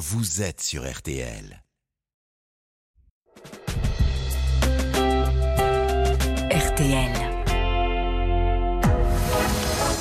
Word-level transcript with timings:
vous 0.00 0.40
êtes 0.40 0.62
sur 0.62 0.90
RTL. 0.90 1.62
RTL. 6.50 7.12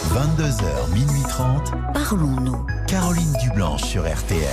22h, 0.07 0.93
minuit 0.93 1.21
30, 1.27 1.73
Parlons-nous. 1.93 2.65
Caroline 2.88 3.33
Dublanche 3.43 3.83
sur 3.83 4.09
RTL. 4.09 4.47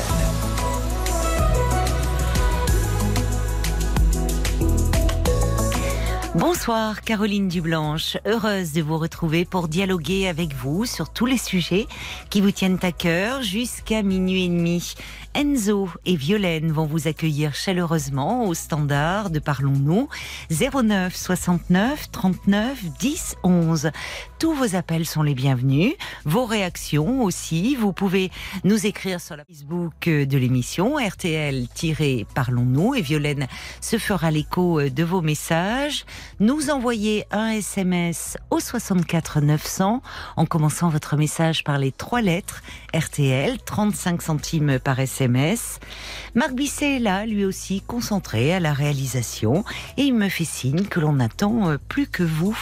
Bonsoir 6.38 7.00
Caroline 7.00 7.48
Dublanche, 7.48 8.18
heureuse 8.26 8.72
de 8.72 8.82
vous 8.82 8.98
retrouver 8.98 9.46
pour 9.46 9.68
dialoguer 9.68 10.28
avec 10.28 10.52
vous 10.52 10.84
sur 10.84 11.08
tous 11.08 11.24
les 11.24 11.38
sujets 11.38 11.86
qui 12.28 12.42
vous 12.42 12.50
tiennent 12.50 12.78
à 12.82 12.92
cœur 12.92 13.40
jusqu'à 13.40 14.02
minuit 14.02 14.44
et 14.44 14.48
demi. 14.48 14.94
Enzo 15.36 15.90
et 16.06 16.16
Violaine 16.16 16.72
vont 16.72 16.86
vous 16.86 17.08
accueillir 17.08 17.54
chaleureusement 17.54 18.46
au 18.46 18.54
standard 18.54 19.28
de 19.28 19.38
Parlons-nous 19.38 20.08
09 20.50 21.14
69 21.14 22.10
39 22.10 22.82
10 22.98 23.36
11. 23.42 23.90
Tous 24.38 24.54
vos 24.54 24.74
appels 24.76 25.04
sont 25.04 25.22
les 25.22 25.34
bienvenus, 25.34 25.92
vos 26.24 26.46
réactions 26.46 27.22
aussi. 27.22 27.76
Vous 27.76 27.92
pouvez 27.92 28.30
nous 28.64 28.86
écrire 28.86 29.20
sur 29.20 29.36
la 29.36 29.44
Facebook 29.44 30.06
de 30.06 30.38
l'émission 30.38 30.96
RTL-Parlons-nous 30.96 32.94
et 32.94 33.02
Violaine 33.02 33.46
se 33.82 33.98
fera 33.98 34.30
l'écho 34.30 34.88
de 34.88 35.04
vos 35.04 35.20
messages. 35.20 36.06
Nous 36.40 36.70
envoyer 36.70 37.26
un 37.30 37.50
SMS 37.50 38.38
au 38.48 38.58
64 38.58 39.42
900 39.42 40.00
en 40.36 40.46
commençant 40.46 40.88
votre 40.88 41.18
message 41.18 41.62
par 41.62 41.76
les 41.76 41.92
trois 41.92 42.22
lettres 42.22 42.62
RTL, 42.94 43.58
35 43.62 44.22
centimes 44.22 44.78
par 44.78 44.98
SMS. 44.98 45.25
Marc 45.28 46.52
Bisset 46.54 46.96
est 46.96 46.98
là, 47.00 47.26
lui 47.26 47.44
aussi, 47.44 47.80
concentré 47.80 48.52
à 48.54 48.60
la 48.60 48.72
réalisation. 48.72 49.64
Et 49.96 50.02
il 50.02 50.14
me 50.14 50.28
fait 50.28 50.44
signe 50.44 50.84
que 50.86 51.00
l'on 51.00 51.20
attend 51.20 51.70
euh, 51.70 51.76
plus 51.88 52.06
que 52.06 52.22
vous. 52.22 52.56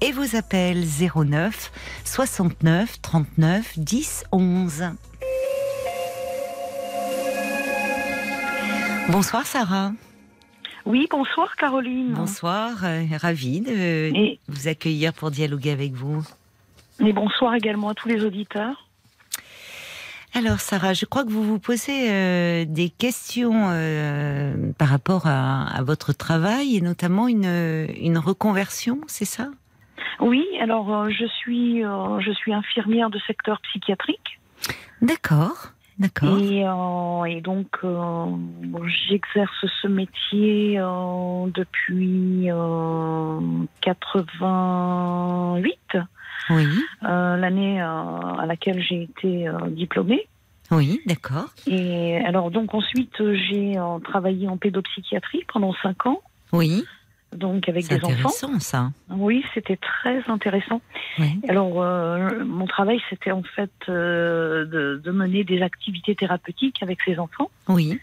Et 0.00 0.12
vos 0.12 0.36
appels 0.36 0.84
09 1.14 1.72
69 2.04 3.00
39 3.02 3.78
10 3.78 4.24
11. 4.32 4.84
Bonsoir 9.10 9.46
Sarah. 9.46 9.92
Oui, 10.86 11.06
bonsoir 11.10 11.56
Caroline. 11.56 12.14
Bonsoir, 12.14 12.84
euh, 12.84 13.04
ravie 13.20 13.60
de 13.60 13.70
Et, 13.70 14.40
vous 14.48 14.68
accueillir 14.68 15.12
pour 15.12 15.30
dialoguer 15.30 15.72
avec 15.72 15.92
vous. 15.92 16.24
et 17.04 17.12
bonsoir 17.12 17.54
également 17.54 17.90
à 17.90 17.94
tous 17.94 18.08
les 18.08 18.24
auditeurs. 18.24 18.88
Alors 20.32 20.60
Sarah, 20.60 20.92
je 20.92 21.06
crois 21.06 21.24
que 21.24 21.30
vous 21.30 21.42
vous 21.42 21.58
posez 21.58 22.08
euh, 22.10 22.64
des 22.64 22.88
questions 22.88 23.70
euh, 23.70 24.54
par 24.78 24.86
rapport 24.88 25.26
à, 25.26 25.64
à 25.76 25.82
votre 25.82 26.12
travail 26.12 26.76
et 26.76 26.80
notamment 26.80 27.26
une, 27.26 27.88
une 28.00 28.16
reconversion, 28.16 29.00
c'est 29.08 29.24
ça? 29.24 29.48
Oui, 30.20 30.46
alors 30.60 30.94
euh, 30.94 31.10
je 31.10 31.26
suis 31.26 31.82
je 31.82 32.32
suis 32.32 32.54
infirmière 32.54 33.10
de 33.10 33.18
secteur 33.26 33.60
psychiatrique. 33.62 34.38
D'accord, 35.02 35.72
d'accord. 35.98 36.38
et, 36.38 36.60
et 37.32 37.40
donc 37.40 37.66
j'exerce 39.08 39.66
ce 39.82 39.88
métier 39.88 40.78
depuis 41.54 42.50
euh, 42.50 43.40
88, 43.80 45.96
Oui, 46.50 46.66
euh, 47.04 47.36
l'année 47.36 47.80
euh, 47.80 47.86
à 47.86 48.44
laquelle 48.46 48.82
j'ai 48.82 49.02
été 49.04 49.48
euh, 49.48 49.52
diplômée. 49.70 50.26
oui, 50.70 51.00
d'accord. 51.06 51.46
Et 51.66 52.16
alors 52.18 52.50
donc 52.50 52.74
ensuite 52.74 53.14
j'ai 53.48 53.78
euh, 53.78 53.98
travaillé 54.00 54.48
en 54.48 54.56
pédopsychiatrie 54.56 55.44
pendant 55.52 55.74
cinq 55.82 56.06
ans, 56.06 56.20
Oui, 56.52 56.84
donc 57.34 57.68
avec 57.68 57.84
c'est 57.84 57.98
des 57.98 58.04
enfants. 58.04 58.12
intéressant 58.14 58.58
ça. 58.60 58.90
Oui, 59.10 59.44
c'était 59.54 59.76
très 59.76 60.22
intéressant. 60.28 60.80
Oui. 61.18 61.40
Alors, 61.48 61.80
euh, 61.82 62.44
mon 62.44 62.66
travail, 62.66 63.00
c'était 63.08 63.30
en 63.30 63.42
fait 63.42 63.70
euh, 63.88 64.64
de, 64.64 65.00
de 65.04 65.10
mener 65.12 65.44
des 65.44 65.62
activités 65.62 66.14
thérapeutiques 66.16 66.82
avec 66.82 66.98
ces 67.04 67.18
enfants. 67.20 67.50
Oui, 67.68 68.00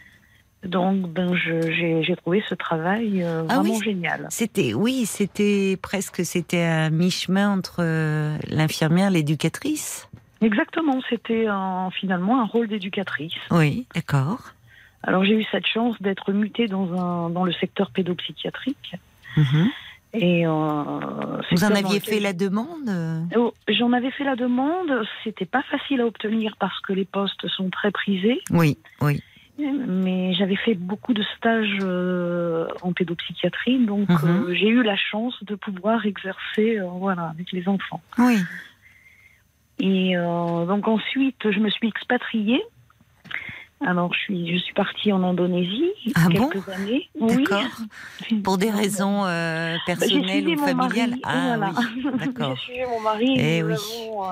Donc, 0.64 1.08
ben, 1.12 1.34
j'ai 1.36 2.16
trouvé 2.18 2.44
ce 2.50 2.56
travail 2.56 3.24
euh, 3.24 3.44
Ah 3.48 3.58
vraiment 3.58 3.76
oui. 3.76 3.84
génial. 3.84 4.28
c'était, 4.30 4.74
oui, 4.74 5.06
c'était 5.06 5.78
presque, 5.82 6.26
c'était 6.26 6.64
à 6.64 6.90
mi-chemin 6.90 7.52
entre 7.58 7.78
euh, 7.80 8.38
l'infirmière, 8.50 9.10
et 9.10 9.14
l'éducatrice. 9.14 10.10
Exactement, 10.42 11.00
c'était 11.10 11.48
finalement 12.00 12.42
un 12.42 12.46
rôle 12.46 12.68
d'éducatrice. 12.68 13.34
Oui, 13.50 13.88
d'accord. 13.96 14.54
Alors, 15.04 15.24
j'ai 15.24 15.34
eu 15.34 15.46
cette 15.52 15.66
chance 15.66 16.00
d'être 16.02 16.32
mutée 16.32 16.68
dans, 16.68 16.92
un, 17.00 17.30
dans 17.30 17.44
le 17.44 17.54
secteur 17.54 17.92
pédopsychiatrique. 17.92 18.96
Mhm. 19.36 19.70
Et, 20.14 20.48
euh, 20.48 20.52
Vous 21.52 21.64
en 21.64 21.76
aviez 21.76 22.00
fait 22.00 22.20
la 22.20 22.34
demande 22.34 22.90
euh 22.90 23.22
Oh, 23.36 23.54
J'en 23.68 23.94
avais 23.94 24.12
fait 24.12 24.24
la 24.24 24.36
demande. 24.36 25.06
C'était 25.24 25.46
pas 25.46 25.64
facile 25.64 26.02
à 26.02 26.06
obtenir 26.06 26.56
parce 26.60 26.80
que 26.82 26.94
les 26.94 27.06
postes 27.06 27.48
sont 27.50 27.70
très 27.70 27.92
prisés. 27.92 28.42
Oui, 28.52 28.78
oui. 29.02 29.22
Mais 29.60 30.34
j'avais 30.36 30.56
fait 30.56 30.76
beaucoup 30.76 31.14
de 31.14 31.24
stages 31.36 31.80
euh, 31.82 32.68
en 32.82 32.94
pédopsychiatrie, 32.94 33.86
donc 33.86 34.10
Mhm. 34.10 34.20
euh, 34.24 34.54
j'ai 34.54 34.68
eu 34.70 34.84
la 34.84 34.96
chance 34.96 35.44
de 35.44 35.56
pouvoir 35.56 36.06
exercer 36.06 36.78
euh, 36.80 36.86
voilà, 36.86 37.30
avec 37.30 37.52
les 37.52 37.68
enfants. 37.68 38.02
Oui, 38.20 38.40
Et 39.80 40.16
euh, 40.18 40.66
donc 40.66 40.88
ensuite, 40.88 41.52
je 41.52 41.60
me 41.60 41.70
suis 41.70 41.88
expatriée. 41.88 42.62
Alors, 43.86 44.12
je 44.14 44.20
suis, 44.20 44.52
je 44.54 44.58
suis 44.58 44.74
partie 44.74 45.12
en 45.12 45.22
Indonésie 45.24 45.92
Ah 46.16 46.28
bon 46.30 46.50
quelques 46.50 46.68
années. 46.70 47.08
D'accord. 47.20 47.62
Oui. 48.32 48.40
Pour 48.42 48.58
des 48.58 48.72
raisons 48.72 49.24
euh, 49.26 49.76
Bah, 49.76 49.82
personnelles 49.86 50.48
ou 50.50 50.58
familiales 50.58 51.10
mari, 51.12 51.22
Ah 51.24 51.44
voilà. 51.58 51.72
oui, 51.96 52.06
d'accord. 52.26 52.56
J'ai 52.56 52.62
suivi 52.64 52.80
mon 52.90 53.00
mari. 53.02 53.36
et 53.38 53.58
Eh 53.58 53.62
nous, 53.62 53.68
oui. 53.70 53.74
avons, 53.76 54.24
euh, 54.26 54.28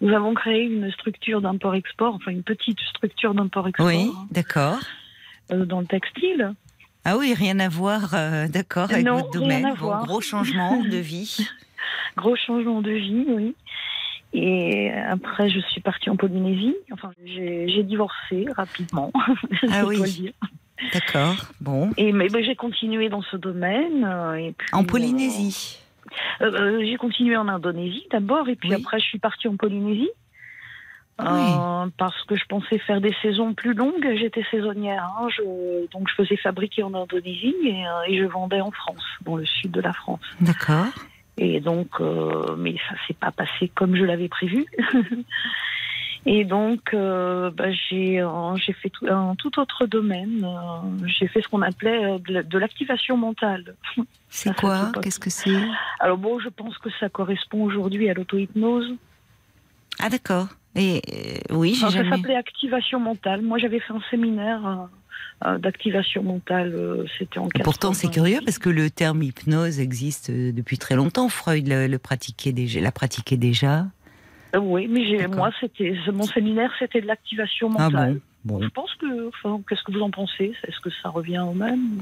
nous 0.00 0.14
avons 0.14 0.34
créé 0.34 0.62
une 0.64 0.90
structure 0.92 1.40
d'import-export, 1.40 2.14
enfin 2.14 2.30
une 2.30 2.44
petite 2.44 2.78
structure 2.94 3.34
d'import-export 3.34 3.86
Oui, 3.86 4.12
hein, 4.14 4.26
d'accord. 4.30 4.78
euh, 5.52 5.64
dans 5.66 5.80
le 5.80 5.86
textile. 5.86 6.54
Ah 7.04 7.16
oui, 7.16 7.34
rien 7.34 7.58
à 7.58 7.68
voir, 7.68 8.10
d'accord, 8.50 8.90
avec 8.90 9.04
Non, 9.04 9.16
votre 9.16 9.30
rien 9.32 9.40
domaine. 9.40 9.64
à 9.66 9.70
Bon, 9.74 9.86
voir. 9.86 10.04
gros 10.06 10.20
changement 10.20 10.76
de 10.84 10.96
vie. 10.96 11.38
Gros 12.16 12.36
changement 12.36 12.82
de 12.82 12.90
vie, 12.90 13.24
oui. 13.28 13.54
Et 14.32 14.92
après, 14.92 15.48
je 15.50 15.58
suis 15.60 15.80
partie 15.80 16.08
en 16.10 16.16
Polynésie. 16.16 16.76
Enfin, 16.92 17.10
j'ai 17.24 17.82
divorcé 17.82 18.46
rapidement. 18.56 19.12
Ah 19.70 19.84
oui. 19.86 20.32
D'accord, 20.94 21.34
bon. 21.60 21.90
Et 21.98 22.12
mais, 22.12 22.28
j'ai 22.42 22.54
continué 22.56 23.08
dans 23.10 23.22
ce 23.22 23.36
domaine. 23.36 24.04
euh, 24.04 24.34
Et 24.34 24.52
puis, 24.56 24.68
En 24.72 24.84
Polynésie. 24.84 25.78
euh, 26.40 26.50
euh, 26.52 26.84
j'ai 26.84 26.96
continué 26.96 27.36
en 27.36 27.48
Indonésie 27.48 28.06
d'abord, 28.10 28.48
et 28.48 28.56
puis 28.56 28.70
Oui. 28.70 28.76
après, 28.76 28.98
je 28.98 29.04
suis 29.04 29.18
partie 29.18 29.48
en 29.48 29.56
Polynésie. 29.56 30.08
Euh, 31.20 31.86
parce 31.98 32.24
que 32.24 32.34
je 32.34 32.46
pensais 32.48 32.78
faire 32.78 33.02
des 33.02 33.14
saisons 33.20 33.52
plus 33.52 33.74
longues, 33.74 34.08
j'étais 34.18 34.42
saisonnière, 34.50 35.04
hein. 35.20 35.28
je, 35.28 35.86
donc 35.90 36.08
je 36.08 36.14
faisais 36.14 36.36
fabriquer 36.38 36.82
en 36.82 36.94
Indonésie 36.94 37.54
et, 37.62 37.84
et 38.08 38.18
je 38.18 38.24
vendais 38.24 38.62
en 38.62 38.70
France, 38.70 39.04
dans 39.20 39.36
le 39.36 39.44
sud 39.44 39.70
de 39.70 39.82
la 39.82 39.92
France. 39.92 40.20
D'accord. 40.40 40.86
Et 41.38 41.60
donc, 41.60 41.88
euh, 42.00 42.54
mais 42.56 42.74
ça 42.88 42.94
s'est 43.06 43.14
pas 43.14 43.30
passé 43.30 43.70
comme 43.74 43.96
je 43.96 44.04
l'avais 44.04 44.28
prévu. 44.28 44.66
Et 46.26 46.44
donc, 46.44 46.92
euh, 46.92 47.50
bah, 47.50 47.70
j'ai 47.72 48.20
euh, 48.20 48.54
j'ai 48.56 48.74
fait 48.74 48.90
tout, 48.90 49.06
un 49.08 49.34
tout 49.36 49.58
autre 49.58 49.86
domaine. 49.86 50.44
Euh, 50.44 51.06
j'ai 51.06 51.26
fait 51.28 51.40
ce 51.40 51.48
qu'on 51.48 51.62
appelait 51.62 52.18
de 52.18 52.32
la- 52.34 52.42
de 52.42 52.58
l'activation 52.58 53.16
mentale. 53.16 53.74
C'est 54.28 54.54
quoi? 54.54 54.92
Qu'est-ce 55.02 55.18
que 55.18 55.30
c'est? 55.30 55.56
Alors 55.98 56.18
bon, 56.18 56.38
je 56.38 56.50
pense 56.50 56.76
que 56.78 56.90
ça 57.00 57.08
correspond 57.08 57.62
aujourd'hui 57.64 58.10
à 58.10 58.14
l'auto-hypnose. 58.14 58.94
Ah 59.98 60.10
d'accord. 60.10 60.48
Et 60.76 61.00
oui, 61.50 61.74
j'ai 61.74 61.86
Enfin, 61.86 61.90
ça 61.96 62.02
jamais. 62.04 62.16
s'appelait 62.16 62.36
activation 62.36 63.00
mentale. 63.00 63.40
Moi, 63.42 63.58
j'avais 63.58 63.80
fait 63.80 63.92
un 63.92 64.02
séminaire 64.10 64.88
d'activation 65.58 66.22
mentale. 66.22 66.72
euh, 66.74 67.04
C'était 67.18 67.38
en 67.38 67.48
Pourtant, 67.64 67.92
c'est 67.92 68.08
80. 68.08 68.12
curieux 68.12 68.40
parce 68.44 68.58
que 68.58 68.68
le 68.70 68.90
terme 68.90 69.22
hypnose 69.22 69.80
existe 69.80 70.30
euh, 70.30 70.52
depuis 70.52 70.78
très 70.78 70.94
longtemps. 70.96 71.28
Freud 71.28 71.66
le, 71.66 71.86
le 71.86 71.98
pratiquait 71.98 72.52
déjà, 72.52 72.80
l'a 72.80 72.92
pratiqué 72.92 73.36
déjà. 73.36 73.86
Euh, 74.54 74.58
oui, 74.58 74.88
mais 74.88 75.26
moi, 75.28 75.50
c'était 75.60 75.94
mon 76.12 76.24
séminaire, 76.24 76.70
c'était 76.78 77.00
de 77.00 77.06
l'activation 77.06 77.70
Ah 77.78 77.84
mentale. 77.90 78.14
bon 78.14 78.20
Bon. 78.58 78.62
Je 78.62 78.68
pense 78.68 78.94
que, 78.94 79.28
enfin, 79.28 79.60
qu'est-ce 79.68 79.82
que 79.82 79.92
vous 79.92 80.00
en 80.00 80.10
pensez? 80.10 80.54
Est-ce 80.66 80.80
que 80.80 80.88
ça 81.02 81.10
revient 81.10 81.40
au 81.40 81.52
même? 81.52 81.98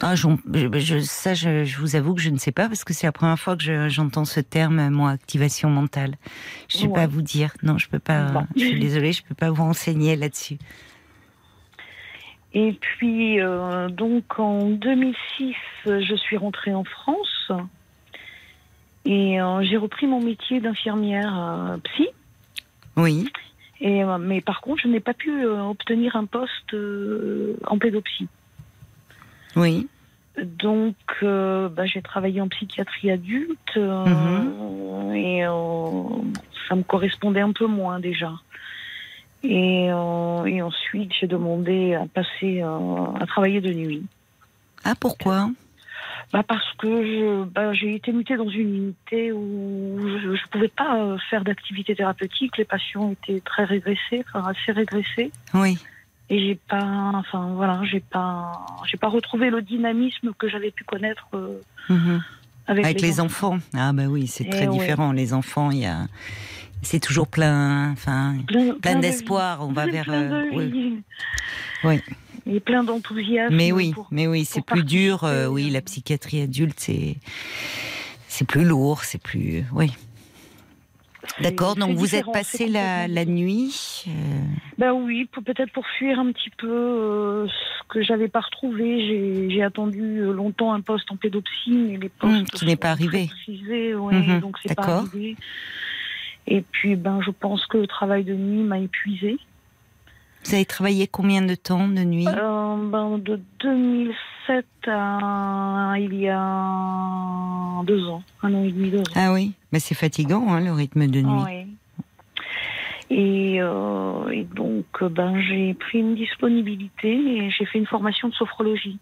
Ah, 0.00 0.14
je, 0.16 0.26
je- 0.74 0.98
ça, 1.00 1.34
je, 1.34 1.64
je 1.64 1.78
vous 1.78 1.96
avoue 1.96 2.14
que 2.14 2.20
je 2.22 2.30
ne 2.30 2.38
sais 2.38 2.50
pas 2.50 2.66
parce 2.66 2.82
que 2.82 2.92
c'est 2.94 3.06
la 3.06 3.12
première 3.12 3.38
fois 3.38 3.56
que 3.56 3.62
je- 3.62 3.88
j'entends 3.90 4.24
ce 4.24 4.40
terme, 4.40 4.88
moi, 4.88 5.10
activation 5.10 5.68
mentale. 5.70 6.14
Je 6.68 6.78
ne 6.78 6.82
sais 6.82 6.88
Ouais. 6.88 6.94
pas 6.94 7.06
vous 7.06 7.20
dire. 7.22 7.52
Non, 7.62 7.76
je 7.78 7.88
peux 7.88 7.98
pas. 7.98 8.24
Bon. 8.32 8.46
Je 8.56 8.64
suis 8.64 8.80
désolée, 8.80 9.12
je 9.12 9.22
peux 9.22 9.34
pas 9.34 9.50
vous 9.50 9.62
renseigner 9.62 10.16
là-dessus. 10.16 10.56
Et 12.54 12.72
puis, 12.72 13.40
euh, 13.40 13.88
donc, 13.88 14.38
en 14.38 14.68
2006, 14.68 15.54
euh, 15.86 16.00
je 16.00 16.14
suis 16.14 16.36
rentrée 16.36 16.74
en 16.74 16.84
France 16.84 17.50
et 19.04 19.40
euh, 19.40 19.62
j'ai 19.62 19.76
repris 19.78 20.06
mon 20.06 20.20
métier 20.20 20.60
d'infirmière 20.60 21.34
euh, 21.38 21.76
psy. 21.78 22.08
Oui. 22.96 23.28
Et, 23.80 24.04
mais 24.20 24.40
par 24.40 24.60
contre, 24.60 24.82
je 24.82 24.88
n'ai 24.88 25.00
pas 25.00 25.14
pu 25.14 25.44
obtenir 25.44 26.14
un 26.14 26.24
poste 26.26 26.76
en 27.66 27.78
pédopsie. 27.78 28.28
Oui. 29.56 29.88
Donc, 30.40 30.94
bah, 31.20 31.84
j'ai 31.84 32.00
travaillé 32.00 32.40
en 32.40 32.46
psychiatrie 32.46 33.10
adulte 33.10 33.76
Mhm. 33.76 35.14
et 35.16 35.42
ça 36.68 36.76
me 36.76 36.84
correspondait 36.84 37.40
un 37.40 37.50
peu 37.50 37.66
moins 37.66 37.98
déjà. 37.98 38.30
Et, 39.44 39.88
euh, 39.90 40.44
et 40.44 40.62
ensuite, 40.62 41.10
j'ai 41.18 41.26
demandé 41.26 41.94
à 41.94 42.06
passer 42.06 42.62
euh, 42.62 43.04
à 43.20 43.26
travailler 43.26 43.60
de 43.60 43.72
nuit. 43.72 44.04
Ah, 44.84 44.94
pourquoi? 44.98 45.50
Bah 46.32 46.42
parce 46.46 46.72
que 46.78 46.88
je, 47.04 47.44
bah, 47.44 47.74
j'ai 47.74 47.94
été 47.94 48.10
mutée 48.12 48.36
dans 48.36 48.48
une 48.48 48.74
unité 48.74 49.32
où 49.32 49.98
je 50.22 50.28
ne 50.28 50.48
pouvais 50.50 50.68
pas 50.68 50.96
euh, 50.96 51.18
faire 51.28 51.44
d'activité 51.44 51.94
thérapeutique. 51.94 52.56
Les 52.56 52.64
patients 52.64 53.10
étaient 53.12 53.40
très 53.40 53.64
régressés, 53.64 54.24
enfin 54.32 54.48
assez 54.48 54.72
régressés. 54.72 55.30
Oui. 55.52 55.76
Et 56.30 56.38
j'ai 56.38 56.54
pas, 56.54 57.10
enfin 57.14 57.50
voilà, 57.54 57.82
j'ai 57.84 58.00
pas, 58.00 58.64
j'ai 58.86 58.96
pas 58.96 59.08
retrouvé 59.08 59.50
le 59.50 59.60
dynamisme 59.60 60.30
que 60.38 60.48
j'avais 60.48 60.70
pu 60.70 60.84
connaître 60.84 61.26
euh, 61.34 61.60
Mhm. 61.90 62.22
avec, 62.68 62.84
Avec 62.86 63.00
les 63.02 63.20
enfants. 63.20 63.58
Ah, 63.74 63.92
bah 63.92 64.04
oui, 64.08 64.26
c'est 64.26 64.48
très 64.48 64.68
ouais. 64.68 64.72
différent. 64.78 65.12
Les 65.12 65.34
enfants, 65.34 65.70
il 65.70 65.78
y 65.80 65.86
a. 65.86 66.06
C'est 66.82 67.00
toujours 67.00 67.28
plein. 67.28 67.92
Enfin. 67.92 68.36
Plein, 68.46 68.74
Plein 68.74 68.96
de 68.96 69.00
d'espoir, 69.02 69.66
on 69.66 69.72
va 69.72 69.86
vers, 69.86 70.06
euh, 70.08 70.44
oui. 70.52 71.02
Oui. 71.84 72.00
Et 72.46 72.58
plein 72.60 72.82
d'enthousiasme. 72.82 73.54
Mais 73.54 73.70
oui, 73.72 73.92
pour- 73.92 74.08
mais 74.10 74.26
oui, 74.26 74.44
c'est 74.44 74.64
plus 74.64 74.82
dur. 74.84 75.22
euh, 75.24 75.46
oui, 75.46 75.70
la 75.70 75.80
psychiatrie 75.80 76.40
adulte, 76.42 76.78
c'est 76.80 77.16
c'est 78.26 78.46
plus 78.46 78.64
lourd, 78.64 79.04
c'est 79.04 79.22
plus. 79.22 79.64
Oui. 79.72 79.92
D'accord. 81.40 81.76
Donc 81.76 81.96
vous 81.96 82.16
êtes 82.16 82.26
passé 82.32 82.66
la, 82.66 83.06
nuit. 83.24 84.04
euh, 84.08 84.10
Ben 84.76 84.92
oui, 84.92 85.28
peut-être 85.44 85.70
pour 85.72 85.86
fuir 85.98 86.18
un 86.18 86.32
petit 86.32 86.50
peu 86.58 86.68
euh, 86.68 87.46
ce 87.46 87.88
que 87.88 88.02
j'avais 88.02 88.26
pas 88.26 88.40
retrouvé. 88.40 89.48
J'ai, 89.48 89.62
attendu 89.62 90.18
longtemps 90.32 90.72
un 90.72 90.80
poste 90.80 91.10
en 91.12 91.16
pédopsie, 91.16 91.70
mais 91.70 91.96
les 91.96 92.08
postes 92.08 92.34
Hum, 92.34 92.44
qui 92.46 92.66
n'est 92.66 92.74
pas 92.76 92.90
arrivé. 92.90 93.28
précisés, 93.28 93.94
ouais, 93.94 94.40
donc 94.40 94.56
c'est 94.62 94.74
pas 94.74 94.82
d'accord. 94.82 95.06
arrivé. 95.12 95.36
Et 96.46 96.62
puis 96.62 96.96
ben 96.96 97.20
je 97.22 97.30
pense 97.30 97.66
que 97.66 97.78
le 97.78 97.86
travail 97.86 98.24
de 98.24 98.34
nuit 98.34 98.62
m'a 98.62 98.78
épuisé. 98.78 99.38
Vous 100.44 100.54
avez 100.54 100.64
travaillé 100.64 101.06
combien 101.06 101.42
de 101.42 101.54
temps 101.54 101.86
de 101.86 102.00
nuit? 102.00 102.26
Euh, 102.26 102.90
ben, 102.90 103.18
de 103.18 103.40
2007 103.60 104.66
à 104.88 105.94
il 105.98 106.14
y 106.14 106.28
a 106.28 107.82
deux 107.84 108.08
ans, 108.08 108.22
un 108.42 108.52
an 108.54 108.64
et 108.64 108.72
demi, 108.72 108.90
deux 108.90 109.00
ans. 109.00 109.14
Ah 109.14 109.32
oui, 109.32 109.52
mais 109.70 109.78
c'est 109.78 109.94
fatigant 109.94 110.52
hein, 110.52 110.60
le 110.60 110.72
rythme 110.72 111.06
de 111.06 111.20
nuit. 111.20 111.66
Et, 113.10 113.58
euh, 113.60 114.28
et 114.30 114.44
donc, 114.44 115.04
ben, 115.04 115.40
j'ai 115.40 115.74
pris 115.74 115.98
une 115.98 116.14
disponibilité 116.14 117.12
et 117.12 117.50
j'ai 117.50 117.66
fait 117.66 117.78
une 117.78 117.86
formation 117.86 118.28
de 118.28 118.34
sophrologie. 118.34 118.98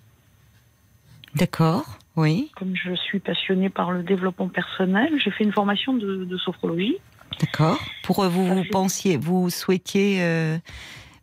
D'accord. 1.37 1.85
Oui. 2.17 2.51
Comme 2.57 2.75
je 2.75 2.93
suis 2.95 3.21
passionnée 3.21 3.71
par 3.71 3.93
le 3.93 4.03
développement 4.03 4.49
personnel, 4.49 5.13
j'ai 5.23 5.31
fait 5.31 5.45
une 5.45 5.53
formation 5.53 5.95
de, 5.95 6.25
de 6.25 6.37
sophrologie. 6.39 6.99
D'accord. 7.39 7.79
Pour 8.03 8.21
euh, 8.25 8.29
vous, 8.29 8.47
vous 8.47 8.63
fait- 8.65 8.71
pensiez, 8.71 9.17
vous 9.17 9.51
souhaitiez 9.51 10.23
euh, 10.23 10.59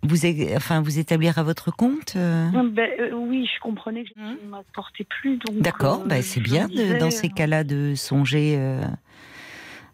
vous, 0.03 0.17
enfin, 0.55 0.81
vous 0.81 0.99
établir 0.99 1.37
à 1.39 1.43
votre 1.43 1.71
compte 1.71 2.13
euh 2.15 2.47
Ben, 2.71 2.89
euh, 2.99 3.11
oui, 3.13 3.49
je 3.53 3.59
comprenais 3.59 4.03
que 4.03 4.09
je 4.15 4.21
ne 4.21 4.49
m'apportais 4.49 5.03
plus. 5.03 5.39
D'accord. 5.53 6.01
euh, 6.03 6.07
bah, 6.07 6.21
c'est 6.21 6.39
bien 6.41 6.67
de- 6.67 6.99
dans 6.99 7.11
ces 7.11 7.29
cas-là 7.29 7.63
de 7.63 7.93
songer 7.95 8.55
euh, 8.57 8.81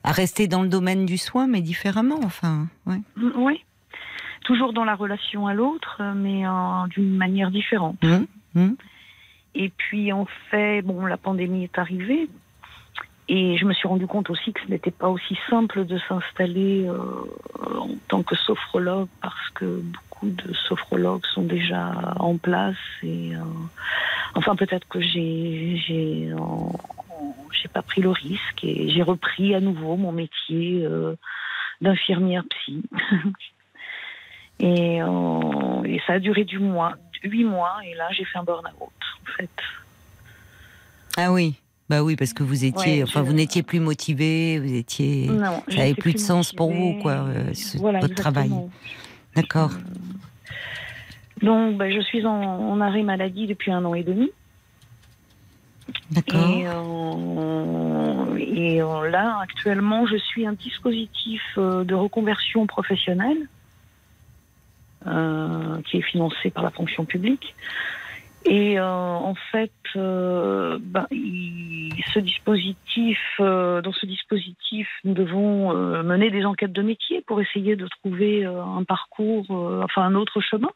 à 0.04 0.12
rester 0.12 0.48
dans 0.48 0.62
le 0.62 0.68
domaine 0.70 1.06
du 1.06 1.18
soin, 1.18 1.48
mais 1.48 1.62
différemment. 1.62 2.20
Enfin, 2.24 2.68
ouais. 2.86 3.00
euh, 3.18 3.32
Oui. 3.38 3.64
Toujours 4.44 4.74
dans 4.74 4.84
la 4.84 4.96
relation 4.96 5.48
à 5.48 5.54
l'autre, 5.54 6.02
mais 6.16 6.46
euh, 6.46 6.88
d'une 6.90 7.16
manière 7.16 7.50
différente. 7.50 7.96
Hum, 8.04 8.28
hum. 8.56 8.76
Et 9.56 9.70
puis 9.70 10.12
en 10.12 10.28
fait, 10.52 10.82
bon, 10.82 11.06
la 11.06 11.16
pandémie 11.16 11.64
est 11.64 11.78
arrivée. 11.80 12.28
Et 13.30 13.58
je 13.58 13.66
me 13.66 13.74
suis 13.74 13.88
rendu 13.88 14.06
compte 14.06 14.30
aussi 14.30 14.52
que 14.52 14.62
ce 14.62 14.68
n'était 14.68 14.92
pas 14.92 15.08
aussi 15.08 15.38
simple 15.50 15.86
de 15.86 15.98
s'installer 15.98 16.86
euh, 16.88 17.00
en 17.78 17.90
tant 18.10 18.22
que 18.22 18.36
sophrologue 18.36 19.08
parce 19.22 19.50
que 19.52 19.82
beaucoup 19.82 20.30
de 20.30 20.54
sophrologues 20.54 21.26
sont 21.28 21.44
déjà 21.44 22.16
en 22.20 22.38
place. 22.38 22.76
Et 23.02 23.34
euh, 23.36 23.40
enfin, 24.36 24.56
peut-être 24.56 24.88
que 24.90 25.00
j'ai 25.00 25.82
j'ai 25.88 26.32
euh, 26.32 26.38
pas 27.74 27.82
pris 27.82 28.02
le 28.02 28.10
risque 28.10 28.64
et 28.64 28.90
j'ai 28.90 29.02
repris 29.02 29.54
à 29.56 29.60
nouveau 29.60 29.98
mon 29.98 30.12
métier 30.12 30.86
euh, 30.86 31.16
d'infirmière 31.82 32.44
psy. 32.50 32.84
et, 34.60 35.02
euh, 35.02 35.84
et 35.84 36.00
ça 36.06 36.14
a 36.14 36.20
duré 36.20 36.46
du 36.46 36.60
mois, 36.60 36.94
huit 37.24 37.44
mois. 37.44 37.78
Et 37.86 37.96
là, 37.96 38.10
j'ai 38.12 38.24
fait 38.24 38.38
un 38.38 38.44
burn-out 38.44 38.74
en 38.80 39.32
fait. 39.38 39.50
Ah 41.18 41.32
oui. 41.32 41.56
Bah 41.90 42.02
oui, 42.02 42.16
parce 42.16 42.34
que 42.34 42.44
vous 42.44 42.64
étiez, 42.64 42.98
Ouais, 43.00 43.04
enfin, 43.04 43.22
je- 43.22 43.26
vous 43.26 43.34
n'étiez 43.34 43.62
plus 43.62 43.80
motivé, 43.80 44.58
vous 44.60 44.74
étiez, 44.74 45.28
Non, 45.28 45.42
ça 45.42 45.64
j'étais 45.68 45.82
avait 45.82 45.94
plus 45.96 46.14
de 46.14 46.18
sens 46.20 46.54
pour 46.54 46.72
vous, 46.72 46.94
quoi, 47.02 47.12
euh, 47.28 47.54
ce- 47.54 47.78
Voilà, 47.78 48.00
votre 48.00 48.16
travail. 48.16 48.52
D'accord. 49.36 49.72
Donc, 51.42 51.78
ben, 51.78 51.92
je 51.94 52.00
suis 52.02 52.26
en, 52.26 52.32
en 52.42 52.80
arrêt 52.80 53.04
maladie 53.04 53.48
depuis 53.48 53.72
un 53.72 53.84
an 53.84 53.94
et 53.96 54.04
demi. 54.04 54.32
D'accord. 56.12 56.58
Et, 56.58 56.66
euh, 56.68 58.38
et, 58.38 58.82
euh, 58.82 59.10
là, 59.10 59.40
actuellement, 59.42 60.06
je 60.08 60.16
suis 60.16 60.46
un 60.48 60.54
dispositif 60.54 61.42
euh, 61.58 61.84
de 61.84 61.94
reconversion 61.96 62.66
professionnelle 62.66 63.50
euh, 65.06 65.82
qui 65.82 65.98
est 65.98 66.02
financé 66.02 66.50
par 66.50 66.64
la 66.64 66.70
fonction 66.72 67.04
publique. 67.04 67.56
Et 68.46 68.78
euh, 68.78 68.86
en 68.86 69.36
fait, 69.52 69.72
euh, 69.96 70.78
ben, 70.82 71.08
il- 71.12 72.04
ce 72.14 72.20
dispositif, 72.20 73.20
euh, 73.40 73.82
dans 73.82 73.94
ce 73.94 74.06
dispositif, 74.06 74.88
nous 75.04 75.14
devons 75.14 75.76
euh, 75.76 76.04
mener 76.04 76.30
des 76.30 76.46
enquêtes 76.46 76.74
de 76.74 76.82
métier 76.82 77.22
pour 77.22 77.42
essayer 77.42 77.76
de 77.76 77.88
trouver 77.88 78.46
euh, 78.46 78.62
un 78.64 78.84
parcours, 78.84 79.46
euh, 79.50 79.82
enfin 79.84 80.04
un 80.04 80.16
autre 80.16 80.42
chemin. 80.42 80.70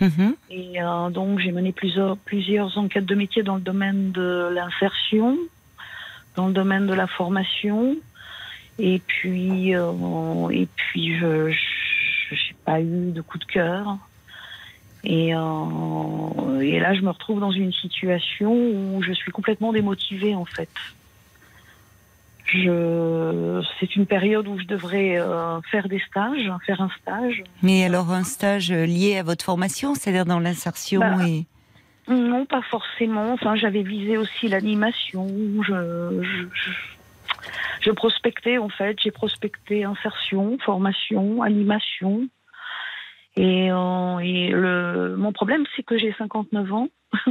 Mhm. 0.00 0.36
Et 0.50 0.82
euh, 0.82 1.08
donc, 1.10 1.38
j'ai 1.38 1.52
mené 1.52 1.72
plusieurs, 1.72 2.18
plusieurs 2.18 2.76
enquêtes 2.76 3.06
de 3.06 3.14
métier 3.14 3.42
dans 3.42 3.56
le 3.56 3.62
domaine 3.62 4.12
de 4.12 4.50
l'insertion, 4.52 5.38
dans 6.36 6.48
le 6.48 6.52
domaine 6.52 6.86
de 6.86 6.92
la 6.94 7.06
formation. 7.06 7.96
Et 8.78 9.00
puis, 9.06 9.74
euh, 9.74 10.48
et 10.50 10.68
puis 10.76 11.16
je 11.16 11.48
n'ai 11.48 12.56
pas 12.64 12.80
eu 12.80 13.10
de 13.10 13.22
coup 13.22 13.38
de 13.38 13.44
cœur. 13.44 13.96
Et, 15.04 15.34
euh, 15.34 16.60
et 16.60 16.80
là, 16.80 16.94
je 16.94 17.02
me 17.02 17.10
retrouve 17.10 17.40
dans 17.40 17.52
une 17.52 17.72
situation 17.72 18.52
où 18.52 19.02
je 19.02 19.12
suis 19.12 19.30
complètement 19.30 19.72
démotivée, 19.72 20.34
en 20.34 20.44
fait. 20.44 20.68
Je, 22.46 23.62
c'est 23.80 23.96
une 23.96 24.06
période 24.06 24.46
où 24.46 24.58
je 24.58 24.66
devrais 24.66 25.18
euh, 25.18 25.60
faire 25.62 25.88
des 25.88 25.98
stages, 26.00 26.50
faire 26.64 26.80
un 26.80 26.90
stage. 27.00 27.42
Mais 27.62 27.84
alors 27.84 28.12
un 28.12 28.22
stage 28.22 28.70
lié 28.70 29.16
à 29.18 29.24
votre 29.24 29.44
formation, 29.44 29.94
c'est-à-dire 29.94 30.24
dans 30.24 30.38
l'insertion 30.38 31.00
Bah, 31.00 31.26
et 31.26 31.44
Non, 32.08 32.46
pas 32.46 32.62
forcément. 32.62 33.32
Enfin, 33.32 33.56
j'avais 33.56 33.82
visé 33.82 34.16
aussi 34.16 34.46
l'animation. 34.46 35.26
Je, 35.62 36.20
je, 36.22 36.46
je, 36.52 36.70
je 37.80 37.90
prospectais, 37.90 38.58
en 38.58 38.68
fait. 38.68 38.96
J'ai 39.02 39.10
prospecté 39.10 39.82
insertion, 39.82 40.56
formation, 40.64 41.42
animation. 41.42 42.28
Et, 43.36 43.70
euh, 43.70 44.18
et 44.18 44.48
le, 44.48 45.16
mon 45.16 45.32
problème, 45.32 45.64
c'est 45.76 45.82
que 45.82 45.98
j'ai 45.98 46.14
59 46.18 46.72
ans. 46.72 46.88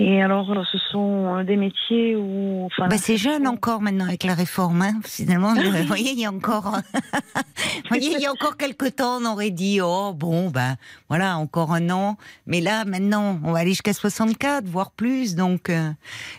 Et 0.00 0.22
alors, 0.22 0.54
ce 0.70 0.78
sont 0.78 1.42
des 1.42 1.56
métiers 1.56 2.14
où. 2.14 2.66
Enfin, 2.66 2.86
bah, 2.86 2.98
c'est 2.98 3.16
jeune 3.16 3.48
encore 3.48 3.82
maintenant 3.82 4.06
avec 4.06 4.22
la 4.22 4.34
réforme. 4.34 4.82
Hein. 4.82 5.00
Finalement, 5.04 5.54
vous 5.54 5.86
voyez, 5.88 6.12
il 6.12 6.20
y 6.20 6.24
a 6.24 6.30
encore, 6.30 6.70
vous 6.94 7.88
voyez, 7.88 8.12
il 8.12 8.20
y 8.20 8.26
a 8.26 8.30
encore 8.30 8.56
quelques 8.56 8.94
temps, 8.94 9.18
on 9.20 9.24
aurait 9.24 9.50
dit 9.50 9.80
oh 9.82 10.12
bon 10.14 10.50
bah 10.50 10.76
voilà 11.08 11.36
encore 11.36 11.72
un 11.72 11.90
an. 11.90 12.16
Mais 12.46 12.60
là 12.60 12.84
maintenant, 12.84 13.40
on 13.42 13.50
va 13.50 13.58
aller 13.58 13.70
jusqu'à 13.70 13.92
64, 13.92 14.66
voire 14.66 14.92
plus. 14.92 15.34
Donc 15.34 15.68
euh, 15.68 15.90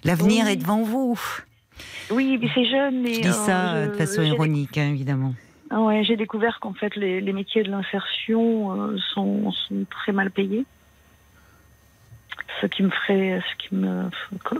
l'avenir 0.05 0.45
Oui. 0.45 0.53
est 0.53 0.55
devant 0.55 0.81
vous. 0.83 1.19
Oui, 2.11 2.37
mais 2.41 2.47
c'est 2.55 2.65
jeune. 2.65 3.01
Mais, 3.01 3.15
Je 3.15 3.21
dis 3.21 3.27
euh, 3.27 3.31
ça 3.31 3.73
euh, 3.73 3.87
de 3.87 3.93
façon 3.93 4.21
ironique, 4.21 4.77
hein, 4.77 4.89
évidemment. 4.89 5.33
Ah 5.71 5.81
ouais, 5.81 6.03
j'ai 6.03 6.15
découvert 6.17 6.59
qu'en 6.59 6.73
fait 6.73 6.95
les, 6.95 7.21
les 7.21 7.33
métiers 7.33 7.63
de 7.63 7.69
l'insertion 7.69 8.73
euh, 8.91 8.97
sont, 9.13 9.51
sont 9.51 9.85
très 9.89 10.11
mal 10.11 10.31
payés. 10.31 10.65
Ce 12.61 12.65
qui 12.65 12.83
me 12.83 12.89
ferait, 12.89 13.41
ce 13.41 13.55
qui 13.67 13.75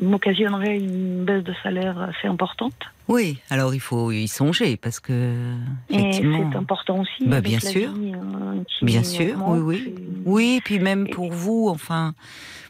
m'occasionnerait 0.06 0.78
une 0.78 1.26
baisse 1.26 1.44
de 1.44 1.54
salaire 1.64 2.00
assez 2.00 2.28
importante. 2.28 2.76
Oui, 3.10 3.40
alors 3.50 3.74
il 3.74 3.82
faut 3.82 4.12
y 4.12 4.28
songer 4.28 4.78
parce 4.78 5.00
que 5.02 5.54
effectivement. 5.90 6.50
c'est 6.52 6.58
important 6.58 7.00
aussi. 7.00 7.26
Bah, 7.26 7.38
avec 7.38 7.50
bien 7.50 7.60
sûr. 7.60 7.92
vie, 7.92 8.14
euh, 8.16 8.64
Bien 8.84 9.04
sûr, 9.04 9.36
oui, 9.48 9.84
et- 9.88 9.96
Oui, 10.26 10.62
puis 10.64 10.80
même 10.80 11.08
Et- 11.08 11.10
pour 11.10 11.32
vous, 11.32 11.68
enfin, 11.70 12.14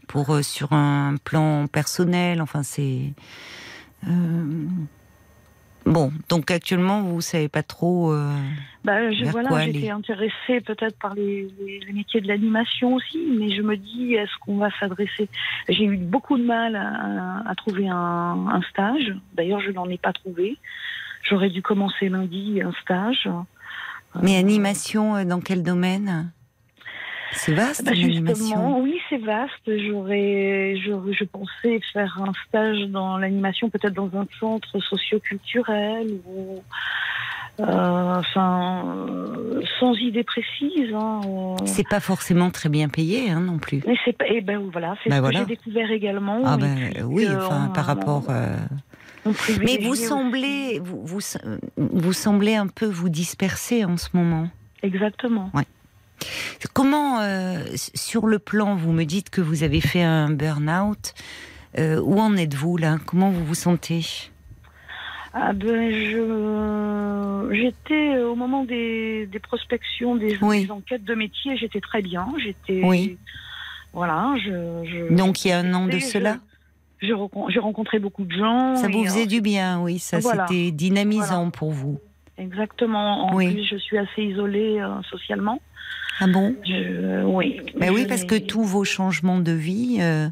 pour 0.08 0.34
euh, 0.34 0.42
sur 0.42 0.74
un 0.74 1.16
plan 1.24 1.68
personnel, 1.68 2.42
enfin, 2.42 2.64
c'est. 2.64 3.14
Bon, 5.90 6.12
donc 6.30 6.52
actuellement, 6.52 7.02
vous 7.02 7.20
savez 7.20 7.50
pas 7.50 7.64
trop. 7.64 8.14
Euh, 8.14 8.32
bah, 8.86 9.12
je, 9.12 9.24
vers 9.24 9.32
quoi 9.34 9.42
voilà, 9.42 9.56
aller 9.64 9.74
j'étais 9.74 9.90
intéressée 9.90 10.62
peut-être 10.64 10.98
par 11.00 11.16
les, 11.16 11.48
les- 11.66 11.80
les 11.80 11.94
métiers 11.94 12.22
de 12.22 12.28
l'animation 12.28 12.94
aussi, 12.94 13.18
mais 13.38 13.50
je 13.56 13.62
me 13.64 13.76
dis, 13.76 14.14
est-ce 14.14 14.32
qu'on 14.42 14.58
va 14.58 14.70
s'adresser? 14.80 15.28
J'ai 15.68 15.86
eu 15.86 15.98
beaucoup 15.98 16.38
de 16.38 16.44
mal 16.46 16.76
à, 16.76 17.42
à 17.50 17.56
trouver 17.56 17.90
un, 17.90 17.96
un 17.96 18.62
stage. 18.70 19.16
D'ailleurs, 19.34 19.62
je 19.62 19.72
n'en 19.72 19.90
ai 19.90 19.98
pas 19.98 20.14
trouvé. 20.14 20.58
J'aurais 21.24 21.50
dû 21.50 21.62
commencer 21.64 22.08
lundi 22.08 22.62
un 22.62 22.72
stage. 22.84 23.28
Mais 24.22 24.36
Euh, 24.38 24.40
animation, 24.40 25.16
euh, 25.16 25.26
dans 25.26 25.40
quel 25.42 25.64
domaine? 25.64 26.32
C'est 27.34 27.54
vaste, 27.54 27.84
Bah, 27.86 27.92
l'animation. 27.92 28.36
justement, 28.46 28.80
oui, 28.80 28.96
c'est 29.10 29.18
vaste. 29.18 29.52
J'aurais, 29.88 30.76
je, 30.78 30.92
je 31.12 31.24
pensais 31.26 31.80
faire 31.94 32.20
un 32.22 32.34
stage 32.48 32.88
dans 32.90 33.18
l'animation, 33.18 33.70
peut-être 33.70 33.94
dans 33.94 34.10
un 34.20 34.26
centre 34.40 34.80
socio-culturel 34.80 36.08
ou, 36.28 36.62
euh, 37.60 38.20
enfin, 38.20 39.06
sans 39.80 39.94
idée 39.96 40.24
précise. 40.24 40.94
Hein. 40.94 41.22
C'est 41.66 41.88
pas 41.88 42.00
forcément 42.00 42.50
très 42.50 42.70
bien 42.70 42.90
payé, 42.90 43.30
hein, 43.30 43.42
non 43.42 43.58
plus. 43.60 43.82
Mais 43.86 43.96
c'est 44.06 44.18
pas, 44.18 44.28
et 44.28 44.42
ben 44.42 44.60
voilà, 44.72 44.96
c'est 45.04 45.10
Bah 45.10 45.18
ce 45.18 45.22
voilà. 45.22 45.42
que 45.42 45.50
j'ai 45.50 45.56
découvert 45.56 45.92
également. 45.92 46.42
Ah 46.46 46.58
ben 46.58 46.78
oui, 47.06 47.26
que 47.26 47.36
enfin 47.36 47.68
on- 47.70 47.74
par 47.74 47.86
rapport. 47.86 48.24
euh, 48.30 48.56
on 49.26 49.34
Mais 49.64 49.78
vous 49.82 49.92
aussi- 49.92 50.04
semblez, 50.06 50.80
vous, 50.80 51.02
vous, 51.06 51.20
vous 51.78 52.14
semblez 52.14 52.56
un 52.56 52.68
peu 52.68 52.86
vous 52.86 53.10
disperser 53.10 53.84
en 53.86 53.98
ce 53.98 54.10
moment. 54.14 54.48
Exactement. 54.82 55.52
Comment, 56.74 57.20
euh, 57.22 57.60
sur 57.96 58.28
le 58.28 58.40
plan, 58.40 58.76
vous 58.76 58.92
me 58.92 59.04
dites 59.04 59.30
que 59.30 59.42
vous 59.42 59.64
avez 59.64 59.82
fait 59.82 60.02
un 60.04 60.30
burn-out. 60.32 61.14
euh, 61.78 62.00
où 62.02 62.18
en 62.20 62.36
êtes-vous 62.36 62.78
là? 62.78 62.98
Comment 63.06 63.30
vous 63.30 63.46
vous 63.46 63.54
sentez? 63.56 64.02
Ah 65.34 65.54
ben 65.54 65.92
je, 65.92 67.50
j'étais 67.54 68.18
au 68.24 68.34
moment 68.36 68.64
des, 68.66 69.28
des 69.28 69.38
prospections, 69.40 70.16
des, 70.16 70.36
Oui. 70.42 70.66
des 70.66 70.72
enquêtes 70.72 71.04
de 71.04 71.14
métier, 71.14 71.56
j'étais 71.58 71.80
très 71.82 72.02
bien. 72.02 72.28
J'étais. 72.44 72.82
Oui. 72.84 73.18
Voilà, 73.94 74.34
je. 74.44 74.50
je 74.86 75.14
Donc 75.14 75.46
il 75.46 75.50
y 75.50 75.52
a 75.52 75.60
un 75.60 75.74
an 75.76 75.86
de 75.86 76.00
cela? 76.00 76.38
J'ai 77.02 77.14
rencontré 77.14 78.00
beaucoup 78.00 78.26
de 78.26 78.32
gens. 78.34 78.76
Ça 78.76 78.88
vous 78.88 79.06
faisait 79.06 79.24
euh, 79.24 79.28
du 79.28 79.42
bien, 79.42 79.80
oui, 79.82 80.00
ça 80.00 80.20
Voilà. 80.20 80.48
c'était 80.48 80.72
dynamisant 80.72 81.50
pour 81.52 81.72
vous. 81.72 82.00
Exactement. 82.38 83.28
En 83.30 83.36
Oui. 83.36 83.54
plus, 83.54 83.64
je 83.66 83.78
suis 83.78 83.98
assez 83.98 84.24
isolée 84.24 84.80
euh, 84.80 85.02
socialement. 85.12 85.62
Ah 86.20 86.28
bon? 86.28 86.56
Je, 86.66 87.24
oui. 87.26 87.62
Ben 87.80 87.92
oui, 87.94 88.02
Je 88.04 88.08
parce 88.08 88.26
que 88.26 88.36
tous 88.36 88.64
vos 88.64 88.84
changements 88.84 89.40
de 89.40 89.52
vie, 89.52 89.98
euh, 90.02 90.28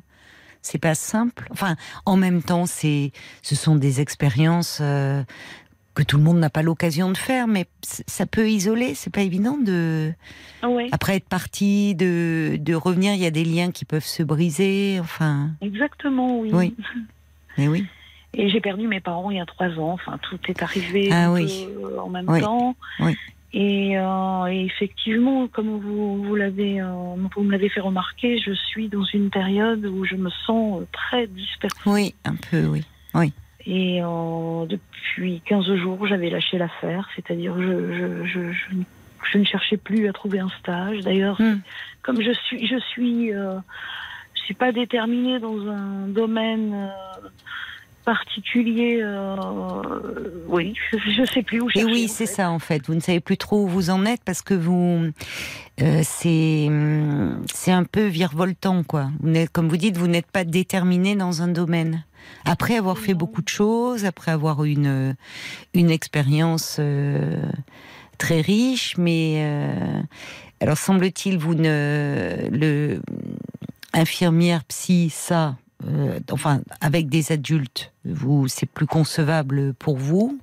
c'est 0.61 0.79
pas 0.79 0.95
simple. 0.95 1.47
Enfin, 1.51 1.75
en 2.05 2.17
même 2.17 2.41
temps, 2.43 2.65
c'est, 2.65 3.11
ce 3.41 3.55
sont 3.55 3.75
des 3.75 4.01
expériences 4.01 4.79
euh, 4.81 5.23
que 5.93 6.03
tout 6.03 6.17
le 6.17 6.23
monde 6.23 6.37
n'a 6.39 6.49
pas 6.49 6.61
l'occasion 6.61 7.09
de 7.11 7.17
faire, 7.17 7.47
mais 7.47 7.65
ça 7.81 8.25
peut 8.25 8.49
isoler. 8.49 8.93
C'est 8.95 9.13
pas 9.13 9.21
évident 9.21 9.57
de, 9.57 10.11
Oui, 10.63 10.89
après 10.91 11.15
être 11.15 11.27
parti, 11.29 11.95
de, 11.95 12.57
de 12.59 12.73
revenir. 12.75 13.13
Il 13.13 13.19
y 13.19 13.25
a 13.25 13.31
des 13.31 13.45
liens 13.45 13.71
qui 13.71 13.85
peuvent 13.85 14.05
se 14.05 14.23
briser. 14.23 14.99
Enfin, 14.99 15.51
exactement, 15.61 16.39
oui. 16.39 16.49
Oui. 16.53 16.75
mais 17.57 17.67
oui. 17.67 17.85
Et 18.33 18.49
j'ai 18.49 18.59
perdu 18.61 18.87
mes 18.87 18.99
parents 18.99 19.31
il 19.31 19.37
y 19.37 19.39
a 19.39 19.45
trois 19.45 19.69
ans. 19.79 19.93
Enfin, 19.93 20.19
tout 20.29 20.37
est 20.49 20.61
arrivé 20.61 21.09
Ah 21.11 21.31
oui. 21.31 21.65
en 21.99 22.09
même 22.09 22.25
Oui. 22.29 22.41
temps. 22.41 22.75
Oui. 22.99 23.15
Et, 23.53 23.97
euh, 23.97 24.45
et 24.47 24.65
effectivement, 24.65 25.47
comme 25.47 25.79
vous, 25.79 26.21
vous 26.23 26.35
l'avez, 26.35 26.81
euh, 26.81 27.15
vous 27.35 27.43
me 27.43 27.51
l'avez 27.51 27.69
fait 27.69 27.79
remarquer, 27.79 28.39
je 28.39 28.51
suis 28.51 28.89
dans 28.89 29.03
une 29.05 29.29
période 29.29 29.85
où 29.85 30.03
je 30.05 30.15
me 30.15 30.29
sens 30.29 30.81
euh, 30.81 30.85
très 30.91 31.27
dispersée. 31.27 31.77
Oui, 31.85 32.15
un 32.25 32.35
peu, 32.35 32.65
oui. 32.65 32.83
Et 33.69 34.01
euh, 34.01 34.65
depuis 34.65 35.41
15 35.45 35.75
jours, 35.75 36.07
j'avais 36.07 36.29
lâché 36.29 36.57
l'affaire, 36.57 37.09
c'est-à-dire 37.15 37.53
je, 37.59 37.93
je, 37.93 38.25
je, 38.25 38.51
je, 38.53 38.75
je 39.29 39.37
ne 39.37 39.43
cherchais 39.43 39.75
plus 39.75 40.07
à 40.07 40.13
trouver 40.13 40.39
un 40.39 40.49
stage. 40.59 40.99
D'ailleurs, 41.01 41.35
Hmm. 41.41 41.57
comme 42.01 42.21
je 42.21 42.31
suis, 42.31 42.65
je 42.65 42.79
suis, 42.79 43.33
euh, 43.33 43.57
je 44.35 44.41
suis 44.43 44.53
pas 44.53 44.71
déterminée 44.71 45.39
dans 45.39 45.67
un 45.67 46.07
domaine 46.07 46.73
euh, 46.73 47.27
particulier. 48.07 48.99
euh, 49.01 49.35
oui, 50.47 50.73
je, 50.91 50.97
je 50.97 51.25
sais 51.25 51.43
plus 51.43 51.59
où 51.59 51.67
Et 51.69 51.79
chercher. 51.79 51.91
oui, 51.91 52.07
c'est 52.07 52.25
ça 52.25 52.49
en 52.49 52.57
fait. 52.59 52.87
Vous 52.87 52.95
ne 52.95 53.01
savez 53.01 53.19
plus 53.19 53.35
trop 53.37 53.63
où 53.65 53.67
vous 53.67 53.89
en 53.89 54.05
êtes 54.05 54.23
parce 54.23 54.41
que 54.41 54.53
vous, 54.53 55.11
euh, 55.81 56.01
c'est, 56.03 56.69
c'est 57.53 57.71
un 57.73 57.83
peu 57.83 58.05
virevoltant 58.05 58.83
quoi. 58.83 59.09
Vous 59.19 59.27
n'êtes, 59.29 59.51
comme 59.51 59.67
vous 59.67 59.75
dites, 59.75 59.97
vous 59.97 60.07
n'êtes 60.07 60.31
pas 60.31 60.45
déterminé 60.45 61.17
dans 61.17 61.41
un 61.41 61.49
domaine. 61.49 62.05
Après 62.45 62.77
avoir 62.77 62.97
fait 62.97 63.13
beaucoup 63.13 63.41
de 63.41 63.49
choses, 63.49 64.05
après 64.05 64.31
avoir 64.31 64.63
une 64.63 65.15
une 65.73 65.91
expérience 65.91 66.77
euh, 66.79 67.41
très 68.17 68.39
riche, 68.39 68.95
mais 68.97 69.45
alors 70.61 70.77
semble-t-il 70.77 71.37
vous 71.37 71.55
ne 71.55 72.47
le 72.51 73.01
infirmière 73.93 74.63
psy 74.63 75.09
ça. 75.09 75.57
Euh, 75.85 76.19
enfin, 76.31 76.61
avec 76.81 77.09
des 77.09 77.31
adultes, 77.31 77.91
vous, 78.05 78.47
c'est 78.47 78.65
plus 78.65 78.87
concevable 78.87 79.73
pour 79.75 79.97
vous. 79.97 80.39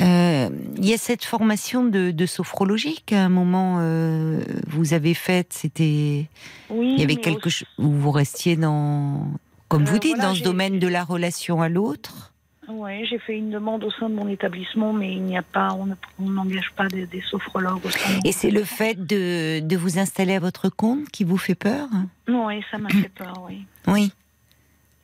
Euh, 0.00 0.48
Il 0.78 0.84
y 0.86 0.94
a 0.94 0.98
cette 0.98 1.24
formation 1.24 1.84
de, 1.84 2.10
de 2.10 2.26
sophrologie 2.26 3.02
qu'à 3.04 3.22
un 3.24 3.28
moment 3.28 3.76
euh, 3.80 4.40
vous 4.66 4.94
avez 4.94 5.14
faite. 5.14 5.52
C'était, 5.52 6.28
Oui, 6.70 6.94
il 6.94 7.00
y 7.00 7.04
avait 7.04 7.16
quelque 7.16 7.50
chose 7.50 7.68
où 7.78 7.90
vous 7.90 8.10
restiez 8.10 8.56
dans, 8.56 9.26
comme 9.68 9.84
vous 9.84 9.98
dites, 9.98 10.14
voilà, 10.16 10.30
dans 10.30 10.34
ce 10.34 10.42
domaine 10.42 10.78
de 10.78 10.88
la 10.88 11.04
relation 11.04 11.60
à 11.60 11.68
l'autre. 11.68 12.32
Ouais, 12.68 13.04
j'ai 13.10 13.18
fait 13.18 13.36
une 13.36 13.50
demande 13.50 13.84
au 13.84 13.90
sein 13.90 14.08
de 14.08 14.14
mon 14.14 14.28
établissement, 14.28 14.92
mais 14.94 15.12
il 15.12 15.22
n'y 15.22 15.36
a 15.36 15.42
pas, 15.42 15.74
on 15.74 15.84
ne- 15.86 15.94
on 16.20 16.30
n'engage 16.30 16.70
pas 16.76 16.86
des, 16.88 17.06
des 17.06 17.20
sophrologues 17.28 17.84
au 17.84 17.90
sein 17.90 18.08
de 18.10 18.14
mon 18.14 18.20
Et 18.24 18.32
c'est 18.32 18.50
le 18.52 18.64
fait 18.64 18.94
de, 19.06 19.60
de 19.60 19.76
vous 19.76 19.98
installer 19.98 20.34
à 20.36 20.40
votre 20.40 20.68
compte 20.70 21.10
qui 21.10 21.24
vous 21.24 21.36
fait 21.36 21.56
peur? 21.56 21.88
Oui, 22.28 22.62
ça 22.70 22.78
m'a 22.78 22.88
fait 22.88 23.10
peur, 23.10 23.44
oui. 23.48 23.66
Oui. 23.88 24.12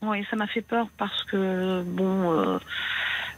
Oui, 0.02 0.24
ça 0.30 0.36
m'a 0.36 0.46
fait 0.46 0.62
peur 0.62 0.88
parce 0.96 1.24
que, 1.24 1.82
bon, 1.82 2.30
euh, 2.32 2.58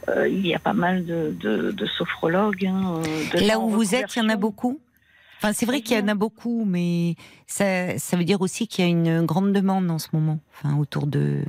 euh, 0.09 0.27
il 0.27 0.45
y 0.45 0.53
a 0.53 0.59
pas 0.59 0.73
mal 0.73 1.05
de, 1.05 1.35
de, 1.39 1.71
de 1.71 1.85
sophrologues. 1.85 2.65
hein, 2.65 2.95
euh, 2.97 3.39
de 3.39 3.47
Là 3.47 3.59
où 3.59 3.69
vous 3.69 3.95
êtes, 3.95 4.15
il 4.15 4.19
y 4.19 4.21
en 4.25 4.29
a 4.29 4.35
beaucoup? 4.35 4.79
Enfin, 5.37 5.53
c'est 5.53 5.65
vrai 5.65 5.81
qu'il 5.81 5.97
y 5.97 6.01
en 6.01 6.07
a 6.07 6.13
beaucoup, 6.13 6.65
mais 6.65 7.15
ça, 7.47 7.97
ça 7.97 8.15
veut 8.15 8.23
dire 8.23 8.41
aussi 8.41 8.67
qu'il 8.67 8.85
y 8.85 8.87
a 8.87 8.91
une 8.91 9.25
grande 9.25 9.53
demande 9.53 9.89
en 9.89 9.97
ce 9.97 10.09
moment, 10.13 10.39
enfin, 10.53 10.77
autour 10.77 11.07
de. 11.07 11.43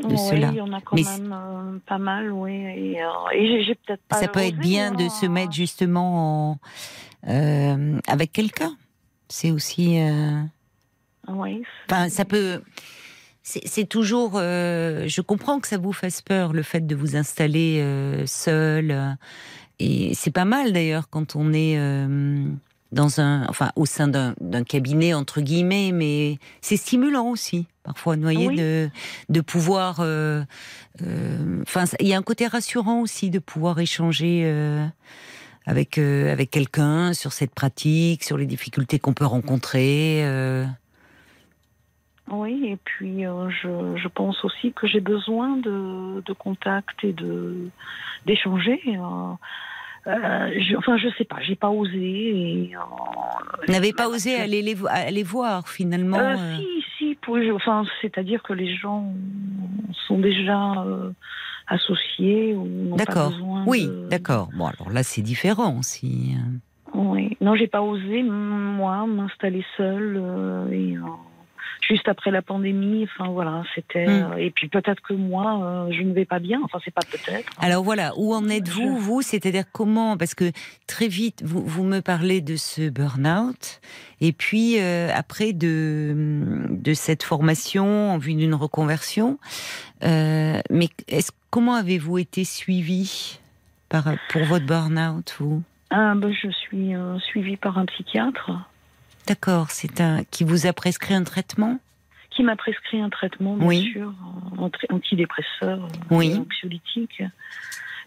de 0.00 0.06
Oui, 0.06 0.18
cela. 0.18 0.48
il 0.50 0.56
y 0.56 0.60
en 0.60 0.72
a 0.74 0.80
quand 0.82 0.94
Mais 0.94 1.02
même 1.02 1.32
euh, 1.32 1.78
pas 1.86 1.96
mal, 1.96 2.30
oui. 2.30 2.52
Et, 2.52 3.02
euh, 3.02 3.08
et 3.32 3.64
j'ai- 3.64 3.74
peut-être 3.74 4.02
pas. 4.06 4.16
ça 4.16 4.28
peut 4.28 4.40
être 4.40 4.58
bien 4.58 4.92
de 4.92 5.04
hein. 5.04 5.08
se 5.08 5.24
mettre 5.24 5.52
justement 5.52 6.50
en, 6.52 6.58
euh, 7.28 7.98
avec 8.06 8.32
quelqu'un. 8.32 8.76
C'est 9.30 9.50
aussi. 9.50 9.98
Oui. 11.26 11.62
Enfin, 11.90 12.10
ça 12.10 12.26
peut. 12.26 12.62
C'est 13.64 13.88
toujours. 13.88 14.32
euh, 14.34 15.04
je 15.08 15.20
comprends 15.22 15.58
que 15.58 15.68
ça 15.68 15.78
vous 15.78 15.92
fasse 15.94 16.20
peur, 16.20 16.52
le 16.52 16.62
fait 16.62 16.86
de 16.86 16.94
vous 16.94 17.16
installer 17.16 17.80
euh, 17.80 18.26
seul. 18.26 18.90
euh, 18.90 19.10
et 19.78 20.12
c'est 20.14 20.30
pas 20.32 20.44
mal 20.44 20.72
d'ailleurs 20.74 21.08
quand 21.08 21.34
on 21.34 21.52
est 21.54 21.78
euh, 21.78 22.44
dans 22.92 23.20
un. 23.20 23.46
Enfin, 23.48 23.70
au 23.74 23.86
sein 23.86 24.06
d'un 24.08 24.64
cabinet, 24.64 25.14
entre 25.14 25.40
guillemets, 25.40 25.92
mais 25.92 26.38
c'est 26.60 26.76
stimulant 26.76 27.28
aussi, 27.30 27.66
parfois, 27.84 28.16
Oui. 28.16 28.56
de, 28.56 28.90
de 29.30 29.40
pouvoir. 29.40 30.00
Enfin, 30.00 31.84
il 32.00 32.06
y 32.08 32.12
a 32.12 32.18
un 32.18 32.22
côté 32.22 32.46
rassurant 32.48 33.00
aussi 33.00 33.30
de 33.30 33.38
pouvoir 33.38 33.78
échanger. 33.80 34.44
avec, 35.64 35.98
avec 35.98 36.50
quelqu'un 36.50 37.12
sur 37.12 37.32
cette 37.32 37.54
pratique, 37.54 38.24
sur 38.24 38.36
les 38.38 38.46
difficultés 38.46 38.98
qu'on 38.98 39.12
peut 39.14 39.26
rencontrer. 39.26 40.22
Oui, 42.30 42.66
et 42.66 42.76
puis 42.84 43.24
euh, 43.26 43.48
je, 43.50 43.96
je 43.96 44.08
pense 44.08 44.44
aussi 44.44 44.72
que 44.72 44.86
j'ai 44.86 45.00
besoin 45.00 45.56
de, 45.56 46.20
de 46.20 46.32
contact 46.32 47.02
et 47.04 47.12
de 47.12 47.68
d'échanger. 48.26 48.80
euh. 48.86 49.32
Euh, 50.06 50.50
je, 50.58 50.74
enfin, 50.76 50.96
je 50.96 51.08
sais 51.18 51.24
pas, 51.24 51.36
j'ai 51.40 51.56
pas 51.56 51.68
osé. 51.70 51.98
Et, 51.98 52.76
euh, 52.76 52.80
Vous 53.66 53.72
n'avez 53.72 53.92
pas 53.92 54.08
osé 54.08 54.36
aller 54.36 54.62
les, 54.62 54.76
aller 54.88 55.22
voir 55.22 55.68
finalement 55.68 56.36
Si, 56.56 56.66
si, 56.96 57.14
pour- 57.20 57.36
enfin, 57.54 57.84
c'est-à-dire 58.00 58.42
que 58.42 58.54
les 58.54 58.74
gens 58.74 59.12
sont 60.06 60.18
déjà 60.18 60.84
associés 61.66 62.54
ou 62.54 62.64
n'ont 62.66 62.96
pas 62.96 63.04
D'accord. 63.04 63.30
besoin 63.30 63.64
Oui, 63.66 63.86
de- 63.86 64.08
d'accord. 64.08 64.48
Bon, 64.56 64.66
alors 64.66 64.90
là, 64.90 65.02
c'est 65.02 65.20
différent 65.22 65.78
aussi. 65.78 66.36
Oui. 66.94 67.36
Non, 67.42 67.54
j'ai 67.54 67.66
pas 67.66 67.82
osé, 67.82 68.22
moi, 68.22 69.06
m'installer 69.06 69.64
seule. 69.76 70.22
et, 70.72 70.96
juste 71.88 72.08
après 72.08 72.30
la 72.30 72.42
pandémie. 72.42 73.04
Enfin 73.04 73.30
voilà, 73.30 73.62
c'était. 73.74 74.06
Hmm. 74.06 74.32
euh, 74.32 74.36
Et 74.36 74.50
puis 74.50 74.68
peut-être 74.68 75.02
que 75.02 75.14
moi, 75.14 75.60
euh, 75.62 75.92
je 75.92 76.02
ne 76.02 76.12
vais 76.12 76.24
pas 76.24 76.38
bien. 76.38 76.60
Enfin, 76.64 76.78
c'est 76.84 76.94
pas 76.94 77.04
peut-être. 77.10 77.50
Alors 77.58 77.82
voilà, 77.82 78.12
où 78.16 78.34
en 78.34 78.48
êtes-vous, 78.48 78.98
vous? 78.98 79.22
C'est-à-dire 79.22 79.64
comment 79.72 80.16
Parce 80.16 80.34
que 80.34 80.52
très 80.86 81.08
vite, 81.08 81.42
vous, 81.44 81.62
vous 81.64 81.84
me 81.84 82.00
parlez 82.00 82.40
de 82.40 82.56
ce 82.56 82.88
burn-out, 82.88 83.80
et 84.20 84.32
puis 84.32 84.78
euh, 84.78 85.10
après 85.14 85.52
de, 85.52 86.66
de 86.70 86.94
cette 86.94 87.22
formation 87.22 88.12
en 88.12 88.18
vue 88.18 88.34
d'une 88.34 88.54
reconversion. 88.54 89.38
Euh, 90.04 90.60
mais 90.70 90.88
est-ce, 91.08 91.32
comment 91.50 91.74
avez-vous 91.74 92.18
été 92.18 92.44
suivi 92.44 93.40
par, 93.88 94.04
pour 94.30 94.44
votre 94.44 94.66
burn-out, 94.66 95.34
vous? 95.40 95.62
Ah, 95.90 96.12
ben, 96.14 96.30
je 96.30 96.50
suis 96.50 96.92
suivie 97.30 97.56
par 97.56 97.78
un 97.78 97.86
psychiatre 97.86 98.50
D'accord, 99.28 99.70
c'est 99.70 100.00
un 100.00 100.24
qui 100.24 100.42
vous 100.42 100.66
a 100.66 100.72
prescrit 100.72 101.12
un 101.12 101.22
traitement? 101.22 101.78
Qui 102.30 102.42
m'a 102.42 102.56
prescrit 102.56 102.98
un 103.00 103.10
traitement, 103.10 103.56
bien 103.56 103.66
Oui. 103.68 103.90
sûr, 103.92 104.14
anti- 104.56 104.86
antidépresseur, 104.90 105.86
Oui. 106.10 106.34
anxiolytique. 106.34 107.22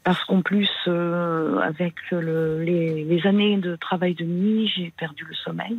Parce 0.03 0.23
qu'en 0.25 0.41
plus, 0.41 0.69
euh, 0.87 1.59
avec 1.59 1.93
le- 2.11 2.63
les, 2.63 3.03
les 3.03 3.27
années 3.27 3.57
de 3.57 3.75
travail 3.75 4.15
de 4.15 4.23
nuit, 4.25 4.67
j'ai 4.75 4.91
perdu 4.97 5.23
le 5.25 5.35
sommeil. 5.35 5.77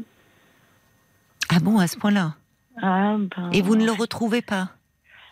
Ah 1.50 1.58
bon, 1.60 1.78
à 1.80 1.88
ce 1.88 1.98
point-là? 1.98 2.34
Ah, 2.80 3.16
ben, 3.18 3.50
Et 3.52 3.62
vous 3.62 3.74
ne 3.74 3.84
le 3.84 3.90
retrouvez 3.92 4.42
pas? 4.42 4.68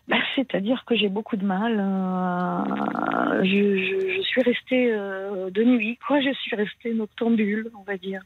Bah, 0.08 0.16
C'est-à-dire 0.34 0.82
que 0.86 0.96
j'ai 0.96 1.08
beaucoup 1.08 1.36
de 1.36 1.44
mal. 1.46 1.78
euh, 1.78 3.44
je, 3.44 3.76
je- 3.76 4.16
je 4.16 4.20
suis 4.22 4.42
restée 4.42 4.90
euh, 4.92 5.50
de 5.50 5.62
nuit, 5.62 5.98
quoi. 6.04 6.20
Je 6.20 6.32
suis 6.32 6.56
restée 6.56 6.94
noctambule, 6.94 7.70
on 7.78 7.82
va 7.84 7.96
dire. 7.96 8.22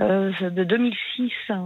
Euh, 0.00 0.32
de 0.50 0.64
2006 0.64 1.30
à, 1.50 1.60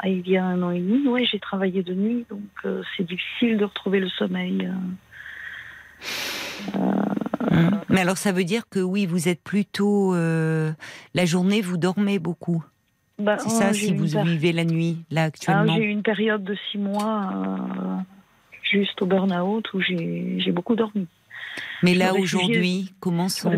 à 0.00 0.08
il 0.08 0.28
y 0.28 0.36
a 0.36 0.44
un 0.44 0.60
an 0.62 0.70
et 0.70 0.78
demi, 0.80 1.08
ouais, 1.08 1.24
j'ai 1.24 1.38
travaillé 1.38 1.82
de 1.82 1.94
nuit, 1.94 2.26
donc 2.28 2.42
euh, 2.66 2.82
c'est 2.96 3.06
difficile 3.06 3.56
de 3.56 3.64
retrouver 3.64 3.98
le 4.00 4.10
sommeil. 4.10 4.70
euh. 6.74 6.80
Mais 7.88 8.00
alors 8.02 8.18
ça 8.18 8.32
veut 8.32 8.44
dire 8.44 8.68
que 8.68 8.80
oui, 8.80 9.06
vous 9.06 9.28
êtes 9.28 9.42
plutôt 9.42 10.14
la 10.14 11.24
journée, 11.24 11.60
vous 11.62 11.76
dormez 11.78 12.18
beaucoup. 12.18 12.62
Bah, 13.18 13.36
C'est 13.38 13.46
oh, 13.48 13.50
ça 13.50 13.72
j'ai 13.72 13.86
si 13.88 13.94
vous 13.94 14.12
per- 14.12 14.22
vivez 14.22 14.52
la 14.52 14.64
nuit 14.64 14.98
là 15.10 15.22
Ah, 15.22 15.26
actuellement. 15.26 15.74
J'ai 15.76 15.84
eu 15.84 15.88
une 15.90 16.02
période 16.02 16.44
de 16.44 16.56
six 16.70 16.78
mois 16.78 17.32
juste 18.62 19.00
au 19.02 19.06
burn-out 19.06 19.72
où 19.74 19.80
j'ai 19.80 20.36
j'ai 20.40 20.52
beaucoup 20.52 20.74
dormi. 20.76 21.06
Mais 21.82 21.94
là 21.94 22.12
aujourd'hui, 22.14 22.92
comment 23.00 23.28
sont 23.30 23.50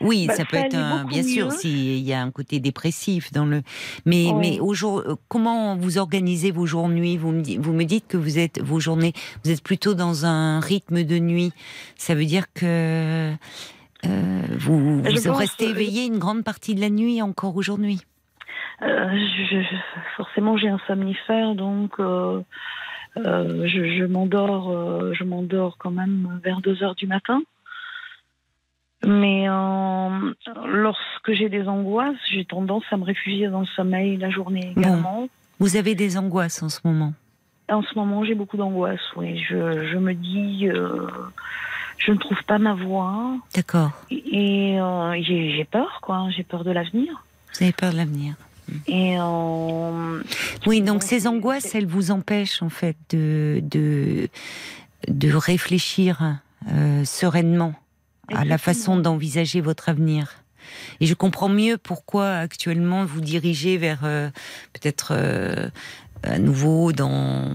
Oui, 0.00 0.26
Bah, 0.26 0.34
ça 0.34 0.44
peut 0.46 0.56
ça 0.56 0.66
être 0.66 0.74
allait 0.74 0.82
un, 0.82 1.04
bien 1.04 1.22
sûr 1.22 1.52
s'il 1.52 1.98
y 1.98 2.12
a 2.14 2.22
un 2.22 2.30
côté 2.30 2.60
dépressif 2.60 3.30
dans 3.32 3.44
le. 3.44 3.62
Mais 4.06 4.26
mais 4.34 4.58
aujourd'hui, 4.58 5.12
comment 5.28 5.76
vous 5.76 5.98
organisez 5.98 6.50
vos 6.50 6.64
journées? 6.66 7.18
Vous 7.18 7.30
me 7.30 7.42
dites, 7.42 7.60
vous 7.60 7.72
me 7.74 7.84
dites 7.84 8.06
que 8.08 8.16
vous 8.16 8.38
êtes 8.38 8.62
vos 8.62 8.80
journées, 8.80 9.12
vous 9.44 9.50
êtes 9.50 9.62
plutôt 9.62 9.94
dans 9.94 10.24
un 10.24 10.60
rythme 10.60 11.04
de 11.04 11.18
nuit. 11.18 11.52
Ça 11.96 12.14
veut 12.14 12.24
dire 12.24 12.50
que 12.54 13.34
euh, 14.06 14.42
vous, 14.58 15.02
vous 15.02 15.02
pense, 15.02 15.38
restez 15.38 15.66
euh, 15.66 15.70
éveillé 15.70 16.06
une 16.06 16.18
grande 16.18 16.44
partie 16.44 16.74
de 16.74 16.80
la 16.80 16.88
nuit 16.90 17.20
encore 17.20 17.56
aujourd'hui? 17.56 18.00
Euh, 18.82 19.08
je- 19.50 19.76
forcément, 20.16 20.56
j'ai 20.56 20.68
un 20.68 20.80
somnifère, 20.86 21.54
donc 21.54 21.98
euh, 21.98 22.40
euh, 23.16 23.66
je, 23.66 23.98
je 23.98 24.04
m'endors, 24.04 24.70
euh, 24.70 25.12
je 25.14 25.24
m'endors 25.24 25.76
quand 25.78 25.90
même 25.90 26.40
vers 26.44 26.60
2 26.60 26.82
heures 26.82 26.94
du 26.94 27.06
matin. 27.06 27.40
Mais 29.04 29.48
euh, 29.48 30.32
lorsque 30.66 31.32
j'ai 31.32 31.48
des 31.48 31.68
angoisses, 31.68 32.16
j'ai 32.32 32.44
tendance 32.44 32.82
à 32.90 32.96
me 32.96 33.04
réfugier 33.04 33.48
dans 33.48 33.60
le 33.60 33.66
sommeil 33.66 34.16
la 34.16 34.30
journée 34.30 34.72
Bon. 34.74 34.80
également. 34.82 35.28
Vous 35.60 35.76
avez 35.76 35.94
des 35.94 36.18
angoisses 36.18 36.62
en 36.62 36.68
ce 36.68 36.80
moment? 36.84 37.12
En 37.70 37.82
ce 37.82 37.94
moment, 37.96 38.24
j'ai 38.24 38.34
beaucoup 38.34 38.56
d'angoisse. 38.56 39.00
Oui, 39.16 39.38
je, 39.48 39.86
je 39.86 39.98
me 39.98 40.14
dis, 40.14 40.66
je 41.98 42.12
ne 42.12 42.16
trouve 42.16 42.42
pas 42.44 42.58
ma 42.58 42.74
voie 42.74 43.36
D'accord. 43.54 43.90
et 44.10 44.78
j'ai 45.22 45.66
peur, 45.70 45.98
quoi. 46.00 46.28
J'ai 46.30 46.44
peur 46.44 46.64
de 46.64 46.70
l'avenir. 46.70 47.22
Vous 47.54 47.62
avez 47.64 47.72
peur 47.72 47.92
de 47.92 47.98
l'avenir. 47.98 48.34
Et 48.86 49.16
euh, 49.18 50.22
Oui, 50.66 50.80
donc 50.82 51.02
ces 51.02 51.26
angoisses, 51.26 51.74
elles 51.74 51.86
vous 51.86 52.10
empêchent 52.10 52.62
en 52.62 52.68
fait 52.68 52.96
de 53.10 53.60
de, 53.62 54.28
de 55.08 55.32
réfléchir 55.32 56.40
euh, 56.70 57.04
sereinement 57.04 57.74
à 58.34 58.44
la 58.44 58.58
façon 58.58 58.98
d'envisager 58.98 59.60
votre 59.60 59.88
avenir. 59.88 60.44
Et 61.00 61.06
je 61.06 61.14
comprends 61.14 61.48
mieux 61.48 61.78
pourquoi 61.78 62.34
actuellement 62.34 63.04
vous 63.04 63.20
dirigez 63.20 63.78
vers 63.78 64.00
euh, 64.04 64.28
peut-être 64.72 65.12
euh, 65.12 65.70
à 66.22 66.38
nouveau 66.38 66.92
dans 66.92 67.52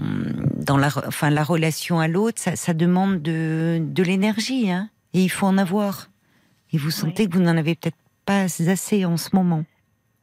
dans 0.56 0.76
la 0.76 0.90
enfin 1.06 1.30
la 1.30 1.44
relation 1.44 2.00
à 2.00 2.08
l'autre. 2.08 2.40
Ça, 2.40 2.56
ça 2.56 2.74
demande 2.74 3.22
de 3.22 3.80
de 3.80 4.02
l'énergie, 4.02 4.70
hein, 4.70 4.88
et 5.12 5.22
il 5.22 5.28
faut 5.28 5.46
en 5.46 5.58
avoir. 5.58 6.08
Et 6.72 6.78
vous 6.78 6.90
sentez 6.90 7.28
que 7.28 7.34
vous 7.34 7.42
n'en 7.42 7.56
avez 7.56 7.76
peut-être 7.76 7.96
pas 8.26 8.46
assez 8.66 9.04
en 9.04 9.16
ce 9.16 9.28
moment. 9.34 9.64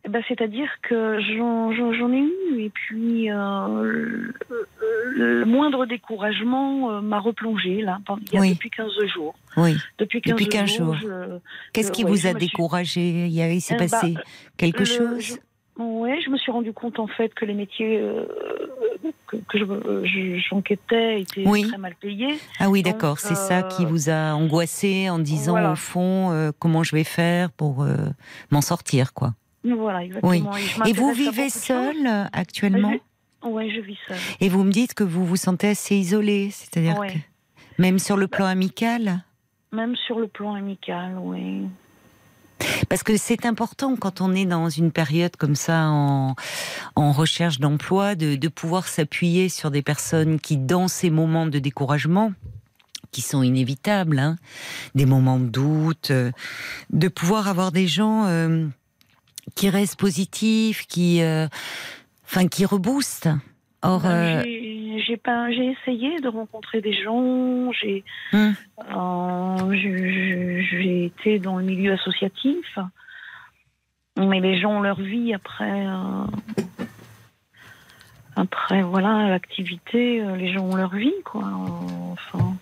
Ben, 0.10 0.24
C'est-à-dire 0.28 0.68
que 0.82 1.20
j'en 1.38 2.12
ai 2.12 2.20
eu, 2.20 2.60
et 2.60 2.70
puis 2.72 3.30
euh, 3.30 4.32
le, 4.50 5.40
le 5.40 5.46
moindre 5.46 5.86
découragement 5.86 6.92
euh, 6.92 7.02
m'a 7.02 7.20
replongé, 7.20 7.82
là, 7.84 8.00
il 8.28 8.34
y 8.34 8.38
a 8.38 8.42
Oui. 8.42 8.54
depuis 8.54 8.72
15 8.72 8.88
jours. 9.14 9.36
Oui. 9.58 9.76
Depuis 10.00 10.22
15, 10.22 10.32
Depuis 10.34 10.48
15 10.48 10.76
jours. 10.78 10.96
Qu'est-ce 11.74 11.92
qui 11.92 12.02
Euh, 12.04 12.06
ouais, 12.08 12.12
vous 12.12 12.28
a 12.28 12.34
découragé 12.34 13.28
Il 13.28 13.62
s'est 13.62 13.76
ben, 13.76 13.88
passé 13.90 14.16
quelque 14.58 14.80
le- 14.80 14.86
chose? 14.86 15.40
ouais, 15.78 16.20
je 16.26 16.30
me 16.32 16.38
suis 16.38 16.52
rendu 16.52 16.74
compte, 16.74 16.98
en 17.00 17.08
fait, 17.08 17.32
que 17.36 17.46
les 17.46 17.54
métiers 17.54 18.00
euh, 18.00 18.26
que, 19.28 19.38
que 19.38 19.58
je- 19.60 20.06
je- 20.06 20.40
j'enquêtais 20.50 21.22
étaient 21.22 21.44
Oui. 21.48 21.68
très 21.68 21.78
mal 21.78 21.94
payés. 22.02 22.40
Ah 22.60 22.70
oui, 22.72 22.82
d'accord. 22.82 23.20
C'est 23.20 23.36
ça 23.36 23.62
qui 23.64 23.86
vous 23.86 24.10
a 24.10 24.34
angoissé 24.34 25.12
en 25.12 25.20
disant 25.20 25.52
voilà. 25.52 25.74
au 25.74 25.76
fond 25.76 26.32
euh, 26.32 26.52
comment 26.58 26.82
je 26.84 26.96
vais 26.96 27.04
faire 27.04 27.52
pour 27.52 27.86
m'en 28.50 28.62
sortir, 28.62 29.14
quoi. 29.14 29.34
Voilà, 29.64 30.04
exactement. 30.04 30.52
je 30.54 30.90
Et 30.90 30.94
vous 30.94 31.12
vivez 31.14 31.30
beaucoup 31.30 31.46
de 31.48 31.50
seul 31.52 31.96
choses. 31.96 32.06
euh, 32.08 32.26
actuellement? 32.34 32.94
Ouais, 33.44 33.70
je 33.76 33.82
vis 33.82 33.98
seule. 34.08 34.18
Et 34.40 34.50
vous 34.50 34.64
me 34.64 34.72
dites 34.72 34.94
que 34.94 35.04
vous 35.04 35.26
vous 35.26 35.36
sentez 35.36 35.70
assez 35.70 35.96
isolé, 35.96 36.50
c'est-à-dire 36.52 36.98
Ouais. 37.00 37.08
que 37.14 37.18
même 37.82 38.00
sur 38.00 38.18
le 38.18 38.28
plan 38.28 38.46
amical? 38.46 39.24
Même 39.72 39.96
sur 39.96 40.20
le 40.20 40.28
plan 40.28 40.54
amical, 40.56 41.18
oui. 41.22 41.62
Parce 42.90 43.02
que 43.02 43.18
c'est 43.18 43.46
important 43.48 43.96
quand 43.96 44.22
on 44.22 44.36
est 44.36 44.46
dans 44.46 44.70
une 44.70 44.92
période 44.92 45.36
comme 45.36 45.56
ça 45.56 45.88
en, 45.90 46.36
en 46.96 47.12
recherche 47.12 47.60
d'emploi 47.60 48.14
de, 48.16 48.36
de 48.36 48.48
pouvoir 48.50 48.88
s'appuyer 48.88 49.50
sur 49.50 49.72
des 49.72 49.82
personnes 49.82 50.40
qui, 50.40 50.58
dans 50.58 50.88
ces 50.88 51.10
moments 51.10 51.48
de 51.48 51.58
découragement, 51.58 52.34
qui 53.12 53.22
sont 53.22 53.42
inévitables, 53.42 54.20
hein, 54.20 54.36
des 54.94 55.06
moments 55.08 55.40
de 55.40 55.48
doute, 55.48 56.12
euh, 56.12 56.32
de 56.92 57.08
pouvoir 57.08 57.48
avoir 57.48 57.72
des 57.72 57.88
gens 57.88 58.26
euh, 58.28 58.68
qui 59.56 59.70
restent 59.70 60.00
positifs, 60.00 60.86
qui, 60.88 61.22
euh, 61.22 61.48
enfin, 62.26 62.48
qui 62.48 62.66
reboostent. 62.66 63.30
Or, 63.84 64.06
euh, 64.06 64.42
J'ai- 64.44 65.18
pas, 65.18 65.52
j'ai 65.52 65.76
essayé 65.82 66.20
de 66.22 66.28
rencontrer 66.30 66.80
des 66.82 66.94
gens. 66.94 67.72
J'ai, 67.74 68.04
Hum. 68.34 68.54
euh, 68.80 69.74
j'ai 69.74 71.06
été 71.06 71.38
dans 71.40 71.58
le 71.58 71.64
milieu 71.66 71.94
associatif, 71.94 72.80
mais 74.18 74.40
les 74.40 74.60
gens 74.62 74.72
ont 74.78 74.82
leur 74.82 75.00
vie 75.02 75.34
après. 75.34 75.86
euh, 75.88 76.26
après, 78.38 78.82
voilà, 78.84 79.28
l'activité, 79.30 80.22
les 80.38 80.54
gens 80.54 80.64
ont 80.64 80.76
leur 80.76 80.96
vie, 80.96 81.12
quoi. 81.26 81.44
Enfin, 82.14 82.56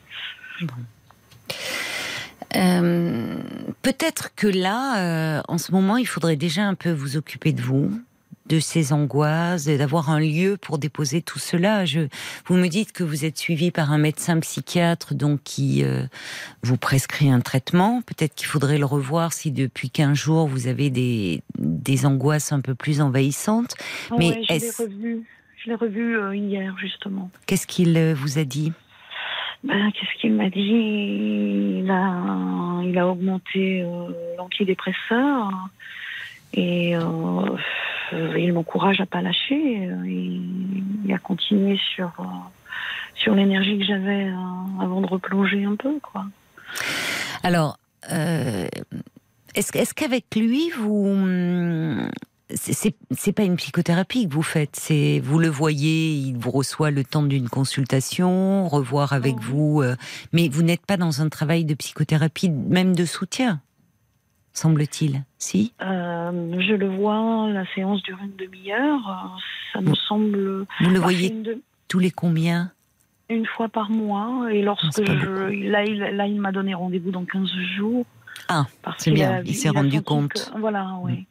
Euh, 2.56 3.36
Peut-être 3.82 4.36
que 4.36 4.48
là, 4.48 5.38
euh, 5.38 5.42
en 5.48 5.58
ce 5.58 5.72
moment, 5.72 5.98
il 5.98 6.08
faudrait 6.08 6.36
déjà 6.36 6.64
un 6.64 6.76
peu 6.76 6.92
vous 6.92 7.16
occuper 7.16 7.54
de 7.54 7.62
vous, 7.62 7.92
de 8.48 8.60
ces 8.60 8.92
angoisses, 8.92 9.66
d'avoir 9.66 10.10
un 10.10 10.20
lieu 10.20 10.58
pour 10.58 10.80
déposer 10.80 11.22
tout 11.22 11.40
cela. 11.40 11.86
Je, 11.86 12.02
vous 12.46 12.56
me 12.56 12.68
dites 12.68 12.92
que 12.92 13.04
vous 13.04 13.24
êtes 13.24 13.38
suivi 13.38 13.72
par 13.72 13.92
un 13.92 13.98
médecin 13.98 14.38
psychiatre, 14.42 15.14
donc 15.14 15.42
qui 15.44 15.84
euh, 15.84 16.04
vous 16.62 16.76
prescrit 16.76 17.32
un 17.32 17.40
traitement. 17.40 18.02
Peut-être 18.02 18.36
qu'il 18.36 18.48
faudrait 18.48 18.78
le 18.78 18.86
revoir 18.86 19.32
si 19.32 19.52
depuis 19.52 19.90
15 19.90 20.18
jours 20.18 20.48
vous 20.48 20.68
avez 20.68 20.90
des, 20.90 21.42
des 21.58 22.06
angoisses 22.06 22.52
un 22.52 22.60
peu 22.60 22.76
plus 22.76 23.00
envahissantes. 23.00 23.76
Mais 24.18 24.32
ouais, 24.32 24.44
je 24.50 24.54
l'ai 24.54 24.72
revu. 24.78 25.24
Je 25.64 25.70
l'ai 25.70 25.76
revu 25.76 26.36
hier, 26.36 26.76
justement. 26.80 27.32
Qu'est-ce 27.46 27.68
qu'il 27.68 28.14
vous 28.14 28.40
a 28.40 28.44
dit? 28.44 28.72
Ben, 29.64 29.92
qu'est-ce 29.92 30.22
qu'il 30.22 30.34
m'a 30.34 30.50
dit? 30.50 31.82
Il 31.82 31.92
a, 31.92 32.82
il 32.84 32.98
a 32.98 33.08
augmenté 33.08 33.84
euh, 33.84 34.10
l'antidépresseur 34.38 35.52
et 36.54 36.96
euh, 36.96 37.58
il 38.38 38.54
m'encourage 38.54 39.02
à 39.02 39.06
pas 39.06 39.22
lâcher. 39.22 39.90
et, 40.08 40.42
et 41.08 41.14
à 41.14 41.18
continuer 41.18 41.78
sur, 41.96 42.12
euh, 42.20 42.24
sur 43.16 43.36
l'énergie 43.36 43.78
que 43.78 43.86
j'avais 43.86 44.32
avant 44.82 45.02
de 45.02 45.08
replonger 45.08 45.66
un 45.66 45.76
peu. 45.76 46.00
Quoi. 46.02 46.26
Alors, 47.44 47.78
est-ce 48.10 49.78
est-ce 49.78 49.94
qu'avec 49.94 50.36
lui, 50.36 50.70
vous, 50.70 51.06
hum, 51.08 52.10
c'est 52.56 53.32
pas 53.34 53.44
une 53.44 53.56
psychothérapie 53.58 54.28
que 54.28 54.34
vous 54.34 54.42
faites, 54.44 54.76
c'est 54.76 55.20
vous 55.24 55.40
le 55.40 55.48
voyez, 55.50 56.12
il 56.14 56.38
vous 56.38 56.52
reçoit 56.52 56.92
le 56.92 57.04
temps 57.04 57.24
d'une 57.24 57.48
consultation, 57.50 58.68
revoir 58.68 59.14
avec 59.14 59.36
Oh. 59.38 59.42
vous, 59.42 59.82
euh, 59.82 59.96
mais 60.34 60.50
vous 60.50 60.64
n'êtes 60.64 60.86
pas 60.86 60.98
dans 60.98 61.22
un 61.22 61.30
travail 61.30 61.64
de 61.66 61.74
psychothérapie, 61.76 62.50
même 62.50 62.96
de 62.96 63.06
soutien, 63.06 63.62
semble-t-il. 64.54 65.24
Si? 65.38 65.74
Euh, 65.82 66.60
je 66.60 66.74
le 66.74 66.90
vois, 66.90 67.50
la 67.50 67.66
séance 67.76 68.02
dure 68.04 68.18
une 68.24 68.36
demi-heure. 68.36 69.08
euh, 69.10 69.40
Ça 69.74 69.82
me 69.82 69.94
semble. 69.94 70.66
Vous 70.82 70.90
le 70.90 71.00
voyez 71.00 71.30
de- 71.30 71.62
tous 71.88 72.00
les 72.00 72.10
combien? 72.12 72.72
Une 73.30 73.46
fois 73.46 73.70
par 73.70 73.92
mois. 73.92 74.52
Et 74.52 74.64
lorsque 74.64 75.06
je. 75.06 75.70
Là, 75.70 75.86
il, 75.86 76.00
là, 76.00 76.26
il 76.26 76.42
m'a 76.42 76.52
donné 76.52 76.74
rendez-vous 76.74 77.12
dans 77.12 77.24
15 77.26 77.48
jours. 77.78 78.06
Ah, 78.48 78.66
c'est 78.98 79.12
bien, 79.12 79.42
il 79.46 79.54
s'est 79.56 79.70
rendu 79.70 80.02
compte. 80.02 80.34
que- 80.34 80.60
voilà, 80.60 80.96
oui. 81.04 81.28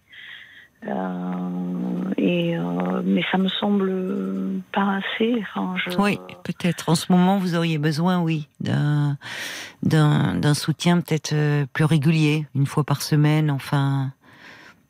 Euh, 0.86 2.12
et 2.16 2.56
euh, 2.56 3.02
mais 3.04 3.22
ça 3.32 3.38
me 3.38 3.48
semble 3.48 4.62
pas 4.72 4.98
assez. 4.98 5.42
Enfin, 5.42 5.74
je, 5.76 5.96
Oui, 5.96 6.18
peut-être. 6.44 6.88
En 6.88 6.94
ce 6.94 7.10
moment, 7.10 7.38
vous 7.38 7.56
auriez 7.56 7.78
besoin, 7.78 8.20
oui, 8.20 8.48
d'un 8.60 9.16
soutien 10.54 11.00
peut-être 11.00 11.32
euh, 11.32 11.66
plus 11.72 11.84
régulier, 11.84 12.46
une 12.54 12.66
fois 12.66 12.84
par 12.84 13.02
semaine, 13.02 13.50
enfin, 13.50 14.12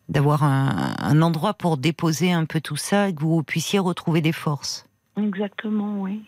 d'avoir 0.09 0.43
un, 0.45 0.95
un 0.99 1.23
endroit 1.23 1.55
pour 1.55 1.79
déposer 1.79 2.33
un 2.33 2.45
peu 2.45 2.61
tout 2.61 2.77
ça 2.77 3.09
et 3.09 3.15
que 3.15 3.23
vous 3.23 3.43
puissiez 3.43 3.79
retrouver 3.79 4.21
des 4.21 4.33
forces. 4.33 4.87
Exactement, 5.17 6.01
oui. 6.01 6.23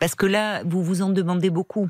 Parce 0.00 0.14
que 0.14 0.26
là, 0.26 0.62
vous 0.64 0.82
vous 0.82 1.02
en 1.02 1.10
demandez 1.10 1.50
beaucoup. 1.50 1.88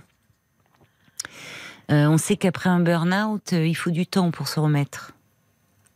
Euh, 1.91 2.07
on 2.07 2.19
sait 2.19 2.37
qu'après 2.37 2.69
un 2.69 2.81
burn-out, 2.81 3.53
il 3.53 3.75
faut 3.75 3.91
du 3.91 4.07
temps 4.07 4.31
pour 4.31 4.49
se 4.49 4.61
remettre. 4.61 5.13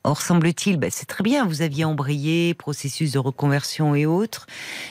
Or, 0.05 0.21
semble-t-il, 0.21 0.79
bah, 0.79 0.89
c'est 0.91 1.07
très 1.07 1.23
bien, 1.23 1.47
vous 1.47 1.63
aviez 1.63 1.85
embrayé, 1.85 2.55
processus 2.55 3.13
de 3.13 3.19
reconversion 3.19 3.95
et 3.95 4.05
autres, 4.05 4.47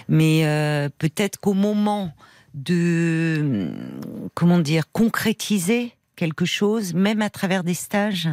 mais 0.08 0.46
euh, 0.46 0.88
peut-être 1.00 1.38
qu'au 1.40 1.54
moment 1.54 2.14
de, 2.54 3.38
hum, 3.42 4.30
comment 4.34 4.60
dire, 4.60 4.90
concrétiser 4.92 5.94
quelque 6.16 6.46
chose, 6.46 6.94
même 6.94 7.22
à 7.22 7.30
travers 7.30 7.64
des 7.64 7.74
stages, 7.74 8.30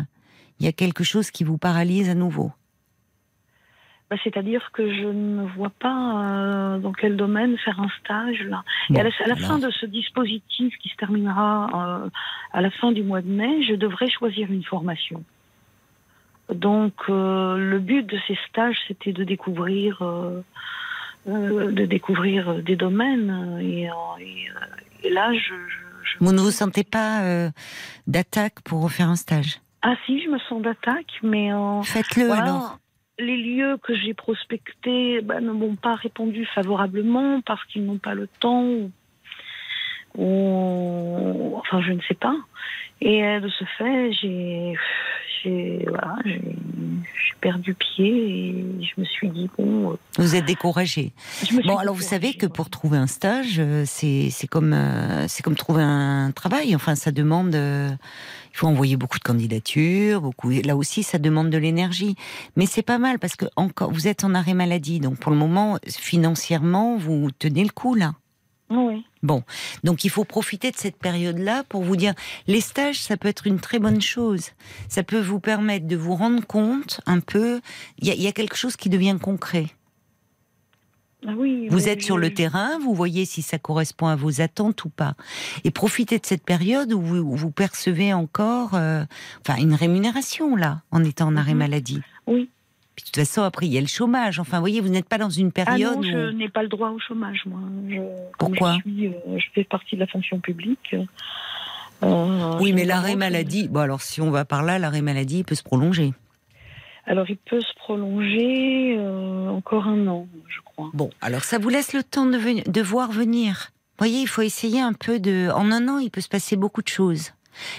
il 0.60 0.66
y 0.66 0.68
a 0.68 0.72
quelque 0.72 1.02
chose 1.02 1.30
qui 1.30 1.42
vous 1.42 1.58
paralyse 1.58 2.08
à 2.08 2.14
nouveau. 2.14 2.52
Bah, 4.10 4.16
C'est-à-dire 4.24 4.70
que 4.72 4.88
je 4.94 5.06
ne 5.08 5.46
vois 5.56 5.72
pas 5.80 6.30
euh, 6.30 6.78
dans 6.78 6.92
quel 6.92 7.16
domaine 7.16 7.58
faire 7.58 7.80
un 7.80 7.90
stage 8.00 8.40
là. 8.44 8.62
Bon, 8.88 8.96
et 8.96 9.00
à 9.00 9.02
la, 9.04 9.10
à 9.10 9.26
la 9.26 9.34
alors. 9.34 9.48
fin 9.48 9.58
de 9.58 9.70
ce 9.70 9.84
dispositif 9.86 10.74
qui 10.78 10.88
se 10.88 10.96
terminera 10.96 12.04
euh, 12.04 12.10
à 12.52 12.60
la 12.60 12.70
fin 12.70 12.92
du 12.92 13.02
mois 13.02 13.20
de 13.20 13.28
mai, 13.28 13.62
je 13.64 13.74
devrais 13.74 14.08
choisir 14.08 14.50
une 14.50 14.64
formation. 14.64 15.24
Donc 16.52 16.94
euh, 17.08 17.56
le 17.56 17.78
but 17.78 18.04
de 18.06 18.18
ces 18.26 18.38
stages, 18.48 18.76
c'était 18.88 19.12
de 19.12 19.24
découvrir, 19.24 20.00
euh, 20.02 20.42
euh, 21.28 21.70
de 21.70 21.84
découvrir 21.84 22.54
des 22.62 22.76
domaines. 22.76 23.58
Et, 23.60 23.88
et, 24.20 24.48
et 25.04 25.10
là, 25.10 25.32
je, 25.32 25.38
je- 25.38 25.78
je- 26.04 26.18
Vous 26.20 26.32
ne 26.32 26.40
vous 26.40 26.50
sentez 26.50 26.84
pas 26.84 27.22
euh, 27.24 27.50
d'attaque 28.06 28.60
pour 28.62 28.82
refaire 28.82 29.08
un 29.08 29.16
stage? 29.16 29.60
Ah 29.82 29.94
si, 30.06 30.22
je 30.24 30.28
me 30.28 30.38
sens 30.40 30.62
d'attaque, 30.62 31.20
mais 31.22 31.52
euh, 31.52 31.82
Faites-le 31.82 32.26
Voilà. 32.26 32.42
alors. 32.42 32.78
Les 33.20 33.36
lieux 33.36 33.76
que 33.82 33.94
j'ai 33.96 34.14
prospectés 34.14 35.20
ben, 35.22 35.40
ne 35.44 35.50
m'ont 35.52 35.74
pas 35.76 35.96
répondu 35.96 36.46
favorablement 36.54 37.40
parce 37.42 37.64
qu'ils 37.66 37.84
n'ont 37.84 37.98
pas 37.98 38.14
le 38.14 38.28
temps 38.40 38.62
ou, 38.64 38.90
ou- 40.14 41.56
enfin 41.58 41.80
je 41.82 41.92
ne 41.92 42.00
sais 42.02 42.14
pas. 42.14 42.36
Et 43.00 43.24
euh, 43.24 43.40
de 43.40 43.48
ce 43.48 43.64
fait, 43.78 44.12
j'ai 44.12 44.74
j'ai 45.44 45.84
voilà, 45.88 46.16
j'ai 46.24 46.40
j'ai 46.42 47.34
perdu 47.40 47.74
pied 47.74 48.08
et 48.08 48.64
je 48.84 49.00
me 49.00 49.04
suis 49.04 49.28
dit 49.28 49.48
bon. 49.56 49.92
euh, 49.92 49.96
Vous 50.18 50.34
êtes 50.34 50.44
découragé. 50.46 51.12
je 51.48 51.54
me 51.54 51.60
suis 51.60 51.68
Bon, 51.68 51.76
alors 51.78 51.94
vous 51.94 52.02
savez 52.02 52.34
que 52.34 52.46
pour 52.46 52.70
trouver 52.70 52.98
un 52.98 53.06
stage, 53.06 53.56
euh, 53.60 53.84
c'est 53.86 54.30
c'est 54.30 54.48
comme 54.48 54.72
euh, 54.72 55.28
c'est 55.28 55.42
comme 55.44 55.54
trouver 55.54 55.82
un 55.84 56.32
travail. 56.32 56.74
Enfin, 56.74 56.96
ça 56.96 57.12
demande. 57.12 57.54
euh, 57.54 57.90
il 58.52 58.56
faut 58.56 58.66
envoyer 58.66 58.96
beaucoup 58.96 59.18
de 59.20 59.22
candidatures, 59.22 60.20
beaucoup. 60.20 60.50
Là 60.50 60.74
aussi, 60.74 61.04
ça 61.04 61.18
demande 61.18 61.50
de 61.50 61.58
l'énergie. 61.58 62.16
Mais 62.56 62.66
c'est 62.66 62.82
pas 62.82 62.98
mal 62.98 63.20
parce 63.20 63.36
que 63.36 63.44
encore, 63.54 63.92
vous 63.92 64.08
êtes 64.08 64.24
en 64.24 64.34
arrêt 64.34 64.54
maladie, 64.54 64.98
donc 64.98 65.20
pour 65.20 65.30
le 65.30 65.38
moment, 65.38 65.78
financièrement, 65.86 66.96
vous 66.96 67.30
tenez 67.38 67.62
le 67.62 67.70
coup 67.70 67.94
là. 67.94 68.14
oui. 68.70 69.04
Bon, 69.22 69.42
donc 69.84 70.04
il 70.04 70.10
faut 70.10 70.24
profiter 70.24 70.70
de 70.70 70.76
cette 70.76 70.96
période-là 70.96 71.64
pour 71.68 71.82
vous 71.82 71.96
dire, 71.96 72.14
les 72.46 72.60
stages, 72.60 73.00
ça 73.00 73.16
peut 73.16 73.28
être 73.28 73.46
une 73.46 73.58
très 73.60 73.78
bonne 73.78 74.00
chose. 74.00 74.50
Ça 74.88 75.02
peut 75.02 75.20
vous 75.20 75.40
permettre 75.40 75.86
de 75.86 75.96
vous 75.96 76.14
rendre 76.14 76.46
compte 76.46 77.00
un 77.06 77.20
peu, 77.20 77.60
il 77.98 78.06
y 78.08 78.10
a, 78.10 78.14
il 78.14 78.22
y 78.22 78.26
a 78.28 78.32
quelque 78.32 78.56
chose 78.56 78.76
qui 78.76 78.88
devient 78.88 79.16
concret. 79.20 79.66
Ah 81.26 81.32
oui. 81.36 81.66
Vous 81.68 81.88
êtes 81.88 82.00
sur 82.02 82.16
le 82.16 82.32
terrain, 82.32 82.78
vous 82.78 82.94
voyez 82.94 83.24
si 83.24 83.42
ça 83.42 83.58
correspond 83.58 84.06
à 84.06 84.14
vos 84.14 84.40
attentes 84.40 84.84
ou 84.84 84.88
pas. 84.88 85.14
Et 85.64 85.72
profitez 85.72 86.20
de 86.20 86.24
cette 86.26 86.44
période 86.44 86.92
où 86.92 87.00
vous, 87.00 87.16
où 87.16 87.34
vous 87.34 87.50
percevez 87.50 88.12
encore 88.12 88.74
euh, 88.74 89.04
enfin, 89.40 89.58
une 89.60 89.74
rémunération, 89.74 90.54
là, 90.54 90.82
en 90.92 91.02
étant 91.02 91.26
en 91.26 91.36
arrêt 91.36 91.54
Mhm. 91.54 91.58
maladie. 91.58 92.00
Oui. 92.28 92.50
Puis, 92.98 93.04
de 93.04 93.10
toute 93.12 93.24
façon, 93.24 93.42
après, 93.42 93.66
il 93.66 93.72
y 93.72 93.78
a 93.78 93.80
le 93.80 93.86
chômage. 93.86 94.40
Enfin, 94.40 94.56
vous 94.56 94.62
voyez, 94.62 94.80
vous 94.80 94.88
n'êtes 94.88 95.08
pas 95.08 95.18
dans 95.18 95.30
une 95.30 95.50
Ah 95.56 95.64
période 95.64 95.94
non, 95.98 96.02
je 96.02 96.30
où... 96.30 96.32
n'ai 96.32 96.48
pas 96.48 96.62
le 96.64 96.68
droit 96.68 96.90
au 96.90 96.98
chômage, 96.98 97.42
moi. 97.46 97.60
Je, 97.88 98.00
Pourquoi 98.40 98.74
je, 98.84 98.90
suis, 98.90 99.06
euh, 99.06 99.12
je 99.36 99.44
fais 99.54 99.62
partie 99.62 99.94
de 99.94 100.00
la 100.00 100.08
fonction 100.08 100.40
publique. 100.40 100.96
euh, 102.02 102.58
Oui, 102.60 102.72
mais 102.72 102.84
l'arrêt 102.84 103.14
maladie... 103.14 103.68
Bon, 103.68 103.78
alors, 103.78 104.02
si 104.02 104.20
on 104.20 104.32
va 104.32 104.44
par 104.44 104.64
là, 104.64 104.80
l'arrêt 104.80 105.00
maladie 105.00 105.38
il 105.38 105.44
peut 105.44 105.54
se 105.54 105.62
prolonger. 105.62 106.12
Alors, 107.06 107.30
il 107.30 107.36
peut 107.36 107.60
se 107.60 107.72
prolonger 107.76 108.96
euh, 108.98 109.48
encore 109.48 109.86
un 109.86 110.08
an, 110.08 110.26
je 110.48 110.58
crois. 110.64 110.90
Bon, 110.92 111.10
alors 111.20 111.44
ça 111.44 111.58
vous 111.58 111.68
laisse 111.68 111.92
le 111.92 112.02
temps 112.02 112.26
de, 112.26 112.68
de 112.68 112.82
voir 112.82 113.12
venir. 113.12 113.68
Vous 113.98 114.04
voyez, 114.06 114.20
il 114.22 114.26
faut 114.28 114.42
essayer 114.42 114.80
un 114.80 114.92
peu 114.92 115.20
de... 115.20 115.50
En 115.54 115.70
un 115.70 115.86
an, 115.88 115.98
il 115.98 116.10
peut 116.10 116.20
se 116.20 116.28
passer 116.28 116.56
beaucoup 116.56 116.82
de 116.82 116.88
choses. 116.88 117.30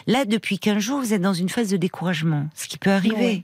Là, 0.08 0.24
depuis 0.24 0.60
15 0.60 0.80
jours, 0.80 1.00
vous 1.00 1.14
êtes 1.14 1.22
dans 1.22 1.34
une 1.34 1.50
phase 1.50 1.70
de 1.70 1.78
découragement, 1.78 2.48
ce 2.56 2.68
qui 2.70 2.78
peut 2.78 2.90
arriver. 2.92 3.16
Ouais. 3.16 3.44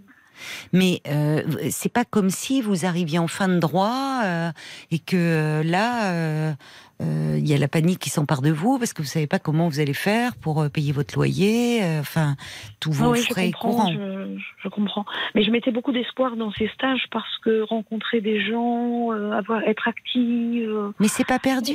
Mais 0.74 1.02
euh, 1.08 1.42
c'est 1.72 1.92
pas 1.92 2.06
comme 2.06 2.30
si 2.30 2.62
vous 2.62 2.86
arriviez 2.86 3.20
en 3.20 3.28
fin 3.28 3.48
de 3.48 3.60
droit 3.60 4.22
euh, 4.24 4.52
et 4.92 5.00
que 5.00 5.16
euh, 5.16 5.64
là, 5.64 6.12
euh, 6.14 6.54
il 7.02 7.46
y 7.48 7.54
a 7.54 7.58
la 7.58 7.68
panique 7.68 8.00
qui 8.00 8.10
s'empare 8.10 8.42
de 8.42 8.52
vous 8.52 8.80
parce 8.80 8.94
que 8.94 9.02
vous 9.02 9.08
savez 9.08 9.28
pas 9.28 9.40
comment 9.40 9.68
vous 9.68 9.80
allez 9.82 9.94
faire 9.94 10.36
pour 10.38 10.70
payer 10.70 10.92
votre 10.94 11.16
loyer, 11.16 11.82
enfin 12.00 12.36
tous 12.80 12.92
vos 12.94 13.06
Ah 13.06 13.10
oui, 13.12 13.20
frais 13.22 13.52
courants. 13.52 13.92
je, 13.92 14.38
je 14.64 14.70
comprends. 14.70 15.06
Mais 15.36 15.44
je 15.44 15.52
mettais 15.52 15.72
beaucoup 15.72 15.92
d'espoir 15.92 16.38
dans 16.38 16.52
ces 16.54 16.70
stages 16.70 17.06
parce 17.12 17.38
que 17.44 17.62
rencontrer 17.64 18.22
des 18.22 18.40
gens, 18.46 19.12
avoir, 19.12 19.62
être 19.64 19.88
active, 19.90 20.94
Mais 21.00 21.10
c'est 21.10 21.26
pas 21.28 21.40
perdu. 21.40 21.74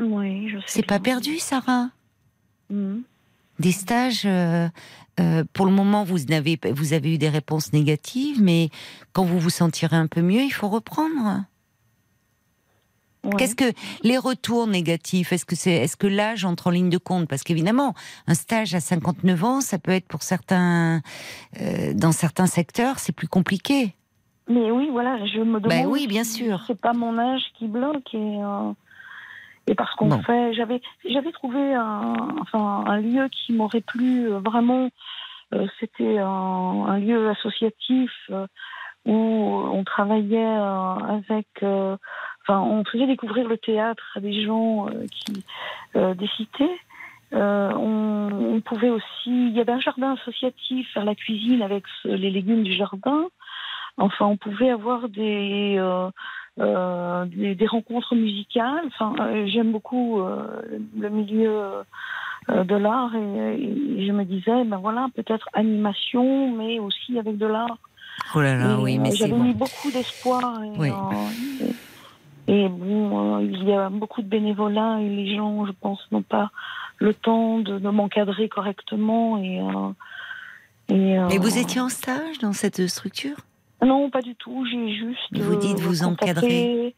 oui, 0.00 0.48
je 0.48 0.58
sais. 0.58 0.64
C'est 0.66 0.86
pas 0.86 0.98
perdu, 0.98 1.38
Sarah. 1.38 1.90
Mhm. 2.70 3.02
Des 3.58 3.72
stages. 3.72 4.22
euh, 4.24 4.68
euh, 5.18 5.44
pour 5.52 5.66
le 5.66 5.72
moment, 5.72 6.04
vous 6.04 6.18
n'avez, 6.28 6.58
vous 6.72 6.92
avez 6.92 7.14
eu 7.14 7.18
des 7.18 7.28
réponses 7.28 7.72
négatives, 7.72 8.42
mais 8.42 8.68
quand 9.12 9.24
vous 9.24 9.38
vous 9.38 9.50
sentirez 9.50 9.96
un 9.96 10.06
peu 10.06 10.20
mieux, 10.20 10.42
il 10.42 10.50
faut 10.50 10.68
reprendre. 10.68 11.44
Ouais. 13.24 13.32
Qu'est-ce 13.38 13.56
que 13.56 13.72
les 14.02 14.18
retours 14.18 14.66
négatifs 14.66 15.32
Est-ce 15.32 15.46
que 15.46 15.56
c'est, 15.56 15.72
est-ce 15.72 15.96
que 15.96 16.06
l'âge 16.06 16.44
entre 16.44 16.68
en 16.68 16.70
ligne 16.70 16.90
de 16.90 16.98
compte? 16.98 17.28
Parce 17.28 17.42
qu'évidemment, 17.42 17.94
un 18.26 18.34
stage 18.34 18.74
à 18.74 18.80
59 18.80 19.44
ans, 19.44 19.60
ça 19.60 19.78
peut 19.78 19.92
être 19.92 20.06
pour 20.06 20.22
certains, 20.22 21.00
euh, 21.60 21.94
dans 21.94 22.12
certains 22.12 22.46
secteurs, 22.46 22.98
c'est 22.98 23.12
plus 23.12 23.26
compliqué. 23.26 23.94
Mais 24.48 24.70
oui, 24.70 24.90
voilà, 24.92 25.18
je 25.26 25.38
me 25.38 25.58
demande. 25.60 25.62
Ben 25.62 25.86
oui, 25.86 26.06
bien 26.06 26.22
sûr. 26.24 26.62
C'est 26.66 26.78
pas 26.80 26.92
mon 26.92 27.18
âge 27.18 27.42
qui 27.58 27.66
bloque 27.66 28.14
et. 28.14 28.38
Et 29.66 29.74
parce 29.74 29.94
qu'on 29.96 30.10
fait, 30.22 30.54
j'avais, 30.54 30.80
j'avais 31.08 31.32
trouvé 31.32 31.74
un, 31.74 32.14
enfin, 32.40 32.84
un 32.86 32.98
lieu 32.98 33.28
qui 33.28 33.52
m'aurait 33.52 33.80
plu 33.80 34.30
euh, 34.30 34.38
vraiment. 34.38 34.90
euh, 35.54 35.66
C'était 35.80 36.18
un, 36.18 36.84
un 36.86 36.98
lieu 36.98 37.28
associatif 37.30 38.12
euh, 38.30 38.46
où 39.04 39.12
on 39.14 39.82
travaillait 39.84 40.56
euh, 40.56 40.94
avec, 41.18 41.48
euh, 41.62 41.96
enfin, 42.42 42.60
on 42.60 42.84
faisait 42.84 43.06
découvrir 43.06 43.48
le 43.48 43.58
théâtre 43.58 44.04
à 44.16 44.20
des 44.20 44.44
gens 44.44 44.86
qui 45.10 45.44
euh, 45.96 46.14
des 46.14 46.28
cités. 46.36 46.70
Euh, 47.32 47.72
on, 47.72 48.54
on 48.54 48.60
pouvait 48.60 48.88
aussi, 48.90 49.04
il 49.26 49.52
y 49.52 49.60
avait 49.60 49.72
un 49.72 49.80
jardin 49.80 50.12
associatif, 50.14 50.92
faire 50.92 51.04
la 51.04 51.16
cuisine 51.16 51.62
avec 51.62 51.82
les 52.04 52.30
légumes 52.30 52.62
du 52.62 52.72
jardin. 52.72 53.26
Enfin, 53.96 54.26
on 54.26 54.36
pouvait 54.36 54.70
avoir 54.70 55.08
des 55.08 55.76
des, 56.58 57.54
des 57.54 57.66
rencontres 57.66 58.14
musicales. 58.14 58.84
Enfin, 58.86 59.14
euh, 59.20 59.46
j'aime 59.46 59.72
beaucoup 59.72 60.20
euh, 60.20 60.62
le 60.98 61.08
milieu 61.10 61.50
euh, 62.48 62.64
de 62.64 62.74
l'art 62.76 63.14
et, 63.14 63.54
et 63.54 64.06
je 64.06 64.12
me 64.12 64.24
disais, 64.24 64.64
ben 64.64 64.78
voilà, 64.78 65.08
peut-être 65.14 65.48
animation, 65.52 66.56
mais 66.56 66.78
aussi 66.78 67.18
avec 67.18 67.36
de 67.38 67.46
l'art. 67.46 67.78
Oh 68.34 68.40
là 68.40 68.56
là, 68.56 68.78
Et, 68.78 68.82
oui, 68.82 68.98
mais 68.98 69.10
euh, 69.10 69.14
J'avais 69.14 69.32
bon. 69.32 69.42
mis 69.44 69.52
beaucoup 69.54 69.90
d'espoir. 69.90 70.62
Et, 70.62 70.70
Oui. 70.78 70.88
euh, 70.90 71.66
et, 72.48 72.64
et 72.64 72.68
bon, 72.68 73.38
euh, 73.38 73.42
il 73.42 73.64
y 73.64 73.72
a 73.72 73.90
beaucoup 73.90 74.22
de 74.22 74.28
bénévolat 74.28 75.00
et 75.00 75.08
les 75.08 75.36
gens, 75.36 75.66
je 75.66 75.72
pense, 75.72 76.00
n'ont 76.12 76.22
pas 76.22 76.50
le 76.98 77.12
temps 77.12 77.58
de, 77.58 77.78
de 77.78 77.88
m'encadrer 77.90 78.48
correctement. 78.48 79.38
Et, 79.38 79.60
euh, 79.60 79.90
et, 80.88 80.94
Mais 80.94 81.18
euh, 81.18 81.38
vous 81.40 81.58
étiez 81.58 81.80
en 81.80 81.88
stage 81.88 82.38
dans 82.38 82.52
cette 82.52 82.86
structure? 82.86 83.36
Non, 83.84 84.10
pas 84.10 84.22
du 84.22 84.34
tout. 84.34 84.66
J'ai 84.70 84.94
juste. 84.94 85.18
Vous 85.32 85.56
dites 85.56 85.78
vous 85.80 86.02
encadrer. 86.02 86.94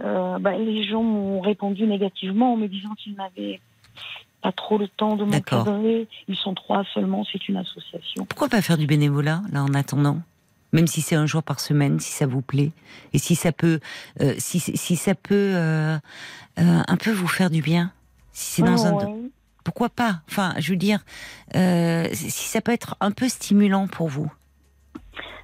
Euh, 0.00 0.38
bah, 0.38 0.56
les 0.58 0.84
gens 0.84 1.02
m'ont 1.02 1.40
répondu 1.40 1.86
négativement 1.86 2.54
en 2.54 2.56
me 2.56 2.66
disant 2.66 2.90
qu'ils 2.96 3.14
n'avaient 3.14 3.60
pas 4.42 4.50
trop 4.50 4.76
le 4.78 4.88
temps 4.88 5.16
de 5.16 5.24
m'encadrer. 5.24 6.08
Ils 6.28 6.36
sont 6.36 6.54
trois 6.54 6.84
seulement, 6.92 7.24
c'est 7.30 7.48
une 7.48 7.56
association. 7.56 8.24
Pourquoi 8.24 8.48
pas 8.48 8.62
faire 8.62 8.78
du 8.78 8.86
bénévolat, 8.86 9.42
là, 9.52 9.62
en 9.62 9.74
attendant? 9.74 10.20
Même 10.72 10.86
si 10.86 11.02
c'est 11.02 11.14
un 11.14 11.26
jour 11.26 11.42
par 11.42 11.60
semaine, 11.60 12.00
si 12.00 12.10
ça 12.12 12.26
vous 12.26 12.40
plaît, 12.40 12.72
et 13.12 13.18
si 13.18 13.36
ça 13.36 13.52
peut, 13.52 13.78
euh, 14.20 14.34
si, 14.38 14.58
si 14.58 14.96
ça 14.96 15.14
peut 15.14 15.52
euh, 15.54 15.98
un 16.56 16.96
peu 16.96 17.12
vous 17.12 17.28
faire 17.28 17.50
du 17.50 17.62
bien, 17.62 17.92
si 18.32 18.54
c'est 18.54 18.62
dans 18.62 18.86
un, 18.86 19.14
pourquoi 19.62 19.90
pas? 19.90 20.22
Enfin, 20.28 20.54
je 20.58 20.70
veux 20.72 20.78
dire, 20.78 21.04
si 21.52 22.30
ça 22.30 22.60
peut 22.60 22.72
être 22.72 22.96
un 23.00 23.12
peu 23.12 23.28
stimulant 23.28 23.86
pour 23.86 24.08
vous. 24.08 24.32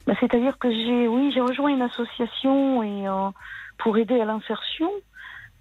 Bah, 0.09 0.15
c'est-à-dire 0.19 0.59
que 0.59 0.71
j'ai, 0.71 1.07
oui, 1.07 1.31
j'ai 1.33 1.41
rejoint 1.41 1.69
une 1.69 1.83
association 1.83 2.83
et 2.83 3.05
pour 3.77 3.97
aider 3.99 4.21
à 4.21 4.25
l'insertion. 4.25 4.91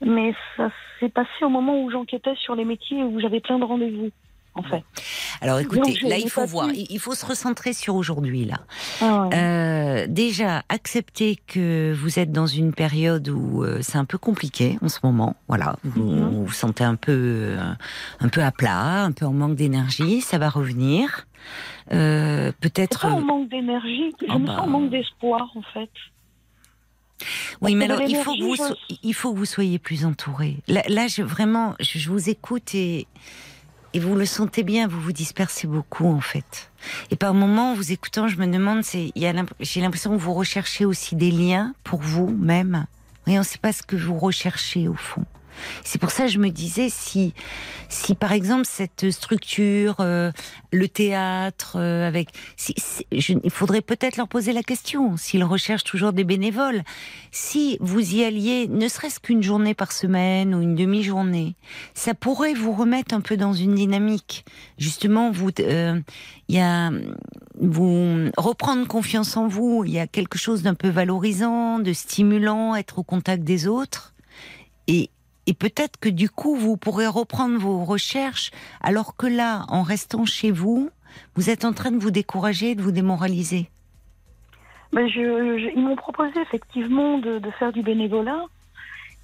Mais 0.05 0.33
ça 0.55 0.69
s'est 0.99 1.09
passé 1.09 1.43
au 1.43 1.49
moment 1.49 1.81
où 1.81 1.91
j'enquêtais 1.91 2.35
sur 2.35 2.55
les 2.55 2.65
métiers 2.65 3.03
où 3.03 3.19
j'avais 3.19 3.39
plein 3.39 3.59
de 3.59 3.65
rendez-vous. 3.65 4.09
En 4.55 4.63
fait. 4.63 4.83
Alors 5.39 5.59
écoutez, 5.59 5.93
là 6.01 6.17
il 6.17 6.31
faut 6.31 6.43
voir, 6.47 6.69
il 6.73 6.97
faut 6.97 7.13
se 7.13 7.23
recentrer 7.23 7.73
sur 7.73 7.93
aujourd'hui 7.93 8.45
là. 8.45 8.57
Ah 9.01 9.29
euh, 9.31 10.07
déjà, 10.09 10.63
accepter 10.67 11.37
que 11.45 11.93
vous 11.93 12.17
êtes 12.17 12.31
dans 12.31 12.47
une 12.47 12.73
période 12.73 13.29
où 13.29 13.63
euh, 13.63 13.77
c'est 13.83 13.99
un 13.99 14.05
peu 14.05 14.17
compliqué 14.17 14.79
en 14.81 14.89
ce 14.89 14.97
moment. 15.03 15.35
Voilà, 15.47 15.75
vous 15.83 16.01
mhm. 16.01 16.43
vous, 16.43 16.51
sentez 16.51 16.83
un 16.83 16.95
peu, 16.95 17.11
euh, 17.11 17.71
un 18.19 18.29
peu 18.29 18.41
à 18.41 18.51
plat, 18.51 19.03
un 19.03 19.11
peu 19.11 19.27
en 19.27 19.33
manque 19.33 19.55
d'énergie. 19.55 20.21
Ça 20.21 20.39
va 20.39 20.49
revenir. 20.49 21.26
Peut-être. 21.89 23.01
Pas 23.01 23.13
en 23.13 23.21
manque 23.21 23.49
d'énergie, 23.49 24.13
je 24.21 24.25
ah 24.29 24.37
me 24.37 24.47
sens 24.47 24.59
en 24.59 24.61
bah. 24.63 24.67
manque 24.67 24.89
d'espoir 24.89 25.49
en 25.55 25.61
fait. 25.73 25.89
Oui, 27.61 27.75
mais 27.75 27.85
alors 27.85 28.01
il 28.01 28.15
faut, 28.15 28.33
que 28.33 28.43
vous 28.43 28.75
il 29.01 29.13
faut 29.13 29.33
que 29.33 29.37
vous 29.37 29.45
soyez 29.45 29.79
plus 29.79 30.05
entouré. 30.05 30.57
Là, 30.67 31.07
je, 31.07 31.23
vraiment, 31.23 31.73
je, 31.79 32.09
vous 32.09 32.29
écoute 32.29 32.75
et, 32.75 33.07
et 33.93 33.99
vous 33.99 34.15
le 34.15 34.25
sentez 34.25 34.63
bien, 34.63 34.87
vous 34.87 35.01
vous 35.01 35.11
dispersez 35.11 35.67
beaucoup 35.67 36.07
en 36.07 36.21
fait. 36.21 36.71
Et 37.09 37.15
par 37.15 37.33
moments, 37.33 37.71
en 37.71 37.73
vous 37.73 37.91
écoutant, 37.91 38.27
je 38.27 38.37
me 38.37 38.45
demande, 38.45 38.83
j'ai 38.83 39.81
l'impression 39.81 40.11
que 40.11 40.21
vous 40.21 40.33
recherchez 40.33 40.85
aussi 40.85 41.15
des 41.15 41.31
liens 41.31 41.73
pour 41.83 42.01
vous-même. 42.01 42.85
Et 43.25 43.31
on 43.31 43.39
ne 43.39 43.43
sait 43.43 43.57
pas 43.57 43.73
ce 43.73 43.83
que 43.83 43.95
vous 43.95 44.17
recherchez 44.17 44.87
au 44.87 44.93
fond. 44.93 45.25
C'est 45.83 45.99
pour 45.99 46.11
ça 46.11 46.25
que 46.25 46.31
je 46.31 46.39
me 46.39 46.49
disais 46.49 46.89
si, 46.89 47.33
si 47.89 48.15
par 48.15 48.31
exemple 48.31 48.65
cette 48.65 49.11
structure, 49.11 49.95
euh, 49.99 50.31
le 50.71 50.87
théâtre, 50.87 51.77
euh, 51.77 52.07
avec, 52.07 52.29
il 53.11 53.51
faudrait 53.51 53.81
peut-être 53.81 54.17
leur 54.17 54.27
poser 54.27 54.53
la 54.53 54.63
question 54.63 55.17
s'ils 55.17 55.43
recherchent 55.43 55.83
toujours 55.83 56.13
des 56.13 56.23
bénévoles. 56.23 56.83
Si 57.31 57.77
vous 57.79 58.15
y 58.15 58.23
alliez, 58.23 58.67
ne 58.67 58.87
serait-ce 58.87 59.19
qu'une 59.19 59.43
journée 59.43 59.73
par 59.73 59.91
semaine 59.91 60.53
ou 60.55 60.61
une 60.61 60.75
demi-journée, 60.75 61.55
ça 61.93 62.13
pourrait 62.13 62.53
vous 62.53 62.73
remettre 62.73 63.13
un 63.13 63.21
peu 63.21 63.37
dans 63.37 63.53
une 63.53 63.75
dynamique. 63.75 64.45
Justement, 64.77 65.31
vous, 65.31 65.49
euh, 65.59 65.99
il 66.47 66.55
y 66.55 66.59
a 66.59 66.91
vous 67.59 68.29
reprendre 68.37 68.87
confiance 68.87 69.37
en 69.37 69.47
vous. 69.47 69.83
Il 69.85 69.91
y 69.91 69.99
a 69.99 70.07
quelque 70.07 70.37
chose 70.37 70.63
d'un 70.63 70.75
peu 70.75 70.89
valorisant, 70.89 71.79
de 71.79 71.93
stimulant, 71.93 72.75
être 72.75 72.99
au 72.99 73.03
contact 73.03 73.43
des 73.43 73.67
autres. 73.67 74.13
Et, 74.87 75.09
et 75.47 75.53
peut-être 75.53 75.97
que 75.99 76.09
du 76.09 76.29
coup, 76.29 76.55
vous 76.55 76.77
pourrez 76.77 77.07
reprendre 77.07 77.57
vos 77.57 77.83
recherches, 77.83 78.51
alors 78.81 79.15
que 79.15 79.25
là, 79.25 79.65
en 79.69 79.81
restant 79.81 80.25
chez 80.25 80.51
vous, 80.51 80.91
vous 81.35 81.49
êtes 81.49 81.65
en 81.65 81.73
train 81.73 81.91
de 81.91 81.97
vous 81.97 82.11
décourager, 82.11 82.75
de 82.75 82.81
vous 82.81 82.91
démoraliser. 82.91 83.69
Ben 84.93 85.07
je, 85.07 85.71
ils 85.75 85.81
m'ont 85.81 85.95
proposé 85.95 86.39
effectivement 86.41 87.17
de, 87.17 87.41
faire 87.57 87.71
du 87.71 87.81
bénévolat. 87.81 88.43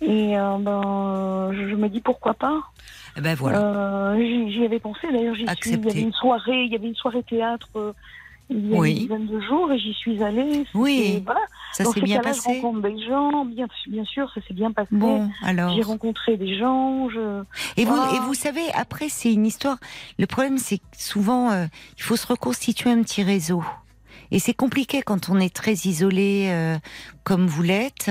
Et 0.01 0.38
euh, 0.38 0.57
ben, 0.59 1.51
je 1.53 1.75
me 1.75 1.88
dis 1.88 2.01
pourquoi 2.01 2.33
pas. 2.33 2.59
Eh 3.15 3.21
ben 3.21 3.36
voilà. 3.36 3.59
Euh, 3.59 4.49
j'y 4.49 4.65
avais 4.65 4.79
pensé 4.79 5.07
d'ailleurs. 5.12 5.36
Il 5.38 5.45
y 5.45 5.73
avait 5.73 6.01
une 6.01 6.13
soirée, 6.13 6.63
il 6.63 6.71
y 6.71 6.75
avait 6.75 6.88
une 6.88 6.95
soirée 6.95 7.23
théâtre 7.23 7.69
euh, 7.75 7.93
il 8.49 8.69
y 8.69 8.75
a 8.75 8.77
une 8.77 8.95
dizaine 8.95 9.27
de 9.27 9.39
jours 9.41 9.71
et 9.71 9.79
j'y 9.79 9.93
suis 9.93 10.21
allée. 10.23 10.65
Oui. 10.73 11.21
Voilà. 11.25 11.41
Ça 11.73 11.86
s'est 11.86 12.01
bien 12.01 12.21
passé. 12.21 12.41
Je 12.56 12.62
rencontre 12.62 12.82
des 12.82 13.06
gens, 13.06 13.45
bien, 13.45 13.67
bien 13.88 14.06
sûr, 14.06 14.29
ça 14.34 14.41
s'est 14.47 14.53
bien 14.53 14.71
passé. 14.71 14.89
Bon, 14.91 15.29
alors. 15.43 15.75
J'ai 15.75 15.82
rencontré 15.82 16.38
des 16.38 16.58
gens. 16.58 17.10
Je... 17.10 17.43
Et, 17.77 17.86
vous, 17.86 17.95
et 17.95 18.19
vous 18.19 18.34
savez, 18.34 18.62
après, 18.73 19.10
c'est 19.10 19.34
une 19.34 19.45
histoire. 19.45 19.77
Le 20.19 20.27
problème, 20.27 20.58
c'est 20.58 20.77
que 20.77 20.84
souvent, 20.97 21.51
euh, 21.51 21.65
il 21.97 22.03
faut 22.03 22.15
se 22.15 22.27
reconstituer 22.27 22.91
un 22.91 23.01
petit 23.01 23.23
réseau. 23.23 23.63
Et 24.32 24.39
c'est 24.39 24.53
compliqué 24.53 25.03
quand 25.03 25.29
on 25.29 25.39
est 25.39 25.53
très 25.53 25.73
isolé 25.73 26.47
euh, 26.49 26.77
comme 27.23 27.45
vous 27.45 27.62
l'êtes. 27.62 28.10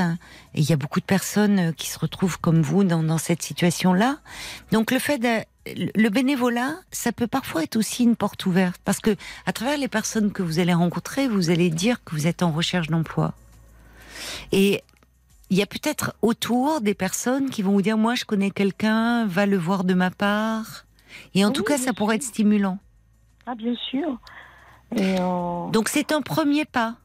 Et 0.54 0.60
il 0.60 0.68
y 0.68 0.72
a 0.72 0.76
beaucoup 0.76 1.00
de 1.00 1.04
personnes 1.04 1.58
euh, 1.58 1.72
qui 1.72 1.88
se 1.88 1.98
retrouvent 1.98 2.38
comme 2.40 2.62
vous 2.62 2.84
dans, 2.84 3.02
dans 3.02 3.18
cette 3.18 3.42
situation-là. 3.42 4.18
Donc 4.70 4.90
le 4.92 4.98
fait 4.98 5.18
de, 5.18 5.44
le 5.66 6.08
bénévolat, 6.08 6.74
ça 6.90 7.12
peut 7.12 7.26
parfois 7.26 7.62
être 7.62 7.76
aussi 7.76 8.02
une 8.04 8.16
porte 8.16 8.46
ouverte 8.46 8.80
parce 8.84 9.00
que 9.00 9.16
à 9.46 9.52
travers 9.52 9.78
les 9.78 9.88
personnes 9.88 10.32
que 10.32 10.42
vous 10.42 10.58
allez 10.58 10.74
rencontrer, 10.74 11.28
vous 11.28 11.50
allez 11.50 11.70
dire 11.70 12.02
que 12.04 12.14
vous 12.14 12.26
êtes 12.26 12.42
en 12.42 12.50
recherche 12.50 12.88
d'emploi. 12.88 13.34
Et 14.50 14.82
il 15.50 15.56
y 15.56 15.62
a 15.62 15.66
peut-être 15.66 16.14
autour 16.22 16.80
des 16.80 16.94
personnes 16.94 17.50
qui 17.50 17.62
vont 17.62 17.72
vous 17.72 17.82
dire 17.82 17.98
moi 17.98 18.14
je 18.14 18.24
connais 18.24 18.50
quelqu'un, 18.50 19.26
va 19.26 19.46
le 19.46 19.56
voir 19.56 19.84
de 19.84 19.94
ma 19.94 20.10
part. 20.10 20.84
Et 21.34 21.44
en 21.44 21.50
tout 21.50 21.62
cas, 21.62 21.76
ça 21.76 21.92
pourrait 21.92 22.16
être 22.16 22.22
stimulant. 22.22 22.78
Ah 23.46 23.54
bien 23.54 23.74
sûr. 23.90 24.18
Euh, 24.98 25.70
Donc 25.70 25.88
c'est 25.88 26.12
un 26.12 26.22
premier 26.22 26.64
pas. 26.64 26.96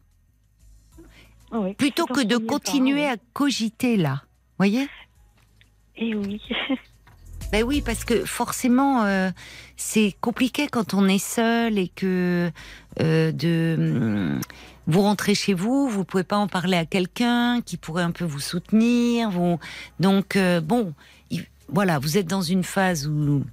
Plutôt 1.77 2.05
que 2.05 2.21
de 2.21 2.37
continuer 2.37 3.07
à 3.07 3.15
cogiter 3.33 3.97
là. 3.97 4.23
Voyez? 4.57 4.83
Et 5.95 6.09
eh 6.09 6.15
oui. 6.15 6.41
Ben 7.51 7.63
oui, 7.63 7.81
parce 7.81 8.03
que 8.03 8.25
forcément, 8.25 9.03
euh, 9.03 9.29
c'est 9.77 10.15
compliqué 10.19 10.67
quand 10.67 10.93
on 10.93 11.07
est 11.07 11.17
seul 11.17 11.77
et 11.77 11.87
que 11.87 12.51
euh, 12.99 13.31
de 13.31 13.75
hum, 13.77 14.41
vous 14.87 15.01
rentrez 15.01 15.33
chez 15.33 15.53
vous, 15.53 15.87
vous 15.87 16.03
pouvez 16.03 16.25
pas 16.25 16.37
en 16.37 16.47
parler 16.47 16.75
à 16.75 16.85
quelqu'un 16.85 17.61
qui 17.61 17.77
pourrait 17.77 18.03
un 18.03 18.11
peu 18.11 18.25
vous 18.25 18.41
soutenir. 18.41 19.29
Vous... 19.31 19.59
Donc 20.01 20.35
euh, 20.35 20.59
bon, 20.59 20.93
voilà, 21.69 21.99
vous 21.99 22.17
êtes 22.17 22.27
dans 22.27 22.41
une 22.41 22.63
phase 22.63 23.07
où 23.07 23.43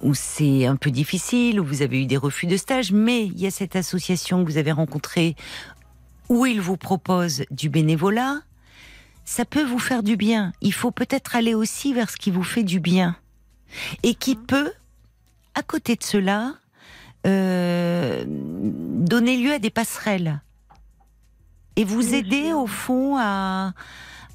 où 0.00 0.14
c'est 0.14 0.64
un 0.64 0.76
peu 0.76 0.90
difficile, 0.90 1.60
où 1.60 1.64
vous 1.64 1.82
avez 1.82 2.02
eu 2.02 2.06
des 2.06 2.16
refus 2.16 2.46
de 2.46 2.56
stage, 2.56 2.90
mais 2.90 3.26
il 3.26 3.38
y 3.38 3.46
a 3.46 3.50
cette 3.50 3.76
association 3.76 4.42
que 4.42 4.50
vous 4.50 4.56
avez 4.56 4.72
rencontrée 4.72 5.36
où 6.30 6.46
il 6.46 6.58
vous 6.58 6.78
propose 6.78 7.44
du 7.50 7.68
bénévolat 7.68 8.40
ça 9.24 9.44
peut 9.44 9.64
vous 9.64 9.78
faire 9.78 10.02
du 10.02 10.16
bien. 10.16 10.52
Il 10.60 10.72
faut 10.72 10.90
peut-être 10.90 11.36
aller 11.36 11.54
aussi 11.54 11.92
vers 11.92 12.10
ce 12.10 12.16
qui 12.16 12.30
vous 12.30 12.42
fait 12.42 12.62
du 12.62 12.80
bien. 12.80 13.16
Et 14.02 14.14
qui 14.14 14.36
mhm. 14.36 14.46
peut, 14.46 14.72
à 15.54 15.62
côté 15.62 15.96
de 15.96 16.02
cela, 16.02 16.54
euh, 17.26 18.24
donner 18.26 19.36
lieu 19.36 19.52
à 19.52 19.58
des 19.58 19.70
passerelles. 19.70 20.40
Et 21.76 21.84
vous 21.84 22.14
aider 22.14 22.52
au 22.52 22.66
fond 22.66 23.16
à, 23.18 23.72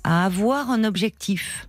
avoir 0.04 0.72
un 0.72 0.84
objectif. 0.84 1.68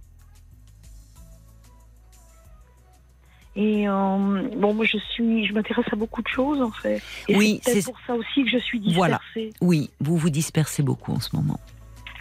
Et 3.56 3.88
euh, 3.88 4.48
bon, 4.56 4.74
moi 4.74 4.84
je 4.84 4.96
suis, 4.96 5.46
je 5.46 5.52
m'intéresse 5.52 5.86
à 5.92 5.96
beaucoup 5.96 6.22
de 6.22 6.28
choses 6.28 6.62
en 6.62 6.70
fait. 6.70 7.02
Et 7.28 7.36
oui, 7.36 7.60
c'est 7.62 7.84
pour 7.84 7.98
ça 8.06 8.14
aussi 8.14 8.44
que 8.44 8.50
je 8.50 8.58
suis 8.58 8.80
dispersée. 8.80 8.96
Voilà. 8.96 9.20
Oui, 9.60 9.90
vous 10.00 10.16
vous 10.16 10.30
dispersez 10.30 10.82
beaucoup 10.82 11.12
en 11.12 11.20
ce 11.20 11.34
moment. 11.34 11.60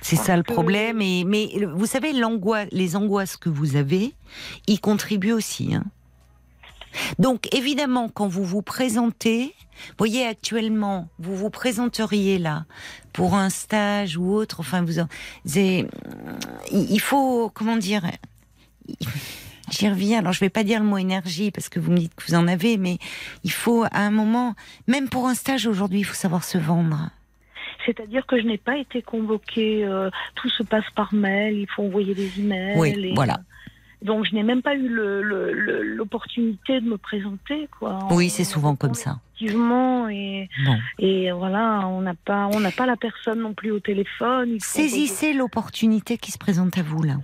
C'est 0.02 0.16
ça 0.16 0.38
le 0.38 0.44
problème. 0.44 1.02
Et, 1.02 1.24
mais 1.24 1.50
vous 1.74 1.86
savez, 1.86 2.14
l'angoisse, 2.14 2.68
les 2.72 2.96
angoisses 2.96 3.38
que 3.38 3.50
vous 3.50 3.76
avez, 3.76 4.14
y 4.68 4.80
contribuent 4.80 5.34
aussi. 5.34 5.76
Hein. 5.76 5.84
Donc 7.20 7.54
évidemment, 7.54 8.10
quand 8.10 8.28
vous 8.28 8.44
vous 8.44 8.62
présentez, 8.62 9.54
voyez 9.98 10.26
actuellement, 10.26 11.08
vous 11.20 11.36
vous 11.36 11.50
présenteriez 11.50 12.40
là 12.40 12.66
pour 13.14 13.36
un 13.36 13.50
stage 13.50 14.18
ou 14.18 14.34
autre. 14.34 14.60
Enfin, 14.60 14.84
vous, 14.84 14.94
il 16.72 17.00
faut 17.00 17.50
comment 17.54 17.78
dire. 17.78 18.04
J'y 19.72 19.88
reviens. 19.88 20.20
Alors, 20.20 20.34
je 20.34 20.40
vais 20.40 20.50
pas 20.50 20.64
dire 20.64 20.80
le 20.80 20.86
mot 20.86 20.98
énergie 20.98 21.52
parce 21.52 21.70
que 21.70 21.80
vous 21.80 21.92
me 21.92 21.98
dites 21.98 22.16
que 22.16 22.24
vous 22.28 22.34
en 22.34 22.48
avez, 22.48 22.78
mais 22.78 22.98
il 23.44 23.52
faut 23.52 23.84
à 23.84 24.00
un 24.00 24.10
moment, 24.10 24.56
même 24.88 25.10
pour 25.10 25.28
un 25.28 25.36
stage 25.36 25.68
aujourd'hui, 25.68 26.00
il 26.00 26.04
faut 26.04 26.16
savoir 26.16 26.44
se 26.44 26.58
vendre. 26.58 27.12
C'est-à-dire 27.90 28.28
que 28.28 28.40
je 28.40 28.46
n'ai 28.46 28.60
pas 28.60 28.78
été 28.78 29.02
convoquée. 29.02 29.84
Euh, 29.84 30.12
tout 30.36 30.50
se 30.50 30.62
passe 30.62 30.86
par 30.96 31.12
mail. 31.14 31.58
Il 31.58 31.68
faut 31.68 31.84
envoyer 31.84 32.14
des 32.14 32.40
emails. 32.40 32.78
Oui, 32.78 33.14
voilà. 33.16 33.34
Euh, 33.34 34.06
donc 34.06 34.26
je 34.26 34.36
n'ai 34.36 34.44
même 34.44 34.62
pas 34.62 34.76
eu 34.76 34.88
l'opportunité 34.88 36.80
de 36.80 36.86
me 36.88 36.98
présenter, 36.98 37.68
quoi. 37.80 38.00
Oui, 38.12 38.30
c'est 38.30 38.44
souvent 38.44 38.76
comme 38.76 38.94
ça. 38.94 39.20
Effectivement, 39.36 40.08
et, 40.08 40.50
et 41.00 41.32
voilà, 41.32 41.88
on 41.88 42.02
n'a 42.02 42.14
pas, 42.14 42.48
on 42.54 42.60
n'a 42.60 42.72
pas 42.72 42.86
la 42.86 42.96
personne 42.96 43.42
non 43.42 43.54
plus 43.54 43.72
au 43.72 43.80
téléphone. 43.80 44.58
Saisissez 44.60 45.34
l'opportunité 45.34 46.18
qui 46.18 46.32
se 46.32 46.38
présente 46.38 46.78
à 46.78 46.84
vous 46.84 47.04
là. 47.04 47.16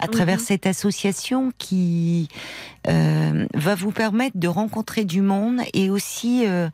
À 0.00 0.08
travers 0.08 0.38
Mhm. 0.38 0.44
cette 0.44 0.66
association 0.66 1.52
qui 1.58 2.28
euh, 2.88 3.46
va 3.54 3.74
vous 3.74 3.92
permettre 3.92 4.38
de 4.38 4.48
rencontrer 4.48 5.04
du 5.04 5.20
monde 5.20 5.60
et 5.74 5.90
aussi 5.90 6.46
euh, 6.46 6.68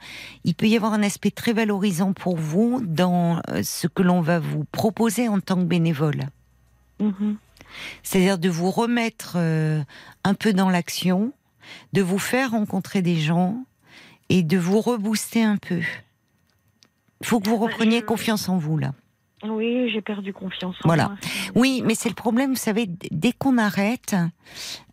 il 0.45 0.55
peut 0.55 0.67
y 0.69 0.77
avoir 0.77 0.93
un 0.93 1.03
aspect 1.03 1.31
très 1.33 1.53
valorisant 1.53 2.13
pour 2.13 2.37
vous 2.37 2.81
dans 2.87 3.41
euh, 3.51 3.63
ce 3.65 3.89
que 3.89 4.03
l'on 4.03 4.21
va 4.21 4.39
vous 4.39 4.65
proposer 4.71 5.29
en 5.29 5.41
tant 5.41 5.57
que 5.57 5.65
bénévole. 5.65 6.29
Mhm. 7.01 7.37
C'est-à-dire 8.03 8.39
de 8.39 8.49
vous 8.49 8.71
remettre 8.71 9.35
euh, 9.37 9.83
un 10.25 10.35
peu 10.35 10.53
dans 10.53 10.71
l'action, 10.71 11.33
de 11.93 12.03
vous 12.03 12.19
faire 12.21 12.53
rencontrer 12.53 13.03
des 13.03 13.17
gens 13.17 13.57
et 14.29 14.43
de 14.45 14.57
vous 14.57 14.81
rebooster 14.81 15.43
un 15.43 15.57
peu. 15.57 15.81
Il 17.21 17.27
faut 17.27 17.41
que 17.41 17.49
vous 17.49 17.57
repreniez 17.59 18.01
je- 18.01 18.05
confiance 18.05 18.49
en 18.49 18.57
vous 18.59 18.79
là. 18.79 18.93
Oui, 19.45 19.91
j'ai 19.93 20.01
perdu 20.01 20.33
confiance 20.33 20.77
en 20.83 20.89
Voilà. 20.89 21.09
moi. 21.09 21.17
Oui, 21.55 21.83
mais 21.85 21.95
c'est 21.95 22.09
le 22.09 22.15
problème, 22.15 22.51
vous 22.51 22.57
savez, 22.57 22.87
dès 23.11 23.33
qu'on 23.33 23.59
arrête, 23.59 24.17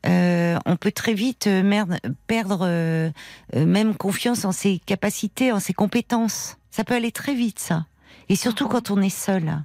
euh, 0.05 0.57
on 0.65 0.75
peut 0.75 0.91
très 0.91 1.13
vite 1.13 1.47
euh, 1.47 1.63
merde- 1.63 1.97
perdre 2.27 2.59
euh, 2.63 3.09
même 3.55 3.95
confiance 3.95 4.43
en 4.43 4.51
ses 4.51 4.79
capacités, 4.85 5.51
en 5.53 5.59
ses 5.59 5.73
compétences. 5.73 6.57
Ça 6.71 6.83
peut 6.83 6.93
aller 6.93 7.11
très 7.13 7.33
vite, 7.35 7.59
ça. 7.59 7.85
Et 8.29 8.35
surtout 8.35 8.65
Mhm. 8.65 8.71
quand 8.71 8.91
on 8.91 9.01
est 9.01 9.09
seul 9.09 9.63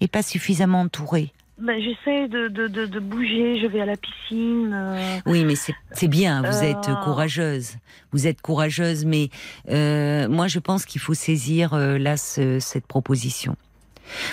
et 0.00 0.08
pas 0.08 0.22
suffisamment 0.22 0.80
entouré. 0.82 1.32
Ben, 1.58 1.78
J'essaie 1.80 2.26
de, 2.28 2.48
de, 2.48 2.68
de, 2.68 2.86
de 2.86 2.98
bouger, 3.00 3.60
je 3.60 3.66
vais 3.66 3.80
à 3.82 3.86
la 3.86 3.96
piscine. 3.96 4.72
euh, 4.74 5.18
Oui, 5.26 5.44
mais 5.44 5.54
c'est 5.56 6.08
bien, 6.08 6.40
vous 6.42 6.58
Euh. 6.58 6.70
êtes 6.70 6.90
courageuse. 7.04 7.76
Vous 8.12 8.26
êtes 8.26 8.40
courageuse, 8.40 9.04
mais 9.04 9.28
euh, 9.70 10.26
moi 10.28 10.48
je 10.48 10.58
pense 10.58 10.84
qu'il 10.86 11.00
faut 11.02 11.12
saisir 11.14 11.74
là 11.76 12.16
ce- 12.16 12.60
cette 12.60 12.86
proposition. 12.86 13.56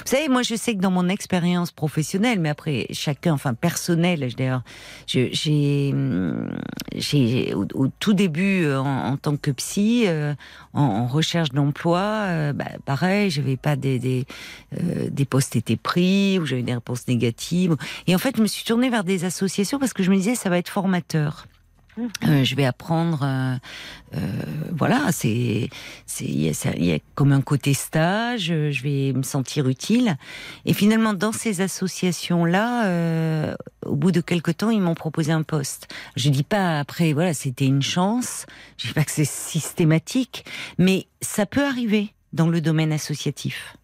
Vous 0.05 0.11
savez, 0.11 0.27
moi 0.27 0.41
je 0.41 0.55
sais 0.55 0.75
que 0.75 0.79
dans 0.81 0.91
mon 0.91 1.09
expérience 1.09 1.71
professionnelle, 1.71 2.39
mais 2.39 2.49
après 2.49 2.87
chacun, 2.91 3.33
enfin 3.33 3.53
personnelle, 3.53 4.27
d'ailleurs, 4.35 4.63
hum, 5.15 6.51
j'ai 6.95 7.53
au, 7.53 7.65
au 7.73 7.87
tout 7.99 8.13
début 8.13 8.65
euh, 8.65 8.79
en, 8.79 9.13
en 9.13 9.17
tant 9.17 9.37
que 9.37 9.51
psy, 9.51 10.03
euh, 10.07 10.33
en, 10.73 10.81
en 10.81 11.07
recherche 11.07 11.49
d'emploi, 11.49 11.99
euh, 11.99 12.53
bah, 12.53 12.65
pareil, 12.85 13.29
j'avais 13.29 13.57
pas 13.57 13.75
des 13.75 13.99
des, 13.99 14.25
euh, 14.73 15.09
des 15.09 15.25
postes 15.25 15.55
étaient 15.55 15.77
pris 15.77 16.39
ou 16.39 16.45
j'avais 16.45 16.63
des 16.63 16.73
réponses 16.73 17.07
négatives. 17.07 17.75
Et 18.07 18.15
en 18.15 18.17
fait, 18.19 18.35
je 18.37 18.41
me 18.41 18.47
suis 18.47 18.63
tournée 18.63 18.89
vers 18.89 19.03
des 19.03 19.25
associations 19.25 19.79
parce 19.79 19.93
que 19.93 20.03
je 20.03 20.11
me 20.11 20.15
disais 20.15 20.35
ça 20.35 20.49
va 20.49 20.57
être 20.57 20.69
formateur. 20.69 21.47
Euh, 22.25 22.43
je 22.43 22.55
vais 22.55 22.65
apprendre, 22.65 23.21
euh, 23.23 23.55
euh, 24.15 24.19
voilà, 24.71 25.11
c'est, 25.11 25.69
il 26.19 26.41
y, 26.41 26.51
y 26.51 26.91
a 26.93 26.99
comme 27.15 27.31
un 27.31 27.41
côté 27.41 27.73
stage. 27.73 28.51
euh, 28.51 28.71
Je 28.71 28.83
vais 28.83 29.13
me 29.13 29.23
sentir 29.23 29.67
utile. 29.67 30.15
Et 30.65 30.73
finalement, 30.73 31.13
dans 31.13 31.31
ces 31.31 31.61
associations-là, 31.61 32.85
euh, 32.85 33.55
au 33.85 33.95
bout 33.95 34.11
de 34.11 34.21
quelques 34.21 34.57
temps, 34.57 34.69
ils 34.69 34.81
m'ont 34.81 34.95
proposé 34.95 35.31
un 35.31 35.43
poste. 35.43 35.87
Je 36.15 36.29
dis 36.29 36.43
pas 36.43 36.79
après, 36.79 37.13
voilà, 37.13 37.33
c'était 37.33 37.65
une 37.65 37.81
chance. 37.81 38.45
Je 38.77 38.87
dis 38.87 38.93
pas 38.93 39.03
que 39.03 39.11
c'est 39.11 39.25
systématique, 39.25 40.45
mais 40.77 41.07
ça 41.21 41.45
peut 41.45 41.65
arriver 41.65 42.13
dans 42.33 42.47
le 42.47 42.61
domaine 42.61 42.91
associatif. 42.91 43.75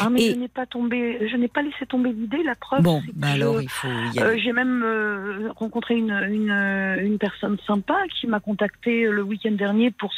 Ah, 0.00 0.10
mais 0.10 0.22
Et- 0.22 0.30
je 0.32 0.36
n'ai 0.36 0.48
pas 0.48 0.66
tombé, 0.66 1.28
je 1.30 1.36
n'ai 1.36 1.48
pas 1.48 1.62
laissé 1.62 1.86
tomber 1.86 2.12
l'idée. 2.12 2.42
La 2.44 2.54
preuve, 2.54 2.82
Bon, 2.82 3.02
bah 3.14 3.28
je- 3.30 3.34
alors 3.34 3.62
il 3.62 3.68
faut 3.68 3.88
y 4.14 4.18
Euh. 4.20 4.36
J'ai 4.38 4.52
même 4.52 4.82
euh, 4.84 5.50
rencontré 5.56 5.96
une, 5.96 6.10
une, 6.12 6.50
euh, 6.50 6.96
une 7.04 7.18
personne 7.18 7.56
sympa 7.66 7.96
qui 8.14 8.26
m'a 8.26 8.40
contacté 8.40 9.04
le 9.04 9.22
week-end 9.22 9.52
dernier 9.52 9.90
pour, 9.90 10.10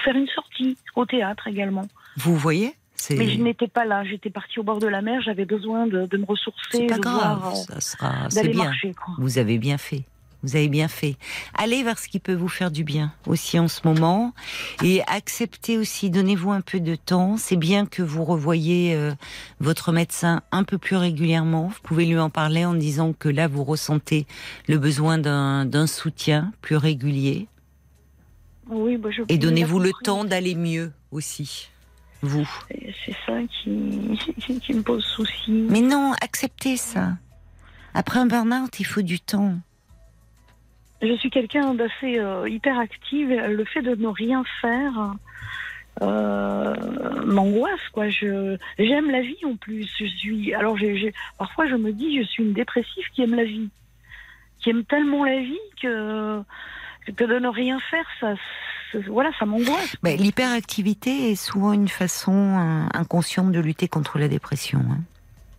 faire 0.00 0.16
une 0.16 0.28
sortie 0.28 0.76
au 0.96 1.06
théâtre 1.06 1.46
également. 1.48 1.86
Vous 2.16 2.36
voyez, 2.36 2.74
Mais 3.16 3.28
je 3.28 3.38
n'étais 3.40 3.68
pas 3.68 3.84
là, 3.84 4.02
j'étais 4.04 4.30
partie 4.30 4.58
au 4.60 4.62
bord 4.62 4.78
de 4.78 4.86
la 4.88 5.02
mer, 5.02 5.20
j'avais 5.20 5.44
besoin 5.44 5.86
de, 5.86 6.06
de 6.06 6.16
me 6.16 6.24
ressourcer, 6.24 6.60
c'est 6.70 6.86
pas 6.86 6.96
de 6.96 7.00
grave, 7.00 7.38
voir, 7.40 7.52
euh, 7.52 7.54
ça 7.54 7.80
sera, 7.80 8.30
c'est 8.30 8.36
d'aller 8.42 8.54
bien. 8.54 8.64
marcher. 8.64 8.94
Quoi. 8.94 9.14
Vous 9.18 9.38
avez 9.38 9.58
bien 9.58 9.78
fait. 9.78 10.02
Vous 10.44 10.56
avez 10.56 10.68
bien 10.68 10.88
fait. 10.88 11.16
Allez 11.54 11.82
vers 11.82 11.98
ce 11.98 12.06
qui 12.06 12.20
peut 12.20 12.34
vous 12.34 12.48
faire 12.48 12.70
du 12.70 12.84
bien 12.84 13.14
aussi 13.26 13.58
en 13.58 13.66
ce 13.66 13.80
moment 13.84 14.34
et 14.82 15.00
acceptez 15.06 15.78
aussi, 15.78 16.10
donnez-vous 16.10 16.50
un 16.50 16.60
peu 16.60 16.80
de 16.80 16.96
temps. 16.96 17.38
C'est 17.38 17.56
bien 17.56 17.86
que 17.86 18.02
vous 18.02 18.24
revoyez 18.24 18.94
euh, 18.94 19.14
votre 19.60 19.90
médecin 19.90 20.42
un 20.52 20.62
peu 20.62 20.76
plus 20.76 20.96
régulièrement. 20.96 21.68
Vous 21.68 21.80
pouvez 21.82 22.04
lui 22.04 22.18
en 22.18 22.28
parler 22.28 22.66
en 22.66 22.74
disant 22.74 23.14
que 23.14 23.30
là 23.30 23.48
vous 23.48 23.64
ressentez 23.64 24.26
le 24.68 24.76
besoin 24.76 25.16
d'un 25.16 25.86
soutien 25.86 26.52
plus 26.60 26.76
régulier 26.76 27.48
Oui, 28.68 28.98
bah, 28.98 29.08
je 29.10 29.22
et 29.30 29.38
donnez-vous 29.38 29.78
le 29.78 29.92
temps 30.02 30.24
d'aller 30.24 30.54
mieux 30.54 30.92
aussi. 31.10 31.70
Vous. 32.20 32.46
C'est 32.68 33.16
ça 33.24 33.38
qui, 33.48 34.18
qui 34.60 34.74
me 34.74 34.82
pose 34.82 35.04
souci. 35.04 35.66
Mais 35.70 35.80
non, 35.80 36.12
acceptez 36.20 36.76
ça. 36.76 37.12
Après 37.94 38.18
un 38.18 38.26
burn-out, 38.26 38.78
il 38.78 38.84
faut 38.84 39.02
du 39.02 39.20
temps. 39.20 39.54
Je 41.02 41.14
suis 41.16 41.30
quelqu'un 41.30 41.74
d'assez 41.74 42.18
euh, 42.18 42.48
hyperactive. 42.48 43.28
Le 43.28 43.64
fait 43.64 43.82
de 43.82 43.94
ne 43.94 44.06
rien 44.08 44.42
faire 44.60 45.14
euh, 46.02 46.74
m'angoisse. 47.24 47.88
Quoi. 47.92 48.08
Je 48.08 48.56
j'aime 48.78 49.10
la 49.10 49.20
vie 49.20 49.44
en 49.44 49.56
plus. 49.56 49.88
Je 49.98 50.06
suis. 50.06 50.54
Alors 50.54 50.76
parfois 51.38 51.66
je 51.66 51.74
me 51.76 51.92
dis 51.92 52.18
je 52.18 52.26
suis 52.26 52.42
une 52.42 52.52
dépressive 52.52 53.04
qui 53.14 53.22
aime 53.22 53.34
la 53.34 53.44
vie, 53.44 53.68
qui 54.60 54.70
aime 54.70 54.84
tellement 54.84 55.24
la 55.24 55.40
vie 55.40 55.58
que 55.80 56.42
que 57.16 57.24
de 57.24 57.38
ne 57.38 57.48
rien 57.48 57.78
faire, 57.90 58.06
ça, 58.18 58.34
voilà, 59.08 59.30
ça 59.38 59.44
m'angoisse. 59.44 59.96
L'hyperactivité 60.02 61.30
est 61.30 61.34
souvent 61.34 61.72
une 61.72 61.88
façon 61.88 62.32
euh, 62.32 62.86
inconsciente 62.98 63.52
de 63.52 63.60
lutter 63.60 63.88
contre 63.88 64.18
la 64.18 64.28
dépression. 64.28 64.80
hein. 64.90 65.00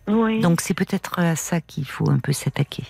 Oui. 0.08 0.40
Donc 0.40 0.60
c'est 0.60 0.74
peut-être 0.74 1.18
à 1.18 1.36
ça 1.36 1.60
qu'il 1.60 1.86
faut 1.86 2.10
un 2.10 2.18
peu 2.18 2.32
s'attaquer. 2.32 2.84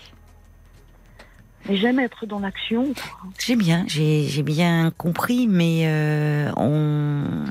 Mais 1.68 1.76
j'aime 1.76 1.98
être 1.98 2.26
dans 2.26 2.38
l'action. 2.38 2.92
J'ai 3.38 3.57
bien, 3.57 3.85
j'ai 3.88 4.42
bien 4.42 4.92
compris, 4.96 5.48
mais 5.48 5.83
euh, 5.87 6.50
on... 6.57 7.44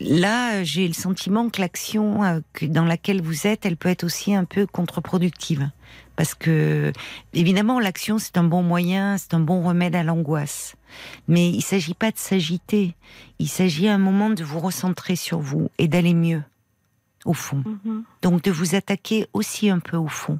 là 0.00 0.62
j'ai 0.62 0.86
le 0.86 0.94
sentiment 0.94 1.48
que 1.48 1.60
l'action 1.60 2.22
euh, 2.22 2.40
dans 2.62 2.84
laquelle 2.84 3.22
vous 3.22 3.46
êtes, 3.46 3.64
elle 3.64 3.76
peut 3.76 3.88
être 3.88 4.04
aussi 4.04 4.34
un 4.34 4.44
peu 4.44 4.66
contre-productive. 4.66 5.70
Parce 6.16 6.34
que, 6.34 6.92
évidemment, 7.32 7.80
l'action, 7.80 8.18
c'est 8.18 8.36
un 8.36 8.44
bon 8.44 8.62
moyen, 8.62 9.16
c'est 9.16 9.32
un 9.32 9.40
bon 9.40 9.62
remède 9.62 9.96
à 9.96 10.02
l'angoisse. 10.02 10.76
Mais 11.28 11.48
il 11.48 11.62
s'agit 11.62 11.94
pas 11.94 12.10
de 12.10 12.18
s'agiter. 12.18 12.94
Il 13.38 13.48
s'agit 13.48 13.88
à 13.88 13.94
un 13.94 13.98
moment 13.98 14.28
de 14.28 14.44
vous 14.44 14.58
recentrer 14.58 15.16
sur 15.16 15.38
vous 15.38 15.70
et 15.78 15.88
d'aller 15.88 16.12
mieux, 16.12 16.42
au 17.24 17.32
fond. 17.32 17.64
Mhm. 17.64 18.04
Donc 18.20 18.42
de 18.42 18.50
vous 18.50 18.74
attaquer 18.74 19.28
aussi 19.32 19.70
un 19.70 19.78
peu 19.78 19.96
au 19.96 20.08
fond. 20.08 20.38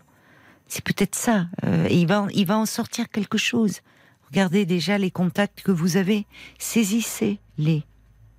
C'est 0.71 0.85
peut-être 0.85 1.17
ça. 1.17 1.47
euh, 1.65 1.87
et 1.91 1.99
il 2.01 2.07
va, 2.07 2.29
il 2.33 2.47
va 2.47 2.57
en 2.57 2.65
sortir 2.65 3.11
quelque 3.11 3.37
chose. 3.39 3.81
Regardez 4.31 4.65
déjà 4.65 4.99
les 4.99 5.11
contacts 5.11 5.63
que 5.63 5.73
vous 5.73 5.97
avez. 5.97 6.27
Saisissez-les. 6.59 7.83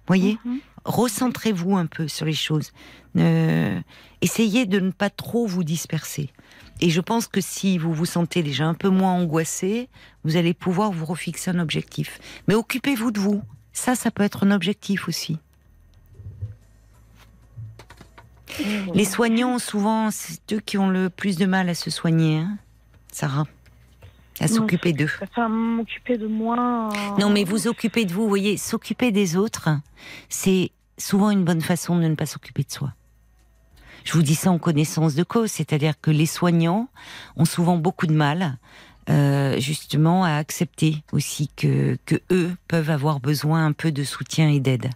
Voyez? 0.08 0.38
Mhm. 0.46 0.60
Recentrez-vous 0.86 1.76
un 1.76 1.86
peu 1.86 2.08
sur 2.08 2.26
les 2.26 2.34
choses. 2.34 2.72
Euh, 3.17 3.78
essayez 4.22 4.65
de 4.65 4.80
ne 4.80 4.91
pas 4.91 5.10
trop 5.10 5.46
vous 5.46 5.65
disperser. 5.65 6.30
Et 6.80 6.89
je 6.89 7.02
pense 7.02 7.28
que 7.28 7.41
si 7.41 7.78
vous 7.78 7.94
vous 7.94 8.06
sentez 8.06 8.41
déjà 8.41 8.65
un 8.65 8.74
peu 8.76 8.88
moins 8.89 9.12
angoissé, 9.12 9.89
vous 10.24 10.38
allez 10.38 10.54
pouvoir 10.54 10.91
vous 10.91 11.06
refixer 11.06 11.52
un 11.52 11.60
objectif. 11.60 12.20
Mais 12.48 12.56
occupez-vous 12.56 13.12
de 13.12 13.20
vous. 13.20 13.44
Ça, 13.74 13.94
ça 13.96 14.10
peut 14.10 14.24
être 14.24 14.46
un 14.46 14.52
objectif 14.52 15.08
aussi. 15.10 15.38
Les 18.93 19.05
soignants, 19.05 19.59
souvent, 19.59 20.11
c'est 20.11 20.53
eux 20.53 20.59
qui 20.59 20.77
ont 20.77 20.89
le 20.89 21.09
plus 21.09 21.37
de 21.37 21.45
mal 21.45 21.69
à 21.69 21.73
se 21.75 21.89
soigner, 21.89 22.39
hein, 22.39 22.57
Sarah. 23.11 23.45
À 24.39 24.47
s'occuper 24.47 24.91
d'eux. 24.93 25.09
Enfin, 25.21 25.49
m'occuper 25.49 26.17
de 26.17 26.25
moi. 26.25 26.89
euh, 26.91 27.19
Non, 27.19 27.29
mais 27.29 27.43
vous 27.43 27.67
occupez 27.67 28.05
de 28.05 28.13
vous, 28.13 28.23
vous 28.23 28.29
voyez, 28.29 28.57
s'occuper 28.57 29.11
des 29.11 29.35
autres, 29.35 29.69
c'est 30.29 30.71
souvent 30.97 31.29
une 31.29 31.43
bonne 31.43 31.61
façon 31.61 31.95
de 31.97 32.07
ne 32.07 32.15
pas 32.15 32.25
s'occuper 32.25 32.63
de 32.63 32.71
soi. 32.71 32.93
Je 34.03 34.13
vous 34.13 34.23
dis 34.23 34.33
ça 34.33 34.49
en 34.49 34.57
connaissance 34.57 35.13
de 35.13 35.23
cause, 35.23 35.51
c'est-à-dire 35.51 35.93
que 36.01 36.09
les 36.09 36.25
soignants 36.25 36.89
ont 37.35 37.45
souvent 37.45 37.77
beaucoup 37.77 38.07
de 38.07 38.13
mal, 38.15 38.57
euh, 39.09 39.59
justement, 39.59 40.23
à 40.23 40.31
accepter 40.37 41.03
aussi 41.11 41.49
que, 41.55 41.97
que 42.07 42.15
eux 42.31 42.55
peuvent 42.67 42.89
avoir 42.89 43.19
besoin 43.19 43.63
un 43.65 43.73
peu 43.73 43.91
de 43.91 44.03
soutien 44.03 44.49
et 44.49 44.59
d'aide. 44.59 44.89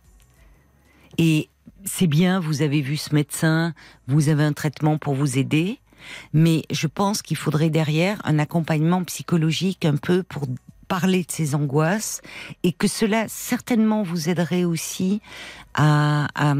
Et 1.19 1.49
c'est 1.85 2.07
bien, 2.07 2.39
vous 2.39 2.61
avez 2.61 2.81
vu 2.81 2.97
ce 2.97 3.13
médecin, 3.13 3.73
vous 4.07 4.29
avez 4.29 4.43
un 4.43 4.53
traitement 4.53 4.97
pour 4.97 5.15
vous 5.15 5.37
aider, 5.37 5.79
mais 6.33 6.63
je 6.71 6.87
pense 6.87 7.21
qu'il 7.21 7.37
faudrait 7.37 7.69
derrière 7.69 8.19
un 8.25 8.39
accompagnement 8.39 9.03
psychologique 9.03 9.85
un 9.85 9.95
peu 9.95 10.23
pour 10.23 10.47
parler 10.87 11.23
de 11.23 11.31
ces 11.31 11.55
angoisses 11.55 12.21
et 12.63 12.71
que 12.71 12.87
cela 12.87 13.25
certainement 13.27 14.03
vous 14.03 14.29
aiderait 14.29 14.65
aussi 14.65 15.21
à, 15.73 16.27
à, 16.35 16.53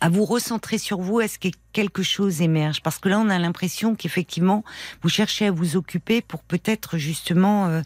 à 0.00 0.08
vous 0.08 0.24
recentrer 0.24 0.78
sur 0.78 1.00
vous, 1.00 1.20
à 1.20 1.28
ce 1.28 1.38
que 1.38 1.48
quelque 1.72 2.02
chose 2.02 2.42
émerge. 2.42 2.82
Parce 2.82 2.98
que 2.98 3.08
là, 3.08 3.18
on 3.20 3.28
a 3.28 3.38
l'impression 3.38 3.94
qu'effectivement, 3.94 4.64
vous 5.02 5.08
cherchez 5.08 5.46
à 5.46 5.50
vous 5.50 5.76
occuper 5.76 6.22
pour 6.22 6.42
peut-être 6.42 6.98
justement 6.98 7.66
euh, 7.66 7.82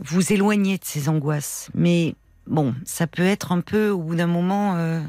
vous 0.00 0.32
éloigner 0.32 0.78
de 0.78 0.84
ces 0.84 1.08
angoisses. 1.08 1.70
Mais 1.74 2.14
bon, 2.46 2.74
ça 2.84 3.06
peut 3.06 3.22
être 3.24 3.52
un 3.52 3.60
peu, 3.60 3.90
au 3.90 3.98
bout 3.98 4.16
d'un 4.16 4.26
moment, 4.26 4.74
euh, 4.76 5.00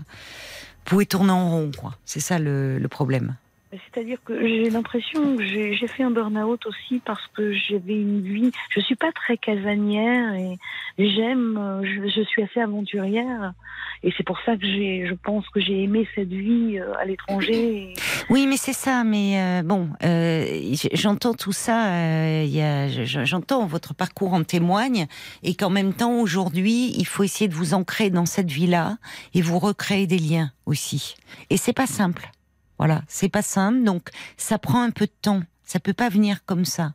pouvez 0.90 1.06
tourner 1.06 1.32
en 1.32 1.50
rond, 1.50 1.72
quoi. 1.78 1.96
C'est 2.06 2.20
ça 2.20 2.40
le 2.40 2.88
problème. 2.90 3.36
C'est-à-dire 3.72 4.17
que 4.26 4.39
j'ai 4.39 4.70
l'impression 4.72 5.38
que 5.38 5.43
j'ai 5.43 5.88
fait 5.88 6.01
un 6.01 6.09
burn-out 6.09 6.65
aussi 6.65 7.01
parce 7.05 7.26
que 7.36 7.53
j'avais 7.53 8.01
une 8.01 8.22
vie. 8.22 8.51
Je 8.72 8.80
suis 8.80 8.95
pas 8.95 9.11
très 9.11 9.38
casanière 9.38 10.34
et 10.34 10.57
j'aime. 10.97 11.82
Je, 11.84 12.24
suis 12.24 12.41
assez 12.41 12.59
aventurière 12.59 13.53
et 14.01 14.11
c'est 14.17 14.24
pour 14.24 14.39
ça 14.45 14.57
que 14.57 14.65
j'ai. 14.65 15.05
Je 15.05 15.13
pense 15.13 15.47
que 15.49 15.59
j'ai 15.59 15.84
aimé 15.84 16.07
cette 16.15 16.30
vie 16.30 16.80
euh, 16.80 16.93
à 16.97 17.05
l'étranger. 17.05 17.93
Oui, 18.30 18.47
mais 18.47 18.57
c'est 18.57 18.74
ça. 18.74 19.03
Mais 19.03 19.39
euh, 19.39 19.61
bon, 19.63 19.89
euh, 20.03 20.74
j'entends 20.93 21.36
tout 21.36 21.51
ça. 21.51 21.93
euh, 21.93 22.88
j'entends 23.05 23.67
votre 23.67 23.93
parcours 23.93 24.34
en 24.34 24.43
témoigne, 24.43 25.05
et 25.43 25.53
qu'en 25.53 25.70
même 25.70 25.93
temps, 25.93 26.20
aujourd'hui, 26.20 26.91
il 26.97 27.05
faut 27.05 27.24
essayer 27.24 27.47
de 27.47 27.55
vous 27.55 27.76
ancrer 27.76 28.09
dans 28.09 28.26
cette 28.26 28.49
vie-là 28.49 28.97
et 29.36 29.41
vous 29.41 29.59
recréer 29.59 30.07
des 30.07 30.17
liens 30.17 30.51
aussi. 30.65 31.15
Et 31.49 31.57
c'est 31.57 31.74
pas 31.74 31.88
simple. 31.88 32.32
Voilà, 32.80 33.04
c'est 33.08 33.30
pas 33.30 33.42
simple. 33.42 33.84
Donc, 33.84 34.10
ça 34.38 34.58
prend 34.58 34.82
un 34.82 34.92
peu 34.92 35.06
de 35.06 35.12
temps. 35.22 35.44
Ça 35.64 35.80
peut 35.80 35.94
pas 35.94 36.10
venir 36.10 36.44
comme 36.46 36.66
ça. 36.66 36.94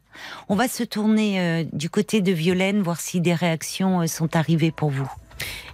On 0.48 0.56
va 0.56 0.66
se 0.66 0.82
tourner 0.82 1.40
euh, 1.40 1.64
du 1.72 1.88
côté 1.88 2.22
de 2.22 2.32
Violaine, 2.32 2.82
voir 2.82 3.00
si 3.00 3.20
des 3.20 3.34
réactions 3.34 4.00
euh, 4.00 4.06
sont 4.08 4.34
arrivées 4.34 4.72
pour 4.72 4.90
vous. 4.90 5.08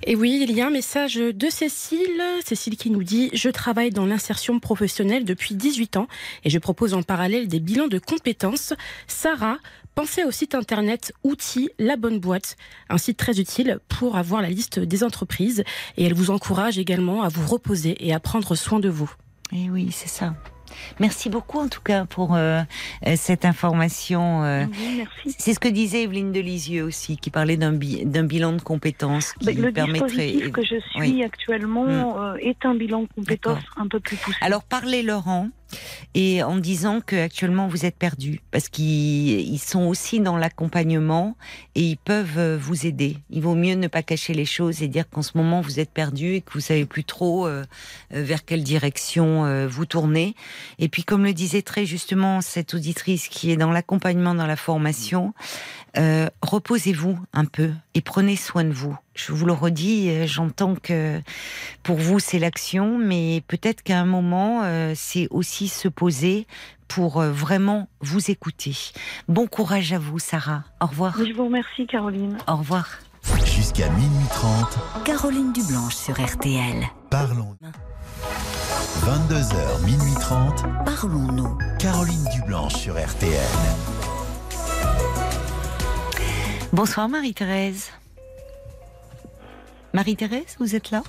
Et 0.05 0.17
oui, 0.17 0.45
il 0.47 0.53
y 0.53 0.61
a 0.61 0.67
un 0.67 0.71
message 0.71 1.15
de 1.15 1.51
Cécile. 1.51 2.23
Cécile 2.45 2.77
qui 2.77 2.91
nous 2.91 3.05
dit 3.05 3.31
Je 3.33 3.49
travaille 3.49 3.91
dans 3.91 4.05
l'insertion 4.05 4.59
professionnelle 4.59 5.25
depuis 5.25 5.55
18 5.55 5.97
ans 5.97 6.09
et 6.45 6.51
je 6.51 6.59
propose 6.59 6.95
en 6.95 7.03
parallèle 7.03 7.49
des 7.49 7.61
bilans 7.61 7.89
de 7.89 7.99
compétences. 7.99 8.75
Sarah, 9.07 9.59
pensez 9.95 10.25
au 10.25 10.31
site 10.31 10.55
internet 10.55 11.13
Outils 11.23 11.71
La 11.79 11.97
Bonne 11.97 12.19
Boîte, 12.19 12.57
un 12.89 12.99
site 12.99 13.19
très 13.19 13.39
utile 13.39 13.79
pour 13.89 14.17
avoir 14.17 14.43
la 14.43 14.51
liste 14.51 14.79
des 14.79 15.05
entreprises 15.05 15.65
et 15.97 16.05
elle 16.05 16.15
vous 16.15 16.31
encourage 16.31 16.79
également 16.79 17.23
à 17.23 17.29
vous 17.29 17.47
reposer 17.47 17.97
et 18.07 18.13
à 18.13 18.21
prendre 18.21 18.55
soin 18.55 18.81
de 18.81 18.89
vous. 18.89 19.11
Eh 19.53 19.71
oui, 19.71 19.91
c'est 19.93 20.09
ça. 20.09 20.35
Merci 21.01 21.29
beaucoup 21.31 21.59
en 21.59 21.67
tout 21.67 21.81
cas 21.81 22.05
pour 22.05 22.37
euh, 22.37 22.61
euh, 23.07 23.15
cette 23.17 23.45
information. 23.45 24.45
euh. 24.45 24.67
Oui, 24.71 24.95
merci. 24.99 25.37
C'est 25.37 25.53
ce 25.53 25.59
que 25.59 25.69
disait 25.69 26.05
Evelyne 26.05 26.31
Delisieux 26.31 26.85
aussi, 26.85 27.17
qui 27.17 27.31
parlait 27.31 27.57
d'un 27.57 27.73
bi- 27.73 28.05
d'un 28.05 28.23
bilan 28.23 28.53
de 28.53 28.63
compétences 28.63 29.33
qui 29.33 29.47
Ben, 29.47 29.61
le 29.61 29.73
permettrait. 29.73 30.07
dispositif 30.09 30.53
que 30.53 30.63
je 30.63 30.77
suis 30.91 31.01
Oui. 31.01 31.25
actuellement 31.25 32.23
euh, 32.23 32.35
est 32.37 32.65
un 32.65 32.75
bilan 32.77 33.03
de 33.03 33.09
compétences 33.17 33.65
un 33.77 33.89
peu 33.89 33.99
plus 33.99 34.17
poussé. 34.17 34.39
Alors 34.41 34.63
parlez 34.63 35.03
Laurent 35.03 35.49
et 36.15 36.43
en 36.43 36.57
disant 36.57 37.01
que 37.01 37.17
actuellement 37.17 37.69
vous 37.69 37.85
êtes 37.87 37.97
perdu 37.97 38.41
parce 38.51 38.69
qu'ils 38.69 39.41
ils 39.41 39.59
sont 39.59 39.83
aussi 39.83 40.21
dans 40.21 40.37
l'accompagnement 40.37 41.37
et 41.75 41.83
ils 41.83 41.97
peuvent 41.97 42.39
euh, 42.39 42.59
vous 42.61 42.87
aider. 42.87 43.17
Il 43.31 43.43
vaut 43.43 43.55
mieux 43.55 43.75
ne 43.75 43.87
pas 43.87 44.03
cacher 44.03 44.35
les 44.35 44.45
choses 44.45 44.83
et 44.83 44.89
dire 44.89 45.09
qu'en 45.09 45.23
ce 45.23 45.37
moment 45.37 45.61
vous 45.61 45.81
êtes 45.81 45.91
perdu 45.91 46.35
et 46.35 46.41
que 46.41 46.53
vous 46.53 46.61
savez 46.61 46.87
plus 46.87 47.05
trop 47.05 47.47
euh, 47.47 47.65
euh, 48.15 48.23
vers 48.23 48.45
quelle 48.45 48.65
direction 48.65 49.21
vous 49.69 49.87
tournez. 49.87 50.35
Et 50.79 50.89
puis 50.89 51.05
comme 51.05 51.25
le 51.25 51.33
disait 51.33 51.63
très 51.63 51.87
justement 51.87 52.41
cette 52.41 52.75
auditrice 52.75 53.29
qui 53.29 53.51
est 53.51 53.57
dans 53.57 53.71
l'accompagnement 53.71 54.35
dans 54.35 54.47
la 54.47 54.57
formation, 54.57 55.35
reposez-vous 56.43 57.19
un 57.33 57.45
peu 57.45 57.71
et 57.95 58.01
prenez 58.01 58.37
soin 58.37 58.65
de 58.65 58.73
vous. 58.73 58.97
Je 59.15 59.33
vous 59.33 59.45
le 59.45 59.53
redis, 59.53 60.09
euh, 60.11 60.27
j'entends 60.27 60.75
que 60.77 61.21
pour 61.83 61.97
vous 61.97 62.21
c'est 62.21 62.39
l'action, 62.39 62.97
mais 62.99 63.43
peut-être 63.49 63.83
qu'à 63.83 63.99
un 64.01 64.05
moment 64.05 64.63
euh, 64.65 64.93
c'est 64.95 65.27
aussi 65.31 65.69
se 65.69 65.89
poser 65.89 66.47
pour 66.89 67.21
euh, 67.21 67.31
vraiment 67.31 67.89
vous 68.01 68.31
écouter. 68.31 68.77
Bon 69.29 69.47
courage 69.47 69.93
à 69.93 69.99
vous, 69.99 70.19
Sarah. 70.19 70.65
Au 70.81 70.87
revoir. 70.87 71.17
Je 71.19 71.33
vous 71.33 71.45
remercie, 71.47 71.87
Caroline. 71.87 72.39
Au 72.47 72.57
revoir. 72.57 72.89
Jusqu'à 73.45 73.89
minuit 73.91 74.27
30, 74.31 74.79
Caroline 75.05 75.53
Dublanche 75.53 75.95
sur 75.95 76.15
RTL. 76.21 76.87
parlons. 77.11 77.57
22h, 79.03 79.85
minuit 79.85 80.15
30, 80.21 80.65
Parlons-nous. 80.85 81.59
Caroline 81.79 82.25
Dublanche 82.35 82.75
sur 82.75 82.95
RTL. 82.95 83.35
Bonsoir 86.73 87.09
Marie-Thérèse. 87.09 87.91
Marie-Thérèse, 89.93 90.57
vous 90.59 90.75
êtes 90.77 90.91
là? 90.91 91.03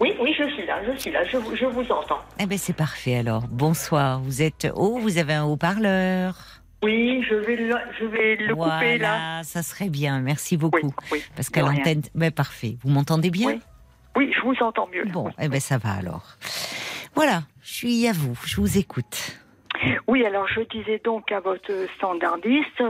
Oui, 0.00 0.14
oui, 0.20 0.32
je 0.38 0.44
suis 0.54 0.64
là, 0.64 0.80
je 0.86 0.98
suis 0.98 1.10
là, 1.10 1.24
je, 1.24 1.36
vous- 1.36 1.56
je 1.56 1.64
vous 1.66 1.90
entends. 1.90 2.20
Eh 2.38 2.46
ben 2.46 2.56
c'est 2.56 2.72
parfait 2.76 3.16
alors. 3.16 3.42
Bonsoir. 3.48 4.20
Vous 4.20 4.42
êtes 4.42 4.68
haut, 4.74 4.98
vous 4.98 5.18
avez 5.18 5.34
un 5.34 5.44
haut-parleur. 5.44 6.36
Oui, 6.84 7.24
je 7.28 7.34
vais 7.34 7.56
le, 7.56 7.74
je 7.98 8.04
vais 8.04 8.36
le 8.36 8.54
voilà, 8.54 8.74
couper 8.74 8.98
là. 8.98 9.42
ça 9.42 9.62
serait 9.64 9.88
bien. 9.88 10.20
Merci 10.20 10.56
beaucoup. 10.56 10.94
oui. 11.10 11.20
Parce 11.34 11.50
qu'à 11.50 11.62
l'antenne, 11.62 12.02
ben 12.14 12.30
parfait. 12.30 12.76
Vous 12.84 12.90
m'entendez 12.90 13.30
bien? 13.30 13.48
Oui. 13.48 13.60
Oui, 14.16 14.32
je 14.36 14.40
vous 14.42 14.54
entends 14.64 14.86
mieux. 14.92 15.02
là. 15.04 15.10
Bon, 15.12 15.30
eh 15.40 15.48
ben 15.48 15.58
ça 15.60 15.78
va 15.78 15.90
alors. 15.94 16.36
Voilà, 17.16 17.42
je 17.62 17.74
suis 17.74 18.06
à 18.06 18.12
vous. 18.12 18.38
Je 18.46 18.60
vous 18.60 18.78
écoute. 18.78 19.36
Oui, 20.06 20.24
alors 20.24 20.46
je 20.48 20.60
disais 20.60 21.00
donc 21.04 21.30
à 21.32 21.40
votre 21.40 21.70
standardiste, 21.96 22.80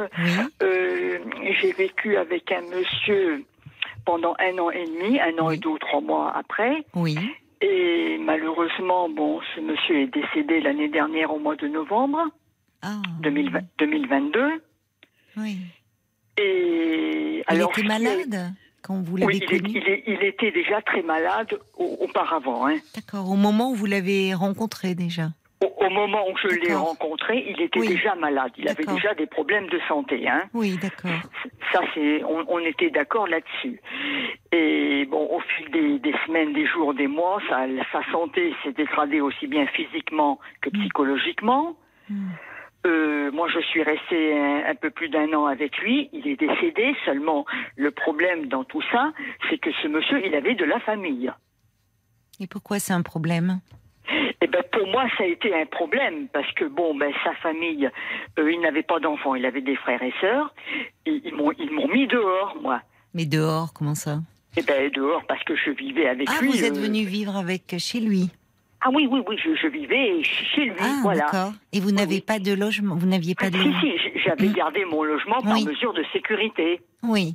euh, 0.62 1.18
j'ai 1.60 1.72
vécu 1.72 2.16
avec 2.16 2.50
un 2.52 2.62
monsieur 2.62 3.44
pendant 4.08 4.34
un 4.38 4.56
an 4.58 4.70
et 4.70 4.86
demi, 4.86 5.20
un 5.20 5.36
an 5.38 5.48
Oui. 5.48 5.56
et 5.56 5.58
deux 5.58 5.68
ou 5.68 5.78
trois 5.78 6.00
mois 6.00 6.32
après. 6.34 6.82
Oui. 6.94 7.14
Et 7.60 8.16
malheureusement, 8.18 9.10
bon, 9.10 9.40
ce 9.54 9.60
monsieur 9.60 10.00
est 10.00 10.06
décédé 10.06 10.60
l'année 10.60 10.88
dernière 10.88 11.30
au 11.34 11.38
mois 11.38 11.56
de 11.56 11.68
novembre 11.68 12.18
Ah. 12.80 13.02
2020 13.20 13.60
2022. 13.78 14.62
Oui. 15.36 15.58
Et 16.38 17.38
Il 17.38 17.44
alors, 17.48 17.70
était 17.76 17.82
malade 17.86 18.52
quand 18.82 19.02
vous 19.02 19.16
l'avez 19.18 19.26
Oui, 19.34 19.40
il, 19.42 19.54
est- 19.54 19.60
connu 19.60 19.70
il 19.78 19.88
est- 19.88 20.04
il 20.06 20.22
était 20.22 20.52
déjà 20.52 20.80
très 20.82 21.02
malade 21.02 21.58
au- 21.76 21.98
auparavant. 22.00 22.66
Hein. 22.66 22.76
D'accord. 22.94 23.28
Au 23.30 23.36
moment 23.36 23.72
où 23.72 23.74
vous 23.74 23.86
l'avez 23.86 24.32
rencontré 24.34 24.94
déjà. 24.94 25.28
Au, 25.60 25.90
moment 25.90 26.28
où 26.30 26.36
je 26.36 26.48
l'ai 26.48 26.74
rencontré, 26.74 27.44
il 27.48 27.60
était 27.60 27.80
Oui. 27.80 27.88
déjà 27.88 28.14
malade. 28.14 28.52
Il 28.58 28.68
avait 28.68 28.84
déjà 28.84 29.14
des 29.14 29.26
problèmes 29.26 29.66
de 29.68 29.80
santé. 29.88 30.28
Hein. 30.28 30.42
Oui, 30.54 30.78
d'accord. 30.80 31.18
Ça, 31.72 31.80
c'est, 31.94 32.22
on, 32.22 32.44
on 32.48 32.58
était 32.60 32.90
d'accord 32.90 33.26
là-dessus. 33.26 33.80
Et 34.52 35.06
bon, 35.10 35.28
au 35.36 35.40
fil 35.40 35.70
des, 35.72 35.98
des 35.98 36.14
semaines, 36.26 36.52
des 36.52 36.66
jours, 36.66 36.94
des 36.94 37.08
mois, 37.08 37.40
sa, 37.48 37.66
sa 37.90 38.08
santé 38.12 38.54
s'est 38.62 38.72
dégradée 38.72 39.20
aussi 39.20 39.48
bien 39.48 39.66
physiquement 39.66 40.38
que 40.60 40.70
psychologiquement. 40.70 41.76
Hmm. 42.08 42.28
Euh, 42.86 43.32
moi, 43.32 43.48
je 43.52 43.58
suis 43.60 43.82
restée 43.82 44.38
un, 44.38 44.62
un 44.70 44.74
peu 44.76 44.90
plus 44.90 45.08
d'un 45.08 45.32
an 45.32 45.46
avec 45.46 45.76
lui. 45.78 46.08
Il 46.12 46.28
est 46.28 46.36
décédé. 46.36 46.94
Seulement, 47.04 47.44
le 47.76 47.90
problème 47.90 48.46
dans 48.46 48.62
tout 48.62 48.82
ça, 48.92 49.12
c'est 49.50 49.58
que 49.58 49.70
ce 49.82 49.88
monsieur, 49.88 50.24
il 50.24 50.34
avait 50.36 50.54
de 50.54 50.64
la 50.64 50.78
famille. 50.80 51.32
Et 52.38 52.46
pourquoi 52.46 52.78
c'est 52.78 52.92
un 52.92 53.02
problème? 53.02 53.60
Eh 54.40 54.46
ben 54.46 54.62
pour 54.72 54.86
moi 54.88 55.04
ça 55.16 55.24
a 55.24 55.26
été 55.26 55.54
un 55.54 55.66
problème 55.66 56.28
parce 56.32 56.50
que 56.52 56.64
bon 56.64 56.94
ben 56.96 57.12
sa 57.24 57.34
famille 57.34 57.88
euh, 58.38 58.52
il 58.52 58.60
n'avait 58.60 58.82
pas 58.82 58.98
d'enfants 59.00 59.34
il 59.34 59.44
avait 59.44 59.60
des 59.60 59.76
frères 59.76 60.02
et 60.02 60.12
sœurs 60.20 60.54
ils, 61.06 61.20
ils 61.24 61.34
m'ont 61.34 61.52
ils 61.58 61.70
m'ont 61.70 61.88
mis 61.88 62.06
dehors 62.06 62.56
moi 62.62 62.80
Mais 63.14 63.26
dehors, 63.26 63.72
comment 63.74 63.94
ça? 63.94 64.20
Eh 64.56 64.62
ben 64.62 64.90
dehors 64.90 65.24
parce 65.26 65.42
que 65.44 65.54
je 65.56 65.70
vivais 65.70 66.08
avec 66.08 66.28
Ah, 66.30 66.40
lui 66.42 66.48
vous 66.48 66.64
êtes 66.64 66.76
euh, 66.76 66.80
venu 66.80 67.04
vivre 67.04 67.36
avec 67.36 67.74
chez 67.78 68.00
lui? 68.00 68.30
ah 68.80 68.88
oui 68.92 69.06
oui 69.10 69.20
oui 69.28 69.36
je, 69.44 69.54
je 69.54 69.66
vivais 69.66 70.22
chez 70.22 70.64
lui 70.66 70.74
Ah, 70.80 71.00
voilà 71.02 71.24
d'accord. 71.26 71.52
Et 71.72 71.80
vous 71.80 71.90
n'avez 71.92 72.16
oui. 72.16 72.20
pas 72.20 72.38
de 72.38 72.52
logement 72.54 72.94
Vous 72.96 73.06
n'aviez 73.06 73.34
pas 73.34 73.46
Ah, 73.46 73.50
de 73.50 73.58
si 73.58 73.72
si 73.80 74.20
j'avais 74.24 74.48
Mm. 74.48 74.52
gardé 74.52 74.84
mon 74.84 75.02
logement 75.02 75.40
par 75.42 75.52
Oui. 75.54 75.64
mesure 75.66 75.92
de 75.92 76.04
sécurité 76.12 76.80
Oui, 77.02 77.34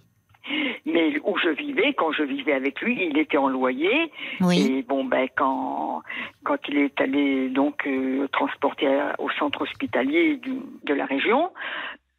mais 0.86 1.20
où 1.24 1.38
je 1.38 1.50
vivais 1.50 1.94
quand 1.94 2.12
je 2.12 2.24
vivais 2.24 2.54
avec 2.54 2.82
lui 2.82 2.98
il 3.10 3.18
était 3.18 3.38
en 3.38 3.48
loyer 3.48 4.12
oui. 4.42 4.60
Et 4.78 4.82
bon, 4.84 5.06
ben 5.06 5.28
quand 5.36 6.02
quand 6.44 6.58
il 6.68 6.78
est 6.78 7.00
allé 7.00 7.50
donc 7.50 7.88
euh, 7.88 8.28
transporté 8.28 8.88
au 9.20 9.30
centre 9.32 9.62
hospitalier 9.62 10.38
du- 10.38 10.60
de 10.84 10.94
la 10.94 11.06
région, 11.06 11.52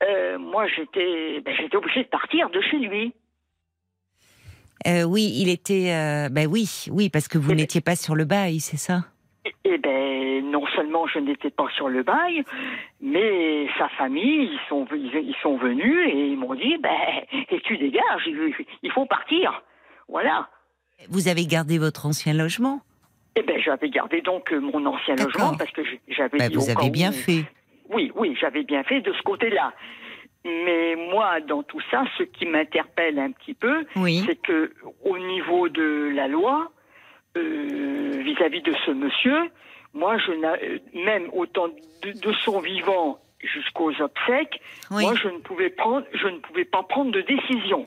euh, 0.03 0.39
moi 0.39 0.67
j'étais 0.69 1.41
ben, 1.45 1.55
j'étais 1.57 1.77
obligée 1.77 2.05
de 2.05 2.09
partir 2.09 2.49
de 2.51 2.61
chez 2.61 2.79
lui. 2.79 3.13
Euh, 4.87 5.05
oui, 5.05 5.33
il 5.37 5.49
était. 5.49 5.93
euh, 5.93 6.29
ben 6.31 6.47
oui, 6.47 6.87
oui, 6.91 7.09
parce 7.09 7.29
que 7.29 7.39
vous 7.39 7.49
ben- 7.51 7.57
n'étiez 7.57 7.81
pas 7.81 7.97
sur 7.97 8.15
le 8.15 8.25
bail, 8.25 8.61
c'est 8.61 8.77
ça? 8.77 9.01
Et 9.67 9.79
ben 9.79 10.51
non 10.51 10.67
seulement 10.77 11.07
je 11.07 11.19
n'étais 11.19 11.51
pas 11.51 11.67
sur 11.75 11.89
le 11.89 12.03
bail, 12.03 12.45
mais 13.01 13.67
sa 13.79 13.89
famille 13.91 14.51
ils 14.53 14.61
sont 14.69 14.87
ils, 14.93 15.35
sont 15.43 15.57
venus 15.57 16.07
et 16.13 16.27
ils 16.29 16.37
m'ont 16.37 16.55
dit 16.55 16.77
ben 16.79 16.91
et 17.51 17.61
tu 17.61 17.79
dégages, 17.79 18.27
il, 18.83 18.91
faut 18.93 19.07
partir. 19.07 19.63
Voilà. 20.09 20.49
Vous 21.09 21.29
avez 21.29 21.47
gardé 21.47 21.79
votre 21.79 22.05
ancien 22.07 22.35
logement? 22.35 22.81
Et 23.37 23.43
ben 23.43 23.59
j'avais 23.59 23.89
gardé 23.89 24.21
donc 24.21 24.53
euh, 24.53 24.61
mon 24.61 24.85
ancien 24.85 25.17
logement 25.17 25.57
parce 25.57 25.71
que 25.71 25.83
j'avais 26.09 26.39
Ben, 26.39 26.49
dit 26.51 26.57
Vous 26.57 26.71
avez 26.71 26.91
bien 26.91 27.11
où- 27.11 27.15
fait. 27.15 27.45
Oui, 27.89 28.13
oui, 28.15 28.37
j'avais 28.41 28.65
bien 28.65 28.83
fait 28.85 29.01
de 29.01 29.13
ce 29.13 29.23
côté-là. 29.23 29.73
Mais 30.45 30.95
moi, 31.11 31.41
dans 31.41 31.63
tout 31.63 31.81
ça, 31.91 32.05
ce 32.19 32.23
qui 32.23 32.45
m'interpelle 32.45 33.19
un 33.19 33.31
petit 33.33 33.55
peu, 33.55 33.87
Oui. 33.97 34.23
c'est 34.27 34.37
que 34.37 34.73
au 35.05 35.17
niveau 35.19 35.69
de 35.71 36.11
la 36.15 36.29
loi, 36.29 36.71
euh, 37.37 38.23
vis-à-vis 38.23 38.63
de 38.63 38.75
ce 38.87 38.91
monsieur, 38.91 39.51
moi, 39.93 40.19
je 40.19 40.33
euh, 40.33 40.79
même 40.95 41.29
autant 41.33 41.69
de, 41.69 42.13
de 42.13 42.33
son 42.45 42.61
vivant 42.61 43.19
jusqu'aux 43.41 43.93
obsèques, 44.01 44.61
Oui. 44.91 45.05
moi, 45.05 45.15
je 45.15 45.29
ne 45.29 45.39
pouvais 45.39 45.71
prendre, 45.71 46.07
je 46.13 46.27
ne 46.29 46.39
pouvais 46.39 46.65
pas 46.65 46.83
prendre 46.83 47.13
de 47.13 47.21
décision. 47.21 47.87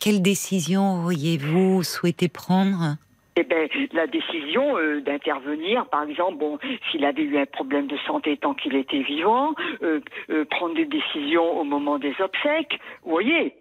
Quelle 0.00 0.22
décision 0.22 1.02
auriez-vous 1.02 1.82
souhaité 1.82 2.28
prendre? 2.28 2.96
Eh 3.36 3.42
ben, 3.42 3.68
la 3.92 4.06
décision 4.06 4.78
euh, 4.78 5.00
d'intervenir, 5.00 5.86
par 5.86 6.04
exemple, 6.04 6.38
bon, 6.38 6.58
s'il 6.90 7.04
avait 7.04 7.22
eu 7.22 7.36
un 7.36 7.46
problème 7.46 7.88
de 7.88 7.96
santé 8.06 8.36
tant 8.36 8.54
qu'il 8.54 8.74
était 8.74 9.02
vivant, 9.02 9.54
euh, 9.82 10.00
euh, 10.30 10.44
prendre 10.44 10.74
des 10.74 10.86
décisions 10.86 11.60
au 11.60 11.64
moment 11.64 11.98
des 11.98 12.14
obsèques, 12.20 12.80
vous 13.02 13.10
voyez? 13.10 13.54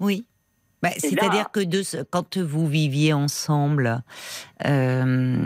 Oui. 0.00 0.24
Bah, 0.82 0.90
c'est-à-dire 0.96 1.50
que 1.50 1.60
de, 1.60 1.82
quand 2.10 2.38
vous 2.38 2.66
viviez 2.66 3.12
ensemble, 3.12 4.02
euh, 4.66 5.36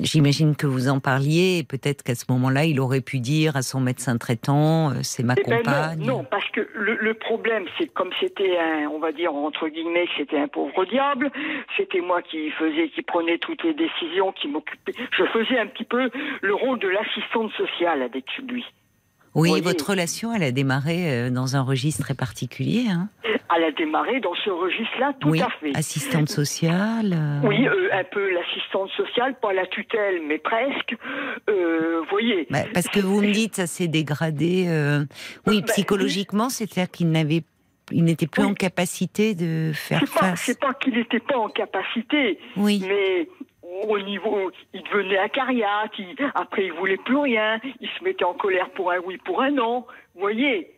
j'imagine 0.00 0.56
que 0.56 0.66
vous 0.66 0.88
en 0.88 0.98
parliez, 0.98 1.58
et 1.58 1.64
peut-être 1.64 2.02
qu'à 2.02 2.14
ce 2.14 2.24
moment-là, 2.30 2.64
il 2.64 2.80
aurait 2.80 3.02
pu 3.02 3.20
dire 3.20 3.56
à 3.56 3.62
son 3.62 3.80
médecin 3.80 4.16
traitant, 4.16 4.90
euh, 4.90 4.94
c'est 5.02 5.22
ma 5.22 5.34
Eh 5.36 5.42
ben 5.48 5.58
compagne. 5.58 5.98
non, 6.00 6.18
non, 6.18 6.24
parce 6.24 6.48
que 6.50 6.66
le, 6.74 6.96
le 6.96 7.14
problème, 7.14 7.64
c'est 7.78 7.86
comme 7.92 8.10
c'était 8.20 8.58
un, 8.58 8.88
on 8.88 8.98
va 8.98 9.12
dire 9.12 9.34
entre 9.34 9.68
guillemets, 9.68 10.06
c'était 10.16 10.38
un 10.38 10.48
pauvre 10.48 10.84
diable, 10.86 11.30
c'était 11.76 12.00
moi 12.00 12.22
qui 12.22 12.50
faisais, 12.52 12.88
qui 12.94 13.02
prenais 13.02 13.38
toutes 13.38 13.62
les 13.64 13.74
décisions, 13.74 14.32
qui 14.32 14.48
m'occupais. 14.48 14.92
Je 15.16 15.24
faisais 15.24 15.58
un 15.58 15.66
petit 15.66 15.84
peu 15.84 16.10
le 16.40 16.54
rôle 16.54 16.78
de 16.78 16.88
l'assistante 16.88 17.52
sociale 17.52 18.02
avec 18.02 18.24
lui. 18.48 18.64
Oui, 19.34 19.48
voyez. 19.48 19.62
votre 19.64 19.90
relation, 19.90 20.32
elle 20.34 20.42
a 20.42 20.50
démarré 20.50 21.10
euh, 21.10 21.30
dans 21.30 21.56
un 21.56 21.62
registre 21.62 22.02
très 22.02 22.14
particulier. 22.14 22.84
Hein 22.90 23.08
Elle 23.56 23.64
a 23.64 23.70
démarré 23.72 24.20
dans 24.20 24.34
ce 24.44 24.50
registre-là, 24.50 25.14
tout 25.20 25.30
oui, 25.30 25.40
à 25.40 25.48
fait. 25.60 25.76
assistante 25.76 26.28
sociale. 26.28 27.12
euh, 27.14 27.40
Oui, 27.48 27.66
euh, 27.66 27.88
un 27.92 28.04
peu 28.04 28.30
l'assistante 28.30 28.90
sociale, 28.90 29.34
pas 29.40 29.52
la 29.54 29.66
tutelle, 29.66 30.20
mais 30.28 30.38
presque. 30.38 30.96
Euh, 31.48 32.02
voyez. 32.10 32.46
bah, 32.50 32.60
parce 32.74 32.88
que 32.88 33.00
vous 33.00 33.22
me 33.22 33.30
dites, 33.32 33.56
ça 33.56 33.66
s'est 33.66 33.88
dégradé. 33.88 34.66
euh, 34.68 35.04
Oui, 35.46 35.60
Bah, 35.62 35.66
psychologiquement, 35.72 36.50
c'est-à-dire 36.50 36.90
qu'il 36.90 37.10
n'avait, 37.10 37.42
il 37.90 38.04
n'était 38.04 38.26
plus 38.26 38.42
Oui. 38.42 38.50
en 38.50 38.54
capacité 38.54 39.34
de 39.34 39.72
faire 39.74 40.00
pas, 40.00 40.06
face. 40.06 40.42
c'est 40.44 40.60
pas 40.60 40.74
qu'il 40.74 40.94
n'était 40.94 41.20
pas 41.20 41.38
en 41.38 41.48
capacité, 41.48 42.38
Oui. 42.56 42.82
mais 42.86 43.28
au 43.88 43.98
niveau, 44.00 44.50
il 44.74 44.82
devenait 44.82 45.18
acariate, 45.18 45.92
il- 45.98 46.14
après 46.34 46.66
il 46.66 46.72
voulait 46.72 46.96
plus 46.98 47.16
rien, 47.16 47.58
il 47.80 47.88
se 47.98 48.04
mettait 48.04 48.24
en 48.24 48.34
colère 48.34 48.70
pour 48.70 48.90
un 48.92 48.98
oui, 49.04 49.18
pour 49.24 49.40
un 49.42 49.50
non. 49.50 49.86
Vous 50.14 50.20
voyez, 50.20 50.70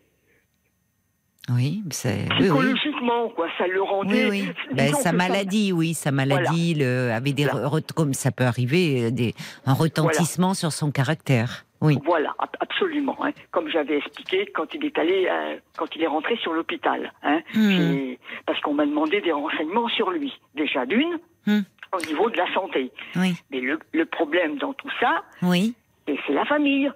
Oui, 1.54 1.82
c'est. 1.90 2.26
Oui, 2.40 2.48
oui. 2.48 2.48
psychologiquement, 2.48 3.28
quoi, 3.30 3.48
ça 3.58 3.66
le 3.66 3.82
rendait. 3.82 4.30
oui. 4.30 4.48
Ben, 4.72 4.88
sa 4.94 5.10
ça- 5.10 5.12
maladie, 5.12 5.72
oui, 5.72 5.92
sa 5.92 6.10
maladie 6.10 6.74
le, 6.74 7.10
avait 7.12 7.32
des 7.34 7.44
Voilà. 7.44 7.68
comme 7.94 8.14
ça 8.14 8.30
peut 8.30 8.44
arriver, 8.44 9.04
euh, 9.06 9.10
des, 9.10 9.34
un 9.66 9.74
retentissement 9.74 10.54
sur 10.54 10.72
son 10.72 10.90
caractère. 10.90 11.64
Oui. 11.82 11.98
Voilà, 12.06 12.34
ab- 12.38 12.56
absolument. 12.60 13.16
hein. 13.22 13.32
Comme 13.50 13.68
j'avais 13.68 13.98
expliqué 13.98 14.46
quand 14.54 14.72
il 14.74 14.86
est 14.86 14.96
allé, 14.96 15.28
euh, 15.30 15.56
quand 15.76 15.94
il 15.94 16.02
est 16.02 16.06
rentré 16.06 16.36
sur 16.38 16.54
l'hôpital, 16.54 17.12
hein. 17.22 17.40
Hmm. 17.54 18.14
Parce 18.46 18.58
qu'on 18.60 18.72
m'a 18.72 18.86
demandé 18.86 19.20
des 19.20 19.32
renseignements 19.32 19.88
sur 19.88 20.10
lui. 20.10 20.32
Déjà 20.54 20.86
d'une, 20.86 21.18
Hmm. 21.46 21.60
Au 21.96 22.06
niveau 22.06 22.30
de 22.30 22.36
la 22.36 22.52
santé. 22.54 22.90
Oui. 23.16 23.34
Mais 23.50 23.60
le, 23.60 23.78
le 23.92 24.06
problème 24.06 24.58
dans 24.58 24.72
tout 24.74 24.90
ça, 25.00 25.22
Oui. 25.42 25.74
c'est 26.06 26.32
la 26.32 26.44
famille. 26.44 26.90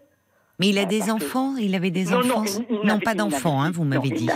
Mais 0.60 0.68
il 0.70 0.78
a 0.78 0.82
Ah, 0.82 0.86
des 0.86 1.10
enfants 1.10 1.54
Il 1.56 1.74
avait 1.74 1.90
des 1.92 2.06
non, 2.06 2.18
enfants 2.18 2.42
non, 2.70 2.78
Non, 2.78 2.84
n'avait- 2.84 3.00
pas 3.00 3.14
d'enfants, 3.14 3.62
hein, 3.62 3.70
vous 3.70 3.84
m'avez 3.84 4.10
dit. 4.10 4.28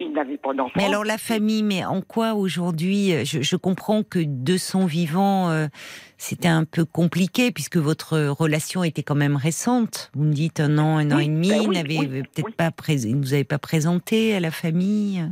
il 0.00 0.12
n'avait 0.12 0.36
pas 0.36 0.54
d'enfants. 0.54 0.72
Mais 0.76 0.84
alors 0.84 1.04
la 1.04 1.18
famille, 1.18 1.62
mais 1.64 1.84
en 1.84 2.00
quoi 2.00 2.34
aujourd'hui 2.34 3.12
euh, 3.12 3.24
je, 3.24 3.42
je 3.42 3.56
comprends 3.56 4.04
que 4.04 4.20
de 4.24 4.56
son 4.56 4.86
vivant, 4.86 5.50
euh, 5.50 5.66
c'était 6.16 6.46
un 6.48 6.62
peu 6.64 6.84
compliqué 6.84 7.50
puisque 7.50 7.76
votre 7.76 8.18
relation 8.28 8.84
était 8.84 9.02
quand 9.02 9.16
même 9.16 9.34
récente. 9.36 10.10
Vous 10.14 10.24
me 10.24 10.32
dites 10.32 10.60
un 10.60 10.78
an, 10.78 10.96
un 10.98 11.10
an 11.10 11.18
et 11.18 11.26
demi, 11.26 11.48
ben 11.50 11.84
oui, 11.88 12.22
peut-être 12.22 12.54
pas 12.54 12.70
il 12.88 13.16
ne 13.18 13.22
vous 13.24 13.34
avait 13.34 13.42
pas 13.44 13.58
présenté 13.58 14.34
à 14.36 14.40
la 14.40 14.52
famille. 14.52 15.24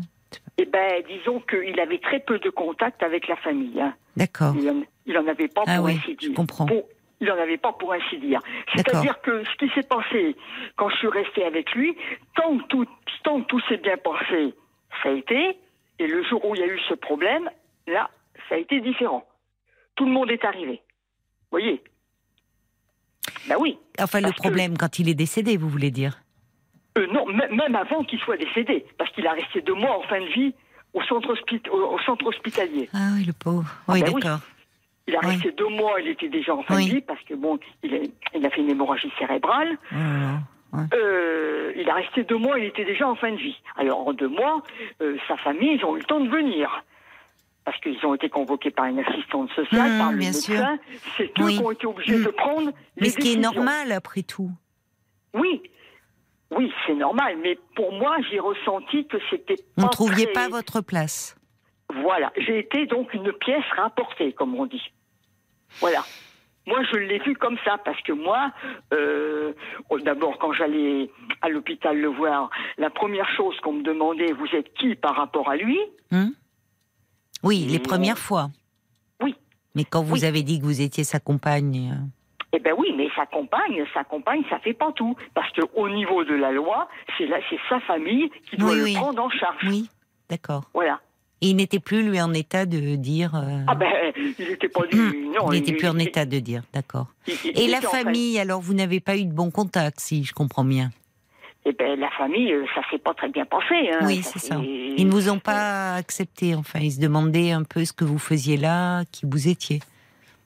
Eh 0.59 0.64
ben, 0.64 1.02
disons 1.07 1.40
qu'il 1.40 1.78
avait 1.80 1.98
très 1.98 2.20
peu 2.20 2.38
de 2.38 2.48
contact 2.50 3.02
avec 3.02 3.28
la 3.28 3.36
famille. 3.36 3.80
hein. 3.80 3.94
D'accord. 4.16 4.54
Il, 4.59 4.68
en, 4.70 4.82
il 5.04 5.18
en 5.18 5.26
avait 5.26 5.48
pas 5.48 5.62
Ah 5.66 5.76
pour 5.76 5.84
oui, 5.86 5.98
ainsi 5.98 6.12
je 6.20 6.26
dire. 6.28 6.34
comprends. 6.34 6.66
Pour- 6.66 6.88
il 7.20 7.30
en 7.30 7.38
avait 7.38 7.57
pas 7.59 7.72
pour 7.72 7.92
ainsi 7.94 8.18
dire. 8.18 8.42
C'est-à-dire 8.74 9.20
que 9.22 9.42
ce 9.44 9.57
qui 9.57 9.72
s'est 9.74 9.86
passé 9.86 10.36
quand 10.76 10.88
je 10.90 10.96
suis 10.96 11.09
restée 11.09 11.44
avec 11.44 11.70
lui, 11.72 11.96
tant 12.34 12.59
tout, 12.68 12.86
tant 13.24 13.40
tout 13.42 13.61
s'est 13.68 13.78
bien 13.78 13.96
passé, 13.96 14.54
ça 15.02 15.09
a 15.11 15.12
été. 15.12 15.57
Et 15.98 16.07
le 16.07 16.22
jour 16.24 16.44
où 16.44 16.54
il 16.54 16.61
y 16.61 16.64
a 16.64 16.66
eu 16.66 16.78
ce 16.88 16.94
problème, 16.94 17.48
là, 17.86 18.11
ça 18.48 18.54
a 18.57 18.59
été 18.59 18.80
différent. 18.80 19.26
Tout 19.94 20.04
le 20.04 20.11
monde 20.12 20.30
est 20.30 20.44
arrivé. 20.44 20.72
Vous 20.72 21.52
voyez? 21.59 21.82
Ben 23.48 23.57
oui. 23.59 23.78
Enfin, 24.00 24.20
le 24.20 24.30
que- 24.30 24.36
problème 24.36 24.76
quand 24.76 24.98
il 24.98 25.09
est 25.09 25.14
décédé, 25.14 25.57
vous 25.57 25.68
voulez 25.70 25.90
dire? 25.90 26.20
Euh, 26.97 27.07
non, 27.12 27.26
même 27.26 27.74
avant 27.76 28.05
qu'il 28.05 28.18
soit 28.20 28.36
décédé, 28.36 28.86
parce 28.99 29.11
qu'il 29.11 29.26
a 29.26 29.32
resté 29.32 29.61
deux 29.61 29.74
mois 29.74 29.99
en 29.99 30.03
fin 30.03 30.20
de 30.20 30.26
vie 30.26 30.55
au 30.94 31.03
centre, 31.03 31.32
hospi- 31.34 31.68
au, 31.70 31.94
au 31.94 31.99
centre 32.01 32.24
hospitalier. 32.26 32.88
Ah 32.94 33.11
oui, 33.16 33.24
le 33.24 33.32
pauvre. 33.32 33.68
Ah 33.86 33.92
Oui, 33.92 34.03
ben 34.03 34.12
oui. 34.14 34.22
d'accord. 34.22 34.40
Il 35.09 35.14
a 35.14 35.20
Oui. 35.22 35.26
resté 35.34 35.53
deux 35.53 35.68
mois, 35.68 36.01
il 36.01 36.09
était 36.09 36.28
déjà 36.28 36.55
en 36.57 36.62
fin 36.62 36.76
de 36.80 36.88
vie, 36.88 37.01
parce 37.03 37.22
que 37.24 37.34
bon, 37.34 37.59
il 37.82 37.94
a, 37.94 37.99
il 38.34 38.44
a 38.47 38.51
fait 38.51 38.61
une 38.61 38.70
hémorragie 38.70 39.12
cérébrale. 39.18 39.76
Oh. 39.92 40.78
Euh, 40.94 41.72
il 41.76 41.88
a 41.88 41.94
resté 41.94 42.24
deux 42.24 42.36
mois, 42.38 42.59
il 42.59 42.64
était 42.66 42.84
déjà 42.84 43.07
en 43.09 43.14
fin 43.14 43.30
de 43.30 43.36
vie. 43.36 43.57
Alors 43.76 44.07
en 44.07 44.12
deux 44.12 44.28
mois, 44.28 44.62
euh, 45.01 45.16
sa 45.28 45.36
famille, 45.36 45.74
ils 45.78 45.84
ont 45.84 45.97
eu 45.97 46.01
le 46.01 46.05
temps 46.05 46.20
de 46.20 46.28
venir. 46.28 46.82
Parce 47.64 47.78
qu'ils 47.80 48.05
ont 48.07 48.14
été 48.14 48.28
convoqués 48.28 48.70
par 48.70 48.86
une 48.86 49.01
assistante 49.01 49.51
sociale, 49.53 49.92
Mmh, 49.92 49.99
par 49.99 50.12
le 50.12 50.18
bien 50.18 50.28
médecin. 50.28 50.78
C'est 51.16 51.24
eux 51.40 51.44
Oui. 51.44 51.57
qui 51.59 51.62
ont 51.64 51.70
été 51.72 51.86
obligés 51.86 52.16
Mmh. 52.18 52.24
de 52.24 52.30
prendre 52.30 52.70
Mais 52.97 53.07
les 53.07 53.11
ce 53.11 53.16
qui 53.18 53.32
est 53.34 53.36
normal 53.36 53.92
après 53.92 54.22
tout. 54.22 54.51
Oui, 55.34 55.62
oui, 56.51 56.72
c'est 56.86 56.94
normal. 56.94 57.36
Mais 57.42 57.59
pour 57.74 57.92
moi, 57.92 58.16
j'ai 58.30 58.38
ressenti 58.38 59.07
que 59.07 59.16
c'était 59.30 59.57
Vous 59.76 59.84
ne 59.86 59.90
trouviez 59.90 60.24
très- 60.24 60.32
pas 60.32 60.49
votre 60.49 60.80
place. 60.80 61.36
Voilà, 62.03 62.32
j'ai 62.36 62.59
été 62.59 62.86
donc 62.86 63.12
une 63.14 63.32
pièce 63.32 63.64
rapportée, 63.76 64.32
comme 64.32 64.55
on 64.55 64.66
dit. 64.66 64.82
Voilà. 65.80 66.03
Moi, 66.66 66.78
je 66.92 66.99
l'ai 66.99 67.20
vu 67.20 67.36
comme 67.36 67.57
ça, 67.64 67.78
parce 67.84 68.01
que 68.03 68.12
moi, 68.12 68.51
euh, 68.92 69.53
oh, 69.88 70.01
d'abord, 70.01 70.36
quand 70.38 70.53
j'allais 70.53 71.09
à 71.42 71.49
l'hôpital 71.49 71.97
le 71.97 72.09
voir, 72.09 72.51
la 72.76 72.90
première 72.90 73.28
chose 73.36 73.55
qu'on 73.61 73.74
me 73.74 73.82
demandait, 73.84 74.32
vous 74.32 74.49
êtes 74.53 74.74
qui 74.74 74.97
par 74.97 75.14
rapport 75.14 75.49
à 75.49 75.57
lui 75.57 75.78
Hein 76.11 76.30
oui, 77.44 77.66
les 77.70 77.78
premières 77.78 78.18
fois. 78.18 78.49
Oui. 79.22 79.36
Mais 79.76 79.84
quand 79.84 80.03
vous 80.03 80.14
Oui. 80.14 80.24
avez 80.24 80.42
dit 80.42 80.59
que 80.59 80.64
vous 80.64 80.80
étiez 80.80 81.05
sa 81.05 81.20
compagne. 81.20 81.94
Eh 82.53 82.59
ben 82.59 82.72
oui, 82.78 82.94
mais 82.97 83.09
sa 83.16 83.26
compagne, 83.26 83.84
sa 83.92 84.05
compagne, 84.05 84.42
ça 84.49 84.59
fait 84.61 84.72
pas 84.72 84.92
tout. 84.92 85.14
Parce 85.34 85.51
que 85.53 85.62
au 85.74 85.88
niveau 85.88 86.24
de 86.24 86.34
la 86.34 86.53
loi, 86.53 86.88
c'est 87.18 87.26
là, 87.26 87.38
c'est 87.51 87.59
sa 87.68 87.80
famille 87.80 88.30
qui 88.49 88.57
doit 88.57 88.70
Oui, 88.70 88.76
le 88.78 88.84
oui. 88.84 88.94
prendre 88.94 89.22
en 89.22 89.30
charge. 89.30 89.62
Oui, 89.68 89.90
d'accord. 90.30 90.64
Voilà. 90.72 91.01
Et 91.42 91.49
il 91.49 91.57
n'était 91.57 91.80
plus, 91.80 92.03
lui, 92.09 92.18
en 92.20 92.32
état 92.32 92.64
de 92.64 92.97
dire. 92.97 93.34
euh, 93.34 93.61
Ah 93.66 93.74
ben, 93.74 93.92
il 94.16 94.49
n'était 94.49 94.68
pas 94.68 94.86
du. 94.86 94.97
Non, 95.36 95.53
il 95.53 95.59
n'était 95.61 95.74
plus 95.74 95.88
en 95.88 95.99
état 95.99 96.24
de 96.24 96.38
dire, 96.38 96.62
d'accord. 96.72 97.09
Et 97.44 97.66
la 97.68 97.82
famille, 97.82 98.38
alors 98.38 98.61
vous 98.62 98.72
n'avez 98.72 99.01
pas 99.01 99.18
eu 99.18 99.26
de 99.26 99.32
bon 99.34 99.51
contact, 99.51 100.01
si 100.01 100.24
je 100.24 100.32
comprends 100.32 100.64
bien? 100.64 100.90
Eh 101.66 101.72
ben, 101.72 101.99
la 102.01 102.09
famille, 102.12 102.51
euh, 102.53 102.64
ça 102.74 102.80
s'est 102.90 102.97
pas 102.99 103.12
très 103.12 103.28
bien 103.28 103.44
passé. 103.44 103.90
Hein. 103.92 103.99
oui, 104.07 104.22
c'est 104.22 104.38
ça. 104.38 104.55
Ils 104.62 105.05
ne 105.07 105.11
vous 105.11 105.28
ont 105.28 105.40
pas 105.40 105.97
accepté, 105.97 106.55
enfin, 106.55 106.78
ils 106.78 106.92
se 106.92 107.01
demandaient 107.01 107.51
un 107.51 107.64
peu 107.64 107.84
ce 107.84 107.92
que 107.92 108.05
vous 108.05 108.18
faisiez 108.20 108.57
là, 108.57 109.03
qui 109.12 109.26
vous 109.26 109.49
étiez. 109.49 109.80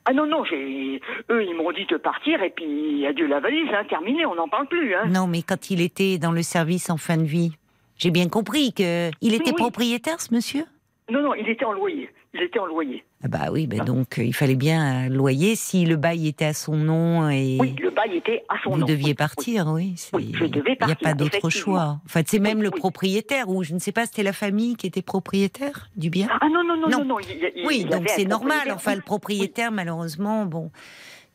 Ah 0.07 0.13
non, 0.13 0.27
non, 0.27 0.45
j'ai... 0.45 1.01
eux, 1.31 1.45
ils 1.45 1.55
m'ont 1.55 1.73
dit 1.73 1.87
de 1.87 1.97
partir 1.97 2.43
et 2.43 2.51
puis 2.51 3.07
adieu 3.07 3.27
la 3.27 3.41
valise, 3.41 3.69
hein, 3.73 3.85
terminé, 3.89 4.25
on 4.27 4.35
n'en 4.35 4.49
parle 4.49 4.67
plus. 4.67 4.95
Hein. 4.95 5.07
Non, 5.07 5.27
mais 5.27 5.43
quand 5.43 5.71
il 5.71 5.81
était 5.81 6.19
dans 6.19 6.33
le 6.33 6.43
service 6.43 6.91
en 6.91 6.97
fin 6.97 7.17
de 7.17 7.25
vie, 7.25 7.53
j'ai 7.97 8.11
bien 8.11 8.29
compris 8.29 8.73
que 8.73 9.11
il 9.21 9.35
était 9.35 9.51
oui. 9.51 9.57
propriétaire, 9.57 10.21
ce 10.21 10.35
monsieur? 10.35 10.65
Non, 11.11 11.23
non, 11.23 11.35
il 11.35 11.49
était 11.49 11.65
en 11.65 11.73
loyer. 11.73 12.11
Il 12.33 12.43
était 12.43 12.61
en 12.61 12.67
loyer. 12.67 13.03
Ah 13.25 13.29
bah 13.29 13.49
oui, 13.51 13.67
bah 13.67 13.79
Ah. 13.81 13.85
donc 13.85 14.19
euh, 14.19 14.23
il 14.23 14.33
fallait 14.33 14.55
bien 14.55 14.81
un 14.81 15.09
loyer 15.09 15.57
si 15.57 15.85
le 15.85 15.97
bail 15.97 16.29
était 16.29 16.45
à 16.45 16.53
son 16.55 16.77
nom 16.77 17.29
et 17.29 17.57
Oui, 17.61 17.75
le 17.83 17.91
bail 17.91 18.17
était 18.19 18.45
à 18.49 18.55
son 18.63 18.71
vous 18.71 18.79
nom. 18.79 18.87
deviez 18.87 19.09
Oui, 19.09 19.15
partir, 19.15 19.67
oui. 19.67 19.95
Oui, 20.13 20.33
je 20.35 20.45
devais 20.45 20.77
Il 20.81 20.87
n'y 20.87 20.93
a 20.93 20.95
partir, 20.95 21.09
pas 21.09 21.15
d'autre 21.15 21.51
choix. 21.51 21.99
Enfin, 22.07 22.23
c'est 22.25 22.39
même 22.39 22.59
Oui, 22.59 22.65
le 22.65 22.71
propriétaire 22.71 23.49
ou 23.49 23.65
je 23.65 23.75
ne 23.75 23.81
sais 23.81 23.91
pas, 23.91 24.07
c'était 24.07 24.23
la 24.23 24.33
famille 24.33 24.77
qui 24.77 24.87
était 24.87 25.03
propriétaire 25.03 25.89
du 25.97 26.09
bien? 26.09 26.29
Ah 26.41 26.49
non, 26.49 26.63
non, 26.63 26.77
non, 26.77 26.89
Non. 26.89 27.05
non, 27.05 27.19
il 27.19 27.67
oui, 27.67 27.79
il 27.81 27.89
donc 27.89 28.09
c'est 28.09 28.25
normal. 28.25 28.71
Enfin, 28.73 28.95
le 28.95 29.03
propriétaire, 29.03 29.73
malheureusement, 29.73 30.47
bon, 30.47 30.71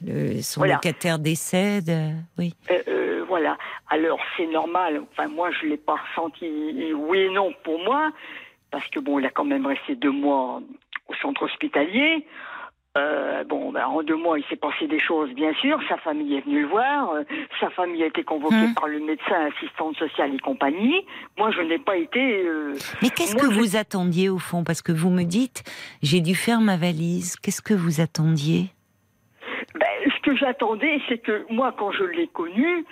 le- 0.05 0.41
son 0.41 0.61
Voilà. 0.61 0.75
locataire 0.75 1.19
décède. 1.19 1.89
euh, 1.89 2.11
oui. 2.37 2.55
Euh, 2.71 2.81
euh, 2.87 3.25
voilà. 3.27 3.57
Alors, 3.89 4.19
c'est 4.37 4.47
normal. 4.47 5.01
Enfin, 5.11 5.27
moi, 5.27 5.49
je 5.51 5.67
l'ai 5.67 5.77
pas 5.77 5.95
ressenti 5.97 6.93
oui 6.93 7.17
et 7.19 7.29
non 7.29 7.51
pour 7.65 7.83
moi. 7.83 8.11
Parce 8.71 8.87
que, 8.89 8.99
bon, 8.99 9.19
il 9.19 9.25
a 9.25 9.29
quand 9.29 9.45
même 9.45 9.65
resté 9.67 9.95
deux 9.95 10.11
mois 10.11 10.61
au 11.07 11.13
centre 11.15 11.43
hospitalier. 11.43 12.25
Euh, 12.97 13.43
bon, 13.43 13.73
ben, 13.73 13.85
en 13.87 14.01
deux 14.03 14.15
mois, 14.15 14.39
il 14.39 14.45
s'est 14.45 14.55
passé 14.55 14.87
des 14.87 14.99
choses, 15.01 15.29
bien 15.33 15.53
sûr. 15.55 15.77
Sa 15.89 15.97
famille 15.97 16.37
est 16.37 16.45
venue 16.45 16.61
le 16.61 16.67
voir. 16.69 17.11
Euh, 17.11 17.23
sa 17.59 17.69
famille 17.71 18.01
a 18.03 18.05
été 18.05 18.23
convoquée 18.23 18.55
Hum. 18.55 18.73
par 18.73 18.87
le 18.87 18.99
médecin, 19.01 19.49
assistante 19.53 19.97
sociale 19.97 20.33
et 20.33 20.39
compagnie. 20.39 21.05
Moi, 21.37 21.51
je 21.51 21.59
n'ai 21.61 21.77
pas 21.77 21.97
été. 21.97 22.45
euh, 22.45 22.73
Mais 23.01 23.09
qu'est-ce 23.09 23.35
que 23.35 23.51
je- 23.51 23.59
vous 23.59 23.75
attendiez 23.75 24.29
au 24.29 24.37
fond? 24.39 24.63
Parce 24.63 24.81
que 24.81 24.93
vous 24.93 25.09
me 25.09 25.23
dites, 25.23 25.63
j'ai 26.03 26.21
dû 26.21 26.35
faire 26.35 26.61
ma 26.61 26.77
valise. 26.77 27.35
Qu'est-ce 27.35 27.61
que 27.61 27.73
vous 27.73 27.99
attendiez? 27.99 28.67
Ben, 29.73 29.87
ce 30.15 30.21
que 30.21 30.33
j'attendais, 30.37 31.01
c'est 31.09 31.17
que 31.17 31.45
moi, 31.49 31.75
quand 31.77 31.91
je 31.91 32.05
l'ai 32.05 32.27
connu, 32.27 32.85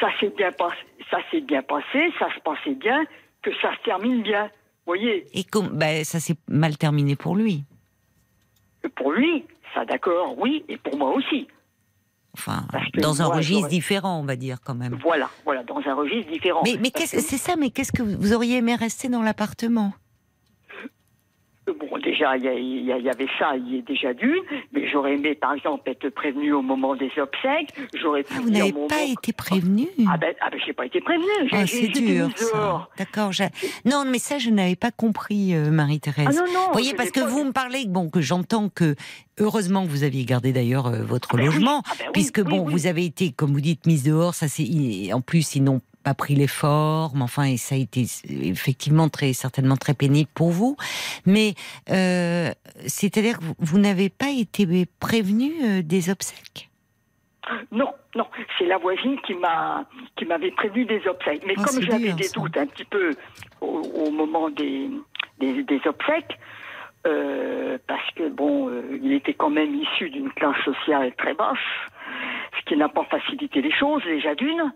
ça 0.00 0.08
s'est 0.18 0.32
bien 0.34 0.50
passé, 0.52 0.78
ça 1.10 1.18
s'est 1.30 1.42
bien 1.42 1.60
passé, 1.62 2.10
ça 2.18 2.28
se 2.34 2.40
passait 2.40 2.74
bien, 2.74 3.04
que 3.42 3.50
ça 3.60 3.74
se 3.76 3.82
termine 3.82 4.22
bien. 4.22 4.48
Voyez 4.86 5.26
Et 5.32 5.44
com- 5.44 5.70
bah, 5.72 6.04
ça 6.04 6.20
s'est 6.20 6.36
mal 6.48 6.76
terminé 6.76 7.16
pour 7.16 7.36
lui. 7.36 7.64
Pour 8.96 9.12
lui, 9.12 9.44
ça 9.74 9.84
d'accord, 9.84 10.36
oui, 10.38 10.64
et 10.68 10.76
pour 10.76 10.96
moi 10.96 11.14
aussi. 11.14 11.46
Enfin, 12.34 12.66
dans 12.94 13.20
un 13.20 13.26
registre 13.26 13.68
différent, 13.68 14.18
on 14.18 14.24
va 14.24 14.36
dire 14.36 14.58
quand 14.64 14.74
même. 14.74 14.98
Voilà, 15.02 15.28
voilà, 15.44 15.62
dans 15.64 15.80
un 15.86 15.94
registre 15.94 16.32
différent. 16.32 16.62
Mais, 16.64 16.78
mais 16.80 16.90
c'est 16.96 17.20
ça, 17.20 17.56
mais 17.56 17.70
qu'est-ce 17.70 17.92
que 17.92 18.02
vous 18.02 18.32
auriez 18.32 18.56
aimé 18.56 18.74
rester 18.74 19.08
dans 19.08 19.22
l'appartement? 19.22 19.92
Bon, 21.66 21.98
déjà, 22.02 22.36
il 22.36 22.44
y, 22.84 22.92
avait 23.08 23.28
ça, 23.38 23.56
il 23.56 23.74
y 23.74 23.78
est 23.78 23.82
déjà 23.86 24.12
d'une, 24.14 24.34
mais 24.72 24.88
j'aurais 24.90 25.14
aimé, 25.14 25.34
par 25.34 25.54
exemple, 25.54 25.88
être 25.90 26.08
prévenu 26.10 26.52
au 26.52 26.62
moment 26.62 26.96
des 26.96 27.10
obsèques. 27.18 27.72
J'aurais 27.94 28.24
Ah, 28.30 28.40
vous 28.42 28.50
n'avez 28.50 28.72
pas 28.88 29.02
été 29.02 29.32
prévenu? 29.32 29.86
Ah 30.08 30.16
ben, 30.16 30.34
ah 30.40 30.50
ben 30.50 30.60
j'ai 30.64 30.72
pas 30.72 30.86
été 30.86 31.00
prévenu. 31.00 31.48
Ah, 31.52 31.66
c'est 31.66 31.88
dur, 31.88 32.28
ça. 32.36 32.88
D'accord. 32.98 33.30
Non, 33.84 34.04
mais 34.06 34.18
ça, 34.18 34.38
je 34.38 34.50
n'avais 34.50 34.76
pas 34.76 34.90
compris, 34.90 35.54
euh, 35.54 35.70
Marie-Thérèse. 35.70 36.26
Ah 36.28 36.32
non, 36.32 36.52
non. 36.52 36.66
Vous 36.66 36.72
voyez, 36.72 36.94
parce 36.94 37.10
que 37.10 37.20
pas- 37.20 37.26
vous 37.26 37.44
me 37.44 37.52
parlez, 37.52 37.86
bon, 37.86 38.10
que 38.10 38.20
j'entends 38.20 38.68
que 38.68 38.96
heureusement 39.38 39.84
que 39.84 39.90
vous 39.90 40.02
aviez 40.04 40.24
gardé 40.24 40.52
d'ailleurs 40.52 40.86
euh, 40.88 41.02
votre 41.02 41.30
Ah 41.32 41.36
ben 41.36 41.46
logement, 41.46 41.82
ah 41.86 41.92
ben 41.98 42.04
oui, 42.06 42.12
puisque 42.12 42.38
oui, 42.44 42.50
bon, 42.50 42.64
vous 42.68 42.86
avez 42.86 43.04
été, 43.04 43.30
comme 43.32 43.52
vous 43.52 43.60
dites, 43.60 43.86
mise 43.86 44.02
dehors. 44.04 44.34
Ça, 44.34 44.48
c'est 44.48 45.12
en 45.12 45.20
plus 45.20 45.54
ils 45.54 45.62
n'ont 45.62 45.80
pas 46.02 46.14
pris 46.14 46.34
les 46.34 46.46
formes. 46.46 47.22
Enfin, 47.22 47.44
et 47.44 47.56
ça 47.56 47.74
a 47.74 47.78
été 47.78 48.04
effectivement 48.28 49.08
très 49.08 49.32
certainement 49.32 49.76
très 49.76 49.94
pénible 49.94 50.30
pour 50.34 50.50
vous. 50.50 50.76
Mais 51.26 51.54
euh, 51.90 52.50
c'est-à-dire 52.86 53.38
que 53.38 53.44
vous, 53.44 53.54
vous 53.58 53.78
n'avez 53.78 54.10
pas 54.10 54.30
été 54.30 54.86
prévenu 55.00 55.52
euh, 55.62 55.82
des 55.82 56.10
obsèques? 56.10 56.68
Non, 57.72 57.92
non, 58.14 58.26
c'est 58.56 58.66
la 58.66 58.78
voisine 58.78 59.18
qui 59.26 59.34
m'a 59.34 59.84
qui 60.16 60.24
m'avait 60.24 60.52
prévenu 60.52 60.84
des 60.84 61.02
obsèques. 61.08 61.42
Mais 61.46 61.54
Oh, 61.58 61.62
comme 61.64 61.82
j'avais 61.82 62.12
des 62.12 62.22
ça. 62.24 62.40
doutes 62.40 62.56
un 62.56 62.66
petit 62.66 62.84
peu 62.84 63.14
au, 63.60 63.80
au 64.06 64.10
moment 64.10 64.48
des, 64.48 64.88
des, 65.40 65.62
des 65.64 65.80
obsèques, 65.86 66.38
euh, 67.06 67.78
parce 67.88 68.08
que 68.14 68.28
bon, 68.28 68.68
euh, 68.68 68.98
il 69.02 69.12
était 69.12 69.34
quand 69.34 69.50
même 69.50 69.74
issu 69.74 70.08
d'une 70.10 70.30
classe 70.30 70.56
sociale 70.64 71.12
très 71.18 71.34
basse, 71.34 71.58
ce 72.58 72.64
qui 72.66 72.76
n'a 72.76 72.88
pas 72.88 73.04
facilité 73.10 73.60
les 73.60 73.72
choses 73.72 74.04
déjà 74.04 74.34
d'une. 74.36 74.72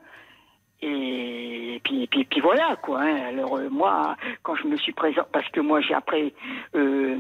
Et 0.83 1.81
puis, 1.85 2.07
puis, 2.07 2.25
puis 2.25 2.41
voilà 2.41 2.77
quoi. 2.83 3.01
hein. 3.03 3.17
Alors 3.29 3.57
euh, 3.57 3.69
moi, 3.71 4.17
quand 4.43 4.55
je 4.57 4.67
me 4.67 4.77
suis 4.77 4.93
présent, 4.93 5.23
parce 5.33 5.49
que 5.51 5.61
moi 5.61 5.81
j'ai 5.81 5.95
après, 5.95 6.33
euh, 6.75 7.17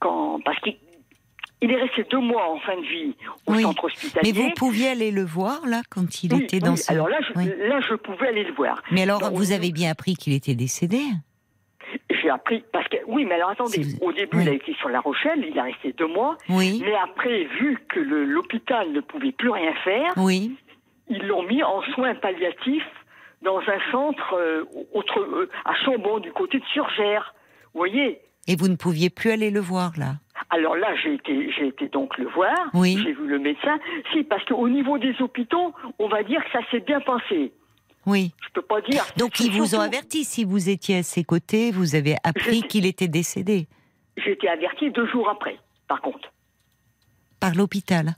quand 0.00 0.38
parce 0.44 0.58
qu'il 0.60 0.76
il 1.62 1.70
est 1.70 1.80
resté 1.80 2.04
deux 2.10 2.18
mois 2.18 2.50
en 2.50 2.58
fin 2.58 2.76
de 2.76 2.82
vie 2.86 3.14
au 3.46 3.54
Oui. 3.54 3.62
centre 3.62 3.84
hospitalier. 3.84 4.32
Mais 4.34 4.38
vous 4.38 4.50
pouviez 4.54 4.88
aller 4.88 5.10
le 5.10 5.24
voir 5.24 5.60
là 5.66 5.80
quand 5.90 6.22
il 6.22 6.34
Oui, 6.34 6.42
était 6.42 6.56
oui, 6.56 6.62
dans 6.62 6.76
ce. 6.76 6.92
Alors 6.92 7.08
là, 7.08 7.16
je, 7.22 7.40
là, 7.68 7.80
je 7.80 7.94
pouvais 7.94 8.28
aller 8.28 8.44
le 8.44 8.52
voir. 8.52 8.82
Mais 8.90 9.02
alors, 9.02 9.32
vous 9.32 9.52
avez 9.52 9.72
bien 9.72 9.90
appris 9.90 10.14
qu'il 10.14 10.34
était 10.34 10.54
décédé? 10.54 11.00
J'ai 12.10 12.28
appris 12.28 12.62
parce 12.72 12.86
que 12.88 12.96
oui, 13.06 13.24
mais 13.24 13.34
alors 13.36 13.50
attendez. 13.50 13.82
Si 13.82 13.96
vous- 13.96 13.98
Au 14.06 14.12
début, 14.12 14.36
oui. 14.38 14.42
il 14.44 14.48
a 14.50 14.52
été 14.52 14.74
sur 14.74 14.88
La 14.90 15.00
Rochelle, 15.00 15.44
il 15.48 15.56
est 15.56 15.60
resté 15.60 15.92
deux 15.92 16.06
mois. 16.08 16.36
Oui. 16.50 16.82
Mais 16.84 16.94
après, 17.02 17.44
vu 17.44 17.78
que 17.88 18.00
l'hôpital 18.00 18.92
ne 18.92 19.00
pouvait 19.00 19.32
plus 19.32 19.50
rien 19.50 19.72
faire, 19.84 20.12
Oui. 20.18 20.56
Ils 21.08 21.22
l'ont 21.26 21.42
mis 21.42 21.62
en 21.62 21.82
soins 21.94 22.14
palliatifs 22.14 22.82
dans 23.42 23.58
un 23.58 23.92
centre 23.92 24.34
euh, 24.34 24.64
autre, 24.92 25.20
euh, 25.20 25.50
à 25.64 25.74
Chambon, 25.84 26.18
du 26.18 26.32
côté 26.32 26.58
de 26.58 26.64
Surgères. 26.72 27.34
Vous 27.74 27.80
voyez 27.80 28.20
Et 28.48 28.56
vous 28.56 28.68
ne 28.68 28.76
pouviez 28.76 29.10
plus 29.10 29.30
aller 29.30 29.50
le 29.50 29.60
voir 29.60 29.92
là. 29.98 30.14
Alors 30.50 30.76
là, 30.76 30.94
j'ai 31.02 31.14
été, 31.14 31.50
j'ai 31.52 31.68
été 31.68 31.88
donc 31.88 32.16
le 32.18 32.26
voir. 32.28 32.54
Oui. 32.74 32.98
J'ai 33.02 33.12
vu 33.12 33.26
le 33.26 33.38
médecin. 33.38 33.78
Si, 34.12 34.22
parce 34.24 34.44
qu'au 34.44 34.68
niveau 34.68 34.98
des 34.98 35.14
hôpitaux, 35.20 35.74
on 35.98 36.08
va 36.08 36.22
dire 36.22 36.42
que 36.44 36.50
ça 36.52 36.60
s'est 36.70 36.80
bien 36.80 37.00
passé. 37.00 37.52
Oui. 38.06 38.32
Je 38.46 38.52
peux 38.52 38.62
pas 38.62 38.80
dire. 38.82 39.02
Donc 39.16 39.40
ils 39.40 39.50
vous 39.50 39.74
ont 39.74 39.80
averti 39.80 40.24
si 40.24 40.44
vous 40.44 40.68
étiez 40.68 40.98
à 40.98 41.02
ses 41.02 41.24
côtés, 41.24 41.70
vous 41.70 41.94
avez 41.94 42.16
appris 42.22 42.62
qu'il 42.62 42.86
était 42.86 43.08
décédé 43.08 43.66
J'ai 44.18 44.32
été 44.32 44.48
averti 44.48 44.90
deux 44.90 45.06
jours 45.06 45.28
après, 45.30 45.58
par 45.88 46.00
contre. 46.00 46.30
par 47.40 47.54
l'hôpital. 47.54 48.14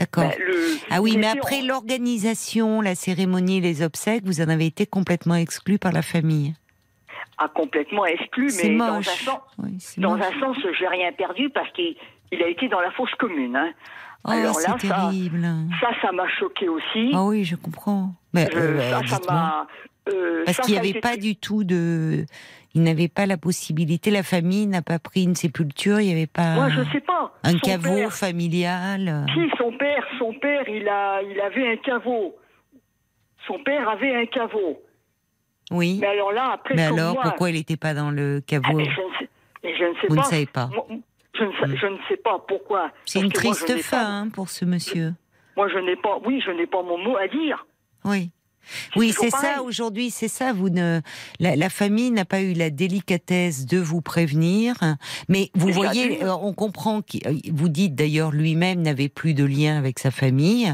D'accord. 0.00 0.32
Le- 0.38 0.78
Ah 0.90 1.00
oui, 1.02 1.16
mais 1.18 1.26
après 1.28 1.60
l'organisation, 1.62 2.80
la 2.80 2.94
cérémonie, 2.94 3.60
les 3.60 3.82
obsèques, 3.82 4.24
vous 4.24 4.40
en 4.40 4.48
avez 4.48 4.66
été 4.66 4.86
complètement 4.86 5.34
exclu 5.36 5.78
par 5.78 5.92
la 5.92 6.02
famille. 6.02 6.54
a 7.38 7.48
complètement 7.48 8.04
exclu, 8.06 8.50
mais 8.62 8.76
dans 8.76 8.96
un 8.96 9.02
sens, 9.02 9.40
Oui, 9.58 9.78
dans 9.98 10.16
moche. 10.16 10.26
un 10.26 10.40
sens, 10.40 10.56
j'ai 10.78 10.86
rien 10.88 11.10
perdu 11.12 11.48
parce 11.50 11.70
qu'il 11.72 11.94
il 12.32 12.42
a 12.42 12.48
été 12.48 12.68
dans 12.68 12.80
la 12.80 12.90
fosse 12.92 13.14
commune. 13.18 13.56
hein. 13.56 13.70
Oh, 14.24 14.30
Alors 14.30 14.58
là, 14.60 14.76
terrible. 14.78 15.46
ça, 15.80 15.88
ça 16.02 16.12
m'a 16.12 16.28
choqué 16.28 16.68
aussi. 16.68 17.10
Ah 17.14 17.24
oui, 17.24 17.44
je 17.44 17.56
comprends. 17.56 18.12
Mais, 18.34 18.48
euh, 18.54 18.78
ça, 18.90 19.00
ça 19.06 19.16
dites-moi. 19.18 19.34
m'a. 19.34 19.66
euh, 20.10 20.42
Parce 20.44 20.58
qu'il 20.58 20.72
n'y 20.74 20.78
avait 20.78 20.90
été 20.90 21.00
pas 21.00 21.16
du 21.16 21.36
tout 21.36 21.64
de. 21.64 22.26
Il 22.74 22.82
n'avait 22.84 23.08
pas 23.08 23.26
la 23.26 23.36
possibilité, 23.36 24.10
la 24.12 24.22
famille 24.22 24.66
n'a 24.68 24.80
pas 24.82 24.98
pris 25.00 25.24
une 25.24 25.34
sépulture, 25.34 25.98
il 26.00 26.06
n'y 26.06 26.12
avait 26.12 26.26
pas 26.28 26.54
Moi, 26.54 26.68
je 26.70 26.82
sais 26.92 27.00
pas. 27.00 27.32
un 27.42 27.52
Son 27.52 27.58
caveau 27.58 27.94
père- 27.96 28.12
familial. 28.12 29.26
Si 29.34 29.50
son 29.58 29.72
père, 29.76 30.06
son 30.20 30.32
père, 30.34 30.68
il 30.68 30.88
a, 30.88 31.20
il 31.22 31.40
avait 31.40 31.72
un 31.72 31.76
caveau. 31.78 32.36
Son 33.46 33.58
père 33.64 33.88
avait 33.88 34.14
un 34.14 34.26
caveau. 34.26 34.80
Oui. 35.72 35.98
Mais 36.00 36.06
alors 36.08 36.32
là, 36.32 36.52
après, 36.54 36.74
Mais 36.74 36.84
alors, 36.84 37.14
moi, 37.14 37.22
pourquoi 37.24 37.50
il 37.50 37.54
n'était 37.56 37.76
pas 37.76 37.94
dans 37.94 38.10
le 38.10 38.38
Ah, 38.38 38.44
caveau 38.46 38.76
mais 38.76 38.84
je, 38.84 38.90
ne 38.90 39.18
sais, 39.18 39.28
mais 39.64 39.76
je 39.76 39.84
ne 39.84 39.94
sais 39.94 40.06
Vous 40.08 40.14
pas. 40.16 40.22
ne 40.22 40.26
savez 40.26 40.46
pas. 40.46 40.66
Moi, 40.66 40.86
Je 41.34 41.44
ne, 41.44 41.52
sais, 41.52 41.76
je 41.76 41.86
ne 41.86 41.96
sais 42.08 42.16
pas 42.18 42.38
pourquoi. 42.46 42.90
C'est 43.06 43.18
une 43.20 43.26
moi, 43.26 43.32
triste 43.34 43.76
fin 43.82 43.96
pas- 43.96 44.06
hein, 44.06 44.28
pour 44.28 44.48
ce 44.48 44.64
monsieur. 44.64 45.14
Moi, 45.56 45.68
je 45.68 45.78
n'ai 45.78 45.96
pas. 45.96 46.18
Oui, 46.24 46.40
je 46.44 46.50
n'ai 46.52 46.66
pas 46.66 46.82
mon 46.82 46.98
mot 46.98 47.16
à 47.16 47.26
dire. 47.28 47.66
Oui. 48.04 48.30
Oui, 48.96 49.12
c'est 49.18 49.30
ça 49.30 49.62
aujourd'hui, 49.62 50.10
c'est 50.10 50.28
ça. 50.28 50.52
Vous 50.52 50.68
ne, 50.70 51.00
la, 51.40 51.56
la 51.56 51.70
famille 51.70 52.10
n'a 52.10 52.24
pas 52.24 52.40
eu 52.40 52.52
la 52.52 52.70
délicatesse 52.70 53.66
de 53.66 53.78
vous 53.78 54.00
prévenir, 54.00 54.76
mais 55.28 55.50
vous 55.54 55.72
voyez, 55.72 56.22
euh, 56.24 56.34
on 56.34 56.52
comprend. 56.52 57.00
euh, 57.26 57.32
Vous 57.52 57.68
dites 57.68 57.94
d'ailleurs 57.94 58.30
lui-même 58.30 58.82
n'avait 58.82 59.08
plus 59.08 59.34
de 59.34 59.44
lien 59.44 59.76
avec 59.78 59.98
sa 59.98 60.10
famille. 60.10 60.72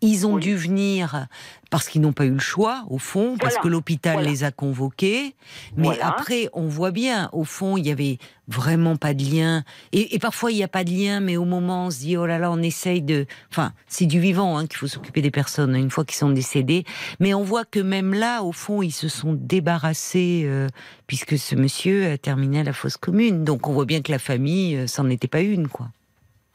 Ils 0.00 0.26
ont 0.26 0.34
Oui. 0.34 0.42
dû 0.42 0.56
venir 0.56 1.26
parce 1.70 1.88
qu'ils 1.88 2.00
n'ont 2.00 2.12
pas 2.12 2.24
eu 2.26 2.32
le 2.32 2.38
choix, 2.40 2.84
au 2.88 2.98
fond, 2.98 3.36
parce 3.38 3.54
Voilà. 3.54 3.62
que 3.62 3.68
l'hôpital 3.68 4.12
Voilà. 4.14 4.28
les 4.28 4.44
a 4.44 4.50
convoqués. 4.50 5.34
Mais 5.76 5.84
Voilà. 5.84 6.08
après, 6.08 6.48
on 6.52 6.66
voit 6.66 6.90
bien, 6.90 7.28
au 7.32 7.44
fond, 7.44 7.76
il 7.76 7.86
y 7.86 7.92
avait 7.92 8.18
vraiment 8.48 8.96
pas 8.96 9.14
de 9.14 9.22
lien. 9.22 9.62
Et, 9.92 10.16
et 10.16 10.18
parfois, 10.18 10.50
il 10.50 10.56
n'y 10.56 10.64
a 10.64 10.68
pas 10.68 10.82
de 10.82 10.90
lien, 10.90 11.20
mais 11.20 11.36
au 11.36 11.44
moment, 11.44 11.86
on 11.86 11.90
se 11.90 12.00
dit, 12.00 12.16
oh 12.16 12.26
là 12.26 12.38
là, 12.40 12.50
on 12.50 12.60
essaye 12.60 13.02
de. 13.02 13.26
Enfin, 13.50 13.72
c'est 13.86 14.06
du 14.06 14.18
vivant 14.18 14.58
hein, 14.58 14.66
qu'il 14.66 14.78
faut 14.78 14.88
s'occuper 14.88 15.22
des 15.22 15.30
personnes 15.30 15.76
une 15.76 15.90
fois 15.90 16.04
qu'ils 16.04 16.16
sont 16.16 16.30
décédés. 16.30 16.84
Mais 17.20 17.32
on 17.34 17.44
voit 17.44 17.64
que 17.64 17.78
même 17.78 18.14
là, 18.14 18.42
au 18.42 18.50
fond, 18.52 18.82
ils 18.82 18.90
se 18.90 19.08
sont 19.08 19.34
débarrassés, 19.34 20.42
euh, 20.46 20.66
puisque 21.06 21.38
ce 21.38 21.54
monsieur 21.54 22.10
a 22.10 22.18
terminé 22.18 22.60
à 22.60 22.64
la 22.64 22.72
fosse 22.72 22.96
commune. 22.96 23.44
Donc 23.44 23.68
on 23.68 23.72
voit 23.72 23.84
bien 23.86 24.02
que 24.02 24.10
la 24.10 24.18
famille, 24.18 24.74
euh, 24.76 24.86
c'en 24.88 25.08
était 25.08 25.28
pas 25.28 25.40
une, 25.40 25.68
quoi. 25.68 25.88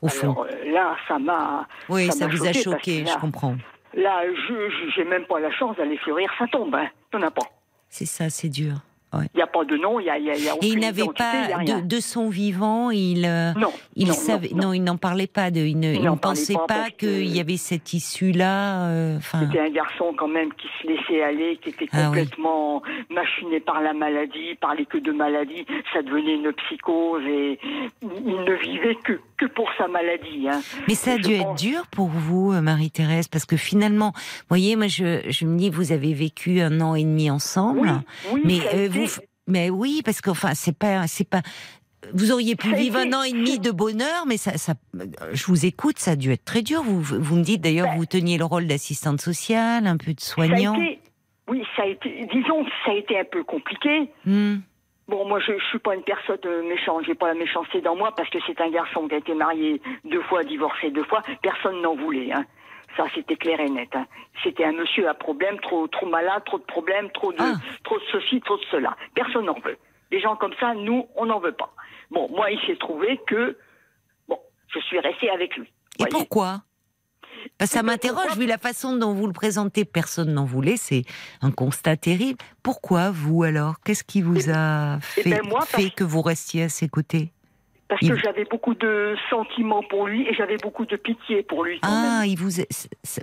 Au 0.01 0.09
fond. 0.09 0.31
Alors 0.33 0.45
euh, 0.51 0.73
là, 0.73 0.95
ça 1.07 1.17
m'a. 1.17 1.65
oui, 1.87 2.11
ça, 2.11 2.27
vous 2.27 2.45
a 2.45 2.51
choqué 2.51 3.05
je 3.07 3.17
comprends. 3.19 3.55
Là, 3.95 4.23
je 4.27 4.91
j'ai 4.93 5.05
même 5.05 5.25
pas 5.25 5.39
la 5.39 5.51
chance 5.51 5.77
d'aller 5.77 5.97
fleurir 5.97 6.29
sa 6.37 6.47
tombe. 6.47 6.75
Hein. 6.75 6.89
Il 7.13 7.19
n'y 7.19 7.23
en 7.23 7.27
a 7.27 7.31
pas. 7.31 7.47
C'est 7.89 8.05
ça, 8.05 8.29
c'est 8.29 8.49
dur. 8.49 8.73
Il 9.33 9.37
n'y 9.37 9.41
a 9.43 9.47
pas 9.47 9.63
de 9.65 9.77
nom, 9.77 9.99
il 9.99 10.03
n'y 10.03 10.09
a, 10.09 10.17
y 10.19 10.29
a, 10.29 10.35
il 10.35 10.43
y 10.43 10.49
a 10.49 10.53
Et 10.61 10.67
il 10.67 10.79
n'avait 10.79 11.03
pas, 11.17 11.63
de, 11.63 11.81
de 11.85 11.99
son 11.99 12.29
vivant, 12.29 12.89
il. 12.91 13.25
euh, 13.25 13.53
Non, 13.53 13.71
Il 13.95 14.07
non, 14.07 14.13
savait, 14.13 14.49
non, 14.53 14.67
non, 14.67 14.73
il 14.73 14.83
n'en 14.83 14.97
parlait 14.97 15.27
pas 15.27 15.51
de, 15.51 15.59
il 15.61 15.79
ne, 15.79 15.93
il 15.93 16.09
pensait 16.21 16.55
pas 16.67 16.89
qu'il 16.89 17.27
y 17.35 17.39
avait 17.39 17.57
cette 17.57 17.93
issue-là. 17.93 18.87
euh, 18.89 19.19
C'était 19.39 19.59
un 19.59 19.69
garçon 19.69 20.13
quand 20.17 20.27
même 20.27 20.49
qui 20.53 20.67
se 20.81 20.87
laissait 20.87 21.23
aller, 21.23 21.57
qui 21.61 21.69
était 21.69 21.87
Ah 21.91 21.97
oui. 21.97 22.05
complètement 22.07 22.81
machiné 23.09 23.59
par 23.59 23.81
la 23.81 23.93
maladie, 23.93 24.55
parlait 24.59 24.85
que 24.85 24.97
de 24.97 25.11
maladie, 25.11 25.65
ça 25.93 26.01
devenait 26.01 26.35
une 26.35 26.51
psychose 26.53 27.23
et 27.25 27.59
il 28.01 28.35
ne 28.43 28.53
vivait 28.61 28.95
que, 29.03 29.13
que 29.37 29.45
pour 29.45 29.69
sa 29.77 29.87
maladie. 29.87 30.47
Hein. 30.49 30.61
mais 30.87 30.95
ça 30.95 31.13
a 31.13 31.17
dû 31.17 31.33
être 31.33 31.55
dur 31.55 31.87
pour 31.91 32.07
vous, 32.07 32.51
euh, 32.53 32.61
Marie-Thérèse, 32.61 33.27
parce 33.27 33.45
que 33.45 33.57
finalement, 33.57 34.11
vous 34.15 34.21
voyez, 34.49 34.75
moi, 34.75 34.87
je, 34.87 35.21
je 35.29 35.45
me 35.45 35.57
dis, 35.57 35.69
vous 35.69 35.91
avez 35.91 36.13
vécu 36.13 36.61
un 36.61 36.81
an 36.81 36.95
et 36.95 37.03
demi 37.03 37.29
ensemble, 37.29 37.91
Oui, 38.31 38.33
oui, 38.33 38.41
mais 38.45 38.59
mais 39.47 39.69
oui, 39.69 40.01
parce 40.03 40.21
qu'enfin, 40.21 40.53
c'est 40.53 40.77
pas, 40.77 41.07
c'est 41.07 41.29
pas. 41.29 41.41
Vous 42.13 42.31
auriez 42.31 42.55
pu 42.55 42.73
vivre 42.75 42.97
un 42.97 43.13
an 43.13 43.23
et 43.23 43.31
demi 43.31 43.59
de 43.59 43.71
bonheur, 43.71 44.25
mais 44.27 44.37
ça, 44.37 44.57
ça, 44.57 44.73
je 45.31 45.45
vous 45.45 45.65
écoute, 45.65 45.97
ça 45.99 46.11
a 46.11 46.15
dû 46.15 46.31
être 46.31 46.45
très 46.45 46.61
dur. 46.61 46.83
Vous, 46.83 47.01
vous 47.01 47.35
me 47.35 47.43
dites 47.43 47.61
d'ailleurs, 47.61 47.87
Ben- 47.87 47.97
vous 47.97 48.05
teniez 48.05 48.37
le 48.37 48.45
rôle 48.45 48.67
d'assistante 48.67 49.21
sociale, 49.21 49.87
un 49.87 49.97
peu 49.97 50.13
de 50.13 50.19
ça 50.19 50.33
a 50.33 50.35
soignant. 50.35 50.75
été, 50.75 50.99
oui, 51.47 51.63
ça 51.75 51.83
a 51.83 51.87
été, 51.87 52.27
disons 52.33 52.63
que 52.63 52.69
ça 52.85 52.91
a 52.91 52.95
été 52.95 53.19
un 53.19 53.23
peu 53.25 53.43
compliqué. 53.43 54.09
Hmm. 54.25 54.57
Bon, 55.07 55.27
moi, 55.27 55.39
je, 55.39 55.51
je 55.57 55.65
suis 55.65 55.79
pas 55.79 55.93
une 55.93 56.01
personne 56.01 56.39
méchante. 56.67 57.03
J'ai 57.05 57.13
pas 57.13 57.27
la 57.27 57.35
méchanceté 57.35 57.79
dans 57.81 57.95
moi 57.95 58.11
parce 58.17 58.27
que 58.31 58.39
c'est 58.47 58.59
un 58.59 58.71
garçon 58.71 59.07
qui 59.07 59.13
a 59.13 59.17
été 59.19 59.35
marié 59.35 59.79
deux 60.03 60.23
fois, 60.23 60.43
divorcé 60.43 60.89
deux 60.89 61.03
fois. 61.03 61.21
Personne 61.43 61.79
n'en 61.83 61.95
voulait. 61.95 62.31
Hein. 62.33 62.43
Ça, 62.97 63.05
c'était 63.13 63.35
clair 63.35 63.59
et 63.59 63.69
net. 63.69 63.89
Hein. 63.93 64.05
C'était 64.43 64.63
un 64.65 64.71
monsieur 64.71 65.07
à 65.09 65.13
problème, 65.13 65.59
trop, 65.59 65.87
trop 65.87 66.05
malade, 66.07 66.43
trop 66.45 66.57
de 66.59 66.63
problèmes, 66.63 67.09
trop 67.11 67.31
de, 67.33 67.37
Ah. 67.39 67.55
trop 67.83 67.97
de 67.97 68.03
ceci, 68.11 68.39
trop 68.41 68.57
de 68.57 68.63
cela. 68.71 68.95
Personne 69.13 69.45
n'en 69.45 69.59
veut. 69.59 69.77
Des 70.11 70.21
gens 70.21 70.35
comme 70.37 70.53
ça, 70.59 70.73
nous, 70.75 71.05
on 71.15 71.25
n'en 71.25 71.39
veut 71.39 71.51
pas. 71.51 71.73
Bon, 72.11 72.29
moi, 72.29 72.51
il 72.51 72.59
s'est 72.65 72.77
trouvé 72.77 73.19
que, 73.27 73.57
bon, 74.29 74.39
je 74.73 74.79
suis 74.79 74.99
restée 74.99 75.29
avec 75.29 75.55
lui. 75.57 75.65
Et 75.99 76.03
voyez. 76.03 76.11
pourquoi? 76.11 76.61
Ça 77.61 77.81
Eh 77.81 77.83
m'interroge, 77.83 78.37
vu 78.37 78.45
la 78.45 78.57
façon 78.57 78.95
dont 78.95 79.13
vous 79.13 79.27
le 79.27 79.33
présentez, 79.33 79.85
personne 79.85 80.33
n'en 80.33 80.45
voulait, 80.45 80.77
c'est 80.77 81.03
un 81.41 81.51
constat 81.51 81.95
terrible. 81.97 82.39
Pourquoi 82.63 83.11
vous 83.11 83.43
alors? 83.43 83.75
Qu'est-ce 83.83 84.03
qui 84.03 84.21
vous 84.21 84.49
a 84.49 84.99
fait, 85.01 85.29
ben, 85.29 85.41
moi, 85.47 85.61
fait 85.61 85.89
que 85.89 86.03
vous 86.03 86.21
restiez 86.21 86.63
à 86.63 86.69
ses 86.69 86.87
côtés? 86.87 87.31
Parce 87.87 88.01
Il- 88.01 88.09
que 88.09 88.15
j'avais 88.17 88.45
beaucoup 88.45 88.73
de 88.73 89.15
sentiments 89.29 89.83
pour 89.83 90.07
lui 90.07 90.27
et 90.27 90.33
j'avais 90.33 90.57
beaucoup 90.57 90.85
de 90.85 90.95
pitié 90.95 91.43
pour 91.43 91.63
lui. 91.63 91.79
Ah, 91.83 92.21
même. 92.21 92.29
il 92.29 92.35
vous, 92.37 92.49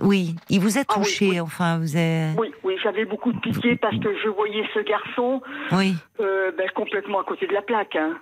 oui, 0.01 0.35
il 0.49 0.59
vous 0.61 0.77
a 0.77 0.81
Ah 0.87 0.93
oui, 0.97 1.03
touché. 1.03 1.29
oui. 1.31 1.39
Enfin, 1.41 1.79
vous 1.79 1.97
avez, 1.97 2.29
Oui, 2.37 2.51
oui, 2.63 2.75
j'avais 2.81 3.03
beaucoup 3.03 3.33
de 3.33 3.39
pitié 3.39 3.75
parce 3.75 3.97
que 3.99 4.15
je 4.23 4.29
voyais 4.29 4.63
ce 4.73 4.79
garçon 4.79 5.41
oui, 5.73 5.95
euh, 6.21 6.51
ben, 6.57 6.69
complètement 6.71 7.19
à 7.19 7.23
côté 7.25 7.45
de 7.45 7.53
la 7.53 7.61
plaque. 7.61 7.95
Hein. 7.97 8.17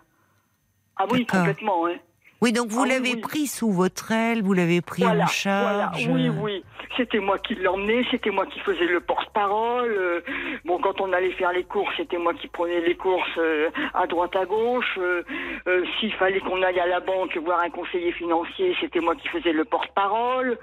Ah 0.97 1.05
oui, 1.11 1.25
complètement. 1.27 1.85
Hein. 1.87 1.95
Oui. 2.41 2.51
Donc 2.53 2.69
vous 2.69 2.83
Ah 2.83 2.87
l'avez 2.87 3.15
oui. 3.15 3.21
pris 3.21 3.47
sous 3.47 3.71
votre 3.71 4.11
aile, 4.11 4.41
vous 4.43 4.53
l'avez 4.53 4.81
pris 4.81 5.03
Voilà, 5.03 5.23
en 5.25 5.27
charge. 5.27 6.05
voilà, 6.07 6.13
oui, 6.13 6.29
oui. 6.41 6.63
C'était 6.97 7.19
moi 7.19 7.39
qui 7.39 7.55
l'emmenais, 7.55 8.03
c'était 8.11 8.31
moi 8.31 8.45
qui 8.45 8.59
faisais 8.59 8.85
le 8.85 8.99
porte-parole. 8.99 9.89
euh, 9.91 10.19
bon, 10.65 10.77
quand 10.79 10.99
on 10.99 11.13
allait 11.13 11.31
faire 11.31 11.53
les 11.53 11.63
courses, 11.63 11.93
c'était 11.95 12.17
moi 12.17 12.33
qui 12.33 12.47
prenais 12.49 12.81
les 12.81 12.95
courses 12.95 13.37
euh, 13.37 13.69
à 13.93 14.07
droite, 14.07 14.35
à 14.35 14.45
gauche. 14.45 14.97
euh, 14.97 15.23
euh, 15.67 15.85
S'il 15.99 16.11
fallait 16.15 16.41
qu'on 16.41 16.61
aille 16.61 16.79
à 16.79 16.87
la 16.87 16.99
banque 16.99 17.35
voir 17.37 17.61
un 17.61 17.69
conseiller 17.69 18.11
financier, 18.11 18.75
c'était 18.81 18.99
moi 18.99 19.15
qui 19.15 19.27
faisais 19.29 19.53
le 19.53 19.63
porte-parole. 19.63 20.57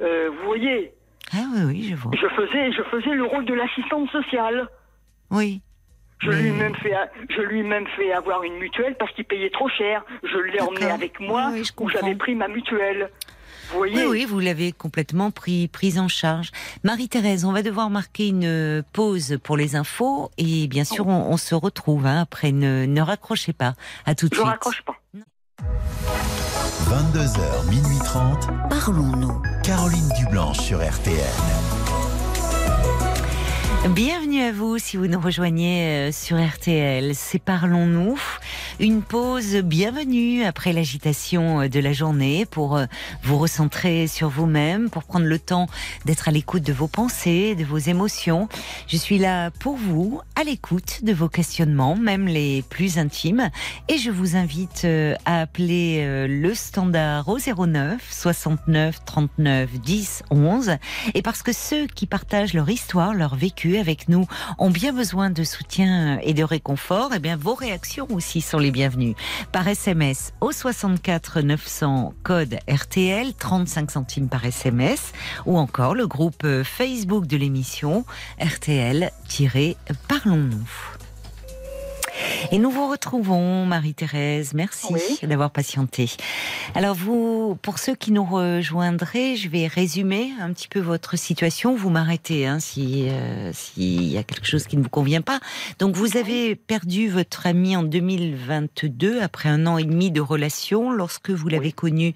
Euh, 0.00 0.30
vous 0.30 0.46
voyez, 0.46 0.92
Ah 1.32 1.38
oui, 1.56 1.62
oui, 1.66 1.86
je 1.90 1.96
vois. 1.96 2.12
je 2.14 2.28
faisais, 2.28 2.70
je 2.72 2.82
faisais 2.84 3.14
le 3.14 3.24
rôle 3.24 3.44
de 3.44 3.54
l'assistante 3.54 4.08
sociale. 4.10 4.68
Oui. 5.32 5.60
Je 6.20 6.30
lui 6.30 6.48
ai 6.48 6.52
même 6.52 6.74
fait, 6.76 6.94
je 7.28 7.40
lui 7.42 7.60
ai 7.60 7.62
même 7.62 7.86
fait 7.96 8.12
avoir 8.12 8.42
une 8.44 8.54
mutuelle 8.58 8.96
parce 8.98 9.12
qu'il 9.12 9.24
payait 9.24 9.50
trop 9.50 9.68
cher. 9.68 10.02
Je 10.22 10.38
l'ai 10.38 10.60
emmené 10.60 10.86
avec 10.86 11.20
moi 11.20 11.48
Oui, 11.52 11.58
oui, 11.60 11.64
je 11.64 11.72
où 11.84 11.88
j'avais 11.88 12.14
pris 12.14 12.34
ma 12.34 12.48
mutuelle. 12.48 13.10
Vous 13.70 13.78
voyez 13.78 13.96
Oui, 13.96 14.04
oui, 14.10 14.24
vous 14.26 14.40
l'avez 14.40 14.72
complètement 14.72 15.30
pris, 15.30 15.68
prise 15.68 15.98
en 15.98 16.08
charge. 16.08 16.50
Marie-Thérèse, 16.82 17.44
on 17.44 17.52
va 17.52 17.62
devoir 17.62 17.90
marquer 17.90 18.28
une 18.28 18.82
pause 18.92 19.38
pour 19.42 19.56
les 19.56 19.74
infos 19.76 20.30
et 20.38 20.66
bien 20.68 20.84
sûr, 20.84 21.06
on, 21.08 21.30
on 21.30 21.36
se 21.36 21.54
retrouve 21.54 22.06
hein, 22.06 22.20
après. 22.22 22.52
Ne, 22.52 22.86
ne 22.86 23.00
raccrochez 23.00 23.52
pas. 23.52 23.74
À 24.06 24.14
tout 24.14 24.28
de 24.28 24.34
Je 24.34 24.40
suite. 24.40 24.48
raccroche 24.50 24.82
pas. 24.82 24.96
22h, 26.88 27.68
minuit 27.70 27.98
30. 28.04 28.48
Parlons-nous. 28.70 29.42
Caroline 29.62 30.08
Dublanche 30.18 30.58
sur 30.58 30.78
RTN. 30.78 31.73
Bienvenue 33.90 34.40
à 34.40 34.50
vous 34.50 34.78
si 34.78 34.96
vous 34.96 35.06
nous 35.08 35.20
rejoignez 35.20 36.08
euh, 36.08 36.10
sur 36.10 36.42
RTL. 36.42 37.14
C'est 37.14 37.38
Parlons-nous. 37.38 38.18
Une 38.80 39.02
pause 39.02 39.56
bienvenue 39.56 40.42
après 40.42 40.72
l'agitation 40.72 41.60
euh, 41.60 41.68
de 41.68 41.80
la 41.80 41.92
journée 41.92 42.46
pour 42.46 42.78
euh, 42.78 42.86
vous 43.22 43.36
recentrer 43.36 44.06
sur 44.06 44.30
vous-même, 44.30 44.88
pour 44.88 45.04
prendre 45.04 45.26
le 45.26 45.38
temps 45.38 45.68
d'être 46.06 46.28
à 46.28 46.30
l'écoute 46.30 46.62
de 46.62 46.72
vos 46.72 46.88
pensées, 46.88 47.54
de 47.56 47.64
vos 47.64 47.76
émotions. 47.76 48.48
Je 48.88 48.96
suis 48.96 49.18
là 49.18 49.50
pour 49.50 49.76
vous, 49.76 50.18
à 50.34 50.44
l'écoute 50.44 51.04
de 51.04 51.12
vos 51.12 51.28
questionnements, 51.28 51.94
même 51.94 52.26
les 52.26 52.62
plus 52.62 52.96
intimes. 52.96 53.50
Et 53.88 53.98
je 53.98 54.10
vous 54.10 54.34
invite 54.34 54.86
à 55.26 55.42
appeler 55.42 56.26
le 56.26 56.54
standard 56.54 57.28
au 57.28 57.38
09 57.38 58.00
69 58.10 59.04
39 59.04 59.70
10 59.78 60.22
11. 60.30 60.76
Et 61.12 61.20
parce 61.20 61.42
que 61.42 61.52
ceux 61.52 61.86
qui 61.86 62.06
partagent 62.06 62.54
leur 62.54 62.70
histoire, 62.70 63.12
leur 63.12 63.36
vécu 63.36 63.73
avec 63.78 64.08
nous 64.08 64.26
ont 64.58 64.70
bien 64.70 64.92
besoin 64.92 65.30
de 65.30 65.44
soutien 65.44 66.18
et 66.22 66.34
de 66.34 66.44
réconfort, 66.44 67.10
eh 67.14 67.18
bien 67.18 67.36
vos 67.36 67.54
réactions 67.54 68.06
aussi 68.10 68.40
sont 68.40 68.58
les 68.58 68.70
bienvenues. 68.70 69.14
Par 69.52 69.68
SMS 69.68 70.32
au 70.40 70.52
64 70.52 71.40
900 71.40 72.14
code 72.22 72.58
RTL 72.68 73.34
35 73.34 73.90
centimes 73.90 74.28
par 74.28 74.44
SMS 74.44 75.12
ou 75.46 75.58
encore 75.58 75.94
le 75.94 76.06
groupe 76.06 76.44
euh, 76.44 76.62
Facebook 76.64 77.26
de 77.26 77.36
l'émission 77.36 78.04
RTL-Parlons-nous. 78.40 80.93
Et 82.52 82.58
nous 82.58 82.70
vous 82.70 82.88
retrouvons, 82.90 83.64
Marie-Thérèse. 83.66 84.54
Merci 84.54 84.86
Oui. 84.92 85.18
d'avoir 85.22 85.50
patienté. 85.50 86.10
Alors 86.74 86.94
vous, 86.94 87.56
pour 87.62 87.78
ceux 87.78 87.94
qui 87.94 88.12
nous 88.12 88.24
rejoindraient, 88.24 89.36
je 89.36 89.48
vais 89.48 89.66
résumer 89.66 90.30
un 90.40 90.52
petit 90.52 90.68
peu 90.68 90.80
votre 90.80 91.16
situation. 91.16 91.74
Vous 91.74 91.90
m'arrêtez 91.90 92.46
hein, 92.46 92.60
si 92.60 93.08
euh, 93.08 93.50
s'il 93.52 94.04
y 94.04 94.18
a 94.18 94.22
quelque 94.22 94.46
chose 94.46 94.66
qui 94.66 94.76
ne 94.76 94.82
vous 94.82 94.88
convient 94.90 95.22
pas. 95.22 95.40
Donc 95.78 95.96
vous 95.96 96.16
avez 96.16 96.54
perdu 96.54 97.08
votre 97.08 97.46
ami 97.46 97.76
en 97.76 97.82
2022 97.82 99.20
après 99.20 99.48
un 99.48 99.66
an 99.66 99.78
et 99.78 99.84
demi 99.84 100.10
de 100.10 100.20
relation. 100.20 100.90
Lorsque 100.92 101.30
vous 101.30 101.48
l'avez 101.48 101.72
connu, 101.72 102.14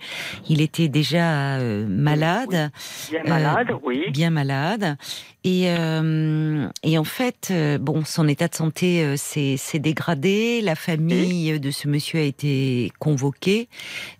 il 0.48 0.60
était 0.60 0.88
déjà 0.88 1.56
euh, 1.58 1.86
malade 1.88 2.70
Bien 3.10 3.20
Euh, 3.24 3.28
malade, 3.28 3.68
oui. 3.82 4.04
bien 4.12 4.30
malade. 4.30 4.96
Et, 5.44 5.70
euh, 5.70 6.68
et 6.82 6.98
en 6.98 7.04
fait, 7.04 7.48
euh, 7.50 7.78
bon, 7.78 8.04
son 8.04 8.26
état 8.28 8.48
de 8.48 8.54
santé 8.54 9.04
euh, 9.04 9.16
s'est 9.16 9.78
dégradé. 9.78 10.60
La 10.60 10.74
famille 10.74 11.58
de 11.60 11.70
ce 11.70 11.88
monsieur 11.88 12.18
a 12.18 12.22
été 12.22 12.90
convoquée, 12.98 13.68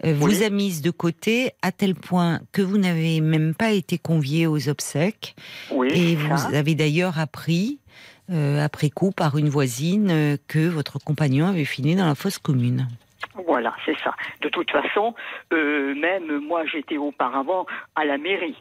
vous 0.05 0.43
a 0.43 0.51
mise 0.51 0.81
de 0.81 0.91
côté 0.91 1.53
à 1.63 1.73
tel 1.73 1.95
point 1.95 2.41
que 2.53 2.63
vous 2.63 2.79
n'avez 2.79 3.21
même 3.21 3.55
pas 3.55 3.73
été 3.73 3.99
convié 3.99 4.47
aux 4.47 4.69
obsèques. 4.69 5.35
Oui, 5.71 5.89
Et 5.93 6.15
vous 6.15 6.37
ça. 6.37 6.49
avez 6.55 6.75
d'ailleurs 6.75 7.19
appris, 7.19 7.79
euh, 8.31 8.63
après 8.63 8.91
coup, 8.91 9.11
par 9.11 9.39
une 9.39 9.49
voisine, 9.49 10.11
euh, 10.11 10.37
que 10.49 10.69
votre 10.69 10.99
compagnon 10.99 11.47
avait 11.47 11.65
fini 11.65 11.97
dans 11.97 12.07
la 12.07 12.15
fosse 12.15 12.39
commune. 12.39 12.89
Voilà, 13.47 13.75
c'est 13.87 13.97
ça. 14.05 14.15
De 14.43 14.49
toute 14.49 14.71
façon, 14.71 15.15
euh, 15.53 15.95
même 15.95 16.41
moi, 16.41 16.65
j'étais 16.67 16.97
auparavant 16.99 17.67
à 17.97 18.05
la 18.05 18.19
mairie. 18.19 18.57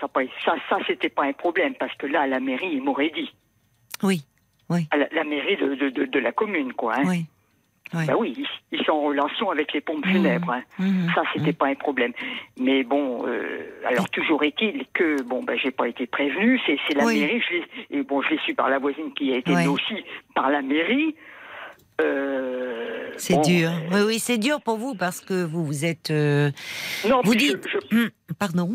Ça, 0.00 0.08
ça, 0.44 0.54
ça 0.68 0.78
c'était 0.86 1.08
pas 1.10 1.24
un 1.24 1.32
problème 1.32 1.74
parce 1.78 1.94
que 1.96 2.06
là, 2.06 2.26
la 2.26 2.40
mairie, 2.40 2.70
ils 2.72 2.82
m'auraient 2.82 3.10
dit. 3.14 3.32
Oui, 4.02 4.22
À 4.90 4.96
la, 4.96 5.08
la 5.12 5.24
mairie 5.24 5.56
de, 5.56 5.74
de, 5.74 5.88
de, 5.90 6.04
de 6.06 6.18
la 6.18 6.32
commune, 6.32 6.72
quoi. 6.72 6.94
Hein. 6.96 7.02
oui. 7.06 7.26
oui. 7.94 8.06
Bah 8.06 8.14
oui, 8.16 8.34
ils, 8.38 8.46
ils 8.78 8.84
sont 8.84 8.92
en 8.92 9.02
relation 9.02 9.50
avec 9.50 9.72
les 9.72 9.80
pompes 9.80 10.06
Mhm. 10.06 10.12
funèbres. 10.12 10.52
hein. 10.52 10.62
Mhm. 10.78 11.10
Ça, 11.14 11.22
c'était 11.34 11.52
pas 11.52 11.66
un 11.66 11.74
problème. 11.74 12.12
Mais 12.58 12.82
bon, 12.84 13.26
euh, 13.26 13.66
alors 13.84 14.08
toujours 14.10 14.42
est-il 14.44 14.84
que 14.94 15.20
bon, 15.22 15.42
ben, 15.42 15.58
j'ai 15.58 15.72
pas 15.72 15.88
été 15.88 16.06
prévenu. 16.06 16.58
C'est, 16.66 16.78
la 16.94 17.04
Oui. 17.04 17.20
mairie. 17.20 17.42
Je 17.50 17.96
et 17.98 18.02
bon, 18.04 18.22
je 18.22 18.30
l'ai 18.30 18.38
su 18.46 18.54
par 18.54 18.70
la 18.70 18.78
voisine 18.78 19.12
qui 19.12 19.32
a 19.32 19.36
été 19.38 19.52
mais 19.54 19.66
aussi 19.66 19.96
par 20.34 20.50
la 20.50 20.62
mairie. 20.62 21.14
Euh, 22.00 23.10
C'est 23.18 23.34
bon, 23.34 23.42
dur. 23.42 23.70
euh, 23.70 23.88
Oui, 23.92 24.00
oui, 24.06 24.18
c'est 24.18 24.38
dur 24.38 24.60
pour 24.62 24.78
vous 24.78 24.94
parce 24.94 25.20
que 25.20 25.44
vous 25.44 25.64
vous 25.64 25.84
êtes. 25.84 26.10
non, 26.10 27.20
Vous 27.24 27.32
je- 27.34 27.38
dites- 27.38 27.68
je- 27.68 27.96
Hum, 27.96 28.10
Pardon. 28.38 28.70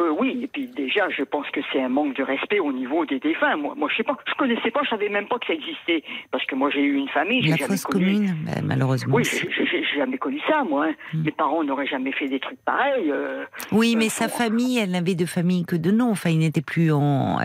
Euh, 0.00 0.14
oui, 0.18 0.40
et 0.42 0.46
puis 0.46 0.66
déjà, 0.68 1.08
je 1.10 1.22
pense 1.22 1.46
que 1.50 1.60
c'est 1.72 1.82
un 1.82 1.90
manque 1.90 2.16
de 2.16 2.22
respect 2.22 2.58
au 2.58 2.72
niveau 2.72 3.04
des 3.04 3.18
défunts. 3.18 3.56
Moi, 3.56 3.74
moi, 3.76 3.88
je 3.92 3.96
sais 3.98 4.02
pas, 4.02 4.16
je 4.26 4.32
connaissais 4.34 4.70
pas, 4.70 4.80
je 4.84 4.88
savais 4.90 5.10
même 5.10 5.28
pas 5.28 5.38
que 5.38 5.46
ça 5.46 5.52
existait, 5.52 6.02
parce 6.30 6.44
que 6.46 6.54
moi, 6.54 6.70
j'ai 6.70 6.80
eu 6.82 6.94
une 6.96 7.08
famille, 7.08 7.42
j'ai 7.42 7.50
La 7.50 7.56
jamais 7.56 7.76
connu. 7.78 8.04
commune, 8.14 8.36
bah, 8.46 8.52
malheureusement. 8.64 9.16
Oui, 9.16 9.24
j'ai 9.24 9.84
jamais 9.96 10.16
connu 10.16 10.40
ça, 10.48 10.64
moi. 10.64 10.86
hein. 10.86 10.94
Mm. 11.12 11.22
Mes 11.24 11.30
parents 11.32 11.62
n'auraient 11.64 11.86
jamais 11.86 12.12
fait 12.12 12.28
des 12.28 12.40
trucs 12.40 12.60
pareils. 12.64 13.10
euh, 13.10 13.44
Oui, 13.72 13.94
mais 13.96 14.06
euh, 14.06 14.10
sa 14.10 14.28
bon. 14.28 14.32
famille, 14.34 14.78
elle 14.78 14.90
n'avait 14.92 15.14
de 15.14 15.26
famille 15.26 15.64
que 15.66 15.76
de 15.76 15.90
nom. 15.90 16.10
Enfin, 16.12 16.30
il 16.30 16.38
n'était 16.38 16.62
plus 16.62 16.92
en, 16.92 17.38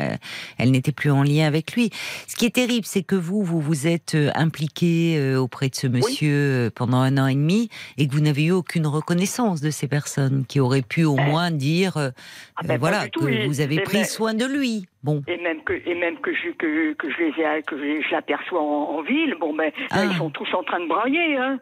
elle 0.57 0.71
n'était 0.71 0.93
plus 0.93 1.11
en 1.11 1.23
lien 1.23 1.47
avec 1.47 1.73
lui. 1.73 1.89
Ce 2.27 2.35
qui 2.37 2.45
est 2.45 2.55
terrible, 2.55 2.85
c'est 2.85 3.03
que 3.03 3.15
vous, 3.15 3.43
vous 3.43 3.59
vous 3.59 3.85
êtes 3.87 4.15
impliqué 4.35 5.35
auprès 5.35 5.67
de 5.67 5.75
ce 5.75 5.87
monsieur 5.87 6.71
pendant 6.73 6.99
un 6.99 7.17
an 7.17 7.27
et 7.27 7.35
demi 7.35 7.69
et 7.97 8.07
que 8.07 8.13
vous 8.13 8.21
n'avez 8.21 8.45
eu 8.45 8.51
aucune 8.51 8.87
reconnaissance 8.87 9.59
de 9.59 9.69
ces 9.71 9.87
personnes 9.89 10.45
qui 10.47 10.59
auraient 10.61 10.81
pu 10.81 11.03
au 11.03 11.15
moins 11.17 11.51
dire, 11.51 12.11
Ah 12.57 12.61
ben, 12.65 12.77
voilà, 12.77 13.07
que 13.09 13.27
et- 13.27 13.47
vous 13.47 13.59
avez 13.61 13.79
pris 13.81 13.97
ben- 13.99 14.05
soin 14.05 14.33
de 14.33 14.45
lui. 14.45 14.85
Bon, 15.03 15.21
Et 15.27 15.37
même 15.37 15.61
que 15.63 15.73
et 15.73 15.93
même 15.95 16.17
que 16.19 16.33
je 16.33 16.49
que, 16.51 16.93
que 16.93 17.09
je 17.11 17.17
les 17.17 17.43
ai 17.43 17.61
que 17.63 17.77
je, 17.77 18.01
je 18.07 18.11
l'aperçois 18.11 18.61
en, 18.61 18.97
en 18.97 19.01
ville, 19.01 19.35
bon 19.39 19.53
ben 19.53 19.65
là, 19.65 19.87
Ah. 19.91 20.05
ils 20.09 20.15
sont 20.17 20.29
tous 20.29 20.47
en 20.53 20.63
train 20.63 20.79
de 20.79 20.87
brailler, 20.87 21.35
hein. 21.35 21.59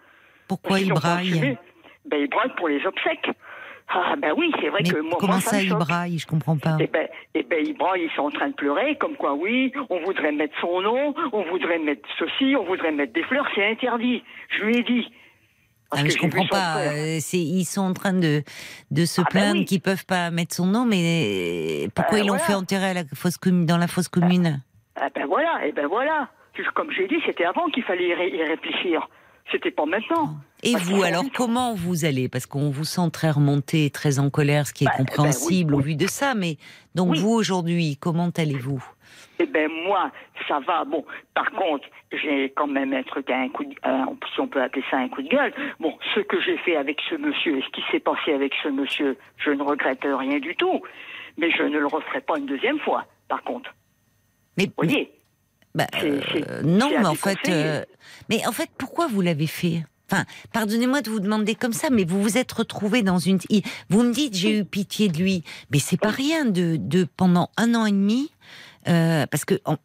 pourquoi 0.48 0.80
Ils 0.80 0.86
il 0.88 0.92
ont 0.92 0.96
pas 0.96 1.02
braille 1.02 1.32
assumé. 1.32 1.58
Ben 2.06 2.18
ils 2.22 2.30
braillent 2.30 2.54
pour 2.58 2.68
les 2.68 2.86
obsèques. 2.86 3.30
Ah 3.90 4.16
ben 4.18 4.34
oui, 4.38 4.52
c'est 4.62 4.70
vrai 4.70 4.80
Mais 4.84 4.90
que 4.92 5.00
moi, 5.02 5.18
comment 5.20 5.34
moi, 5.34 5.42
ça, 5.42 5.58
me 5.58 5.64
il 5.64 5.70
choque. 5.70 5.80
braille 5.80 6.18
Je 6.18 6.26
comprends 6.28 6.58
pas. 6.58 6.78
Eh 6.80 6.88
ben, 6.88 7.08
eh 7.36 7.44
ben, 7.44 7.60
ils 7.66 7.74
braillent, 7.76 8.04
ils 8.10 8.16
sont 8.16 8.24
en 8.24 8.30
train 8.32 8.48
de 8.48 8.54
pleurer, 8.54 8.96
comme 8.96 9.16
quoi, 9.18 9.34
oui, 9.34 9.74
on 9.90 10.00
voudrait 10.06 10.32
mettre 10.32 10.54
son 10.62 10.82
nom, 10.82 11.14
on 11.34 11.44
voudrait 11.50 11.80
mettre 11.80 12.08
ceci, 12.18 12.56
on 12.56 12.64
voudrait 12.64 12.92
mettre 12.92 13.14
des 13.14 13.24
fleurs, 13.24 13.46
c'est 13.54 13.66
interdit. 13.70 14.24
Je 14.50 14.64
lui 14.64 14.78
ai 14.78 14.84
dit. 14.84 15.12
Parce 15.94 16.02
Ah, 16.04 16.08
que 16.08 16.14
je 16.14 16.18
comprends 16.18 16.48
pas. 16.48 16.78
euh, 16.80 17.20
ils 17.34 17.66
sont 17.66 17.82
en 17.82 17.94
train 17.94 18.14
de 18.14 18.44
de 18.92 19.06
se 19.06 19.22
Ah, 19.22 19.24
ben 19.26 19.30
plaindre 19.30 19.60
oui. 19.60 19.66
qu'ils 19.66 19.82
peuvent 19.82 20.06
pas 20.06 20.32
mettre 20.32 20.56
son 20.56 20.66
nom, 20.66 20.86
mais 20.86 21.88
pourquoi 21.94 22.18
Ben 22.18 22.24
ils 22.24 22.28
l'ont 22.28 22.34
voilà. 22.34 22.44
fait 22.44 22.54
enterrer 22.56 22.86
à 22.88 22.94
la 22.94 23.04
fosse 23.14 23.38
commune, 23.38 23.66
dans 23.66 23.78
la 23.78 23.88
fosse 23.88 24.08
commune? 24.08 24.62
Ah 24.96 25.10
ben 25.14 25.26
voilà, 25.28 25.66
et 25.68 25.72
ben 25.72 25.88
voilà. 25.88 26.30
Comme 26.76 26.92
j'ai 26.92 27.08
dit, 27.08 27.16
c'était 27.26 27.46
avant 27.46 27.68
qu'il 27.70 27.84
fallait 27.84 28.10
y, 28.10 28.14
ré- 28.14 28.30
y 28.36 28.44
réfléchir. 28.44 29.08
C'était 29.52 29.72
pas 29.72 29.86
maintenant. 29.86 30.36
Et 30.62 30.72
Parce 30.74 30.86
vous, 30.86 31.04
alors 31.04 31.26
comment 31.36 31.74
vous 31.76 32.06
allez? 32.06 32.30
Parce 32.30 32.46
qu'on 32.46 32.70
vous 32.70 32.86
sent 32.86 33.10
très 33.12 33.30
remonté, 33.32 33.90
très 33.90 34.20
en 34.20 34.30
colère, 34.30 34.66
ce 34.68 34.74
qui 34.74 34.86
est 34.86 34.88
Bah, 34.88 34.94
bah, 34.98 34.98
compréhensible 35.00 35.74
oui, 35.76 35.80
au 35.80 35.84
vu 35.84 35.96
de 35.96 36.08
ça. 36.08 36.34
Mais 36.36 36.58
donc 36.96 37.12
Oui. 37.12 37.20
vous 37.20 37.32
aujourd'hui, 37.32 37.98
comment 38.00 38.30
allez-vous? 38.38 38.84
Eh 39.40 39.46
ben 39.46 39.70
moi, 39.86 40.12
ça 40.48 40.60
va. 40.60 40.86
Bon, 40.86 41.04
par 41.34 41.50
contre, 41.52 41.88
j'ai 42.12 42.52
quand 42.56 42.68
même 42.68 42.94
un 42.94 43.04
truc, 43.04 43.30
un 43.30 43.50
coup 43.50 43.66
de, 43.66 43.74
un- 43.84 44.06
si 44.34 44.40
on 44.40 44.48
peut 44.48 44.62
appeler 44.62 44.84
ça 44.92 44.98
un 44.98 45.10
coup 45.10 45.22
de 45.22 45.30
gueule. 45.30 45.54
Bon, 45.80 45.98
ce 46.16 46.20
que 46.22 46.40
j'ai 46.42 46.58
fait 46.60 46.76
avec 46.76 47.00
ce 47.10 47.16
monsieur 47.16 47.58
et 47.58 47.62
ce 47.62 47.70
qui 47.70 47.82
s'est 47.92 48.00
passé 48.00 48.34
avec 48.34 48.54
ce 48.62 48.70
monsieur, 48.70 49.18
je 49.38 49.50
ne 49.52 49.64
regrette 49.64 50.04
rien 50.04 50.40
du 50.40 50.56
tout. 50.56 50.82
Mais 51.38 51.50
je 51.52 51.64
ne 51.64 51.80
le 51.80 51.88
referai 51.88 52.22
pas 52.22 52.38
une 52.38 52.46
deuxième 52.46 52.80
fois, 52.80 53.06
par 53.28 53.42
contre. 53.44 53.74
Mais, 54.58 54.66
Vous 54.66 54.74
voyez? 54.78 55.12
bah, 55.74 55.88
euh, 56.04 56.62
non, 56.64 56.90
mais 56.92 57.08
en 57.08 57.16
fait, 57.16 57.40
euh, 57.50 57.84
mais 58.30 58.46
en 58.48 58.52
fait, 58.52 58.70
pourquoi 58.78 59.08
vous 59.08 59.22
l'avez 59.22 59.48
fait? 59.48 59.84
Enfin, 60.12 60.26
pardonnez-moi 60.54 61.02
de 61.02 61.10
vous 61.10 61.20
demander 61.20 61.56
comme 61.56 61.74
ça, 61.74 61.90
mais 61.90 62.04
vous 62.04 62.22
vous 62.22 62.38
êtes 62.38 62.52
retrouvé 62.52 63.02
dans 63.02 63.18
une. 63.18 63.40
Vous 63.90 64.04
me 64.04 64.14
dites 64.14 64.36
j'ai 64.36 64.60
eu 64.60 64.66
pitié 64.66 65.08
de 65.08 65.18
lui, 65.18 65.44
mais 65.72 65.80
c'est 65.80 66.00
pas 66.00 66.10
rien 66.12 66.46
de, 66.46 66.76
de 66.78 67.06
pendant 67.18 67.50
un 67.58 67.74
an 67.74 67.88
et 67.88 67.92
demi, 67.92 68.30
euh, 68.88 69.26
parce 69.28 69.46
que 69.46 69.56
en- 69.66 69.78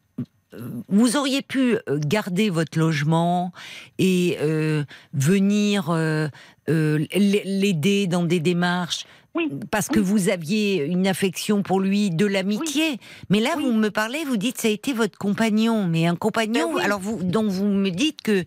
vous 0.88 1.16
auriez 1.16 1.42
pu 1.42 1.74
euh, 1.76 1.98
garder 1.98 2.48
votre 2.50 2.78
logement 2.78 3.52
et 3.98 4.38
euh, 4.40 4.82
venir 5.12 5.88
euh, 5.90 6.28
l'aider 6.66 8.06
dans 8.06 8.24
des 8.24 8.40
démarches. 8.40 9.04
Oui. 9.34 9.50
Parce 9.70 9.88
que 9.88 10.00
vous 10.00 10.30
aviez 10.30 10.84
une 10.86 11.06
affection 11.06 11.62
pour 11.62 11.80
lui, 11.80 12.10
de 12.10 12.24
l'amitié. 12.26 12.98
Mais 13.28 13.40
là, 13.40 13.50
vous 13.56 13.72
me 13.72 13.90
parlez, 13.90 14.24
vous 14.24 14.36
dites 14.38 14.58
ça 14.58 14.68
a 14.68 14.70
été 14.70 14.92
votre 14.94 15.18
compagnon. 15.18 15.86
Mais 15.86 16.06
un 16.06 16.16
compagnon, 16.16 16.74
Ben 16.74 16.82
alors 16.82 16.98
vous, 16.98 17.22
donc 17.22 17.46
vous 17.50 17.66
me 17.66 17.90
dites 17.90 18.22
que 18.22 18.44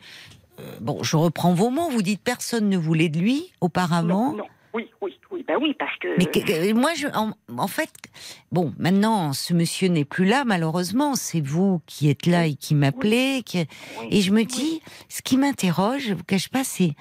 bon, 0.82 1.02
je 1.04 1.16
reprends 1.16 1.54
vos 1.54 1.70
mots. 1.70 1.90
Vous 1.90 2.02
dites 2.02 2.20
personne 2.22 2.68
ne 2.68 2.78
voulait 2.78 3.10
de 3.10 3.20
lui 3.20 3.52
auparavant. 3.62 4.32
Non, 4.32 4.38
non. 4.38 4.44
Oui, 4.74 4.90
oui, 5.02 5.18
oui. 5.32 5.44
Ben 5.48 5.58
oui, 5.62 5.76
parce 5.78 5.98
que. 6.00 6.18
Mais 6.18 6.26
que- 6.26 6.40
que- 6.40 6.74
moi, 6.74 6.94
je, 6.96 7.08
en, 7.08 7.32
en 7.58 7.68
fait, 7.68 7.90
bon, 8.52 8.74
maintenant, 8.78 9.34
ce 9.34 9.54
monsieur 9.54 9.88
n'est 9.90 10.06
plus 10.06 10.26
là, 10.26 10.44
malheureusement. 10.46 11.16
C'est 11.16 11.42
vous 11.42 11.82
qui 11.88 12.10
êtes 12.10 12.26
là 12.26 12.46
et 12.48 12.56
qui 12.56 12.74
m'appelez. 12.76 13.44
qui- 13.46 13.66
Oui, 14.00 14.08
Et 14.12 14.22
je 14.22 14.32
me 14.32 14.38
oui. 14.42 14.46
dis, 14.46 14.82
ce 15.10 15.22
qui 15.22 15.38
m'interroge, 15.38 16.04
je 16.08 16.14
vous 16.14 16.24
cache 16.24 16.50
pas, 16.50 16.64
c'est 16.64 16.94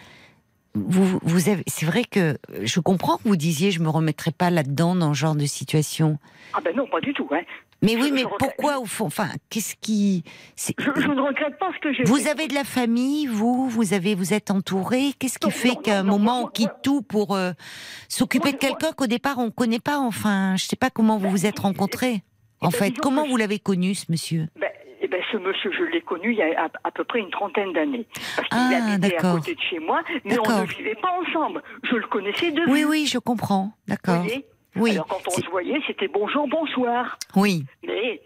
vous, 0.75 1.18
vous 1.23 1.49
avez, 1.49 1.62
c'est 1.66 1.87
vrai 1.87 2.05
que 2.05 2.39
je 2.62 2.81
comprends 2.81 3.16
que 3.16 3.25
vous 3.29 3.37
disiez, 3.37 3.71
je 3.71 3.81
me 3.81 3.89
remettrai 3.89 4.31
pas 4.31 4.51
là-dedans 4.51 4.95
dans 4.95 5.12
ce 5.14 5.18
genre 5.18 5.35
de 5.35 5.47
situation. 5.47 6.18
Ah 6.53 6.61
ben 6.64 6.75
non, 6.77 6.87
pas 6.87 7.01
du 7.01 7.12
tout. 7.12 7.29
Hein. 7.33 7.41
Mais 7.83 7.97
oui, 7.97 8.11
mais 8.12 8.25
pourquoi 8.39 8.79
au 8.79 8.85
fond, 8.85 9.07
enfin, 9.07 9.29
qu'est-ce 9.49 9.75
qui, 9.81 10.23
Je, 10.57 10.73
je 11.01 11.09
ne 11.09 11.21
regrette 11.21 11.59
pas 11.59 11.71
ce 11.75 11.81
que 11.81 11.93
j'ai 11.95 12.05
vous 12.05 12.16
fait. 12.16 12.29
avez 12.31 12.47
de 12.47 12.53
la 12.55 12.64
famille, 12.64 13.27
vous, 13.27 13.68
vous 13.71 13.95
avez, 13.95 14.14
vous 14.14 14.35
êtes 14.35 14.51
entouré. 14.51 15.12
Qu'est-ce 15.18 15.39
qui 15.39 15.47
Non, 15.49 15.53
fait 15.53 15.77
qu'à 15.83 16.01
un 16.01 16.03
non, 16.03 16.18
moment 16.18 16.43
on 16.43 16.47
quitte 16.47 16.71
tout 16.83 17.01
pour 17.01 17.35
euh, 17.35 17.53
s'occuper 18.09 18.53
de 18.53 18.59
quelqu'un 18.59 18.93
qu'au 18.93 19.07
départ 19.07 19.39
on 19.39 19.51
connaît 19.51 19.81
pas 19.81 19.99
Enfin, 19.99 20.57
je 20.57 20.66
sais 20.66 20.77
pas 20.77 20.91
comment 20.91 21.16
vous 21.16 21.31
vous 21.31 21.47
êtes 21.47 21.59
rencontrés. 21.59 22.23
En 22.61 22.68
ben, 22.68 22.73
fait, 22.77 22.91
comment 22.99 23.27
vous 23.27 23.39
l'avez 23.39 23.59
connu, 23.59 23.95
ce 23.95 24.05
monsieur? 24.11 24.49
Ben, 24.61 24.68
ben, 25.11 25.20
ce 25.32 25.36
monsieur, 25.36 25.70
je 25.72 25.82
l'ai 25.84 26.00
connu 26.00 26.32
il 26.32 26.38
y 26.38 26.42
a 26.42 26.64
à, 26.64 26.68
à 26.84 26.90
peu 26.90 27.04
près 27.04 27.18
une 27.20 27.30
trentaine 27.30 27.72
d'années. 27.72 28.06
Parce 28.36 28.48
qu'il 28.48 28.58
Ah, 28.58 28.92
habitait 28.94 29.16
à 29.16 29.32
côté 29.32 29.54
de 29.54 29.61
chez 29.61 29.78
moi, 29.78 30.02
mais 30.24 30.38
on 30.38 30.61
ne 30.61 30.66
vivait 30.66 30.94
pas 30.94 31.11
ensemble. 31.20 31.62
Je 31.82 31.96
le 31.96 32.06
connaissais 32.06 32.50
de 32.52 32.62
Oui, 32.68 32.84
oui, 32.84 33.06
je 33.06 33.18
comprends. 33.18 33.72
D'accord. 33.88 34.22
voyez? 34.22 34.46
Oui, 34.76 34.92
Alors 34.92 35.06
quand 35.08 35.20
on 35.26 35.30
se 35.32 35.50
voyait, 35.50 35.80
c'était 35.86 36.06
bonjour, 36.08 36.46
bonsoir. 36.46 37.18
oui, 37.34 37.64
Mais 37.84 38.20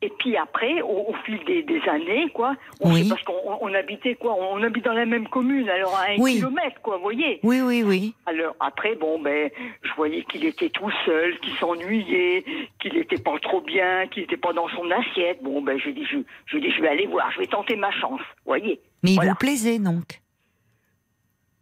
et 0.00 0.12
puis 0.18 0.36
après, 0.36 0.80
au, 0.82 1.08
au 1.10 1.14
fil 1.24 1.44
des, 1.44 1.62
des 1.64 1.80
années, 1.88 2.28
quoi, 2.32 2.54
on 2.80 2.92
Oui. 2.92 3.02
sait 3.02 3.08
parce 3.08 3.22
qu'on 3.24 3.32
on- 3.44 3.58
on 3.62 3.74
habitait 3.74 4.14
quoi, 4.14 4.34
on, 4.38 4.62
habite 4.62 4.84
dans 4.84 4.92
la 4.92 5.06
même 5.06 5.26
commune, 5.28 5.68
alors 5.68 5.96
à 5.96 6.10
un 6.12 6.16
Oui. 6.18 6.34
kilomètre, 6.36 6.80
quoi, 6.82 6.96
vous 6.98 7.02
voyez. 7.02 7.40
oui, 7.42 7.60
oui, 7.60 7.82
oui. 7.82 8.14
Alors 8.26 8.54
après, 8.60 8.94
bon, 8.94 9.20
ben, 9.20 9.50
je 9.82 9.90
voyais 9.96 10.22
qu'il 10.24 10.44
était 10.44 10.70
tout 10.70 10.90
seul, 11.04 11.36
qu'il 11.40 11.52
s'ennuyait, 11.56 12.44
qu'il 12.80 12.94
n'était 12.94 13.18
pas 13.20 13.36
trop 13.40 13.60
bien, 13.60 14.06
qu'il 14.06 14.22
n'était 14.22 14.36
pas 14.36 14.52
dans 14.52 14.68
son 14.68 14.88
assiette. 14.90 15.42
Bon, 15.42 15.62
ben, 15.62 15.78
j'ai 15.78 15.92
dit, 15.92 16.04
je, 16.04 16.18
je 16.46 16.58
dis, 16.58 16.70
je 16.70 16.80
vais 16.80 16.88
aller 16.88 17.06
voir, 17.06 17.30
je 17.32 17.38
vais 17.40 17.46
tenter 17.48 17.74
ma 17.74 17.90
chance, 17.90 18.20
vous 18.20 18.44
voyez. 18.46 18.80
Mais 19.02 19.12
il 19.14 19.20
vous 19.20 19.34
plaisait 19.34 19.78
donc 19.80 20.20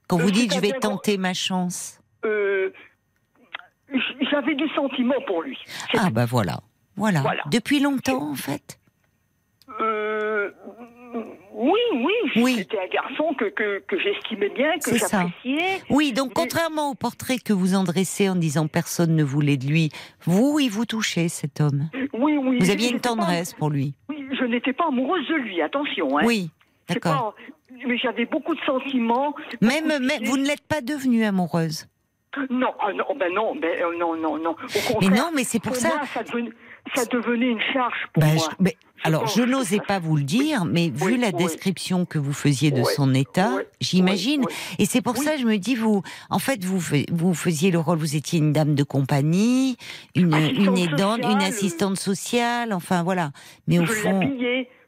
Quand 0.09 0.19
Euh, 0.19 0.23
vous 0.23 0.31
dites 0.31 0.55
je 0.55 0.61
vais 0.61 0.73
tenter 0.73 1.17
ma 1.17 1.33
chance. 1.35 2.01
Euh, 2.27 2.71
J'avais 4.31 4.55
du 4.55 4.69
sentiment 4.71 5.21
pour 5.27 5.43
lui. 5.43 5.59
Ah 5.97 6.11
bah 6.11 6.25
voilà, 6.27 6.59
voilà. 6.97 7.21
Voilà. 7.21 7.43
Depuis 7.51 7.81
longtemps 7.81 8.31
en 8.31 8.35
fait. 8.35 8.79
Euh, 9.81 10.51
oui, 11.55 11.81
oui, 11.95 12.13
Oui. 12.37 12.55
c'était 12.59 12.79
un 12.79 12.89
garçon 12.89 13.35
que, 13.35 13.47
que, 13.47 13.81
que 13.87 13.99
j'estimais 13.99 14.49
bien, 14.51 14.79
que 14.79 14.97
j'appréciais. 14.97 15.81
Oui, 15.91 16.13
donc 16.13 16.29
Mais- 16.29 16.35
contrairement 16.35 16.91
au 16.91 16.95
portrait 16.95 17.39
que 17.39 17.53
vous 17.53 17.75
en 17.75 17.85
dressez 17.85 18.29
en 18.29 18.37
disant 18.37 18.69
personne 18.69 19.15
ne 19.17 19.25
voulait 19.25 19.57
de 19.57 19.67
lui, 19.67 19.91
vous, 20.25 20.59
il 20.61 20.71
vous 20.71 20.85
touchait 20.87 21.29
cet 21.29 21.61
homme. 21.61 21.89
Oui, 22.13 22.37
oui. 22.37 22.59
Vous 22.61 22.71
aviez 22.71 22.91
une 22.91 23.01
pas- 23.01 23.09
tendresse 23.11 23.55
pour 23.55 23.71
lui. 23.71 23.95
Oui, 24.09 24.25
je 24.39 24.45
n'étais 24.45 24.73
pas 24.73 24.87
amoureuse 24.89 25.27
de 25.29 25.35
lui, 25.35 25.61
attention. 25.63 26.19
Hein. 26.19 26.23
Oui, 26.27 26.51
d'accord. 26.89 27.35
pas- 27.35 27.77
Mais 27.87 27.99
j'avais 27.99 28.27
beaucoup 28.27 28.55
de 28.55 28.61
sentiments. 28.61 29.35
Même, 29.61 29.87
même 29.89 30.25
vous 30.25 30.37
ne 30.37 30.47
l'êtes 30.47 30.67
pas 30.67 30.81
devenue 30.81 31.25
amoureuse. 31.25 31.87
Non, 32.51 32.73
ah 32.81 32.93
non, 32.93 33.07
ben 33.19 33.33
non, 33.33 33.55
ben 33.57 33.71
euh, 33.83 33.99
non, 33.99 34.15
non, 34.15 34.37
non. 34.39 34.51
Au 34.95 35.01
Mais 35.01 35.09
non, 35.09 35.31
mais 35.35 35.43
c'est 35.45 35.59
pour, 35.59 35.75
ça. 35.75 35.89
moi, 35.89 36.07
ça 36.13 36.23
devenait, 36.23 36.51
ça 36.95 37.05
devenait 37.07 37.51
une 37.51 37.61
charge 37.73 37.95
pour 38.13 38.23
Ben, 38.23 38.35
moi. 38.35 38.49
je- 38.51 38.65
mais- 38.65 38.77
Je 39.05 39.09
alors, 39.09 39.27
je 39.27 39.43
n'osais 39.43 39.79
pas 39.87 39.99
vous 39.99 40.17
le 40.17 40.23
dire, 40.23 40.65
mais 40.65 40.89
vu 40.89 41.17
la 41.19 41.29
oui. 41.29 41.35
description 41.35 42.07
que 42.07 42.19
vous 42.19 42.33
faisiez 42.33 42.71
de 42.71 42.83
son 42.83 43.13
état, 43.15 43.59
j'imagine. 43.81 44.43
Et 44.79 44.87
c'est 44.87 45.03
pour 45.03 45.17
ça, 45.19 45.37
je 45.37 45.45
me 45.45 45.59
dis, 45.59 45.75
vous, 45.75 46.03
en 46.31 46.39
fait, 46.39 46.65
vous, 46.65 46.81
vous 47.13 47.35
faisiez 47.35 47.71
le 47.71 47.79
rôle, 47.79 47.99
vous 47.99 48.17
étiez 48.17 48.39
une 48.39 48.53
dame 48.53 48.75
de 48.75 48.83
compagnie, 48.83 49.77
une, 50.15 50.35
une 50.35 50.79
aidante, 50.79 51.17
sociale, 51.21 51.31
une 51.33 51.43
assistante 51.43 51.97
sociale, 51.99 52.73
enfin 52.73 53.03
voilà. 53.03 53.33
Mais 53.69 53.79
au 53.79 53.85
je 53.85 53.93
fond, 53.93 54.21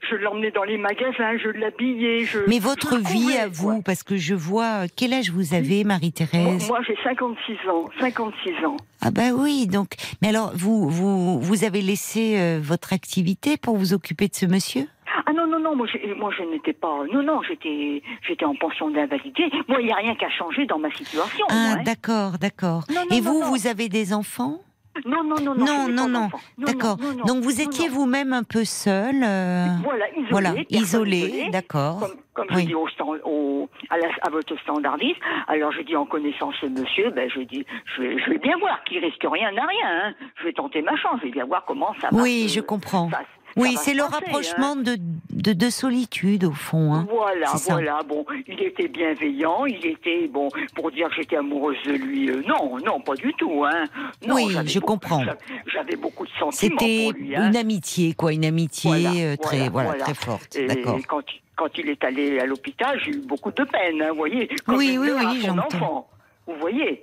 je 0.09 0.17
l'emmenais 0.17 0.51
dans 0.51 0.65
les 0.65 0.79
magasins, 0.79 1.37
je 1.39 1.49
l'habillais. 1.51 2.25
Je, 2.25 2.39
mais 2.49 2.59
votre 2.59 2.97
vie 2.99 3.37
à 3.37 3.45
quoi. 3.45 3.51
vous, 3.53 3.83
parce 3.83 4.03
que 4.03 4.17
je 4.17 4.35
vois, 4.35 4.87
quel 4.97 5.13
âge 5.13 5.31
vous 5.31 5.55
avez, 5.55 5.85
Marie-Thérèse 5.85 6.69
moi, 6.69 6.81
j'ai 6.87 6.97
56 7.03 7.69
ans, 7.69 7.85
56 8.01 8.65
ans. 8.65 8.77
Ah 9.01 9.11
bah 9.11 9.31
oui, 9.35 9.67
donc. 9.67 9.91
Mais 10.23 10.29
alors, 10.29 10.53
vous, 10.55 10.89
vous, 10.89 11.41
vous 11.41 11.65
avez 11.65 11.83
laissé 11.83 12.39
euh, 12.39 12.61
votre 12.63 12.93
activité 12.93 13.57
pour 13.57 13.77
vous 13.77 13.93
occuper 13.95 14.29
de 14.29 14.35
ce 14.35 14.47
monsieur? 14.47 14.87
Ah 15.27 15.33
non, 15.33 15.47
non, 15.47 15.59
non, 15.61 15.77
moi, 15.77 15.87
moi 16.17 16.31
je 16.37 16.43
n'étais 16.45 16.73
pas. 16.73 17.05
Non, 17.13 17.23
non, 17.23 17.43
j'étais 17.43 18.03
j'étais 18.27 18.45
en 18.45 18.55
pension 18.55 18.91
d'invalidité. 18.91 19.51
Moi, 19.69 19.81
il 19.81 19.87
n'y 19.87 19.93
a 19.93 19.97
rien 19.97 20.15
qu'à 20.15 20.31
changer 20.31 20.65
dans 20.67 20.79
ma 20.79 20.91
situation. 20.91 21.47
Ah, 21.51 21.75
hein. 21.77 21.83
d'accord, 21.85 22.39
d'accord. 22.39 22.85
Non, 22.95 23.03
Et 23.11 23.21
non, 23.21 23.33
vous, 23.33 23.41
non. 23.41 23.51
vous 23.51 23.67
avez 23.67 23.89
des 23.89 24.13
enfants? 24.13 24.61
Non, 25.07 25.23
non, 25.25 25.37
non, 25.41 25.55
non. 25.55 25.65
Non, 25.65 25.89
non, 25.89 26.09
non. 26.09 26.29
D'accord. 26.59 26.97
Donc 27.27 27.43
vous 27.43 27.61
étiez 27.61 27.89
vous-même 27.89 28.33
un 28.33 28.43
peu 28.43 28.65
seul. 28.65 29.23
euh, 29.23 29.67
Voilà, 29.85 30.07
isolé. 30.11 30.27
Voilà, 30.31 30.55
isolé, 30.71 31.49
d'accord. 31.51 32.01
Comme, 32.01 32.17
comme 32.35 32.47
Oui. 32.57 32.63
je 32.63 32.67
dis 32.69 32.75
au 32.75 32.89
stand- 32.89 33.21
au- 33.25 33.69
à, 33.91 33.97
la- 33.99 34.09
à 34.23 34.31
votre 34.31 34.59
standardiste, 34.61 35.21
alors 35.49 35.73
je 35.73 35.83
dis 35.83 35.97
en 35.97 36.07
connaissant 36.07 36.51
ce 36.61 36.67
monsieur, 36.67 37.11
ben 37.11 37.29
je 37.35 37.41
dis, 37.41 37.65
je 37.97 38.03
vais, 38.03 38.19
je 38.19 38.31
vais 38.31 38.39
bien 38.39 38.57
voir 38.59 38.83
qu'il 38.85 38.99
risque 39.05 39.23
rien 39.25 39.51
n'a 39.53 39.67
rien. 39.67 39.89
hein. 40.09 40.15
Je 40.41 40.45
vais 40.45 40.53
tenter 40.53 40.83
ma 40.83 40.97
chance, 40.97 41.19
je 41.21 41.27
vais 41.27 41.33
bien 41.33 41.45
voir 41.47 41.65
comment 41.67 41.95
ça 42.01 42.09
va. 42.11 42.23
Oui, 42.23 42.49
se- 42.49 42.55
je 42.57 42.61
comprends. 42.61 43.11
ça 43.11 43.21
Oui, 43.59 43.77
c'est 43.81 43.95
le 43.95 44.05
passer, 44.05 44.15
rapprochement 44.15 44.73
hein. 44.73 44.83
de, 44.83 44.97
de, 45.31 45.53
de 45.53 45.71
solitude, 45.71 46.45
au 46.45 46.53
fond. 46.53 46.95
hein. 46.95 47.07
Voilà, 47.11 47.53
voilà. 47.67 48.01
Bon, 48.09 48.25
il 48.47 48.63
était 48.63 48.89
bienveillant, 48.89 49.67
il 49.67 49.85
était 49.85 50.29
bon 50.29 50.49
pour 50.75 50.91
dire 50.91 51.09
que 51.09 51.17
j'étais 51.17 51.37
amoureuse 51.37 51.77
de 51.87 51.93
lui. 51.93 52.31
euh, 52.31 52.43
non, 52.47 52.79
non, 52.85 53.01
pas 53.01 53.15
du 53.15 53.33
tout. 53.35 53.65
Hein. 53.65 53.85
Non, 54.27 54.37
Oui, 54.37 54.57
je 54.67 54.79
beaucoup- 54.81 54.93
comprends. 54.93 55.25
j'a- 55.25 55.37
J'avais 55.73 55.97
beaucoup 55.97 56.25
de 56.25 56.31
sentiments 56.39 56.51
C'était. 56.79 57.11
Hein. 57.37 57.49
une 57.51 57.57
amitié, 57.57 58.15
quoi, 58.15 58.33
une 58.33 58.45
amitié 58.45 58.91
Voilà, 58.91 59.11
euh, 59.21 59.37
très, 59.37 59.69
voilà, 59.69 59.89
voilà, 59.91 60.05
très 60.05 60.15
forte. 60.15 60.57
D'accord. 60.67 60.99
quand, 61.09 61.23
quand 61.57 61.79
il 61.79 61.89
est 61.91 62.03
allé 62.05 62.39
à 62.39 62.47
l'hôpital, 62.47 62.99
j'ai 63.05 63.11
eu 63.13 63.21
beaucoup 63.27 63.51
de 63.51 63.65
peine, 63.65 64.01
hein, 64.03 64.09
vous 64.11 64.17
voyez. 64.17 64.49
Oui, 64.69 64.97
oui, 64.99 65.11
oui, 65.15 65.43
j'entends. 65.45 66.09
Vous 66.47 66.55
voyez 66.61 67.03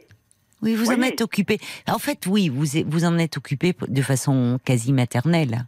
Oui, 0.62 0.74
vous 0.76 0.90
en 0.92 1.02
êtes 1.02 1.22
occupé. 1.22 1.60
En 1.88 2.00
fait, 2.00 2.26
oui, 2.28 2.50
vous 2.50 2.66
vous 2.88 3.06
en 3.06 3.18
êtes 3.18 3.38
occupé 3.38 3.74
de 3.88 4.02
façon 4.02 4.58
quasi 4.66 4.94
maternelle. 4.94 5.66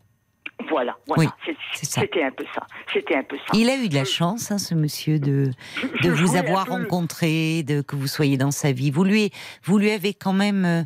Voilà. 1.07 1.31
Oui. 1.47 1.53
C'était 1.73 2.23
un 2.23 2.31
peu 2.31 2.45
ça. 2.53 2.65
C'était 2.93 3.15
un 3.15 3.23
peu 3.23 3.37
ça. 3.37 3.43
Il 3.53 3.69
a 3.69 3.77
eu 3.77 3.87
de 3.89 3.95
la 3.95 4.03
chance, 4.05 4.51
hein, 4.51 4.57
ce 4.57 4.75
monsieur, 4.75 5.19
de, 5.19 5.51
de 6.03 6.09
vous 6.09 6.35
avoir 6.35 6.65
peu- 6.65 6.71
rencontré, 6.73 7.63
de 7.63 7.81
que 7.81 7.95
vous 7.95 8.07
soyez 8.07 8.37
dans 8.37 8.51
sa 8.51 8.71
vie. 8.71 8.91
Vous 8.91 9.03
lui, 9.03 9.31
vous 9.63 9.77
lui 9.77 9.91
avez 9.91 10.13
quand 10.13 10.33
même 10.33 10.65
euh, 10.65 10.83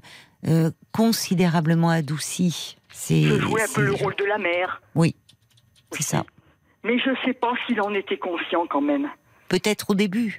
euh, 0.47 0.71
considérablement 0.91 1.89
adouci. 1.89 2.77
C'est, 2.89 3.21
Je 3.23 3.39
jouais 3.39 3.63
un 3.63 3.73
peu 3.73 3.81
le 3.83 3.93
rôle 3.93 4.15
de 4.15 4.25
la 4.25 4.37
mère. 4.37 4.81
Oui, 4.95 5.15
c'est 5.91 6.03
ça. 6.03 6.23
Mais 6.83 6.97
je 6.99 7.09
ne 7.11 7.15
sais 7.25 7.33
pas 7.33 7.53
s'il 7.65 7.79
en 7.81 7.93
était 7.93 8.17
conscient 8.17 8.65
quand 8.69 8.81
même. 8.81 9.07
Peut-être 9.49 9.91
au 9.91 9.95
début. 9.95 10.37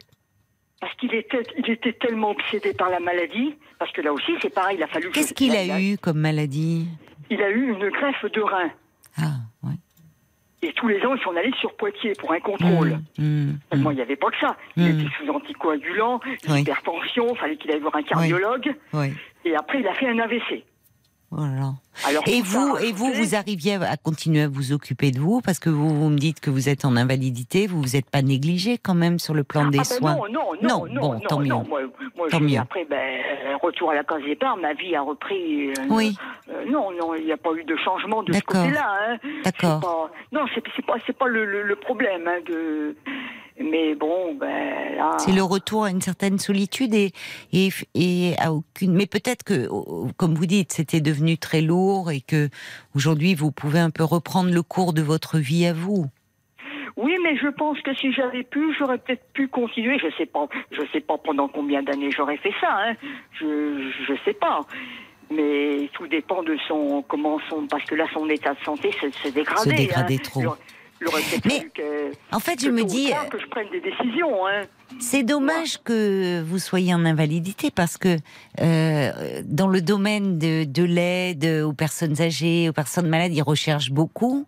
Parce 0.80 0.94
qu'il 0.96 1.14
était, 1.14 1.42
il 1.58 1.70
était 1.70 1.92
tellement 1.92 2.30
obsédé 2.30 2.72
par 2.74 2.90
la 2.90 2.98
maladie. 3.00 3.54
Parce 3.78 3.92
que 3.92 4.00
là 4.00 4.12
aussi, 4.12 4.32
c'est 4.42 4.52
pareil, 4.52 4.76
il 4.78 4.82
a 4.82 4.86
fallu 4.88 5.08
que 5.08 5.14
Qu'est-ce 5.14 5.32
qu'il 5.34 5.54
il 5.54 5.70
a 5.70 5.80
eu 5.80 5.96
comme 5.98 6.18
maladie? 6.18 6.88
Il 7.30 7.40
a 7.40 7.50
eu 7.50 7.70
une 7.72 7.88
greffe 7.90 8.24
de 8.32 8.40
rein. 8.40 8.70
Ah, 9.18 9.36
ouais. 9.62 9.74
Et 10.64 10.72
tous 10.74 10.86
les 10.86 11.04
ans, 11.04 11.14
ils 11.16 11.22
sont 11.22 11.36
allés 11.36 11.52
sur 11.60 11.74
Poitiers 11.76 12.12
pour 12.20 12.32
un 12.32 12.38
contrôle. 12.40 13.00
Mmh, 13.18 13.22
mmh, 13.24 13.58
mmh. 13.74 13.76
Moi, 13.82 13.92
il 13.92 13.96
n'y 13.96 14.02
avait 14.02 14.14
pas 14.16 14.30
que 14.30 14.38
ça. 14.40 14.56
Il 14.76 14.86
était 14.86 15.10
sous 15.18 15.28
anticoagulant, 15.28 16.20
Oui. 16.48 16.60
hypertension, 16.60 17.26
il 17.34 17.36
fallait 17.36 17.56
qu'il 17.56 17.70
aille 17.72 17.80
voir 17.80 17.96
un 17.96 18.02
cardiologue. 18.02 18.72
Oui, 18.92 19.12
Et 19.44 19.56
après, 19.56 19.80
il 19.80 19.88
a 19.88 19.94
fait 19.94 20.08
un 20.08 20.18
AVC. 20.20 20.64
Voilà. 21.34 21.72
Alors, 22.06 22.22
Et 22.26 22.40
vous, 22.42 22.76
et 22.78 22.92
vous, 22.92 23.34
arriviez 23.34 23.74
à 23.76 23.96
continuer 23.96 24.42
à 24.42 24.48
vous 24.48 24.72
occuper 24.72 25.10
de 25.10 25.18
vous 25.18 25.40
parce 25.40 25.58
que 25.58 25.70
vous, 25.70 25.88
vous 25.94 26.08
me 26.10 26.16
dites 26.18 26.40
que 26.40 26.50
vous 26.50 26.68
êtes 26.68 26.84
en 26.84 26.94
invalidité, 26.96 27.66
vous 27.66 27.80
vous 27.80 27.96
êtes 27.96 28.08
pas 28.10 28.20
négligé 28.22 28.76
quand 28.78 28.94
même 28.94 29.18
sur 29.18 29.32
le 29.34 29.42
plan 29.44 29.66
des 29.68 29.78
Ah 29.78 29.82
ben 29.88 29.96
soins? 29.98 30.14
non, 30.16 30.28
non, 30.30 30.52
Non, 30.62 30.86
non, 30.86 30.86
non, 30.94 31.00
bon, 31.00 31.12
non, 31.14 31.20
tant 31.20 31.40
non. 31.40 31.60
mieux. 31.62 31.68
Moi, 31.68 31.80
moi, 32.16 32.28
Tant 32.30 32.40
mieux. 32.40 32.58
Après, 32.58 32.84
ben, 32.84 33.20
retour 33.62 33.90
à 33.90 33.94
la 33.94 34.04
case 34.04 34.22
départ, 34.24 34.56
ma 34.56 34.74
vie 34.74 34.94
a 34.94 35.02
repris. 35.02 35.70
euh, 35.70 35.72
Oui. 35.90 36.16
euh, 36.50 36.64
non, 36.70 36.90
non, 36.92 37.14
il 37.14 37.24
n'y 37.24 37.32
a 37.32 37.36
pas 37.38 37.52
eu 37.54 37.64
de 37.64 37.76
changement 37.76 38.22
de 38.22 38.32
ce 38.32 38.40
côté-là. 38.42 38.86
Hein. 39.08 39.16
D'accord. 39.44 40.10
Non, 40.32 40.42
c'est 40.54 40.84
pas, 40.86 40.94
c'est 41.06 41.16
pas 41.16 41.28
le, 41.28 41.44
le- 41.46 41.62
le 41.62 41.76
problème. 41.76 42.26
Hein, 42.28 42.40
de... 42.46 42.94
Mais 43.60 43.94
bon, 43.94 44.34
ben 44.34 44.96
là. 44.96 45.16
C'est 45.18 45.32
le 45.32 45.42
retour 45.42 45.84
à 45.84 45.90
une 45.90 46.00
certaine 46.00 46.38
solitude 46.38 46.94
et, 46.94 47.12
et, 47.52 47.68
et 47.94 48.34
à 48.38 48.52
aucune. 48.52 48.92
Mais 48.92 49.06
peut-être 49.06 49.44
que, 49.44 49.68
comme 50.16 50.34
vous 50.34 50.46
dites, 50.46 50.72
c'était 50.72 51.00
devenu 51.00 51.38
très 51.38 51.60
lourd 51.60 52.10
et 52.10 52.20
que 52.20 52.48
aujourd'hui 52.94 53.34
vous 53.34 53.52
pouvez 53.52 53.80
un 53.80 53.90
peu 53.90 54.04
reprendre 54.04 54.50
le 54.52 54.62
cours 54.62 54.92
de 54.92 55.02
votre 55.02 55.38
vie 55.38 55.66
à 55.66 55.72
vous. 55.72 56.06
Oui, 56.96 57.16
mais 57.22 57.36
je 57.36 57.48
pense 57.48 57.80
que 57.80 57.94
si 57.94 58.12
j'avais 58.12 58.42
pu, 58.42 58.74
j'aurais 58.78 58.98
peut-être 58.98 59.24
pu 59.32 59.48
continuer. 59.48 59.98
Je 59.98 60.14
sais 60.16 60.26
pas, 60.26 60.46
je 60.70 60.82
sais 60.92 61.00
pas 61.00 61.16
pendant 61.18 61.48
combien 61.48 61.82
d'années 61.82 62.10
j'aurais 62.10 62.36
fait 62.36 62.52
ça. 62.60 62.68
Hein. 62.70 62.94
Je, 63.32 63.90
je 64.08 64.14
sais 64.24 64.34
pas. 64.34 64.60
Mais 65.30 65.88
tout 65.94 66.06
dépend 66.06 66.42
de 66.42 66.56
son 66.68 67.02
comment 67.08 67.38
son 67.48 67.66
parce 67.66 67.84
que 67.84 67.94
là 67.94 68.04
son 68.12 68.28
état 68.28 68.52
de 68.52 68.62
santé 68.64 68.90
s'est 68.92 69.30
dégradé. 69.30 69.70
Se 69.70 69.76
dégradé 69.76 70.16
hein. 70.16 70.22
trop. 70.22 70.56
Mais 71.44 71.66
en 72.30 72.40
fait, 72.40 72.62
je 72.62 72.70
me 72.70 72.84
dis 72.84 73.10
que 73.30 73.38
je 73.38 73.46
prenne 73.46 73.68
des 73.70 73.80
décisions. 73.80 74.46
Hein. 74.46 74.62
C'est 75.00 75.22
dommage 75.22 75.82
que 75.82 76.42
vous 76.42 76.58
soyez 76.58 76.94
en 76.94 77.04
invalidité 77.04 77.70
parce 77.70 77.96
que 77.96 78.16
euh, 78.60 79.42
dans 79.44 79.68
le 79.68 79.80
domaine 79.80 80.38
de, 80.38 80.64
de 80.64 80.82
l'aide 80.82 81.44
aux 81.64 81.72
personnes 81.72 82.20
âgées, 82.20 82.68
aux 82.68 82.72
personnes 82.72 83.08
malades, 83.08 83.34
ils 83.34 83.42
recherchent 83.42 83.90
beaucoup. 83.90 84.46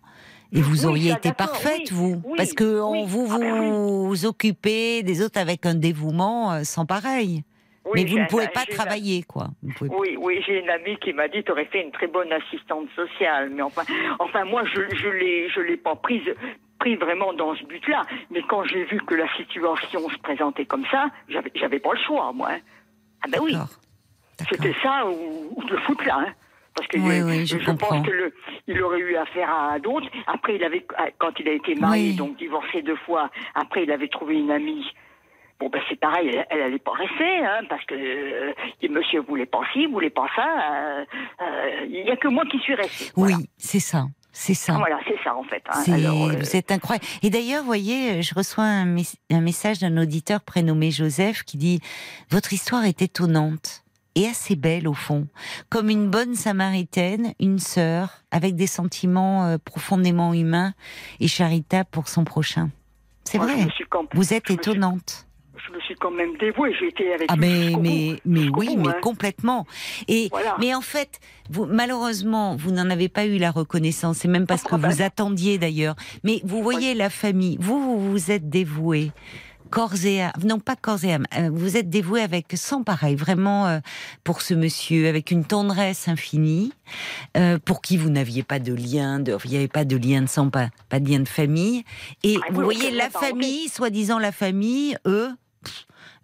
Et 0.51 0.61
vous 0.61 0.85
auriez 0.85 1.11
été 1.11 1.33
parfaite, 1.33 1.91
vous, 1.91 2.21
parce 2.37 2.53
que 2.53 2.63
vous 2.63 3.05
vous, 3.05 3.27
ah 3.33 3.39
ben 3.39 3.71
vous 3.71 4.25
occupez 4.25 5.03
des 5.03 5.21
autres 5.21 5.39
avec 5.39 5.65
un 5.65 5.73
dévouement 5.73 6.53
euh, 6.53 6.63
sans 6.63 6.85
pareil. 6.85 7.43
Mais 7.93 8.05
vous 8.05 8.19
ne 8.19 8.27
pouvez 8.27 8.47
pas 8.47 8.65
travailler, 8.65 9.23
quoi. 9.23 9.47
Oui, 9.81 10.17
oui, 10.19 10.43
j'ai 10.45 10.59
une 10.59 10.69
amie 10.69 10.97
qui 10.97 11.13
m'a 11.13 11.27
dit, 11.27 11.43
tu 11.43 11.51
aurais 11.51 11.65
fait 11.65 11.83
une 11.83 11.91
très 11.91 12.07
bonne 12.07 12.31
assistante 12.31 12.87
sociale. 12.95 13.51
Mais 13.51 13.61
enfin, 13.61 13.83
enfin 14.19 14.43
moi, 14.45 14.63
je 14.65 14.81
je 14.95 15.09
l'ai, 15.09 15.49
je 15.49 15.59
l'ai 15.59 15.77
pas 15.77 15.95
prise, 15.95 16.23
pris 16.79 16.95
vraiment 16.95 17.33
dans 17.33 17.55
ce 17.55 17.63
but-là. 17.65 18.03
Mais 18.31 18.41
quand 18.47 18.63
j'ai 18.65 18.85
vu 18.85 18.99
que 19.05 19.15
la 19.15 19.31
situation 19.35 20.09
se 20.09 20.17
présentait 20.17 20.65
comme 20.65 20.85
ça, 20.91 21.07
j'avais, 21.29 21.51
j'avais 21.55 21.79
pas 21.79 21.93
le 21.93 21.99
choix, 21.99 22.31
moi. 22.33 22.49
Hein. 22.51 22.59
Ah 23.23 23.27
ben 23.29 23.39
oui. 23.41 23.55
C'était 24.49 24.75
ça 24.81 25.07
ou, 25.07 25.53
ou 25.55 25.61
le 25.67 25.77
foot 25.77 26.03
là. 26.05 26.17
Hein. 26.19 26.33
Parce 26.75 26.89
que 26.89 26.97
je, 26.97 27.71
pense 27.71 28.05
qu'il 28.65 28.81
aurait 28.81 28.99
eu 28.99 29.15
affaire 29.15 29.49
à 29.49 29.79
d'autres. 29.79 30.07
Après, 30.27 30.55
il 30.55 30.63
avait, 30.63 30.85
quand 31.17 31.31
il 31.39 31.47
a 31.47 31.53
été 31.53 31.73
marié, 31.75 32.13
donc 32.13 32.37
divorcé 32.37 32.81
deux 32.81 32.97
fois, 32.97 33.29
après, 33.53 33.83
il 33.83 33.91
avait 33.91 34.09
trouvé 34.09 34.35
une 34.35 34.51
amie. 34.51 34.85
Bon, 35.59 35.69
ben 35.69 35.81
c'est 35.89 35.99
pareil, 35.99 36.37
elle, 36.49 36.59
n'allait 36.59 36.79
pas 36.79 36.91
rester, 36.91 37.45
hein, 37.45 37.61
parce 37.69 37.83
que 37.85 37.95
euh, 37.95 38.53
monsieur 38.89 39.21
voulait 39.21 39.45
pas 39.45 39.61
ci, 39.73 39.85
voulait 39.85 40.09
pas 40.09 40.27
ça. 40.35 40.45
Euh, 40.45 41.05
euh, 41.41 41.85
il 41.87 42.03
n'y 42.03 42.11
a 42.11 42.17
que 42.17 42.27
moi 42.27 42.43
qui 42.51 42.59
suis 42.59 42.75
restée. 42.75 43.11
Oui, 43.15 43.33
c'est 43.57 43.79
ça. 43.79 44.05
C'est 44.33 44.53
ça. 44.53 44.73
Voilà, 44.73 44.99
c'est 45.07 45.17
ça 45.23 45.33
en 45.33 45.43
fait. 45.43 45.63
Hein. 45.69 46.41
C'est 46.43 46.71
incroyable. 46.71 47.05
Et 47.23 47.29
d'ailleurs, 47.29 47.61
vous 47.61 47.67
voyez, 47.67 48.21
je 48.21 48.35
reçois 48.35 48.65
un, 48.65 48.97
un 49.31 49.41
message 49.41 49.79
d'un 49.79 49.95
auditeur 49.95 50.41
prénommé 50.41 50.91
Joseph 50.91 51.43
qui 51.43 51.55
dit 51.55 51.79
Votre 52.29 52.51
histoire 52.51 52.83
est 52.83 53.01
étonnante 53.01 53.85
et 54.15 54.27
assez 54.27 54.55
belle 54.55 54.87
au 54.87 54.93
fond, 54.93 55.27
comme 55.69 55.89
une 55.89 56.09
bonne 56.09 56.35
samaritaine, 56.35 57.33
une 57.39 57.59
sœur, 57.59 58.23
avec 58.31 58.55
des 58.55 58.67
sentiments 58.67 59.45
euh, 59.45 59.57
profondément 59.57 60.33
humains 60.33 60.73
et 61.19 61.27
charitables 61.27 61.89
pour 61.91 62.07
son 62.07 62.23
prochain. 62.23 62.69
C'est 63.25 63.37
vrai. 63.37 63.67
Vous 64.13 64.33
êtes 64.33 64.49
étonnante. 64.49 65.24
Je 65.67 65.73
me 65.73 65.79
suis 65.81 65.95
quand 65.95 66.11
même 66.11 66.37
dévouée. 66.37 66.73
J'ai 66.79 66.87
été 66.87 67.13
avec. 67.13 67.29
Ah 67.31 67.35
mais 67.35 67.73
mais 67.79 68.19
mais 68.25 68.47
oui, 68.55 68.75
mais 68.77 68.89
hein. 68.89 68.95
complètement. 69.01 69.65
Et 70.07 70.29
mais 70.59 70.73
en 70.73 70.81
fait, 70.81 71.19
vous 71.49 71.65
malheureusement, 71.65 72.55
vous 72.55 72.71
n'en 72.71 72.89
avez 72.89 73.09
pas 73.09 73.25
eu 73.25 73.37
la 73.37 73.51
reconnaissance. 73.51 74.17
C'est 74.17 74.27
même 74.27 74.47
parce 74.47 74.63
que 74.63 74.75
vous 74.75 75.01
attendiez 75.01 75.57
d'ailleurs. 75.57 75.95
Mais 76.23 76.41
vous 76.43 76.61
voyez 76.61 76.93
la 76.93 77.09
famille. 77.09 77.57
Vous 77.59 77.79
vous 77.79 78.11
vous 78.11 78.31
êtes 78.31 78.49
dévouée 78.49 79.11
corps 79.69 80.05
et 80.05 80.21
âme, 80.21 80.31
non 80.43 80.59
pas 80.59 80.75
corps 80.75 81.03
et 81.03 81.13
âme, 81.13 81.25
euh, 81.37 81.49
vous 81.51 81.77
êtes 81.77 81.89
dévoué 81.89 82.21
avec 82.21 82.53
sans 82.55 82.83
pareil, 82.83 83.15
vraiment 83.15 83.67
euh, 83.67 83.79
pour 84.23 84.41
ce 84.41 84.53
monsieur, 84.53 85.07
avec 85.07 85.31
une 85.31 85.43
tendresse 85.43 86.07
infinie, 86.07 86.71
euh, 87.35 87.57
pour 87.63 87.81
qui 87.81 87.97
vous 87.97 88.09
n'aviez 88.09 88.43
pas 88.43 88.59
de 88.59 88.73
lien, 88.73 89.19
de, 89.19 89.37
il 89.43 89.51
n'y 89.51 89.57
avait 89.57 89.67
pas 89.67 89.85
de 89.85 89.97
lien 89.97 90.21
de 90.21 90.27
sang, 90.27 90.49
pas, 90.49 90.69
pas 90.89 90.99
de 90.99 91.09
lien 91.09 91.19
de 91.19 91.27
famille. 91.27 91.83
Et 92.23 92.37
ah, 92.41 92.47
vous 92.51 92.61
voyez 92.61 92.91
la 92.91 93.09
famille, 93.09 93.67
soi-disant 93.69 94.19
la 94.19 94.31
famille, 94.31 94.97
eux, 95.05 95.29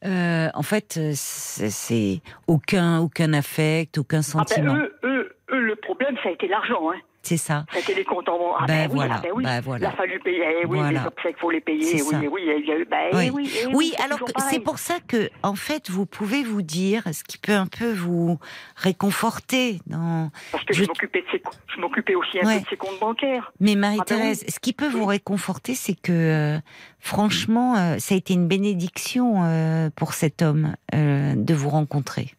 en 0.04 0.64
fait, 0.64 1.00
c'est 1.14 2.22
aucun, 2.48 3.00
aucun 3.00 3.34
affect, 3.34 3.98
aucun 3.98 4.18
ah, 4.18 4.20
ben, 4.20 4.24
sentiment. 4.24 4.76
eux, 4.76 4.94
eux, 5.04 5.10
eux, 5.10 5.36
le 5.72 5.78
problème, 5.78 6.16
ça 6.22 6.30
a 6.30 6.32
été 6.32 6.48
l'argent. 6.48 6.92
Hein. 6.92 7.00
C'est 7.24 7.38
ça. 7.38 7.66
C'était 7.72 7.94
les 7.94 8.04
comptes 8.04 8.28
en 8.30 8.38
banque. 8.38 8.56
Ah 8.60 8.66
ben, 8.66 8.88
ben, 8.88 8.94
voilà. 8.94 9.16
Ah 9.18 9.22
ben 9.22 9.32
oui. 9.36 9.44
Ben 9.44 9.62
voilà. 9.62 9.88
Il 9.88 9.94
a 9.94 9.96
fallu 9.96 10.20
payer. 10.20 10.44
Eh 10.64 10.66
oui, 10.66 10.80
voilà. 10.80 11.02
les 11.02 11.08
obsèques, 11.08 11.38
faut 11.38 11.52
les 11.52 11.62
payer. 11.62 12.02
Oui, 12.02 12.28
oui, 12.32 12.42
il 12.44 12.68
y 12.68 12.72
a 12.72 12.78
eu. 12.78 12.86
Ben, 12.86 13.10
oui, 13.14 13.30
oui, 13.32 13.54
eh 13.62 13.68
oui 13.68 13.94
alors 14.04 14.20
c'est 14.50 14.60
pour 14.60 14.80
ça 14.80 14.96
que, 15.08 15.30
en 15.44 15.56
fait, 15.56 15.90
vous 15.90 16.06
pouvez 16.06 16.44
vous 16.44 16.62
dire, 16.62 17.04
ce 17.12 17.24
qui 17.24 17.38
peut 17.38 17.54
un 17.54 17.68
peu 17.68 17.94
vous 17.94 18.40
réconforter. 18.76 19.80
Dans... 19.86 20.32
Parce 20.52 20.64
que 20.64 20.74
je, 20.74 20.84
m'occupais 20.84 21.24
je 21.32 21.80
m'occupais 21.80 22.16
aussi 22.16 22.40
un 22.40 22.56
peu 22.56 22.60
de 22.60 22.68
ses 22.68 22.78
comptes 22.78 23.00
bancaires. 23.00 23.52
Mais 23.60 23.76
Marie-Thérèse, 23.76 24.44
ah 24.48 24.52
ce 24.52 24.60
qui 24.60 24.74
peut 24.74 24.90
vous 24.90 25.06
réconforter, 25.06 25.76
c'est 25.76 26.00
que, 26.00 26.12
euh, 26.12 26.60
franchement, 27.00 27.76
euh, 27.78 27.98
ça 28.00 28.16
a 28.16 28.18
été 28.18 28.34
une 28.34 28.48
bénédiction 28.48 29.44
euh, 29.44 29.90
pour 29.96 30.14
cet 30.14 30.42
homme 30.42 30.76
de 30.92 31.54
vous 31.54 31.70
rencontrer. 31.70 32.34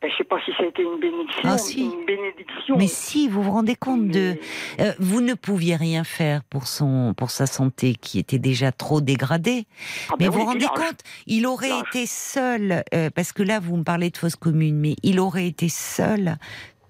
Ben, 0.00 0.08
je 0.08 0.14
ne 0.14 0.18
sais 0.18 0.24
pas 0.24 0.36
si 0.44 0.52
ça 0.52 0.62
a 0.62 0.66
été 0.66 0.82
une 0.82 1.00
bénédiction. 1.00 1.42
Ah, 1.44 1.56
une 1.76 2.06
bénédiction. 2.06 2.76
Mais 2.76 2.86
si, 2.86 3.28
vous 3.28 3.42
vous 3.42 3.50
rendez 3.50 3.74
compte 3.74 4.06
de, 4.08 4.36
euh, 4.78 4.92
vous 5.00 5.20
ne 5.20 5.34
pouviez 5.34 5.74
rien 5.74 6.04
faire 6.04 6.44
pour 6.44 6.68
son, 6.68 7.14
pour 7.16 7.30
sa 7.30 7.46
santé 7.46 7.96
qui 7.96 8.20
était 8.20 8.38
déjà 8.38 8.70
trop 8.70 9.00
dégradée. 9.00 9.66
Ah, 10.08 10.14
mais 10.20 10.26
ben 10.26 10.30
vous 10.30 10.40
vous 10.40 10.46
rendez 10.46 10.66
compte, 10.66 11.00
il 11.26 11.46
aurait 11.46 11.80
été 11.80 12.06
seul, 12.06 12.84
euh, 12.94 13.10
parce 13.10 13.32
que 13.32 13.42
là 13.42 13.58
vous 13.58 13.76
me 13.76 13.82
parlez 13.82 14.10
de 14.10 14.16
fausse 14.16 14.36
commune, 14.36 14.78
mais 14.78 14.94
il 15.02 15.18
aurait 15.18 15.48
été 15.48 15.68
seul 15.68 16.36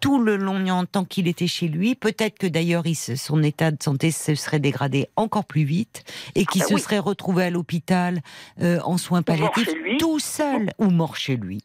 tout 0.01 0.23
le 0.23 0.37
long 0.37 0.85
tant 0.85 1.05
qu'il 1.05 1.29
était 1.29 1.47
chez 1.47 1.69
lui. 1.69 1.95
Peut-être 1.95 2.39
que 2.39 2.47
d'ailleurs 2.47 2.85
son 2.95 3.43
état 3.43 3.71
de 3.71 3.83
santé 3.83 4.11
se 4.11 4.35
serait 4.35 4.61
dégradé 4.61 5.09
encore 5.17 5.45
plus 5.45 5.65
vite 5.65 6.05
et 6.35 6.45
qu'il 6.45 6.63
ah, 6.63 6.67
ben 6.69 6.77
se 6.77 6.85
serait 6.85 6.99
retrouvé 6.99 7.45
à 7.45 7.51
l'hôpital 7.51 8.21
euh, 8.61 8.81
en 8.85 8.99
soins 8.99 9.23
palliatifs 9.23 9.73
tout 9.99 10.19
seul 10.19 10.71
ou 10.79 10.91
mort 10.91 11.17
chez 11.17 11.37
lui. 11.37 11.63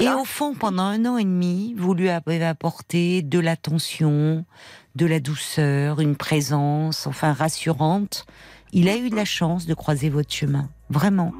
Et 0.00 0.08
au 0.08 0.24
fond, 0.24 0.54
pendant 0.54 0.84
un 0.84 1.04
an 1.06 1.18
et 1.18 1.24
demi, 1.24 1.74
vous 1.76 1.94
lui 1.94 2.08
avez 2.08 2.44
apporté 2.44 3.22
de 3.22 3.38
l'attention, 3.38 4.44
de 4.94 5.06
la 5.06 5.20
douceur, 5.20 6.00
une 6.00 6.16
présence, 6.16 7.06
enfin 7.06 7.32
rassurante. 7.32 8.26
Il 8.72 8.88
a 8.88 8.96
eu 8.96 9.08
de 9.08 9.14
la 9.14 9.24
chance 9.24 9.66
de 9.66 9.74
croiser 9.74 10.08
votre 10.08 10.32
chemin, 10.32 10.68
vraiment. 10.90 11.32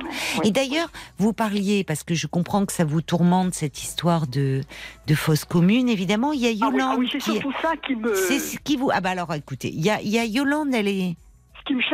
Et 0.44 0.52
d'ailleurs, 0.52 0.88
vous 1.18 1.32
parliez, 1.32 1.82
parce 1.82 2.04
que 2.04 2.14
je 2.14 2.28
comprends 2.28 2.64
que 2.64 2.72
ça 2.72 2.84
vous 2.84 3.02
tourmente 3.02 3.54
cette 3.54 3.82
histoire 3.82 4.28
de, 4.28 4.60
de 5.08 5.14
fosse 5.16 5.44
commune, 5.44 5.88
évidemment, 5.88 6.32
il 6.32 6.40
y 6.40 6.46
a 6.46 6.50
ah 6.50 6.70
Yolande. 6.70 6.90
Ah 6.94 6.96
oui, 6.96 7.08
c'est 7.10 7.20
surtout 7.20 7.52
ça 7.60 7.72
qui 7.84 7.96
me. 7.96 8.14
C'est 8.14 8.38
ce 8.38 8.58
qui 8.58 8.76
vous. 8.76 8.90
Ah 8.92 9.00
bah 9.00 9.10
alors 9.10 9.34
écoutez, 9.34 9.68
il 9.74 9.84
y 9.84 9.90
a, 9.90 10.00
il 10.00 10.10
y 10.10 10.18
a 10.18 10.24
Yolande, 10.24 10.72
elle 10.74 10.86
est 10.86 11.16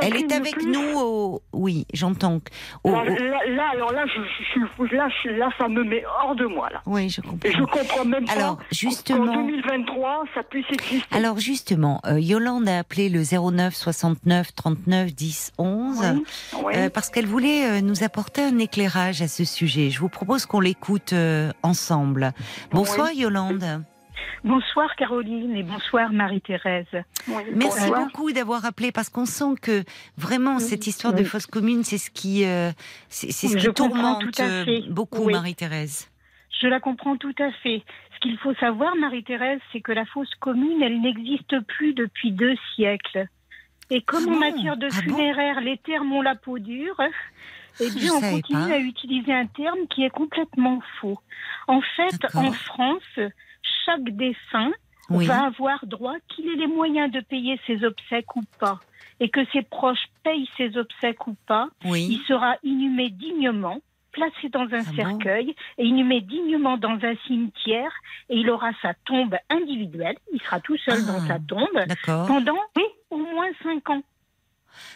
elle 0.03 0.17
est 0.17 0.33
avec 0.33 0.63
nous 0.63 0.99
au... 0.99 1.43
Oui, 1.53 1.87
j'entends. 1.93 2.41
Là, 2.85 3.65
alors 3.73 3.93
là, 3.93 4.05
je, 4.07 4.95
là, 4.97 5.09
là, 5.37 5.49
ça 5.59 5.69
me 5.69 5.85
met 5.85 6.03
hors 6.23 6.35
de 6.35 6.47
moi, 6.47 6.69
là. 6.71 6.81
Oui, 6.87 7.09
je 7.09 7.21
comprends. 7.21 7.49
Et 7.49 7.53
je 7.53 7.63
comprends 7.63 8.05
même 8.05 8.25
alors, 8.29 8.57
pas 8.57 8.65
justement... 8.73 9.33
En 9.33 9.47
2023, 9.47 10.25
ça 10.35 10.43
puisse 10.43 10.67
exister. 10.71 11.17
Alors, 11.17 11.39
justement, 11.39 12.01
euh, 12.07 12.19
Yolande 12.19 12.69
a 12.69 12.79
appelé 12.79 13.09
le 13.09 13.23
09 13.23 13.75
69 13.75 14.55
39 14.55 15.15
10 15.15 15.53
11 15.59 16.23
parce 16.93 17.11
qu'elle 17.11 17.27
voulait 17.27 17.65
euh, 17.67 17.81
nous 17.81 18.03
apporter 18.03 18.43
un 18.43 18.59
éclairage 18.59 19.23
à 19.23 19.29
ce 19.29 19.45
sujet. 19.45 19.91
Je 19.91 20.01
vous 20.01 20.09
propose 20.09 20.47
qu'on 20.47 20.61
l'écoute 20.61 21.13
euh, 21.13 21.53
ensemble. 21.63 22.33
Bonsoir, 22.73 23.13
Yolande. 23.13 23.85
Bonsoir 24.43 24.97
Caroline 24.97 25.55
et 25.55 25.63
bonsoir 25.63 26.13
Marie-Thérèse. 26.13 26.87
Merci 27.55 27.91
beaucoup 27.91 28.33
d'avoir 28.33 28.65
appelé 28.65 28.91
parce 28.93 29.11
qu'on 29.11 29.27
sent 29.27 29.55
que 29.61 29.85
vraiment 30.17 30.59
cette 30.59 30.87
histoire 30.87 31.13
de 31.13 31.25
fausse 31.25 31.47
commune, 31.47 31.85
c'est 31.85 31.99
ce 31.99 32.11
qui, 32.11 32.45
euh, 32.45 32.71
c'est 33.09 33.33
ce 33.33 33.57
qui 33.57 33.73
tourmente 33.75 34.41
euh, 34.41 34.65
beaucoup 34.89 35.29
Marie-Thérèse. 35.29 36.11
Je 36.61 36.67
la 36.69 36.81
comprends 36.81 37.17
tout 37.17 37.35
à 37.39 37.51
fait. 37.63 37.83
Ce 38.15 38.21
qu'il 38.21 38.37
faut 38.39 38.55
savoir, 38.55 38.95
Marie-Thérèse, 38.97 39.61
c'est 39.73 39.81
que 39.81 39.93
la 39.93 40.05
fausse 40.05 40.35
commune, 40.41 40.83
elle 40.83 41.01
n'existe 41.01 41.59
plus 41.61 41.95
depuis 41.95 42.33
deux 42.33 42.55
siècles. 42.75 43.27
Et 43.91 44.03
comme 44.03 44.25
ah 44.29 44.33
en 44.33 44.39
matière 44.39 44.77
de 44.77 44.89
ah 44.91 45.03
funéraire, 45.03 45.61
les 45.61 45.79
termes 45.79 46.13
ont 46.13 46.23
la 46.23 46.37
peau 46.37 46.59
dure, 46.59 47.01
eh 47.81 47.91
bien, 47.91 48.13
on 48.15 48.21
continue 48.21 48.73
à 48.73 48.79
utiliser 48.79 49.33
un 49.33 49.47
terme 49.47 49.87
qui 49.89 50.05
est 50.05 50.11
complètement 50.11 50.81
faux. 51.01 51.19
En 51.67 51.81
fait, 51.81 52.27
en 52.35 52.53
France, 52.53 53.19
chaque 53.85 54.05
défunt 54.11 54.73
va 55.09 55.47
avoir 55.47 55.87
droit 55.87 56.17
qu'il 56.29 56.49
ait 56.49 56.57
les 56.57 56.67
moyens 56.67 57.11
de 57.11 57.21
payer 57.21 57.61
ses 57.67 57.85
obsèques 57.85 58.37
ou 58.37 58.43
pas. 58.59 58.81
Et 59.19 59.29
que 59.29 59.45
ses 59.53 59.63
proches 59.63 60.07
payent 60.23 60.49
ses 60.57 60.77
obsèques 60.79 61.27
ou 61.27 61.37
pas, 61.47 61.69
il 61.85 62.21
sera 62.27 62.57
inhumé 62.63 63.11
dignement, 63.11 63.81
placé 64.13 64.49
dans 64.49 64.67
un 64.73 64.81
ah 64.81 64.95
cercueil 64.97 65.55
et 65.79 65.85
inhumé 65.85 66.21
dignement 66.21 66.79
dans 66.79 66.99
un 67.03 67.15
cimetière 67.27 67.93
et 68.29 68.39
il 68.39 68.51
aura 68.51 68.71
sa 68.81 68.95
tombe 69.05 69.37
individuelle. 69.51 70.17
Il 70.33 70.41
sera 70.41 70.61
tout 70.61 70.79
seul 70.79 71.05
dans 71.05 71.21
ah, 71.23 71.27
sa 71.27 71.39
tombe 71.39 72.27
pendant 72.27 72.59
au 73.11 73.19
moins 73.19 73.51
cinq 73.63 73.91
ans. 73.91 74.03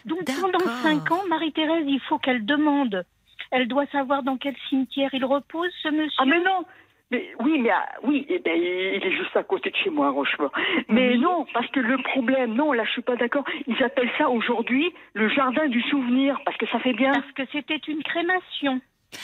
Donc 0.05 0.25
pendant 0.41 0.65
cinq 0.83 1.11
ans, 1.11 1.23
Marie-Thérèse, 1.29 1.85
il 1.87 2.01
faut 2.01 2.19
qu'elle 2.19 2.47
demande. 2.47 3.05
Elle 3.51 3.69
doit 3.69 3.87
savoir 3.87 4.23
dans 4.23 4.37
quel 4.37 4.55
cimetière 4.69 5.11
il 5.13 5.25
repose, 5.25 5.71
ce 5.83 5.89
monsieur. 5.89 6.17
Ah 6.19 6.25
mais 6.25 6.41
non 6.41 6.65
mais, 7.11 7.29
oui, 7.41 7.59
mais 7.61 7.71
ah, 7.71 7.87
oui, 8.03 8.27
eh 8.29 8.39
ben, 8.39 8.57
il 8.57 9.03
est 9.05 9.17
juste 9.17 9.37
à 9.37 9.43
côté 9.45 9.71
de 9.71 9.77
chez 9.77 9.91
moi, 9.91 10.11
Rochefort. 10.11 10.53
Mais 10.89 11.17
non, 11.17 11.47
parce 11.53 11.69
que 11.69 11.81
le 11.81 11.99
problème, 12.03 12.55
non, 12.55 12.73
là, 12.73 12.85
je 12.85 12.91
suis 12.91 13.03
pas 13.03 13.17
d'accord. 13.17 13.45
Ils 13.67 13.83
appellent 13.83 14.11
ça 14.19 14.29
aujourd'hui 14.31 14.93
le 15.13 15.29
jardin 15.29 15.69
du 15.69 15.83
souvenir, 15.83 16.41
parce 16.45 16.57
que 16.57 16.67
ça 16.69 16.79
fait 16.81 16.95
bien. 16.95 17.13
Parce 17.13 17.33
que 17.33 17.43
c'était 17.53 17.81
une 17.89 18.03
crémation. 18.03 18.81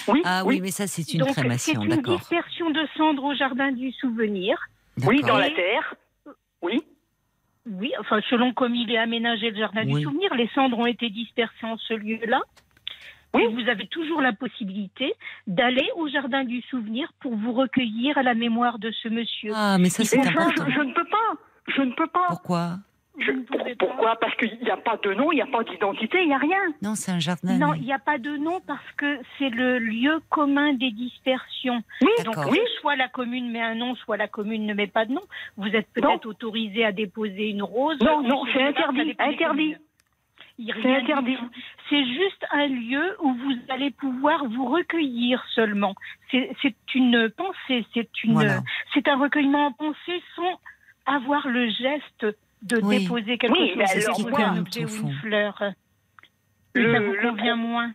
Oui. 0.09 0.23
Ah 0.25 0.43
oui, 0.45 0.61
mais 0.61 0.71
ça, 0.71 0.87
c'est 0.87 1.13
une 1.15 1.21
Donc, 1.21 1.33
crémation, 1.33 1.75
C'est 1.75 1.83
une 1.83 1.97
d'accord. 1.97 2.19
dispersion 2.19 2.71
de 2.71 2.87
cendres 2.97 3.25
au 3.25 3.35
jardin 3.35 3.73
du 3.73 3.91
souvenir. 3.93 4.59
Oui, 5.05 5.21
D'accord. 5.21 5.37
dans 5.37 5.41
la 5.41 5.51
terre. 5.51 5.95
Oui. 6.63 6.83
Oui, 7.67 7.93
enfin, 7.99 8.21
selon 8.29 8.53
comme 8.53 8.75
il 8.75 8.91
est 8.93 8.99
aménagé 8.99 9.51
le 9.51 9.57
jardin 9.57 9.83
Oui. 9.85 9.95
du 9.95 10.03
souvenir, 10.03 10.33
les 10.35 10.49
cendres 10.55 10.79
ont 10.79 10.87
été 10.87 11.11
dispersées 11.11 11.67
en 11.67 11.77
ce 11.77 11.95
lieu-là. 11.95 12.41
Oui. 13.35 13.43
Et 13.45 13.49
vous 13.49 13.69
avez 13.69 13.87
toujours 13.87 14.21
la 14.21 14.33
possibilité 14.33 15.15
d'aller 15.47 15.89
au 15.97 16.09
jardin 16.09 16.45
du 16.45 16.63
souvenir 16.63 17.13
pour 17.21 17.35
vous 17.37 17.53
recueillir 17.53 18.19
à 18.19 18.23
la 18.23 18.35
mémoire 18.35 18.79
de 18.79 18.91
ce 18.91 19.09
monsieur. 19.09 19.53
Ah, 19.55 19.77
mais 19.79 19.89
ça, 19.89 20.05
c'est 20.05 20.19
important. 20.19 20.65
je, 20.67 20.73
je 20.73 20.81
ne 20.81 20.93
peux 20.93 21.05
pas. 21.05 21.41
Je 21.77 21.83
ne 21.83 21.93
peux 21.93 22.09
pas. 22.09 22.27
Pourquoi? 22.29 22.79
Je- 23.19 23.33
pour- 23.33 23.61
pourquoi? 23.79 24.17
Parce 24.17 24.35
qu'il 24.37 24.59
n'y 24.63 24.71
a 24.71 24.77
pas 24.79 24.97
de 24.97 25.13
nom, 25.15 25.31
il 25.31 25.37
n'y 25.37 25.43
a 25.43 25.47
pas 25.47 25.63
d'identité, 25.63 26.23
il 26.23 26.29
n'y 26.29 26.35
a 26.35 26.39
rien. 26.39 26.59
Non, 26.83 26.95
c'est 26.95 27.13
un 27.13 27.19
jardin. 27.19 27.59
Non, 27.59 27.75
il 27.75 27.83
n'y 27.83 27.93
a 27.93 27.99
pas 27.99 28.19
de 28.19 28.37
nom 28.37 28.61
parce 28.67 28.91
que 28.97 29.19
c'est 29.39 29.51
le 29.51 29.79
lieu 29.79 30.21
commun 30.31 30.73
des 30.73 30.91
dispersions. 30.91 31.83
Oui, 32.01 32.25
Donc, 32.25 32.37
oui, 32.51 32.59
soit 32.81 32.97
la 32.97 33.09
commune 33.09 33.51
met 33.51 33.61
un 33.61 33.75
nom, 33.75 33.95
soit 33.97 34.17
la 34.17 34.27
commune 34.29 34.65
ne 34.67 34.75
met 34.75 34.87
pas 34.87 35.05
de 35.05 35.13
nom. 35.13 35.23
Vous 35.57 35.69
êtes 35.69 35.89
peut-être 35.93 36.27
autorisé 36.27 36.85
à 36.85 36.93
déposer 36.93 37.51
une 37.51 37.63
rose. 37.63 37.99
Non, 38.01 38.23
non, 38.23 38.43
c'est 38.55 38.63
interdit, 38.63 39.15
interdit. 39.19 39.37
communes. 39.45 39.77
Il 39.77 39.77
y 39.77 39.77
a 39.77 40.50
C'est 40.83 40.95
interdit. 40.97 41.37
C'est 41.89 42.05
juste 42.05 42.45
un 42.51 42.67
lieu 42.67 43.17
où 43.23 43.33
vous 43.35 43.55
allez 43.69 43.91
pouvoir 43.91 44.45
vous 44.45 44.67
recueillir 44.67 45.43
seulement. 45.55 45.95
C'est 46.31 46.51
une 46.95 47.31
pensée, 47.31 47.85
c'est 47.95 48.09
une, 48.25 48.35
Voilà. 48.35 48.61
c'est 48.95 49.09
un 49.09 49.17
recueillement 49.19 49.67
en 49.67 49.73
pensée 49.73 50.23
sans 50.37 50.61
avoir 51.07 51.49
le 51.49 51.69
geste 51.71 52.27
de 52.63 52.79
Oui. 52.83 53.03
déposer 53.05 53.39
quelque 53.39 53.53
Oui, 53.53 53.69
chose. 53.69 53.77
mais 53.79 53.87
C'est 53.87 54.01
ce 54.03 54.11
un 54.43 54.59
objet 54.59 54.85
ou 54.85 55.07
une 55.07 55.13
fleur. 55.15 55.63
Et 56.75 56.81
Le- 56.81 56.93
ça 56.93 57.01
vous 57.01 57.13
le 57.13 57.31
convient 57.31 57.57
pro- 57.57 57.67
moins. 57.67 57.93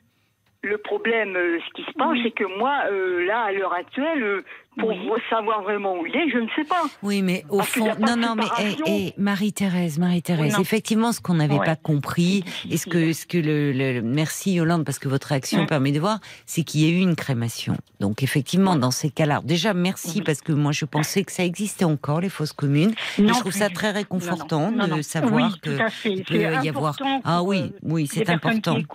Le 0.63 0.77
problème, 0.79 1.35
euh, 1.35 1.59
ce 1.67 1.73
qui 1.73 1.83
se 1.83 1.91
passe, 1.93 2.07
Oui. 2.09 2.21
c'est 2.23 2.31
que 2.31 2.57
moi, 2.57 2.85
euh, 2.89 3.23
là, 3.27 3.43
à 3.43 3.51
l'heure 3.51 3.73
actuelle, 3.73 4.23
euh, 4.23 4.43
pour 4.77 4.89
Oui. 4.89 5.09
savoir 5.29 5.61
vraiment 5.63 5.93
où 5.99 6.05
il 6.05 6.15
est, 6.15 6.29
je 6.29 6.37
ne 6.37 6.47
sais 6.55 6.63
pas. 6.63 6.83
Oui, 7.03 7.21
mais 7.21 7.43
au 7.49 7.57
Parce 7.57 7.69
fond, 7.69 7.87
non, 7.99 8.15
non, 8.17 8.35
mais 8.35 8.43
eh, 8.61 8.75
eh, 8.87 9.13
Marie-Thérèse, 9.17 9.99
Marie-Thérèse, 9.99 10.55
effectivement, 10.59 11.11
ce 11.11 11.21
qu'on 11.21 11.35
n'avait 11.35 11.55
Ouais. 11.57 11.65
pas 11.65 11.75
compris, 11.75 12.43
et 12.69 12.77
ce 12.77 12.85
que, 12.87 13.13
ce 13.13 13.25
que 13.25 13.37
le, 13.37 13.71
le- 13.71 14.01
merci 14.01 14.53
Yolande, 14.53 14.83
parce 14.85 14.99
que 14.99 15.07
votre 15.07 15.27
réaction 15.27 15.65
permet 15.65 15.91
de 15.91 15.99
voir, 15.99 16.19
c'est 16.45 16.63
qu'il 16.63 16.81
y 16.81 16.85
a 16.85 16.89
eu 16.89 16.99
une 17.01 17.15
crémation. 17.15 17.77
Donc, 17.99 18.23
effectivement, 18.23 18.75
dans 18.75 18.91
ces 18.91 19.09
cas-là, 19.09 19.41
déjà, 19.43 19.73
merci, 19.73 20.21
parce 20.21 20.41
que 20.41 20.51
moi, 20.51 20.71
je 20.71 20.85
pensais 20.85 21.23
que 21.23 21.31
ça 21.31 21.43
existait 21.45 21.85
encore, 21.85 22.19
les 22.21 22.29
fausses 22.29 22.53
communes. 22.53 22.93
Non 23.19 23.33
je 23.33 23.39
trouve 23.39 23.51
ça 23.53 23.69
très 23.69 23.91
réconfortant 23.91 24.71
Non, 24.71 24.87
non, 24.87 24.97
de 24.97 25.01
savoir 25.01 25.51
oui, 25.51 25.59
que 25.61 26.23
peut 26.23 26.35
y 26.63 26.69
avoir- 26.69 26.97
Ah 27.23 27.43
oui, 27.43 27.61
euh, 27.73 27.79
oui, 27.83 28.07
c'est 28.11 28.29
important. 28.29 28.75
Qui. 28.75 28.85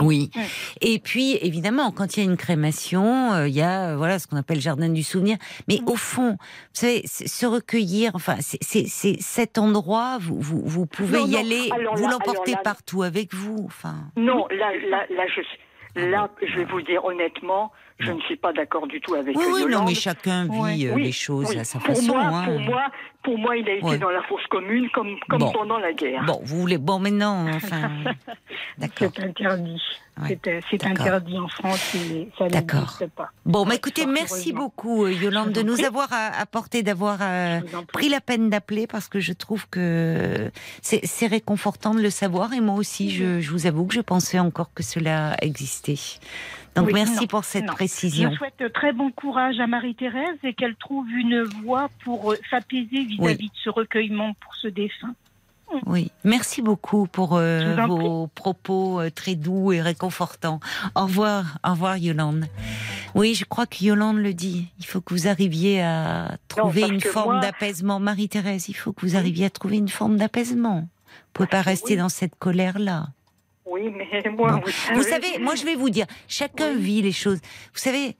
Oui. 0.00 0.30
Et 0.80 0.98
puis, 0.98 1.36
évidemment, 1.42 1.90
quand 1.90 2.16
il 2.16 2.20
y 2.24 2.26
a 2.26 2.30
une 2.30 2.36
crémation, 2.36 3.32
euh, 3.32 3.48
il 3.48 3.54
y 3.54 3.62
a 3.62 3.96
voilà 3.96 4.18
ce 4.18 4.26
qu'on 4.26 4.36
appelle 4.36 4.60
jardin 4.60 4.88
du 4.88 5.02
Mais 5.68 5.80
au 5.86 5.96
fond, 5.96 6.32
vous 6.32 6.36
savez, 6.72 7.02
se 7.06 7.46
recueillir, 7.46 8.12
enfin, 8.14 8.36
c'est- 8.40 8.86
cet 9.20 9.58
endroit, 9.58 10.18
vous, 10.20 10.40
vous, 10.40 10.62
vous 10.64 10.86
pouvez 10.86 11.18
Non, 11.18 11.26
y 11.26 11.30
non, 11.32 11.38
aller, 11.40 11.70
alors 11.72 11.96
vous 11.96 12.06
l'emportez 12.08 12.54
partout 12.62 13.02
avec 13.02 13.34
vous. 13.34 13.64
Enfin, 13.66 13.96
Non, 14.16 14.46
là, 14.48 14.72
là, 14.90 15.06
là, 15.10 15.24
je, 15.34 15.40
Ah 15.96 16.00
là, 16.00 16.30
je 16.42 16.56
vais 16.58 16.64
vous 16.64 16.82
dire 16.82 17.04
honnêtement, 17.04 17.72
je 17.98 18.12
ne 18.12 18.20
suis 18.22 18.36
pas 18.36 18.52
d'accord 18.52 18.86
du 18.86 19.00
tout 19.00 19.14
avec 19.14 19.36
oui, 19.36 19.44
oui, 19.46 19.52
non, 19.52 19.68
Yolande. 19.68 19.88
mais 19.88 19.94
chacun 19.94 20.44
vit 20.44 20.86
euh, 20.86 20.94
Oui, 20.94 21.02
les 21.04 21.12
choses 21.12 21.48
oui. 21.50 21.58
à 21.58 21.64
sa 21.64 21.78
pour 21.80 21.88
façon. 21.96 22.12
Moi, 22.12 22.22
hein. 22.22 22.44
Pour 22.44 22.60
moi, 22.60 22.82
pour 23.24 23.38
moi, 23.38 23.56
il 23.56 23.68
a 23.68 23.74
été 23.74 23.98
dans 23.98 24.10
la 24.10 24.22
fosse 24.22 24.46
commune 24.50 24.88
comme, 24.90 25.16
comme 25.28 25.40
Bon. 25.40 25.52
pendant 25.52 25.78
la 25.78 25.92
guerre. 25.92 26.24
Bon, 26.24 26.40
vous 26.44 26.60
voulez, 26.60 26.78
bon, 26.78 26.98
mais 27.00 27.10
non, 27.10 27.46
enfin, 27.54 27.90
d'accord. 28.78 29.10
C'est 29.16 29.24
interdit. 29.24 29.82
Ouais, 30.20 30.38
C'est, 30.44 30.48
euh, 30.84 30.88
interdit 30.90 31.38
en 31.38 31.46
France 31.48 31.94
et 31.94 32.28
ça 32.38 32.48
D'accord. 32.48 32.80
n'existe 32.80 33.06
pas. 33.14 33.30
Bon, 33.46 33.64
bah 33.64 33.74
écoutez, 33.76 34.04
merci 34.06 34.52
beaucoup, 34.52 35.04
euh, 35.04 35.12
Yolande, 35.12 35.52
de 35.52 35.62
nous 35.62 35.84
avoir 35.84 36.08
apporté, 36.12 36.82
d'avoir 36.82 37.18
euh, 37.20 37.60
pris 37.92 38.08
la 38.08 38.20
peine 38.20 38.50
d'appeler 38.50 38.86
parce 38.88 39.08
que 39.08 39.20
je 39.20 39.32
trouve 39.32 39.68
que 39.68 40.50
c'est 40.82 41.04
c'est 41.04 41.28
réconfortant 41.28 41.94
de 41.94 42.00
le 42.00 42.10
savoir 42.10 42.52
et 42.52 42.60
moi 42.60 42.74
aussi, 42.76 43.10
je, 43.10 43.38
je 43.40 43.50
vous 43.52 43.66
avoue 43.66 43.86
que 43.86 43.94
je 43.94 44.00
pensais 44.00 44.40
encore 44.40 44.72
que 44.74 44.82
cela 44.82 45.36
existait. 45.40 45.98
Donc 46.78 46.86
Oui, 46.88 46.92
merci 46.94 47.20
non, 47.22 47.26
pour 47.26 47.44
cette 47.44 47.64
non. 47.66 47.72
précision. 47.72 48.30
Je 48.30 48.36
souhaite 48.36 48.72
très 48.72 48.92
bon 48.92 49.10
courage 49.10 49.58
à 49.60 49.66
Marie-Thérèse 49.66 50.38
et 50.44 50.54
qu'elle 50.54 50.76
trouve 50.76 51.08
une 51.10 51.42
voie 51.42 51.90
pour 52.04 52.32
euh, 52.32 52.36
s'apaiser 52.50 53.04
vis-à-vis 53.04 53.48
de 53.48 53.54
ce 53.64 53.70
recueillement 53.70 54.34
pour 54.40 54.54
ce 54.54 54.68
défunt. 54.68 55.14
Oui, 55.84 56.10
merci 56.24 56.62
beaucoup 56.62 57.06
pour 57.06 57.36
euh, 57.36 57.76
vos 57.86 58.26
propos 58.28 59.00
euh, 59.00 59.10
très 59.10 59.34
doux 59.34 59.70
et 59.72 59.82
réconfortants. 59.82 60.60
Au 60.94 61.02
revoir, 61.02 61.58
au 61.66 61.72
revoir 61.72 61.98
Yolande. 61.98 62.46
Oui, 63.14 63.34
je 63.34 63.44
crois 63.44 63.66
que 63.66 63.84
Yolande 63.84 64.16
le 64.18 64.32
dit. 64.32 64.68
Il 64.78 64.86
faut 64.86 65.00
que 65.02 65.12
vous 65.12 65.28
arriviez 65.28 65.82
à 65.82 66.38
trouver 66.48 66.82
une 66.88 67.00
forme 67.02 67.32
moi- 67.32 67.40
d'apaisement. 67.40 68.00
Marie-Thérèse, 68.00 68.68
il 68.70 68.74
faut 68.74 68.92
que 68.92 69.04
vous 69.04 69.16
arriviez 69.16 69.44
à 69.46 69.50
trouver 69.50 69.76
une 69.76 69.88
forme 69.90 70.16
d'apaisement. 70.16 70.80
Vous 70.80 71.32
pouvez 71.34 71.48
pas 71.48 71.60
rester 71.62 71.94
oui. 71.94 71.98
dans 71.98 72.08
cette 72.08 72.36
colère-là. 72.38 73.08
Oui, 73.70 73.92
mais 73.94 74.30
moi, 74.36 74.52
Bon. 74.52 74.60
vous 74.64 74.70
savez, 74.72 74.94
Vous 74.96 75.02
savez, 75.02 75.38
moi 75.38 75.54
je 75.54 75.64
vais 75.64 75.74
vous 75.74 75.90
dire, 75.90 76.06
chacun 76.28 76.72
Oui. 76.74 76.80
vit 76.82 77.02
les 77.02 77.12
choses. 77.12 77.38
Vous 77.74 77.78
savez, 77.80 78.16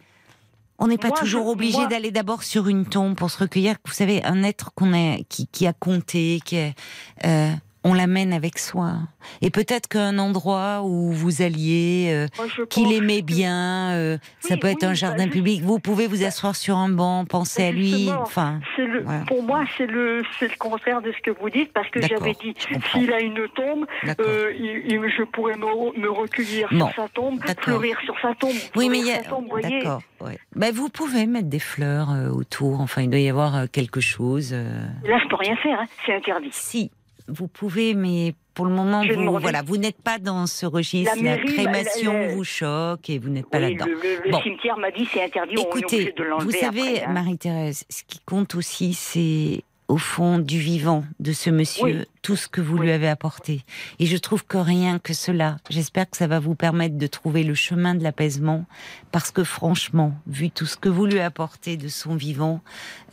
on 0.78 0.86
n'est 0.88 0.98
pas 0.98 1.08
Moi, 1.08 1.18
toujours 1.18 1.44
je- 1.46 1.50
obligé 1.50 1.78
moi- 1.78 1.86
d'aller 1.86 2.10
d'abord 2.10 2.42
sur 2.42 2.68
une 2.68 2.86
tombe 2.86 3.16
pour 3.16 3.30
se 3.30 3.38
recueillir. 3.38 3.76
Vous 3.84 3.92
savez, 3.92 4.22
un 4.24 4.42
être 4.44 4.72
qu'on 4.74 4.92
a, 4.92 5.18
qui, 5.28 5.46
qui 5.48 5.66
a 5.66 5.72
compté, 5.72 6.40
qui 6.44 6.56
est, 6.56 6.74
euh, 7.24 7.50
on 7.84 7.94
l'amène 7.94 8.32
avec 8.32 8.58
soi. 8.58 8.94
Et 9.40 9.50
peut-être 9.50 9.88
qu'un 9.88 10.18
endroit 10.18 10.82
où 10.84 11.12
vous 11.12 11.42
alliez, 11.42 12.10
euh, 12.12 12.26
qu'il 12.70 12.92
aimait 12.92 13.22
bien, 13.22 13.92
euh, 13.92 14.18
ça 14.40 14.56
peut 14.56 14.66
être 14.68 14.78
oui, 14.82 14.86
un 14.86 14.90
bah, 14.90 14.94
jardin 14.94 15.28
public. 15.28 15.62
Vous 15.62 15.78
pouvez 15.78 16.06
vous 16.06 16.24
asseoir 16.24 16.56
sur 16.56 16.76
un 16.76 16.88
banc, 16.88 17.24
penser 17.24 17.64
à 17.64 17.70
lui. 17.72 18.10
Enfin, 18.10 18.60
C'est 18.76 18.84
le, 18.86 19.02
Voilà. 19.02 19.24
Pour 19.26 19.42
moi, 19.42 19.64
c'est 19.76 19.86
le, 19.86 20.22
contraire 20.58 21.02
de 21.02 21.12
ce 21.12 21.20
que 21.22 21.30
vous 21.40 21.50
dites, 21.50 21.72
parce 21.72 21.88
que 21.90 22.00
j'avais 22.00 22.34
dit, 22.34 22.54
s'il 22.92 23.12
a 23.12 23.20
une 23.20 23.46
tombe, 23.54 23.86
euh, 24.20 24.52
il- 24.58 24.92
il- 24.92 25.08
je 25.16 25.22
pourrais 25.22 25.56
me, 25.56 25.98
me 26.00 26.10
recueillir 26.10 26.68
Bon, 26.72 26.86
sur 26.88 27.02
sa 27.04 27.08
tombe, 27.08 27.40
fleurir 27.60 27.98
sur 28.04 28.14
sa 28.20 28.34
tombe. 28.34 28.56
Oui, 28.76 28.88
mais 28.88 28.98
il 28.98 29.06
y 29.06 29.12
a. 29.12 29.22
D'accord. 29.62 30.02
Ouais. 30.20 30.38
Ben, 30.56 30.74
vous 30.74 30.88
pouvez 30.88 31.26
mettre 31.26 31.48
des 31.48 31.58
fleurs 31.60 32.08
autour. 32.34 32.80
Enfin, 32.80 33.02
il 33.02 33.10
doit 33.10 33.20
y 33.20 33.28
avoir 33.28 33.70
quelque 33.70 34.00
chose. 34.00 34.52
Là, 34.52 35.18
je 35.22 35.28
peux 35.28 35.36
rien 35.36 35.56
faire, 35.56 35.80
hein, 35.80 35.86
c'est 36.04 36.14
interdit. 36.14 36.48
Si, 36.52 36.90
vous 37.28 37.48
pouvez, 37.48 37.94
mais 37.94 38.34
pour 38.54 38.64
le 38.66 38.72
moment, 38.72 39.02
Je 39.04 39.12
vous, 39.12 39.38
voilà, 39.38 39.62
vous 39.62 39.76
n'êtes 39.76 40.00
pas 40.02 40.18
dans 40.18 40.46
ce 40.46 40.66
registre. 40.66 41.14
La 41.22 41.38
crémation 41.38 42.12
bah, 42.12 42.18
la- 42.18 42.26
la- 42.28 42.34
vous 42.34 42.44
choque 42.44 43.08
et 43.10 43.18
vous 43.18 43.28
n'êtes 43.28 43.48
pas 43.48 43.58
Oui, 43.58 43.76
là-dedans. 43.76 43.86
le, 43.86 44.30
Bon. 44.32 44.40
cimetière 44.42 44.76
m'a 44.78 44.90
dit 44.90 45.06
c'est 45.12 45.22
interdit, 45.22 45.54
on 45.58 45.60
est 45.60 45.78
Écoutez, 45.78 46.12
de 46.16 46.24
vous 46.42 46.50
savez, 46.50 47.04
hein. 47.04 47.12
Marie-Thérèse, 47.12 47.84
ce 47.88 48.02
qui 48.04 48.18
compte 48.26 48.54
aussi, 48.56 48.94
c'est 48.94 49.62
au 49.88 49.96
fond 49.96 50.38
du 50.38 50.58
vivant 50.58 51.04
de 51.18 51.32
ce 51.32 51.48
monsieur, 51.48 51.84
Oui. 52.00 52.04
tout 52.20 52.36
ce 52.36 52.46
que 52.46 52.60
vous 52.60 52.76
Oui. 52.76 52.86
lui 52.86 52.92
avez 52.92 53.08
apporté. 53.08 53.64
Et 53.98 54.04
je 54.06 54.16
trouve 54.18 54.44
que 54.44 54.58
rien 54.58 54.98
que 54.98 55.14
cela, 55.14 55.56
j'espère 55.70 56.08
que 56.10 56.16
ça 56.18 56.26
va 56.26 56.40
vous 56.40 56.54
permettre 56.54 56.98
de 56.98 57.06
trouver 57.06 57.42
le 57.42 57.54
chemin 57.54 57.94
de 57.94 58.02
l'apaisement, 58.02 58.66
parce 59.12 59.30
que 59.30 59.44
franchement, 59.44 60.14
vu 60.26 60.50
tout 60.50 60.66
ce 60.66 60.76
que 60.76 60.90
vous 60.90 61.06
lui 61.06 61.20
apportez 61.20 61.76
de 61.78 61.88
son 61.88 62.16
vivant, 62.16 62.60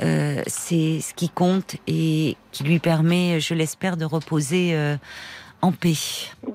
euh, 0.01 0.41
c'est 0.47 0.99
ce 0.99 1.13
qui 1.13 1.29
compte 1.29 1.77
et 1.87 2.35
qui 2.51 2.63
lui 2.63 2.79
permet, 2.79 3.39
je 3.39 3.53
l'espère, 3.53 3.95
de 3.95 4.03
reposer 4.05 4.75
euh, 4.75 4.97
en 5.61 5.71
paix. 5.71 5.95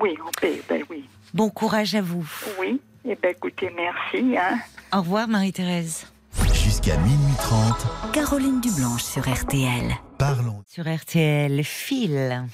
Oui, 0.00 0.14
en 0.26 0.30
paix, 0.38 0.60
ben 0.68 0.82
oui. 0.90 1.04
Bon 1.32 1.48
courage 1.48 1.94
à 1.94 2.02
vous. 2.02 2.28
Oui, 2.60 2.78
eh 3.06 3.16
ben 3.22 3.30
écoutez, 3.30 3.70
merci. 3.74 4.36
Hein. 4.36 4.58
Au 4.92 5.00
revoir 5.00 5.28
Marie-Thérèse. 5.28 6.06
Jusqu'à 6.52 6.96
minuit 6.98 7.34
30, 7.38 8.12
Caroline 8.12 8.60
Dublanche 8.60 9.02
sur 9.02 9.22
RTL. 9.28 9.94
parlons. 10.18 10.62
Sur 10.66 10.84
RTL, 10.88 11.62
fil. 11.64 12.44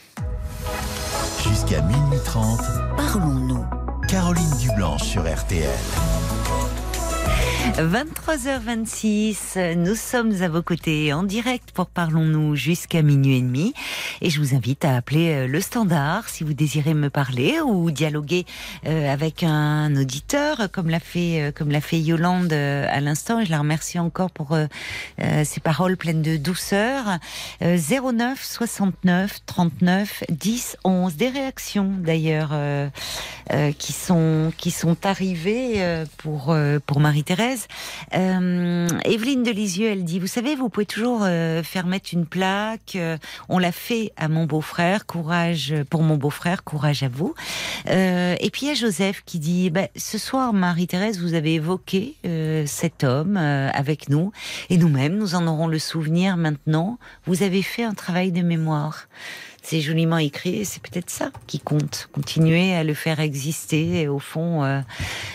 Jusqu'à 1.43 1.81
minuit 1.82 2.19
30, 2.24 2.61
Parlons-nous. 2.97 3.65
Caroline 4.09 4.57
Dublanche 4.61 5.03
sur 5.03 5.23
RTL. 5.23 5.69
23h26, 7.75 9.75
nous 9.75 9.97
sommes 9.97 10.41
à 10.41 10.49
vos 10.49 10.63
côtés 10.63 11.13
en 11.13 11.25
direct 11.25 11.73
pour 11.73 11.87
Parlons-nous 11.87 12.55
jusqu'à 12.55 13.03
minuit 13.03 13.39
et 13.39 13.43
demi. 13.43 13.75
Et 14.21 14.31
je 14.31 14.41
vous 14.41 14.55
invite 14.55 14.85
à 14.85 14.97
appeler 14.97 15.33
euh, 15.33 15.49
le 15.49 15.61
standard 15.61 16.29
si 16.29 16.45
vous 16.45 16.55
désirez 16.55 16.95
me 16.95 17.11
parler 17.11 17.61
ou 17.61 17.91
dialoguer 17.91 18.47
euh, 18.87 19.13
avec 19.13 19.43
un 19.43 19.95
auditeur, 19.97 20.69
comme 20.71 20.89
l'a 20.89 21.01
fait, 21.01 21.43
euh, 21.43 21.53
comme 21.53 21.71
l'a 21.71 21.81
fait 21.81 21.99
Yolande 21.99 22.53
à 22.53 23.01
l'instant. 23.01 23.45
Je 23.45 23.51
la 23.51 23.59
remercie 23.59 23.99
encore 23.99 24.31
pour 24.31 24.57
ses 25.19 25.61
paroles 25.61 25.97
pleines 25.97 26.23
de 26.23 26.37
douceur. 26.37 27.19
09 27.61 28.43
69 28.43 29.41
39 29.45 30.25
10 30.31 30.77
11. 30.85 31.17
Des 31.17 31.29
réactions 31.29 31.93
d'ailleurs 31.99 32.55
qui 33.79 33.93
sont 33.93 34.53
qui 34.57 34.71
sont 34.71 34.97
arrivées 35.05 36.05
pour 36.19 36.57
pour 36.87 37.01
Marie-Thérèse. 37.01 37.56
Euh, 38.15 38.89
Evelyne 39.05 39.43
de 39.43 39.51
Lisieux, 39.51 39.89
elle 39.89 40.05
dit, 40.05 40.19
vous 40.19 40.27
savez, 40.27 40.55
vous 40.57 40.69
pouvez 40.69 40.87
toujours 40.87 41.20
euh, 41.23 41.62
faire 41.62 41.87
mettre 41.87 42.11
une 42.12 42.27
plaque. 42.27 42.97
Euh, 42.97 43.16
on 43.49 43.59
l'a 43.59 43.73
fait 43.73 44.12
à 44.16 44.28
mon 44.28 44.45
beau-frère. 44.45 45.07
Courage 45.07 45.74
pour 45.91 46.03
mon 46.03 46.16
beau-frère. 46.16 46.65
Courage 46.65 47.03
à 47.03 47.09
vous. 47.09 47.35
Euh, 47.89 48.37
et 48.41 48.51
puis 48.51 48.66
il 48.66 48.69
y 48.69 48.73
a 48.73 48.74
Joseph 48.74 49.23
qui 49.24 49.39
dit, 49.39 49.70
bah, 49.70 49.89
ce 49.97 50.19
soir, 50.19 50.53
Marie-Thérèse, 50.53 51.20
vous 51.20 51.35
avez 51.35 51.55
évoqué 51.55 52.16
cet 52.66 53.05
homme 53.05 53.37
avec 53.37 54.09
nous, 54.09 54.33
et 54.70 54.77
nous-mêmes, 54.77 55.16
nous 55.16 55.35
en 55.35 55.47
aurons 55.47 55.66
le 55.66 55.78
souvenir 55.78 56.37
maintenant. 56.37 56.99
Vous 57.27 57.43
avez 57.43 57.62
fait 57.62 57.85
un 57.85 57.95
travail 57.95 58.33
de 58.33 58.43
mémoire 58.43 59.09
c'est 59.67 59.81
joliment 59.81 60.19
écrit, 60.19 60.65
c'est 60.65 60.81
peut-être 60.81 61.11
ça 61.11 61.33
qui 61.49 61.59
compte. 61.59 62.09
Continuer 62.13 62.73
à 62.77 62.85
le 62.85 62.95
faire 62.95 63.19
exister. 63.19 64.03
Et 64.03 64.09
au 64.09 64.21
fond, 64.21 64.63
euh, 64.63 64.81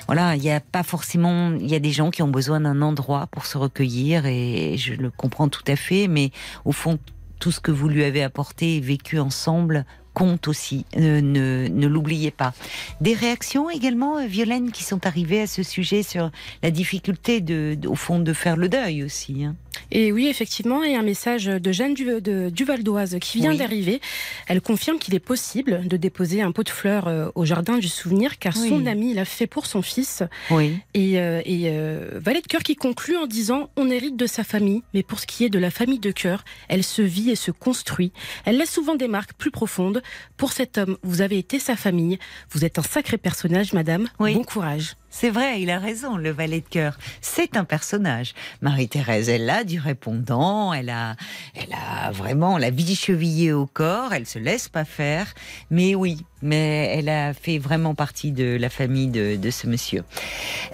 voilà, 0.05 0.37
il 0.37 0.41
n'y 0.41 0.49
a 0.49 0.61
pas 0.61 0.83
forcément, 0.83 1.51
il 1.51 1.69
y 1.69 1.75
a 1.75 1.79
des 1.79 1.91
gens 1.91 2.11
qui 2.11 2.23
ont 2.23 2.29
besoin 2.29 2.61
d'un 2.61 2.81
endroit 2.81 3.27
pour 3.27 3.45
se 3.45 3.57
recueillir 3.57 4.25
et 4.25 4.77
je 4.77 4.93
le 4.93 5.11
comprends 5.11 5.49
tout 5.49 5.65
à 5.67 5.75
fait. 5.75 6.07
Mais 6.07 6.31
au 6.63 6.71
fond, 6.71 6.97
tout 7.39 7.51
ce 7.51 7.59
que 7.59 7.71
vous 7.71 7.89
lui 7.89 8.05
avez 8.05 8.23
apporté 8.23 8.77
et 8.77 8.79
vécu 8.79 9.19
ensemble 9.19 9.85
compte 10.13 10.47
aussi. 10.47 10.85
ne, 10.95 11.87
l'oubliez 11.87 12.31
pas. 12.31 12.53
Des 13.01 13.13
réactions 13.13 13.69
également, 13.69 14.17
euh, 14.17 14.27
Violaine, 14.27 14.71
qui 14.71 14.85
sont 14.85 15.05
arrivées 15.05 15.41
à 15.41 15.47
ce 15.47 15.63
sujet 15.63 16.03
sur 16.03 16.31
la 16.63 16.71
difficulté 16.71 17.41
de, 17.41 17.77
au 17.85 17.95
fond, 17.95 18.19
de 18.19 18.31
faire 18.31 18.55
le 18.55 18.69
deuil 18.69 19.03
aussi. 19.03 19.43
Hein. 19.43 19.55
Et 19.91 20.11
oui, 20.11 20.27
effectivement, 20.27 20.83
et 20.83 20.95
un 20.95 21.01
message 21.01 21.45
de 21.45 21.71
Jeanne 21.71 21.93
du, 21.93 22.05
de, 22.05 22.49
Duvaldoise 22.49 23.17
qui 23.19 23.39
vient 23.39 23.53
d'arriver. 23.53 24.01
Elle 24.47 24.61
confirme 24.61 24.99
qu'il 24.99 25.13
est 25.15 25.19
possible 25.19 25.87
de 25.87 25.97
déposer 25.97 26.41
un 26.41 26.51
pot 26.51 26.63
de 26.63 26.69
fleurs 26.69 27.07
euh, 27.07 27.29
au 27.35 27.45
jardin 27.45 27.77
du 27.77 27.87
souvenir, 27.87 28.39
car 28.39 28.55
son 28.55 28.85
ami 28.85 29.13
l'a 29.13 29.25
fait 29.25 29.47
pour 29.47 29.65
son 29.65 29.81
fils. 29.81 30.23
Oui. 30.49 30.77
Et, 30.93 31.19
euh, 31.19 31.41
et 31.45 31.63
euh, 31.65 32.19
Valet 32.23 32.41
de 32.41 32.47
cœur 32.47 32.63
qui 32.63 32.75
conclut 32.75 33.17
en 33.17 33.27
disant 33.27 33.69
on 33.75 33.89
hérite 33.89 34.15
de 34.15 34.27
sa 34.27 34.43
famille, 34.43 34.83
mais 34.93 35.03
pour 35.03 35.19
ce 35.19 35.27
qui 35.27 35.45
est 35.45 35.49
de 35.49 35.59
la 35.59 35.71
famille 35.71 35.99
de 35.99 36.11
cœur, 36.11 36.43
elle 36.67 36.83
se 36.83 37.01
vit 37.01 37.29
et 37.29 37.35
se 37.35 37.51
construit. 37.51 38.11
Elle 38.45 38.57
laisse 38.57 38.71
souvent 38.71 38.95
des 38.95 39.07
marques 39.07 39.33
plus 39.33 39.51
profondes. 39.51 40.01
Pour 40.37 40.53
cet 40.53 40.77
homme, 40.77 40.97
vous 41.03 41.21
avez 41.21 41.37
été 41.37 41.59
sa 41.59 41.75
famille. 41.75 42.17
Vous 42.51 42.65
êtes 42.65 42.79
un 42.79 42.83
sacré 42.83 43.17
personnage, 43.17 43.73
madame. 43.73 44.07
Bon 44.19 44.43
courage. 44.43 44.95
C'est 45.13 45.29
vrai, 45.29 45.61
il 45.61 45.69
a 45.69 45.77
raison, 45.77 46.15
le 46.15 46.31
valet 46.31 46.61
de 46.61 46.67
cœur. 46.67 46.97
C'est 47.19 47.57
un 47.57 47.65
personnage. 47.65 48.33
Marie-Thérèse, 48.61 49.27
elle 49.27 49.49
a 49.49 49.65
du 49.65 49.77
répondant, 49.77 50.71
elle 50.71 50.89
a, 50.89 51.15
elle 51.53 51.73
a 51.73 52.11
vraiment 52.11 52.57
la 52.57 52.69
vie 52.69 52.95
chevillée 52.95 53.51
au 53.51 53.65
corps, 53.65 54.13
elle 54.13 54.25
se 54.25 54.39
laisse 54.39 54.69
pas 54.69 54.85
faire. 54.85 55.27
Mais 55.69 55.95
oui, 55.95 56.25
mais 56.41 56.95
elle 56.97 57.09
a 57.09 57.33
fait 57.33 57.57
vraiment 57.57 57.93
partie 57.93 58.31
de 58.31 58.55
la 58.55 58.69
famille 58.69 59.09
de, 59.09 59.49
ce 59.51 59.67
monsieur. 59.67 60.03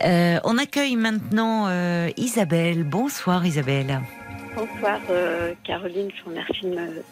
Euh, 0.05 0.39
on 0.43 0.59
accueille 0.59 0.95
maintenant 0.95 1.65
euh, 1.67 2.09
Isabelle. 2.15 2.83
Bonsoir 2.83 3.43
Isabelle. 3.43 4.01
Bonsoir 4.55 4.99
euh, 5.09 5.55
Caroline, 5.63 6.09
je 6.15 6.23
vous 6.23 6.29
remercie 6.29 6.65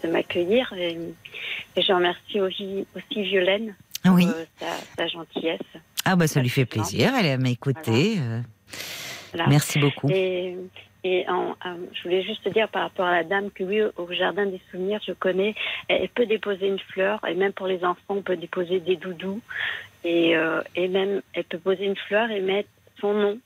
de 0.04 0.08
m'accueillir 0.10 0.72
et, 0.78 0.96
je 1.76 1.92
remercie 1.92 2.40
aussi, 2.40 2.86
aussi 2.96 3.24
Violaine 3.24 3.76
pour 4.04 4.20
sa 4.96 5.08
gentillesse. 5.08 5.60
Ah 6.06 6.16
bah 6.16 6.28
ça 6.28 6.40
lui 6.40 6.50
fait 6.50 6.66
plaisir, 6.66 7.14
elle 7.18 7.26
est 7.26 7.34
à 7.34 7.38
m'écouter. 7.38 8.18
Euh. 8.20 8.42
Merci 9.48 9.80
beaucoup. 9.80 10.10
Et, 10.10 10.56
et 11.04 11.28
en, 11.28 11.56
euh, 11.66 11.76
je 11.94 12.04
voulais 12.04 12.24
juste 12.24 12.48
dire 12.50 12.70
par 12.70 12.84
rapport 12.84 13.06
à 13.06 13.12
la 13.12 13.24
dame 13.24 13.52
que 13.52 13.64
oui, 13.64 13.82
au 13.98 14.12
jardin 14.12 14.46
des 14.46 14.62
souvenirs, 14.72 15.00
je 15.06 15.14
connais, 15.14 15.56
elle 15.88 16.10
peut 16.10 16.26
déposer 16.26 16.68
une 16.68 16.80
fleur 16.80 17.20
et 17.28 17.34
même 17.34 17.54
pour 17.54 17.68
les 17.68 17.84
enfants, 17.84 18.00
on 18.10 18.22
peut 18.22 18.38
déposer 18.38 18.80
des 18.80 18.96
doudous 18.96 19.42
et, 20.04 20.36
euh, 20.36 20.62
et 20.76 20.88
même 20.88 21.22
elle 21.34 21.44
peut 21.46 21.58
poser 21.58 21.86
une 21.86 21.98
fleur 21.98 22.30
et 22.32 22.40
mettre 22.40 22.70
son 23.02 23.14
nom 23.14 23.40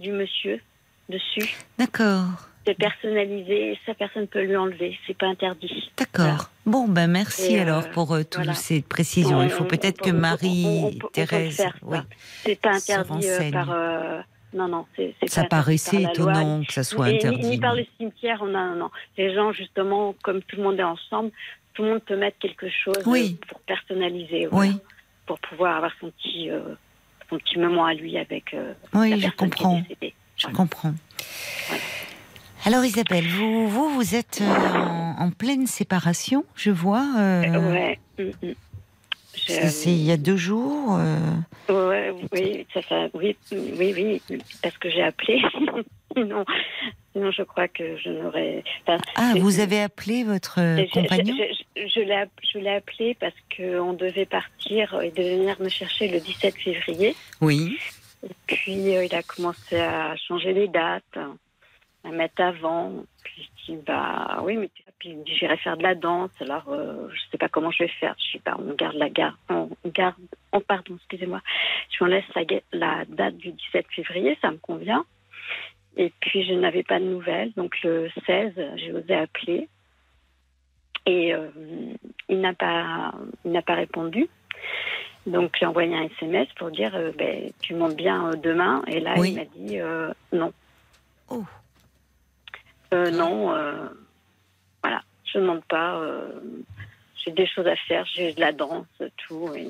du 0.00 0.12
monsieur 0.12 0.60
dessus. 1.08 1.56
D'accord 1.78 2.47
c'est 2.68 2.74
personnalisé, 2.74 3.78
sa 3.86 3.94
personne 3.94 4.26
peut 4.26 4.42
lui 4.42 4.54
enlever, 4.54 4.98
c'est 5.06 5.16
pas 5.16 5.26
interdit. 5.26 5.90
D'accord. 5.96 6.50
Bon, 6.66 6.86
ben 6.86 7.06
merci 7.06 7.56
alors 7.56 7.84
euh, 7.84 7.90
pour 7.92 8.12
euh, 8.12 8.24
toutes 8.24 8.52
ces 8.52 8.82
précisions. 8.82 9.42
Il 9.42 9.48
faut 9.48 9.64
peut-être 9.64 10.02
que 10.02 10.10
Marie-Thérèse. 10.10 11.64
Oui, 11.80 11.96
c'est 12.44 12.60
pas 12.60 12.74
interdit 12.74 13.26
euh, 13.26 13.50
par. 13.50 13.68
non, 14.52 14.68
non, 14.68 14.86
c'est 14.96 15.14
Ça 15.28 15.44
paraissait 15.44 16.02
étonnant 16.02 16.62
que 16.62 16.74
ça 16.74 16.84
soit 16.84 17.06
interdit. 17.06 17.48
Ni, 17.48 17.58
par 17.58 17.74
le 17.74 17.86
cimetière, 17.96 18.44
non, 18.44 18.74
non. 18.74 18.90
Les 19.16 19.34
gens, 19.34 19.52
justement, 19.52 20.14
comme 20.22 20.42
tout 20.42 20.56
le 20.56 20.62
monde 20.62 20.78
est 20.78 20.82
ensemble, 20.82 21.30
tout 21.72 21.84
le 21.84 21.92
monde 21.92 22.02
peut 22.02 22.18
mettre 22.18 22.38
quelque 22.38 22.68
chose 22.68 23.02
pour 23.48 23.60
personnaliser. 23.60 24.48
oui. 24.52 24.72
Pour 25.24 25.38
pouvoir 25.40 25.76
avoir 25.76 25.92
son 26.00 26.10
petit, 26.10 26.48
son 27.28 27.36
petit 27.36 27.58
moment 27.58 27.84
à 27.84 27.92
lui 27.92 28.16
avec. 28.16 28.56
oui, 28.94 29.20
je 29.20 29.28
comprends. 29.30 29.82
Je 30.36 30.46
comprends. 30.46 30.94
Alors 32.68 32.84
Isabelle, 32.84 33.26
vous, 33.26 33.66
vous, 33.66 33.88
vous 33.88 34.14
êtes 34.14 34.42
euh, 34.42 34.44
en, 34.44 35.30
pleine 35.30 35.66
séparation, 35.66 36.44
je 36.54 36.70
vois. 36.70 37.02
Euh, 37.16 37.72
ouais. 37.72 37.98
Mm, 38.18 38.46
mm. 38.46 38.54
C'est 39.32 39.90
il 39.90 40.04
y 40.04 40.12
a 40.12 40.18
deux 40.18 40.36
jours. 40.36 40.98
Euh... 41.00 42.12
oui, 42.30 42.66
ça 42.74 42.80
oui, 43.14 43.34
oui, 43.52 43.94
oui, 44.28 44.42
parce 44.62 44.76
que 44.76 44.90
j'ai 44.90 45.02
appelé. 45.02 45.40
non, 46.16 46.44
sinon 47.14 47.30
je 47.30 47.42
crois 47.42 47.68
que 47.68 47.96
je 47.96 48.10
n'aurais. 48.10 48.62
ah, 49.16 49.32
vous 49.40 49.60
avez 49.60 49.80
appelé 49.80 50.24
votre 50.24 50.56
compagnon? 50.92 51.36
Je, 51.74 52.00
l'ai 52.58 52.68
appelé 52.68 53.16
parce 53.18 53.32
qu'on 53.56 53.94
devait 53.94 54.26
partir 54.26 55.00
et 55.00 55.10
devait 55.10 55.38
venir 55.38 55.56
me 55.58 55.70
chercher 55.70 56.08
le 56.08 56.20
17 56.20 56.54
février. 56.54 57.16
Oui. 57.40 57.78
Et 58.22 58.34
puis 58.46 58.94
euh, 58.94 59.06
il 59.06 59.14
a 59.14 59.22
commencé 59.22 59.80
à 59.80 60.14
changer 60.16 60.52
les 60.52 60.68
dates 60.68 61.18
à 62.04 62.10
mettre 62.10 62.42
avant. 62.42 62.92
Puis 63.24 63.48
je 63.66 63.72
dis, 63.72 63.78
bah 63.84 64.40
oui, 64.42 64.56
mais 64.56 64.70
puis 64.98 65.16
j'irai 65.26 65.56
faire 65.58 65.76
de 65.76 65.82
la 65.82 65.94
danse. 65.94 66.30
Alors, 66.40 66.68
euh, 66.68 67.08
je 67.12 67.20
sais 67.30 67.38
pas 67.38 67.48
comment 67.48 67.70
je 67.70 67.84
vais 67.84 67.90
faire. 68.00 68.14
Je 68.18 68.32
sais 68.32 68.42
pas, 68.42 68.56
on 68.58 68.74
garde 68.74 68.96
la 68.96 69.08
garde, 69.08 69.36
on 69.48 69.70
garde, 69.86 70.16
on 70.52 70.60
pardon, 70.60 70.96
excusez-moi. 70.96 71.40
Je 71.90 72.02
m'en 72.02 72.10
laisse 72.10 72.24
la, 72.34 72.42
la, 72.72 73.04
date 73.06 73.36
du 73.36 73.52
17 73.52 73.86
février, 73.94 74.36
ça 74.42 74.50
me 74.50 74.56
convient. 74.56 75.04
Et 75.96 76.12
puis, 76.20 76.44
je 76.44 76.54
n'avais 76.54 76.82
pas 76.82 77.00
de 77.00 77.04
nouvelles. 77.04 77.52
Donc, 77.56 77.80
le 77.82 78.08
16, 78.26 78.52
j'ai 78.76 78.92
osé 78.92 79.14
appeler. 79.14 79.68
Et 81.06 81.34
euh, 81.34 81.48
il 82.28 82.40
n'a 82.40 82.52
pas, 82.52 83.14
il 83.44 83.52
n'a 83.52 83.62
pas 83.62 83.74
répondu. 83.74 84.28
Donc, 85.26 85.56
j'ai 85.58 85.66
envoyé 85.66 85.94
un 85.94 86.04
SMS 86.04 86.48
pour 86.56 86.70
dire, 86.70 86.94
euh, 86.94 87.12
ben, 87.16 87.50
tu 87.62 87.74
montes 87.74 87.96
bien 87.96 88.30
demain. 88.42 88.82
Et 88.86 89.00
là, 89.00 89.14
il 89.16 89.34
m'a 89.34 89.44
dit 89.44 89.78
non. 90.32 90.52
Oh. 91.30 91.44
Euh, 92.94 93.10
non, 93.10 93.52
euh, 93.54 93.88
voilà, 94.82 95.02
je 95.24 95.38
ne 95.38 95.42
demande 95.42 95.64
pas. 95.64 95.96
Euh, 95.96 96.30
j'ai 97.24 97.32
des 97.32 97.46
choses 97.46 97.66
à 97.66 97.76
faire, 97.76 98.06
j'ai 98.14 98.32
de 98.32 98.40
la 98.40 98.52
danse, 98.52 98.86
tout. 99.16 99.50
Et, 99.54 99.68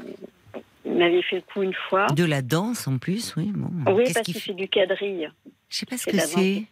il 0.85 0.95
m'avait 0.95 1.23
fait 1.23 1.37
le 1.37 1.43
coup 1.43 1.63
une 1.63 1.75
fois. 1.75 2.07
De 2.09 2.25
la 2.25 2.41
danse 2.41 2.87
en 2.89 2.99
plus, 2.99 3.35
oui. 3.37 3.53
Bon. 3.55 3.93
Oui, 3.93 4.05
parce 4.13 4.25
qu'il 4.25 4.39
fait 4.39 4.55
du 4.55 4.69
quadrille. 4.69 5.29
Je 5.69 5.77
sais 5.77 5.87
pas 5.87 5.99
ce 5.99 6.07
que 6.07 6.19
c'est. 6.19 6.65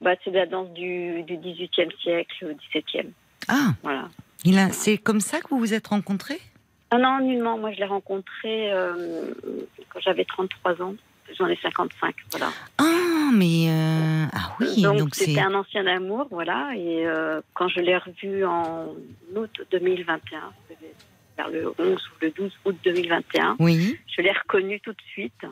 Bah, 0.00 0.14
c'est 0.24 0.30
de 0.30 0.36
la 0.36 0.46
danse 0.46 0.70
du, 0.70 1.22
du 1.22 1.36
18e 1.36 1.96
siècle 2.02 2.46
au 2.46 2.78
17e. 2.78 3.10
Ah 3.48 3.74
Voilà. 3.82 4.08
Il 4.44 4.58
a, 4.58 4.70
C'est 4.70 4.98
comme 4.98 5.20
ça 5.20 5.40
que 5.40 5.48
vous 5.48 5.58
vous 5.58 5.72
êtes 5.72 5.86
rencontrés? 5.86 6.40
Ah 6.90 6.98
non, 6.98 7.20
nullement. 7.20 7.56
Moi, 7.58 7.72
je 7.72 7.78
l'ai 7.78 7.86
rencontré 7.86 8.70
quand 9.88 10.00
j'avais 10.00 10.24
33 10.24 10.82
ans. 10.82 10.94
J'en 11.36 11.46
ai 11.46 11.56
55, 11.56 12.14
voilà. 12.30 12.50
Ah, 12.78 13.30
mais 13.32 13.66
euh, 13.68 14.26
ah 14.32 14.56
oui, 14.60 14.82
donc 14.82 15.14
c'était 15.14 15.40
un 15.40 15.54
ancien 15.54 15.86
amour, 15.86 16.28
voilà. 16.30 16.70
Et 16.76 17.06
euh, 17.06 17.40
quand 17.54 17.68
je 17.68 17.80
l'ai 17.80 17.96
revu 17.96 18.44
en 18.44 18.94
août 19.34 19.60
2021, 19.72 20.52
vers 21.36 21.48
le 21.48 21.72
11 21.78 21.78
ou 21.78 21.96
le 22.20 22.30
12 22.30 22.52
août 22.64 22.76
2021, 22.84 23.56
oui. 23.58 23.98
je 24.16 24.22
l'ai 24.22 24.32
reconnu 24.32 24.80
tout 24.80 24.92
de 24.92 25.02
suite. 25.12 25.46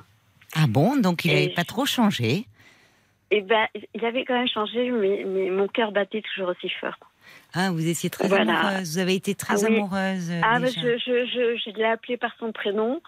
Ah 0.54 0.66
bon, 0.68 0.96
donc 0.96 1.24
il 1.24 1.32
n'avait 1.32 1.48
pas 1.48 1.64
trop 1.64 1.86
changé 1.86 2.46
Eh 3.30 3.40
ben, 3.40 3.66
il 3.94 4.04
avait 4.04 4.24
quand 4.24 4.38
même 4.38 4.48
changé, 4.48 4.90
mais, 4.90 5.24
mais 5.26 5.50
mon 5.50 5.66
cœur 5.66 5.92
battait 5.92 6.22
toujours 6.22 6.50
aussi 6.50 6.68
fort. 6.80 6.98
Ah, 7.54 7.70
vous 7.70 7.86
étiez 7.86 8.10
très 8.10 8.32
amoureuse, 8.32 8.92
vous 8.92 8.98
avez 8.98 9.14
été 9.14 9.34
très 9.34 9.64
ah 9.64 9.66
amoureuse. 9.66 10.30
Ah, 10.42 10.58
ben, 10.58 10.68
je, 10.68 10.98
je, 10.98 11.26
je, 11.26 11.60
je 11.64 11.76
l'ai 11.76 11.84
appelé 11.84 12.16
par 12.16 12.32
son 12.38 12.52
prénom 12.52 13.00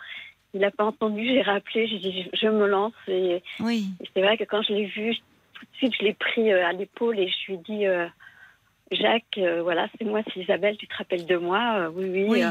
il 0.55 0.61
n'a 0.61 0.71
pas 0.71 0.85
entendu, 0.85 1.27
j'ai 1.27 1.43
rappelé, 1.43 1.89
j'ai 1.89 1.99
dit 1.99 2.31
je 2.33 2.47
me 2.47 2.67
lance. 2.67 2.93
Et, 3.09 3.43
oui. 3.61 3.89
et 4.01 4.09
c'est 4.15 4.23
vrai 4.23 4.39
que 4.39 4.45
quand 4.45 4.63
je 4.63 4.73
l'ai 4.73 4.87
vu, 4.87 5.15
tout 5.55 5.65
de 5.65 5.77
suite, 5.77 5.95
je 5.99 6.05
l'ai 6.05 6.15
pris 6.15 6.53
euh, 6.53 6.67
à 6.67 6.73
l'épaule 6.73 7.19
et 7.19 7.29
je 7.29 7.53
lui 7.53 7.55
ai 7.55 7.63
dit 7.65 7.87
euh, 7.87 8.07
Jacques, 8.93 9.39
euh, 9.39 9.63
voilà, 9.63 9.89
c'est 9.99 10.05
moi, 10.05 10.21
c'est 10.33 10.41
Isabelle, 10.41 10.77
tu 10.77 10.87
te 10.87 10.97
rappelles 10.97 11.27
de 11.27 11.37
moi? 11.37 11.61
Euh, 11.79 11.91
Oui, 11.93 12.09
oui. 12.09 12.27
Oui. 12.29 12.43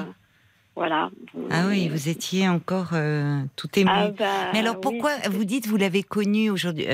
voilà. 0.75 1.11
Ah 1.49 1.65
oui, 1.69 1.87
vous 1.87 2.09
étiez 2.09 2.49
encore 2.49 2.93
tout 3.55 3.79
ému. 3.79 3.89
Ah 3.93 4.09
bah, 4.09 4.25
Mais 4.51 4.59
alors 4.59 4.81
pourquoi 4.81 5.11
vous 5.29 5.45
dites 5.45 5.67
vous 5.67 5.77
l'avez 5.77 6.03
connu 6.03 6.49
aujourd'hui 6.49 6.85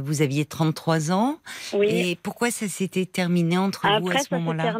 Vous 0.00 0.20
aviez 0.20 0.44
33 0.44 1.10
ans 1.12 1.38
Oui. 1.72 1.86
et 1.88 2.16
pourquoi 2.16 2.50
ça 2.50 2.66
s'était 2.68 3.06
terminé 3.06 3.56
entre 3.56 3.86
vous 4.00 4.10
à 4.10 4.18
ce 4.18 4.34
moment-là? 4.34 4.74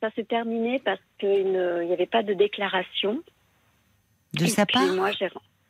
ça 0.00 0.10
s'est 0.14 0.24
terminé 0.24 0.78
parce 0.84 1.00
qu'il 1.18 1.50
n'y 1.50 1.92
avait 1.92 2.06
pas 2.06 2.22
de 2.22 2.32
déclaration. 2.32 3.20
De 4.36 4.44
Et 4.44 4.48
sa 4.48 4.66
part 4.66 4.86
moi. 4.94 5.10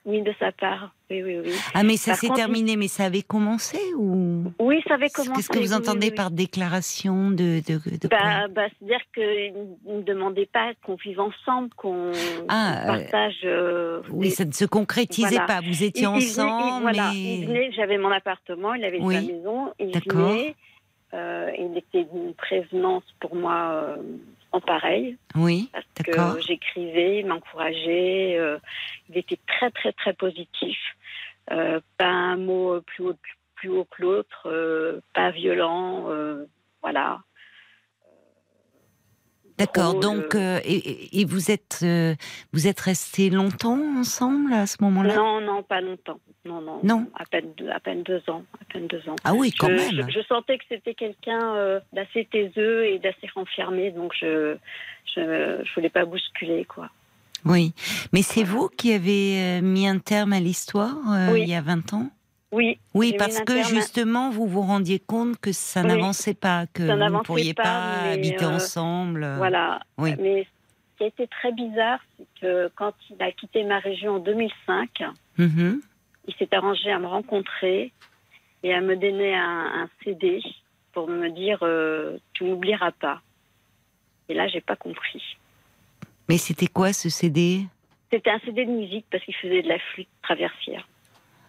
Oui, 0.08 0.22
de 0.22 0.32
sa 0.38 0.52
part. 0.52 0.94
Oui, 1.10 1.20
oui, 1.24 1.38
oui. 1.44 1.50
Ah 1.74 1.82
mais 1.82 1.96
ça 1.96 2.14
s'est 2.14 2.28
contre, 2.28 2.38
terminé, 2.38 2.76
mais 2.76 2.86
ça 2.86 3.06
avait 3.06 3.22
commencé 3.22 3.76
ou 3.98 4.44
Oui, 4.60 4.80
ça 4.86 4.94
avait 4.94 5.08
commencé. 5.08 5.32
Qu'est-ce 5.34 5.48
que 5.48 5.58
vous 5.58 5.72
entendez 5.72 6.06
oui, 6.06 6.10
oui. 6.10 6.14
par 6.16 6.30
déclaration 6.30 7.30
de, 7.32 7.60
de, 7.66 7.80
Bah, 8.08 8.46
bah, 8.48 8.66
C'est-à-dire 8.78 9.00
qu'il 9.12 9.52
ne 9.84 10.02
demandait 10.02 10.46
pas 10.46 10.74
qu'on 10.84 10.94
vive 10.94 11.18
ensemble, 11.18 11.70
qu'on 11.76 12.12
Ah, 12.46 12.82
euh, 12.84 12.86
partage. 12.98 13.34
euh, 13.44 14.00
Oui, 14.12 14.28
des- 14.28 14.34
ça 14.34 14.44
ne 14.44 14.52
se 14.52 14.64
concrétisait 14.64 15.28
Voilà. 15.28 15.44
pas. 15.46 15.60
Vous 15.60 15.82
Il- 15.82 15.84
étiez 15.84 16.02
il 16.06 16.22
il- 16.22 16.28
ensemble, 16.28 16.82
voilà, 16.82 17.10
mais 17.12 17.38
il 17.38 17.46
venait, 17.48 17.72
j'avais 17.72 17.98
mon 17.98 18.12
appartement, 18.12 18.74
il 18.74 18.84
avait 18.84 19.00
Oui. 19.00 19.14
sa 19.14 19.20
maison, 19.22 19.72
il 19.80 19.86
venait, 20.08 20.54
euh, 21.14 21.50
il 21.58 21.76
était 21.78 22.04
d'une 22.12 22.32
prévenance 22.34 23.02
pour 23.18 23.34
moi 23.34 23.70
euh, 23.72 23.96
pareil, 24.60 25.16
oui, 25.34 25.70
parce 25.72 25.86
que 26.04 26.40
j'écrivais, 26.46 27.20
il 27.20 27.26
m'encourageait, 27.26 28.36
euh, 28.38 28.58
il 29.08 29.18
était 29.18 29.38
très 29.46 29.70
très 29.70 29.92
très 29.92 30.12
positif, 30.12 30.78
Euh, 31.52 31.80
pas 31.96 32.06
un 32.06 32.36
mot 32.36 32.80
plus 32.80 33.04
haut, 33.04 33.14
plus 33.54 33.70
haut 33.70 33.84
que 33.84 34.02
l'autre, 34.02 34.48
euh, 34.50 35.00
pas 35.14 35.30
violent, 35.30 36.08
voilà. 36.82 37.20
D'accord. 39.58 39.98
Donc, 40.00 40.34
euh, 40.34 40.56
euh, 40.56 40.60
et, 40.64 41.20
et- 41.20 41.24
vous 41.24 41.50
êtes 41.50 41.80
euh, 41.82 42.14
vous 42.52 42.66
êtes 42.66 42.80
restés 42.80 43.30
longtemps 43.30 43.80
ensemble 43.98 44.52
à 44.52 44.66
ce 44.66 44.76
moment-là? 44.82 45.16
Non, 45.16 45.40
non, 45.40 45.62
pas 45.62 45.80
longtemps. 45.80 46.20
Non, 46.44 46.60
non. 46.60 46.80
Non. 46.82 47.06
À 47.14 47.24
peine 47.24 47.52
deux, 47.56 47.68
à 47.70 47.80
peine 47.80 48.02
deux 48.02 48.22
ans. 48.28 48.44
À 48.60 48.64
peine 48.72 48.86
deux 48.86 49.08
ans. 49.08 49.16
Ah 49.24 49.34
oui, 49.34 49.52
quand 49.52 49.68
je, 49.68 49.72
même. 49.74 50.10
Je, 50.10 50.20
je 50.20 50.26
sentais 50.26 50.58
que 50.58 50.64
c'était 50.68 50.94
quelqu'un 50.94 51.54
euh, 51.56 51.80
d'assez 51.92 52.26
taiseux 52.30 52.84
et 52.86 52.98
d'assez 52.98 53.28
renfermé, 53.34 53.90
donc 53.90 54.12
je, 54.20 54.56
je, 55.14 55.62
je 55.64 55.74
voulais 55.74 55.90
pas 55.90 56.04
bousculer, 56.04 56.64
quoi. 56.66 56.90
Oui, 57.44 57.72
mais 58.12 58.22
c'est 58.22 58.42
vous 58.42 58.68
qui 58.68 58.92
avez 58.92 59.38
euh, 59.38 59.60
mis 59.62 59.86
un 59.86 59.98
terme 59.98 60.32
à 60.32 60.40
l'histoire 60.40 60.96
euh, 61.12 61.32
Oui. 61.32 61.42
il 61.42 61.48
y 61.48 61.54
a 61.54 61.60
20 61.60 61.92
ans? 61.94 62.10
Oui. 62.56 62.78
Oui, 62.94 63.14
parce 63.18 63.40
que 63.40 63.62
justement, 63.64 64.30
vous 64.30 64.46
vous 64.46 64.62
rendiez 64.62 64.98
compte 64.98 65.38
que 65.38 65.52
ça 65.52 65.82
Oui. 65.82 65.88
n'avançait 65.88 66.32
pas, 66.32 66.64
que 66.72 66.86
Ça 66.86 66.96
vous 66.96 67.16
ne 67.16 67.20
pourriez 67.20 67.52
pas, 67.52 68.12
habiter 68.12 68.44
euh, 68.46 68.56
ensemble. 68.56 69.28
Voilà. 69.36 69.80
Oui. 69.98 70.14
Mais 70.18 70.44
ce 70.44 70.96
qui 70.96 71.04
a 71.04 71.06
été 71.08 71.26
très 71.26 71.52
bizarre, 71.52 72.00
c'est 72.16 72.26
que 72.40 72.70
quand 72.74 72.94
il 73.10 73.22
a 73.22 73.30
quitté 73.30 73.62
ma 73.62 73.78
région 73.78 74.14
en 74.14 74.18
2005, 74.20 75.02
mhm. 75.36 75.82
il 76.28 76.34
s'est 76.36 76.48
arrangé 76.54 76.90
à 76.90 76.98
me 76.98 77.06
rencontrer 77.06 77.92
et 78.62 78.72
à 78.72 78.80
me 78.80 78.96
donner 78.96 79.34
un, 79.36 79.82
un 79.82 79.88
CD 80.02 80.40
pour 80.92 81.08
me 81.08 81.28
dire 81.28 81.58
euh, 81.60 82.16
tu 82.32 82.44
n'oublieras 82.44 82.92
pas. 82.92 83.20
Et 84.30 84.34
là, 84.34 84.48
j'ai 84.48 84.62
pas 84.62 84.76
compris. 84.76 85.22
Mais 86.26 86.38
c'était 86.38 86.68
quoi 86.68 86.94
ce 86.94 87.10
CD 87.10 87.66
C'était 88.10 88.30
un 88.30 88.38
CD 88.40 88.64
de 88.64 88.70
musique 88.70 89.04
parce 89.10 89.22
qu'il 89.24 89.36
faisait 89.36 89.60
de 89.60 89.68
la 89.68 89.78
flûte 89.78 90.08
traversière. 90.22 90.88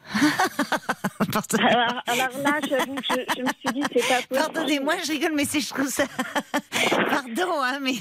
Pardon- 1.31 1.57
Alors, 1.59 2.01
alors 2.07 2.27
là, 2.43 2.59
j'avoue, 2.67 2.95
je, 3.03 3.15
je 3.37 3.41
me 3.41 3.47
suis 3.59 3.73
dit, 3.73 3.83
c'est 3.93 4.07
pas 4.07 4.15
possible. 4.15 4.35
Pardonnez-moi, 4.35 4.93
je 5.05 5.11
rigole, 5.11 5.31
mais 5.35 5.45
c'est 5.45 5.59
je 5.59 5.69
trouve 5.69 5.87
ça. 5.89 6.05
Pardon, 7.09 7.51
hein, 7.63 7.79
mais 7.81 7.93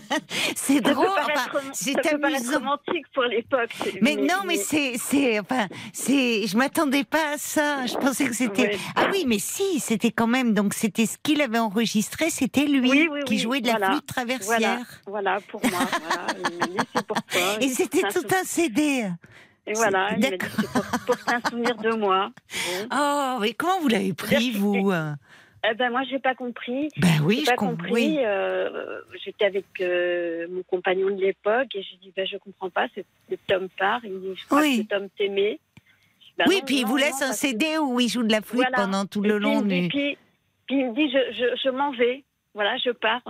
c'est 0.56 0.80
drôle. 0.80 1.06
enfin, 1.08 1.60
c'est 1.72 1.96
amusant. 2.12 2.58
romantique 2.58 3.06
pour 3.14 3.24
l'époque. 3.24 3.70
Mais, 4.00 4.16
non, 4.16 4.42
mais 4.46 4.56
c'est, 4.56 4.94
c'est, 4.98 5.40
enfin, 5.40 5.66
c'est, 5.92 6.46
je 6.46 6.56
m'attendais 6.56 7.04
pas 7.04 7.34
à 7.34 7.38
ça. 7.38 7.86
Je 7.86 7.94
pensais 7.94 8.26
que 8.26 8.34
c'était. 8.34 8.78
Ah 8.96 9.08
oui, 9.12 9.24
mais 9.26 9.38
si, 9.38 9.80
c'était 9.80 10.12
quand 10.12 10.26
même. 10.26 10.54
Donc 10.54 10.74
c'était 10.74 11.06
ce 11.06 11.16
qu'il 11.22 11.42
avait 11.42 11.58
enregistré, 11.58 12.30
c'était 12.30 12.66
lui 12.66 12.90
Oui, 12.90 13.08
oui, 13.10 13.24
qui 13.24 13.38
jouait 13.38 13.60
de 13.60 13.66
la 13.66 13.72
voilà. 13.78 13.90
flûte 13.92 14.06
traversière. 14.06 14.58
Voilà, 15.06 15.38
voilà, 15.38 15.40
pour 15.50 15.60
moi. 15.66 15.80
Voilà. 16.10 17.60
Et 17.60 17.68
c'était 17.68 18.02
tout 18.02 18.26
un 18.34 18.44
CD. 18.44 19.08
Et 19.68 19.74
voilà, 19.74 20.08
il 20.16 20.20
m'a 20.20 20.30
dit, 20.30 20.36
c'est 20.40 20.72
pour, 20.72 20.84
pour 21.06 21.16
un 21.34 21.40
souvenir 21.50 21.74
de 21.76 21.90
moi. 21.94 22.30
Bon. 22.30 22.88
Oh, 22.92 23.38
mais 23.40 23.52
comment 23.54 23.80
vous 23.80 23.88
l'avez 23.88 24.12
pris, 24.14 24.50
vous? 24.52 24.90
Euh 24.90 25.12
Eh 25.70 25.74
ben, 25.74 25.90
moi, 25.90 26.02
j'ai 26.08 26.18
pas 26.18 26.34
compris. 26.34 26.88
Ben 26.96 27.20
oui, 27.24 27.40
J'ai 27.40 27.44
pas 27.46 27.56
compris. 27.56 27.92
Oui. 27.92 28.16
euh, 28.20 29.00
J'étais 29.24 29.44
avec 29.44 29.66
euh, 29.80 30.46
mon 30.50 30.62
compagnon 30.62 31.08
de 31.14 31.20
l'époque 31.20 31.68
et 31.74 31.82
j'ai 31.82 31.96
dit 31.96 32.12
ben, 32.16 32.26
je 32.26 32.36
comprends 32.38 32.70
pas. 32.70 32.86
C'est 32.94 33.04
c'est 33.28 33.38
Tom 33.46 33.68
part. 33.78 34.00
Il 34.04 34.12
me 34.12 34.20
dit 34.20 34.40
je 34.40 34.46
crois 34.46 34.60
Oui. 34.62 34.86
que 34.88 34.94
Tom 34.94 35.08
t'aimait. 35.18 35.58
Ben 36.38 36.44
oui, 36.48 36.58
non, 36.60 36.64
puis 36.66 36.76
il 36.80 36.86
vous 36.86 36.98
non, 36.98 37.04
laisse 37.04 37.20
un 37.20 37.30
que- 37.30 37.36
CD 37.36 37.78
où 37.78 37.98
il 37.98 38.08
joue 38.08 38.22
de 38.22 38.30
la 38.30 38.40
flûte 38.40 38.60
Voilà. 38.62 38.76
pendant 38.76 39.04
tout 39.06 39.24
Et 39.24 39.28
le 39.28 39.34
puis, 39.40 39.44
long 39.44 39.60
dit- 39.62 39.80
du. 39.82 39.88
Puis, 39.88 40.18
puis 40.66 40.76
il 40.78 40.86
me 40.90 40.94
dit 40.94 41.10
je, 41.10 41.32
je, 41.36 41.60
je 41.64 41.68
m'en 41.70 41.90
vais. 41.92 42.22
Voilà, 42.54 42.76
je 42.78 42.90
pars. 42.90 43.22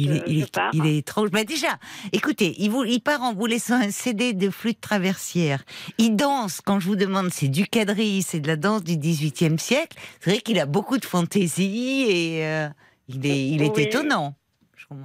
Il 0.00 0.10
est, 0.12 0.16
je- 0.16 0.22
il 0.32 0.38
je 0.40 0.44
est, 0.44 0.52
pars. 0.52 0.70
il 0.72 0.86
est 0.86 0.96
étrange. 0.98 1.28
Mais 1.32 1.44
déjà, 1.44 1.78
écoutez, 2.12 2.54
il, 2.58 2.70
vous, 2.70 2.84
il 2.84 3.00
part 3.00 3.22
en 3.22 3.34
vous 3.34 3.46
laissant 3.46 3.74
un 3.80 3.90
CD 3.90 4.32
de 4.32 4.50
flûte 4.50 4.80
traversière. 4.80 5.64
Il 5.98 6.16
danse, 6.16 6.60
quand 6.60 6.80
je 6.80 6.86
vous 6.86 6.96
demande, 6.96 7.30
c'est 7.30 7.48
du 7.48 7.66
quadrille, 7.66 8.22
c'est 8.22 8.40
de 8.40 8.46
la 8.48 8.56
danse 8.56 8.84
du 8.84 8.96
XVIIIe 8.96 9.58
siècle. 9.58 9.96
C'est 10.20 10.30
vrai 10.30 10.40
qu'il 10.40 10.58
a 10.58 10.66
beaucoup 10.66 10.98
de 10.98 11.04
fantaisie 11.04 12.06
et 12.08 12.46
euh, 12.46 12.68
il 13.08 13.26
est, 13.26 13.48
il 13.48 13.62
est 13.62 13.76
Oui. 13.76 13.82
étonnant. 13.82 14.34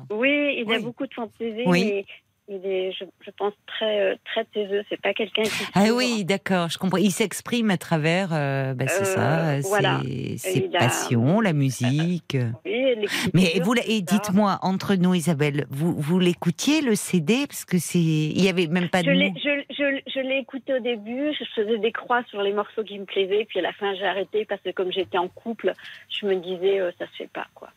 Oui, 0.09 0.63
il 0.65 0.73
a 0.73 0.79
beaucoup 0.79 1.05
de 1.05 1.13
fantaisie. 1.13 1.61
Oui. 1.65 2.05
Il 2.47 2.63
est, 2.65 2.91
je, 2.91 3.05
je 3.25 3.31
pense, 3.37 3.53
très, 3.65 3.99
euh, 4.01 4.15
très 4.25 4.45
taiseux. 4.45 4.83
C'est 4.89 5.01
pas 5.01 5.13
quelqu'un 5.13 5.43
qui. 5.43 5.49
Ah 5.73 5.85
oui, 5.93 6.23
d'accord, 6.25 6.69
je 6.69 6.77
comprends. 6.77 6.97
Il 6.97 7.11
s'exprime 7.11 7.71
à 7.71 7.77
travers, 7.77 8.29
euh, 8.33 8.73
bah, 8.73 8.85
c'est 8.87 9.01
Euh, 9.01 9.61
ça, 9.61 9.67
voilà. 9.67 9.99
ses, 10.03 10.37
ses 10.37 10.59
Il 10.69 10.75
a- 10.75 10.79
passions, 10.79 11.41
la 11.41 11.53
musique. 11.53 12.37
Oui, 12.65 13.07
Mais 13.33 13.59
vous, 13.63 13.73
et 13.87 14.01
dites-moi, 14.01 14.59
entre 14.61 14.95
nous, 14.95 15.13
Isabelle, 15.13 15.65
vous, 15.69 15.93
vous 15.99 16.19
l'écoutiez 16.19 16.81
le 16.81 16.95
CD 16.95 17.47
parce 17.47 17.65
que 17.65 17.77
c'est, 17.79 17.97
il 17.99 18.41
y 18.43 18.47
avait 18.49 18.67
même 18.67 18.89
pas 18.89 19.01
de 19.01 19.07
Je 19.07 19.11
l'ai, 19.11 19.29
mots. 19.31 19.37
je, 19.43 19.63
je, 19.71 20.11
je 20.13 20.19
l'ai 20.19 20.37
écouté 20.37 20.73
au 20.75 20.79
début, 20.79 21.33
je 21.37 21.43
faisais 21.55 21.77
des 21.79 21.91
croix 21.91 22.23
sur 22.29 22.41
les 22.41 22.53
morceaux 22.53 22.83
qui 22.83 22.97
me 22.99 23.05
plaisaient, 23.05 23.45
puis 23.49 23.59
à 23.59 23.63
la 23.63 23.73
fin 23.73 23.93
j'ai 23.95 24.05
arrêté 24.05 24.45
parce 24.45 24.61
que 24.61 24.69
comme 24.71 24.91
j'étais 24.91 25.17
en 25.17 25.27
couple, 25.27 25.73
je 26.09 26.25
me 26.25 26.35
disais 26.35 26.79
euh, 26.79 26.91
ça 26.99 27.05
se 27.07 27.15
fait 27.17 27.29
pas 27.31 27.47
quoi. 27.53 27.69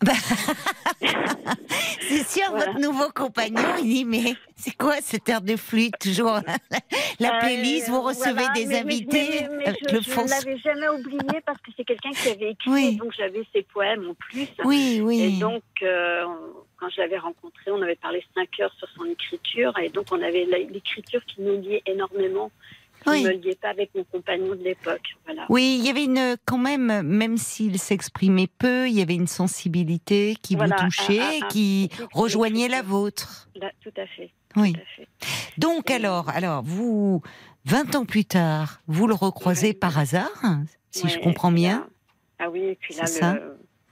C'est 2.00 2.26
sûr, 2.26 2.50
Voilà. 2.50 2.66
votre 2.66 2.78
nouveau 2.80 3.08
compagnon, 3.14 3.60
il 3.82 3.84
dit 3.88 4.04
mais 4.04 4.34
c'est 4.56 4.76
quoi 4.76 4.94
cette 5.00 5.28
air 5.28 5.40
de 5.40 5.56
flûte 5.56 5.94
toujours 6.00 6.38
La 7.20 7.36
Euh, 7.36 7.40
playlist, 7.40 7.88
vous 7.88 8.00
recevez 8.02 8.32
voilà, 8.32 8.52
des 8.54 8.66
mais- 8.66 8.78
invités 8.80 9.28
mais- 9.48 9.56
mais 9.56 9.66
avec 9.66 9.80
je, 9.88 9.94
le 9.96 10.00
je 10.02 10.10
ne 10.10 10.28
l'avais 10.28 10.58
jamais 10.58 10.88
oublié 10.88 11.40
parce 11.44 11.58
que 11.60 11.70
c'est 11.76 11.84
quelqu'un 11.84 12.10
qui 12.12 12.28
avait 12.28 12.50
écrit, 12.52 12.70
Oui. 12.70 12.96
donc 12.96 13.12
j'avais 13.16 13.42
ses 13.52 13.62
poèmes 13.62 14.08
en 14.08 14.14
plus. 14.14 14.46
Oui, 14.64 15.00
oui. 15.02 15.20
Et 15.20 15.30
donc, 15.40 15.62
euh, 15.82 16.24
quand 16.78 16.88
je 16.90 17.00
l'avais 17.00 17.18
rencontré, 17.18 17.70
on 17.70 17.82
avait 17.82 17.96
parlé 17.96 18.24
cinq 18.34 18.48
heures 18.60 18.72
sur 18.78 18.88
son 18.96 19.04
écriture, 19.04 19.76
et 19.78 19.88
donc 19.88 20.06
on 20.12 20.22
avait 20.22 20.46
l'écriture 20.70 21.24
qui 21.26 21.42
nous 21.42 21.60
liait 21.60 21.82
énormément, 21.86 22.50
Oui. 23.10 23.22
ne 23.24 23.30
liait 23.30 23.54
pas 23.60 23.70
avec 23.70 23.94
mon 23.94 24.04
compagnon 24.04 24.48
de 24.54 24.62
l'époque. 24.62 25.14
Voilà. 25.24 25.46
Oui, 25.48 25.76
il 25.78 25.86
y 25.86 25.90
avait 25.90 26.04
une 26.04 26.36
quand 26.44 26.58
même, 26.58 27.02
même 27.02 27.36
s'il 27.36 27.78
s'exprimait 27.78 28.46
peu, 28.58 28.88
il 28.88 28.94
y 28.94 29.02
avait 29.02 29.14
une 29.14 29.26
sensibilité 29.26 30.36
qui 30.42 30.56
Voilà, 30.56 30.76
vous 30.76 30.84
touchait, 30.84 31.20
un- 31.20 31.24
un- 31.24 31.44
un- 31.44 31.48
qui 31.48 31.90
rejoignait 32.12 32.68
la 32.68 32.82
vôtre. 32.82 33.48
Là, 33.56 33.70
tout 33.82 33.92
à 33.96 34.06
fait. 34.06 34.30
Oui. 34.56 34.72
Tout 34.72 34.80
à 34.80 34.84
fait. 34.96 35.08
Donc 35.58 35.90
Et- 35.90 35.94
alors, 35.94 36.28
alors 36.30 36.62
vous, 36.62 37.22
20 37.64 37.94
ans 37.96 38.04
plus 38.04 38.24
tard, 38.24 38.80
vous 38.86 39.06
le 39.06 39.14
recroisez 39.14 39.68
Ouais. 39.68 39.74
par 39.74 39.98
hasard, 39.98 40.30
si 40.90 41.08
je 41.08 41.18
comprends 41.18 41.52
bien. 41.52 41.78
là- 41.80 41.86
ah 42.40 42.50
oui, 42.50 42.60
et 42.60 42.74
puis 42.80 42.94
là, 42.94 43.06
ça. 43.06 43.36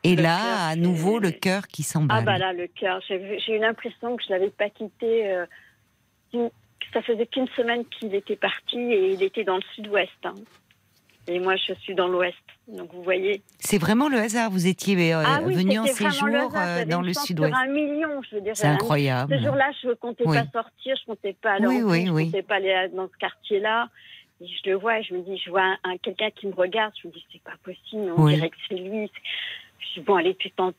Et 0.05 0.15
le 0.15 0.23
là, 0.23 0.69
à 0.69 0.77
nouveau, 0.77 1.19
le 1.19 1.33
cœur 1.33 1.67
qui 1.67 1.83
s'emballe. 1.83 2.19
Ah 2.21 2.23
bah 2.23 2.39
là, 2.39 2.53
le 2.53 2.69
cœur. 2.69 3.01
J'ai 3.09 3.41
eu 3.49 3.59
l'impression 3.59 4.17
que 4.17 4.23
je 4.23 4.31
l'avais 4.33 4.51
pas 4.51 4.71
quitté. 4.71 5.27
euh, 5.33 5.47
ça 6.93 7.03
faisait 7.03 7.27
qu'une 7.27 7.49
semaine 7.49 7.85
qu'il 7.87 8.15
était 8.15 8.37
parti 8.37 8.79
et 8.79 9.13
il 9.13 9.23
était 9.23 9.45
dans 9.45 9.57
le 9.57 9.63
sud-ouest. 9.75 10.11
hein. 10.25 10.35
Et 11.29 11.41
moi, 11.41 11.57
je 11.57 11.75
suis 11.75 11.95
dans 11.97 12.07
l'ouest. 12.07 12.37
Donc 12.69 12.93
vous 12.95 13.03
voyez. 13.03 13.43
C'est 13.59 13.79
vraiment 13.79 14.09
le 14.09 14.19
hasard. 14.19 14.49
Vous 14.51 14.67
étiez 14.69 15.13
euh, 15.13 15.23
ah 15.27 15.41
oui, 15.45 15.55
venu 15.55 15.79
en 15.81 15.87
séjour 15.87 16.29
le 16.29 16.37
hasard. 16.39 16.53
euh, 16.55 16.79
J'avais 16.79 16.85
dans 16.87 17.03
le 17.03 17.13
sud-ouest. 17.15 17.53
Un 17.55 17.67
million, 17.67 18.23
je 18.31 18.37
veux 18.37 18.41
dire. 18.43 18.57
C'est 18.57 18.67
incroyable. 18.69 19.37
Ce 19.37 19.45
jour-là, 19.45 19.71
je 19.83 19.89
ne 19.89 19.95
comptais 19.95 20.23
Oui. 20.27 20.37
pas 20.37 20.47
sortir, 20.53 20.95
je 20.97 21.03
ne 21.11 21.15
comptais 21.15 21.33
pas 21.41 21.53
aller 21.55 21.67
Oui, 21.67 21.83
en 21.83 21.87
oui, 21.89 21.99
cours, 22.05 22.07
je 22.07 22.13
oui. 22.13 22.27
ne 22.27 22.31
comptais 22.31 22.43
pas 22.43 22.55
aller 22.57 22.89
dans 22.95 23.09
ce 23.09 23.17
quartier-là. 23.19 23.89
Je 24.41 24.71
le 24.71 24.77
vois 24.77 25.01
et 25.01 25.03
je 25.03 25.15
me 25.15 25.23
dis, 25.23 25.37
je 25.39 25.51
vois 25.51 25.63
un, 25.63 25.79
un- 25.85 25.97
quelqu'un 25.97 26.31
qui 26.31 26.47
me 26.47 26.55
regarde, 26.55 26.93
je 27.03 27.09
me 27.09 27.13
dis, 27.13 27.25
c'est 27.33 27.43
pas 27.43 27.55
possible, 27.65 28.13
on 28.17 28.27
dirait 28.29 28.51
que 28.51 28.57
c'est 28.69 28.75
lui. 28.77 29.11
Je 29.81 30.01
dis, 30.01 30.07
bon, 30.07 30.15
allez, 30.17 30.35
tu 30.37 30.51
tentes, 30.53 30.77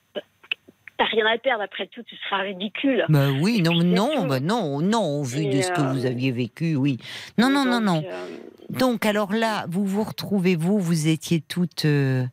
t'as 0.98 1.06
rien 1.06 1.26
à 1.28 1.38
perdre 1.38 1.64
après 1.64 1.88
tout, 1.88 2.04
tu 2.04 2.16
seras 2.18 2.42
ridicule. 2.42 3.06
Bah 3.10 3.28
oui, 3.42 3.62
non, 3.62 3.74
non, 3.84 4.26
bah 4.28 4.40
non, 4.40 4.82
non, 4.82 5.20
au 5.20 5.24
vu 5.24 5.46
de 5.48 5.62
ce 5.62 5.72
que 5.72 5.82
vous 5.82 6.06
euh, 6.06 6.10
aviez 6.10 6.32
vécu, 6.32 6.76
oui. 6.76 6.98
Non, 7.38 7.50
non, 7.50 7.66
non, 7.66 7.80
non. 7.82 8.04
euh, 8.06 8.28
Donc 8.70 9.06
alors 9.06 9.32
là, 9.34 9.66
vous 9.70 9.86
vous 9.86 10.04
retrouvez, 10.04 10.56
vous, 10.56 10.80
vous 10.80 11.08
étiez 11.08 11.40
toute 11.42 11.86
euh, 11.86 12.24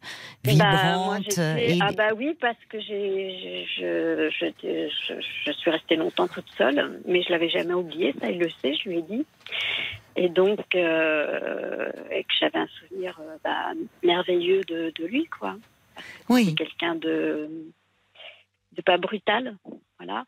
Bah, 0.45 0.53
moi, 0.55 1.19
vibrante. 1.19 1.23
j'étais- 1.31 1.77
et- 1.77 1.79
Ah 1.81 1.93
bah 1.93 2.09
oui, 2.17 2.37
parce 2.41 2.57
que 2.69 2.81
j'ai, 2.81 3.67
je, 3.77 4.31
je, 4.41 4.47
je, 4.61 4.89
je- 5.15 5.21
je 5.47 5.53
suis 5.53 5.71
restée 5.71 5.97
longtemps 5.97 6.27
toute 6.27 6.51
seule, 6.59 7.01
mais 7.07 7.23
je 7.23 7.31
l'avais 7.31 7.49
jamais 7.51 7.75
oublié, 7.75 8.15
ça 8.21 8.31
il 8.31 8.39
le 8.39 8.49
sait, 8.63 8.75
je 8.75 8.89
lui 8.89 8.99
ai 8.99 9.03
dit. 9.03 9.27
Et 10.17 10.29
donc, 10.29 10.61
euh, 10.75 11.91
et 12.13 12.23
que 12.25 12.33
j'avais 12.41 12.59
un 12.59 12.69
souvenir 12.81 13.19
euh, 13.21 13.37
bah, 13.45 13.73
merveilleux 14.03 14.61
de, 14.69 14.93
de 14.99 15.07
lui, 15.07 15.27
quoi. 15.27 15.57
oui. 16.29 16.55
Quelqu'un 16.55 16.95
de, 16.95 17.49
de 18.77 18.83
pas 18.83 18.99
brutal, 18.99 19.57
voilà. 19.99 20.25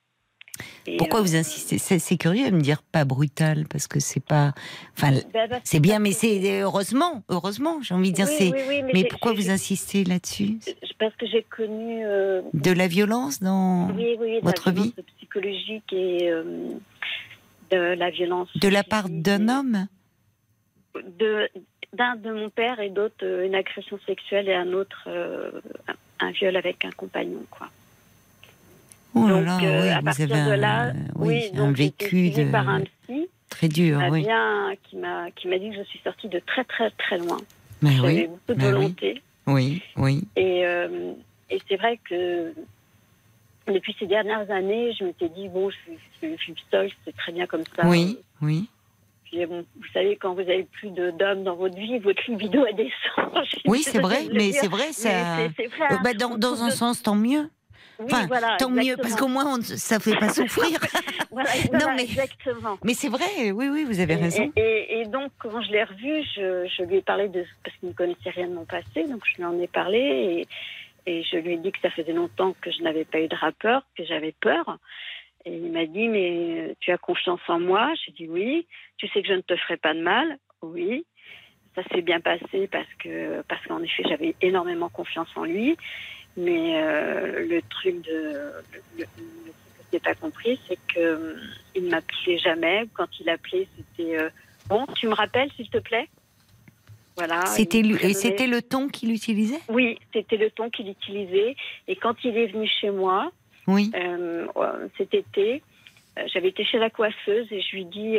Et, 0.86 0.96
Pourquoi 0.96 1.20
euh, 1.20 1.22
vous 1.22 1.36
insistez? 1.36 1.78
C'est 1.78 2.16
curieux 2.16 2.50
de 2.50 2.56
me 2.56 2.60
dire 2.62 2.82
pas 2.82 3.04
brutal, 3.04 3.66
parce 3.68 3.86
que 3.88 4.00
c'est 4.00 4.24
pas. 4.24 4.52
Enfin, 4.96 5.12
bah, 5.34 5.58
c'est 5.64 5.80
bien, 5.80 5.98
mais 5.98 6.12
c'est 6.12 6.62
heureusement, 6.62 7.22
heureusement, 7.28 7.82
j'ai 7.82 7.94
envie 7.94 8.10
de 8.10 8.16
dire. 8.16 8.26
Oui, 8.28 8.34
c'est. 8.38 8.52
oui, 8.52 8.62
oui, 8.68 8.82
mais 8.94 9.04
pourquoi 9.04 9.32
vous 9.32 9.50
insistez 9.50 10.04
là-dessus? 10.04 10.58
Parce 10.98 11.14
que 11.16 11.26
j'ai 11.26 11.42
connu 11.42 12.06
euh, 12.06 12.40
De 12.54 12.72
la 12.72 12.88
violence 12.88 13.40
dans. 13.42 13.88
votre 14.42 14.70
vie? 14.70 14.94
psychologique 15.18 15.92
et 15.92 16.30
euh, 16.30 16.70
de 17.70 17.76
la 17.76 18.10
violence. 18.10 18.48
De 18.56 18.68
la 18.68 18.82
part 18.82 19.08
d'un 19.10 19.48
homme? 19.48 19.88
de 21.18 21.48
d'un 21.92 22.16
de 22.16 22.32
mon 22.32 22.50
père 22.50 22.80
et 22.80 22.90
d'autre 22.90 23.16
euh, 23.22 23.46
une 23.46 23.54
agression 23.54 23.98
sexuelle 24.06 24.48
et 24.48 24.54
un 24.54 24.72
autre 24.72 25.04
euh, 25.08 25.50
un, 26.20 26.26
un 26.26 26.30
viol 26.30 26.56
avec 26.56 26.84
un 26.84 26.90
compagnon 26.90 27.44
quoi. 27.50 27.68
Oh 29.18 29.26
là 29.28 29.34
donc 29.34 29.44
là, 29.46 29.58
euh, 29.62 29.82
oui, 29.82 29.88
à 29.88 29.98
vous 29.98 30.04
partir 30.04 30.32
avez 30.32 30.34
de 30.44 30.50
un, 30.52 30.56
là, 30.56 30.86
euh, 30.88 30.92
oui, 31.16 31.26
oui, 31.28 31.50
un 31.54 31.66
donc 31.66 31.76
vécu 31.76 32.30
de- 32.30 32.50
par 32.50 32.68
un 32.68 32.80
psy 32.82 33.28
très 33.48 33.68
qui 33.68 33.82
dur, 33.82 33.98
m'a 33.98 34.08
oui. 34.10 34.22
bien 34.22 34.72
qui 34.84 34.96
m'a 34.96 35.30
qui 35.32 35.48
m'a 35.48 35.58
dit 35.58 35.70
que 35.70 35.76
je 35.76 35.82
suis 35.84 36.00
sortie 36.00 36.28
de 36.28 36.38
très 36.40 36.64
très 36.64 36.90
très 36.90 37.18
loin. 37.18 37.40
Mais 37.82 37.92
J'avais 37.96 38.06
oui, 38.06 38.26
beaucoup 38.28 38.40
de 38.48 38.54
mais 38.58 38.64
volonté 38.72 39.22
oui, 39.46 39.82
oui. 39.96 40.24
et 40.36 40.66
euh, 40.66 41.12
et 41.50 41.60
c'est 41.68 41.76
vrai 41.76 41.98
que 42.08 42.52
depuis 43.68 43.96
ces 43.98 44.06
dernières 44.06 44.50
années, 44.50 44.92
je 44.98 45.04
m'étais 45.04 45.28
dit 45.28 45.48
bon, 45.48 45.70
je 45.70 45.76
suis, 45.76 45.98
je 46.36 46.36
suis 46.42 46.54
seule, 46.70 46.90
c'est 47.04 47.16
très 47.16 47.32
bien 47.32 47.46
comme 47.46 47.64
ça. 47.76 47.86
Oui, 47.88 48.18
oui. 48.42 48.68
Puis 49.24 49.44
bon, 49.46 49.64
vous 49.76 49.88
savez, 49.92 50.16
quand 50.16 50.34
vous 50.34 50.40
avez 50.40 50.64
plus 50.64 50.90
de 50.90 51.10
d'hommes 51.10 51.42
dans 51.42 51.56
votre 51.56 51.74
vie, 51.76 51.98
votre 51.98 52.22
libido 52.30 52.64
elle 52.64 52.76
descend. 52.76 53.44
Je 53.44 53.58
Oui, 53.68 53.82
c'est 53.82 53.98
vrai, 54.00 54.26
mais 54.32 54.52
c'est 54.52 54.68
vrai, 54.68 54.92
ça. 54.92 55.36
c'est- 55.36 55.50
c'est 55.56 55.66
vrai, 55.66 55.86
Euh, 55.90 55.94
hein. 55.96 56.00
bah, 56.04 56.14
dans, 56.14 56.62
un 56.62 56.70
sens, 56.70 57.02
tant 57.02 57.16
mieux. 57.16 57.48
Oui, 57.98 58.06
Enfin, 58.12 58.26
voilà, 58.26 58.56
tant 58.58 58.68
mieux, 58.70 58.96
parce 58.96 59.14
qu'au 59.16 59.28
moins, 59.28 59.58
on, 59.58 59.62
ça 59.62 59.98
fait 60.00 60.16
pas 60.16 60.28
souffrir. 60.34 60.78
Voilà, 61.30 61.50
Non, 61.72 61.94
mais- 61.96 62.02
exactement. 62.04 62.78
mais 62.84 62.94
c'est 62.94 63.08
vrai, 63.08 63.50
oui, 63.52 63.68
oui, 63.68 63.84
vous 63.84 64.00
avez 64.00 64.14
Et, 64.14 64.16
raison. 64.16 64.52
et- 64.56 64.60
et- 64.60 65.00
et 65.00 65.04
donc, 65.06 65.32
quand 65.38 65.62
je 65.62 65.70
l'ai 65.70 65.84
revu, 65.84 66.22
je, 66.34 66.66
je 66.76 66.82
lui 66.84 66.96
ai 66.96 67.02
parlé 67.02 67.28
de. 67.28 67.44
Parce 67.64 67.76
qu'il 67.78 67.88
ne 67.88 67.94
connaissait 67.94 68.30
rien 68.30 68.48
de 68.48 68.54
mon 68.54 68.64
passé, 68.64 69.04
donc 69.08 69.22
je 69.30 69.36
lui 69.36 69.44
en 69.44 69.58
ai 69.60 69.66
parlé. 69.66 70.46
Et, 71.06 71.18
et 71.18 71.22
je 71.22 71.36
lui 71.36 71.54
ai 71.54 71.56
dit 71.58 71.72
que 71.72 71.78
ça 71.80 71.90
faisait 71.90 72.12
longtemps 72.12 72.54
que 72.60 72.70
je 72.70 72.82
n'avais 72.82 73.04
pas 73.04 73.20
eu 73.20 73.28
de 73.28 73.36
rappeur, 73.36 73.82
que 73.96 74.04
j'avais 74.04 74.32
peur. 74.40 74.78
Et 75.44 75.52
il 75.56 75.70
m'a 75.72 75.86
dit 75.86 76.08
Mais 76.08 76.74
tu 76.80 76.90
as 76.92 76.98
confiance 76.98 77.40
en 77.48 77.60
moi? 77.60 77.92
J'ai 78.04 78.12
dit 78.12 78.28
Oui. 78.28 78.66
Tu 78.98 79.06
sais 79.08 79.22
que 79.22 79.28
je 79.28 79.34
ne 79.34 79.40
te 79.42 79.56
ferai 79.56 79.76
pas 79.76 79.94
de 79.94 80.00
mal? 80.00 80.38
Oui. 80.62 81.06
Ça 81.76 81.82
s'est 81.92 82.00
bien 82.02 82.20
passé 82.20 82.68
parce 82.72 82.88
que 82.98 83.42
parce 83.48 83.64
qu'en 83.66 83.82
effet, 83.82 84.02
j'avais 84.08 84.34
énormément 84.42 84.88
confiance 84.88 85.28
en 85.36 85.44
lui. 85.44 85.76
Mais 86.36 86.80
euh, 86.82 87.46
le 87.48 87.62
truc 87.62 88.02
de. 88.02 88.12
Le, 88.98 88.98
le- 88.98 89.04
le 89.18 89.52
truc 89.52 89.78
que 89.78 89.84
j'ai 89.92 90.00
pas 90.00 90.14
compris, 90.14 90.60
c'est 90.68 90.78
que 90.94 90.98
euh, 91.00 91.34
il 91.74 91.84
ne 91.84 91.90
m'appelait 91.90 92.38
jamais. 92.38 92.86
Quand 92.94 93.08
il 93.20 93.28
appelait, 93.30 93.66
c'était 93.76 94.18
euh, 94.18 94.28
bon. 94.68 94.84
Tu 94.96 95.08
me 95.08 95.14
rappelles, 95.14 95.50
s'il 95.56 95.68
te 95.70 95.78
plaît? 95.78 96.08
Voilà. 97.16 97.46
C'était 97.46 97.80
et 97.80 98.12
c'était 98.12 98.46
le 98.46 98.60
ton 98.60 98.88
qu'il 98.88 99.10
utilisait? 99.10 99.60
Oui, 99.70 99.98
c'était 100.12 100.36
le 100.36 100.50
ton 100.50 100.68
qu'il 100.68 100.88
utilisait. 100.90 101.56
Et 101.88 101.96
quand 101.96 102.22
il 102.24 102.36
est 102.36 102.48
venu 102.48 102.68
chez 102.68 102.90
moi, 102.90 103.32
Oui. 103.66 103.90
euh, 103.94 104.46
cet 104.98 105.14
été, 105.14 105.62
j'avais 106.26 106.48
été 106.48 106.62
chez 106.64 106.76
la 106.78 106.90
coiffeuse 106.90 107.46
et 107.50 107.62
je 107.62 107.74
lui 107.76 107.86
dis 107.86 108.18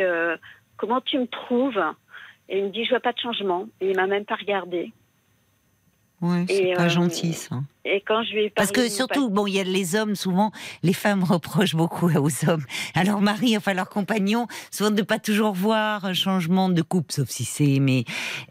comment 0.78 1.00
tu 1.02 1.20
me 1.20 1.28
trouves? 1.28 1.80
Et 2.50 2.58
il 2.58 2.64
me 2.66 2.70
dit 2.70 2.86
je 2.86 2.90
vois 2.90 3.00
pas 3.00 3.14
de 3.14 3.20
changement. 3.20 3.68
Et 3.82 3.92
il 3.92 3.96
m'a 3.96 4.08
même 4.08 4.26
pas 4.26 4.36
regardé. 4.36 4.92
Ouais, 6.20 6.46
c'est 6.48 6.74
pas 6.74 6.86
euh, 6.86 6.90
gentil 6.90 7.34
ça. 7.34 7.58
Et 7.86 8.02
quand 8.02 8.24
je 8.24 8.34
lui 8.34 8.50
Parce 8.50 8.72
que 8.72 8.82
de 8.82 8.88
surtout, 8.88 9.30
bon, 9.30 9.46
il 9.46 9.54
y 9.54 9.60
a 9.60 9.64
les 9.64 9.96
hommes, 9.96 10.16
souvent, 10.16 10.52
les 10.82 10.94
femmes 10.94 11.24
reprochent 11.30 11.76
beaucoup 11.76 12.08
aux 12.10 12.50
hommes, 12.50 12.64
à 12.96 13.04
leur 13.04 13.22
mari, 13.22 13.56
enfin 13.56 13.74
leur 13.76 13.90
compagnon, 13.90 14.48
souvent 14.72 14.90
de 14.90 14.98
ne 14.98 15.02
pas 15.04 15.20
toujours 15.20 15.54
voir 15.54 16.06
un 16.06 16.14
changement 16.14 16.70
de 16.70 16.82
couple, 16.82 17.14
sauf 17.14 17.30
si 17.30 17.46
c'est. 17.46 17.80
Mais, 17.80 18.04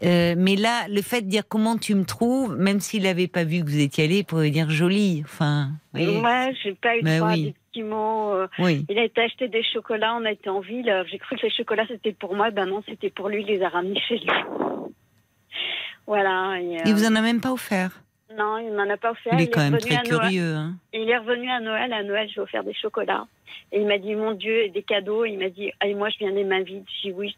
euh, 0.03 0.35
mais 0.37 0.55
là, 0.55 0.87
le 0.89 1.01
fait 1.01 1.21
de 1.21 1.27
dire 1.27 1.43
comment 1.47 1.77
tu 1.77 1.93
me 1.93 2.05
trouves, 2.05 2.55
même 2.57 2.79
s'il 2.79 3.03
n'avait 3.03 3.27
pas 3.27 3.43
vu 3.43 3.59
que 3.63 3.69
vous 3.69 3.79
étiez 3.79 4.05
allé, 4.05 4.19
il 4.19 4.25
pourrait 4.25 4.49
dire 4.49 4.69
joli. 4.69 5.21
Enfin, 5.25 5.71
voyez. 5.91 6.21
Moi, 6.21 6.47
j'ai 6.63 6.73
pas 6.73 6.95
eu 6.95 7.01
Mais 7.03 7.17
droit 7.17 7.33
oui. 7.33 7.53
à 7.53 7.79
euh, 7.79 8.47
oui. 8.59 8.85
Il 8.89 8.97
a 8.97 9.03
été 9.03 9.21
acheter 9.21 9.49
des 9.49 9.63
chocolats, 9.63 10.15
on 10.15 10.25
a 10.25 10.31
été 10.31 10.49
en 10.49 10.61
ville. 10.61 10.89
euh, 10.89 11.03
J'ai 11.11 11.19
cru 11.19 11.35
que 11.35 11.43
les 11.45 11.51
chocolats 11.51 11.85
c'était 11.87 12.13
pour 12.13 12.33
moi, 12.33 12.49
ben 12.49 12.65
non, 12.65 12.81
c'était 12.87 13.09
pour 13.09 13.29
lui, 13.29 13.43
il 13.43 13.47
les 13.47 13.61
a 13.61 13.69
ramenés 13.69 13.99
chez 14.07 14.17
lui. 14.17 14.27
Voilà. 16.07 16.59
et, 16.59 16.77
euh, 16.77 16.83
Il 16.85 16.93
vous 16.93 17.05
en 17.05 17.15
a 17.15 17.21
même 17.21 17.41
pas 17.41 17.51
offert. 17.51 17.91
Non, 18.35 18.57
il 18.57 18.71
m'en 18.73 18.89
a 18.91 18.97
pas 18.97 19.11
offert. 19.11 19.33
Il 19.33 19.41
est 19.41 19.47
quand 19.49 19.61
même 19.69 19.77
très 19.79 19.97
curieux. 20.03 20.53
Hein. 20.55 20.75
Il 20.93 21.09
est 21.09 21.17
revenu 21.17 21.49
à 21.49 21.59
Noël. 21.59 21.91
À 21.93 22.03
Noël, 22.03 22.27
je 22.29 22.33
lui 22.33 22.39
ai 22.39 22.43
offert 22.43 22.63
des 22.63 22.73
chocolats. 22.73 23.25
Et 23.71 23.79
il 23.81 23.87
m'a 23.87 23.97
dit, 23.97 24.15
mon 24.15 24.33
Dieu, 24.33 24.63
et 24.63 24.69
des 24.69 24.83
cadeaux. 24.83 25.25
Il 25.25 25.37
m'a 25.39 25.49
dit, 25.49 25.71
ah, 25.79 25.87
et 25.87 25.93
moi, 25.95 26.09
je 26.09 26.17
viens 26.19 26.31
des 26.31 26.43
mains 26.43 26.61
vides. 26.61 26.83
J'ai 27.01 27.09
dit, 27.11 27.15
oui, 27.17 27.35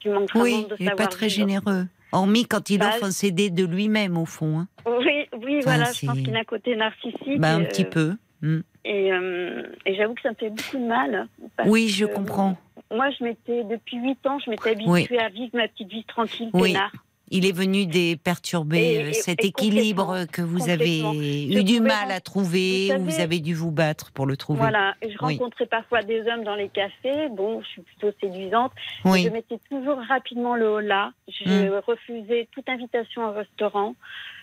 tu, 0.00 0.10
manques 0.10 0.30
vraiment 0.30 0.44
Oui, 0.44 0.66
de 0.68 0.76
il 0.78 0.84
n'est 0.84 0.90
savoir 0.90 1.08
pas 1.08 1.12
très 1.14 1.26
vivre. 1.28 1.38
généreux. 1.48 1.86
Hormis 2.12 2.46
quand 2.46 2.70
il 2.70 2.78
Bah, 2.78 2.88
offre 2.94 3.04
un 3.04 3.10
CD 3.10 3.50
de 3.50 3.64
lui-même, 3.66 4.16
au 4.16 4.24
fond. 4.26 4.60
hein. 4.60 4.68
Oui, 4.86 5.26
oui, 5.42 5.58
Enfin, 5.58 5.76
voilà. 5.76 5.92
Je 5.92 6.06
pense 6.06 6.18
qu'il 6.18 6.34
a 6.36 6.40
un 6.40 6.44
côté 6.44 6.76
narcissique. 6.76 7.38
Bah, 7.40 7.54
un 7.54 7.62
euh, 7.62 7.66
petit 7.66 7.84
peu. 7.84 8.12
Mm. 8.42 8.60
Et, 8.84 9.12
euh, 9.12 9.62
et 9.84 9.94
j'avoue 9.96 10.14
que 10.14 10.22
ça 10.22 10.30
me 10.30 10.34
fait 10.36 10.50
beaucoup 10.50 10.78
de 10.78 10.86
mal. 10.86 11.28
Oui, 11.66 11.88
je 11.88 12.06
que 12.06 12.14
comprends. 12.14 12.56
Moi, 12.94 13.10
je 13.18 13.24
m'étais, 13.24 13.64
depuis 13.64 13.98
8 13.98 14.26
ans, 14.26 14.38
je 14.38 14.50
m'étais 14.50 14.70
habituée 14.70 14.90
Oui. 15.10 15.18
à 15.18 15.28
vivre 15.28 15.50
ma 15.54 15.68
petite 15.68 15.90
vie 15.90 16.04
tranquille, 16.04 16.48
Oui. 16.54 16.72
peinard. 16.72 16.92
Il 17.30 17.44
est 17.46 17.52
venu 17.52 17.86
des 17.86 18.16
perturber 18.16 18.78
Et- 18.94 19.02
euh, 19.04 19.08
et- 19.08 19.12
cet 19.12 19.44
et 19.44 19.48
équilibre 19.48 20.24
que 20.32 20.40
vous 20.42 20.68
avez 20.70 21.00
eu 21.00 21.62
du 21.64 21.80
mal 21.80 22.10
à 22.10 22.20
trouver, 22.20 22.88
Vous 22.96 23.02
ou 23.02 23.04
vous 23.10 23.20
avez 23.20 23.40
dû 23.40 23.54
vous 23.54 23.70
battre 23.70 24.10
pour 24.12 24.26
le 24.26 24.36
trouver. 24.36 24.58
Voilà, 24.60 24.94
je 25.02 25.08
Oui. 25.08 25.16
rencontrais 25.36 25.66
parfois 25.66 26.02
des 26.02 26.20
hommes 26.28 26.44
dans 26.44 26.54
les 26.54 26.68
cafés. 26.68 27.28
Bon, 27.30 27.60
je 27.62 27.66
suis 27.68 27.82
plutôt 27.82 28.10
séduisante. 28.20 28.72
Oui. 29.04 29.22
Je 29.24 29.28
mettais 29.28 29.58
toujours 29.70 29.98
rapidement 30.08 30.54
le 30.56 30.70
haut 30.70 30.80
là. 30.80 31.12
Je 31.28 31.44
Mm. 31.48 31.80
refusais 31.86 32.48
toute 32.52 32.68
invitation 32.68 33.26
au 33.28 33.32
restaurant. 33.32 33.94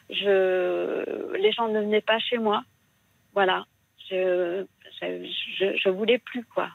Je... 0.09 1.35
Les 1.37 1.51
gens 1.51 1.67
ne 1.67 1.79
venaient 1.79 2.01
pas 2.01 2.19
chez 2.19 2.37
moi. 2.37 2.63
Voilà. 3.33 3.65
Je, 4.09 4.65
je, 5.01 5.25
je, 5.59 5.77
je 5.83 5.89
voulais 5.89 6.19
plus, 6.19 6.43
quoi. 6.45 6.69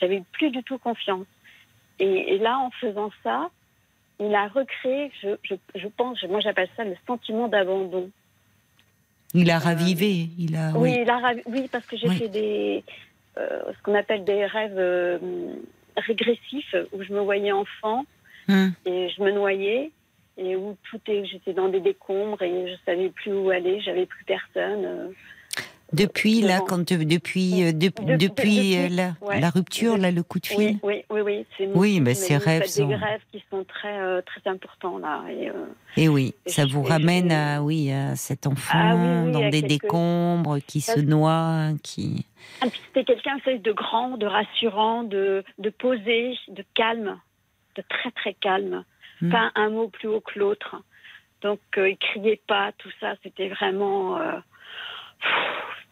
J'avais 0.00 0.22
plus 0.32 0.50
du 0.50 0.62
tout 0.62 0.78
confiance. 0.78 1.26
Et, 1.98 2.34
et 2.34 2.38
là, 2.38 2.58
en 2.58 2.70
faisant 2.70 3.10
ça, 3.22 3.50
il 4.26 4.34
a 4.34 4.48
recréé, 4.48 5.10
je, 5.22 5.28
je, 5.42 5.54
je 5.74 5.88
pense, 5.88 6.22
moi 6.24 6.40
j'appelle 6.40 6.68
ça 6.76 6.84
le 6.84 6.96
sentiment 7.06 7.48
d'abandon. 7.48 8.10
Il 9.34 9.50
a 9.50 9.58
ravivé. 9.58 10.28
Il 10.38 10.54
a. 10.56 10.68
Euh, 10.70 10.72
Oui, 10.76 10.90
Oui. 10.90 10.98
il 11.02 11.10
a 11.10 11.18
ravi- 11.18 11.42
oui, 11.46 11.68
parce 11.72 11.86
que 11.86 11.96
j'ai 11.96 12.08
Oui. 12.08 12.16
fait 12.18 12.28
des, 12.28 12.84
euh, 13.38 13.62
ce 13.76 13.82
qu'on 13.82 13.94
appelle 13.94 14.24
des 14.24 14.44
rêves 14.44 14.76
euh, 14.78 15.18
régressifs 15.96 16.74
où 16.92 17.02
je 17.02 17.12
me 17.12 17.20
voyais 17.20 17.52
enfant 17.52 18.04
Hum. 18.48 18.72
et 18.86 19.08
je 19.10 19.22
me 19.22 19.30
noyais 19.30 19.90
et 20.36 20.56
où 20.56 20.76
tout 20.90 21.00
est, 21.06 21.24
j'étais 21.26 21.52
dans 21.52 21.68
des 21.68 21.80
décombres 21.80 22.42
et 22.42 22.68
je 22.68 22.74
savais 22.84 23.08
plus 23.10 23.32
où 23.32 23.50
aller, 23.50 23.80
j'avais 23.80 24.04
plus 24.06 24.24
personne. 24.24 25.12
Depuis 25.92 26.40
là, 26.40 26.60
quand 26.66 26.90
euh, 26.92 27.04
depuis 27.04 27.64
euh, 27.64 27.72
de- 27.72 27.88
De- 27.88 28.12
de- 28.12 28.16
depuis 28.16 28.76
euh, 28.78 28.84
depuis, 28.84 28.96
la, 28.96 29.14
ouais. 29.20 29.40
la 29.40 29.50
rupture, 29.50 29.98
là, 29.98 30.10
le 30.10 30.22
coup 30.22 30.38
de 30.40 30.46
fil? 30.46 30.78
Oui, 30.82 31.04
oui, 31.10 31.20
oui, 31.22 31.44
oui. 31.60 31.66
Oui, 31.74 32.00
mais 32.00 32.14
ces 32.14 32.36
rêves 32.38 32.62
Des 32.62 32.68
sont- 32.68 32.88
rêves 32.88 33.20
qui 33.30 33.42
sont 33.50 33.64
très, 33.64 34.00
euh, 34.00 34.22
très 34.22 34.40
importants 34.50 34.98
là. 34.98 35.22
Et, 35.30 35.50
euh, 35.50 35.52
Et 35.96 36.08
oui, 36.08 36.34
Et 36.46 36.50
ça 36.50 36.66
je- 36.66 36.72
vous 36.72 36.84
je- 36.84 36.88
ramène 36.90 37.30
à 37.30 37.62
oui 37.62 37.92
à 37.92 38.16
cet 38.16 38.46
enfant 38.46 38.72
Ah 38.78 38.94
oui, 38.96 39.26
oui, 39.26 39.32
dans 39.32 39.50
des 39.50 39.62
décombres 39.62 40.58
qui 40.66 40.80
se 40.80 40.98
noie, 41.00 41.68
qui. 41.82 42.24
Puis 42.60 42.70
c'était 42.86 43.04
quelqu'un 43.04 43.36
de 43.46 43.72
grand, 43.72 44.16
de 44.16 44.26
rassurant, 44.26 45.02
de, 45.02 45.44
de 45.58 45.70
posé, 45.70 46.36
de 46.48 46.64
calme, 46.74 47.18
de 47.76 47.82
très 47.88 48.10
très 48.12 48.34
calme. 48.34 48.84
Mm. 49.20 49.30
Pas 49.30 49.50
un 49.54 49.68
mot 49.70 49.88
plus 49.88 50.08
haut 50.08 50.20
que 50.20 50.38
l'autre. 50.38 50.76
Donc 51.42 51.60
il 51.76 51.96
criait 51.98 52.40
pas, 52.46 52.72
tout 52.78 52.90
ça, 53.00 53.14
c'était 53.22 53.48
vraiment. 53.48 54.18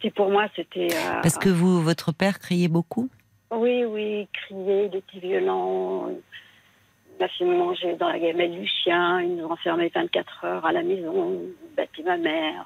C'était 0.01 0.13
pour 0.13 0.29
moi, 0.29 0.47
c'était. 0.55 0.87
euh, 0.93 1.21
Parce 1.21 1.37
que 1.37 1.49
vous, 1.49 1.81
votre 1.81 2.11
père 2.11 2.39
criait 2.39 2.67
beaucoup? 2.67 3.09
Oui, 3.51 3.83
oui, 3.85 4.21
il 4.21 4.27
criait, 4.31 4.89
il 4.91 4.95
était 4.97 5.19
violent. 5.27 6.09
Il 6.09 7.19
m'a 7.19 7.27
fait 7.27 7.45
manger 7.45 7.95
dans 7.97 8.09
la 8.09 8.17
gamelle 8.19 8.51
du 8.59 8.65
chien, 8.67 9.21
il 9.21 9.35
nous 9.35 9.45
enfermait 9.45 9.91
24 9.93 10.45
heures 10.45 10.65
à 10.65 10.71
la 10.71 10.81
maison, 10.81 11.39
il 11.43 11.75
battait 11.75 12.03
ma 12.03 12.17
mère. 12.17 12.65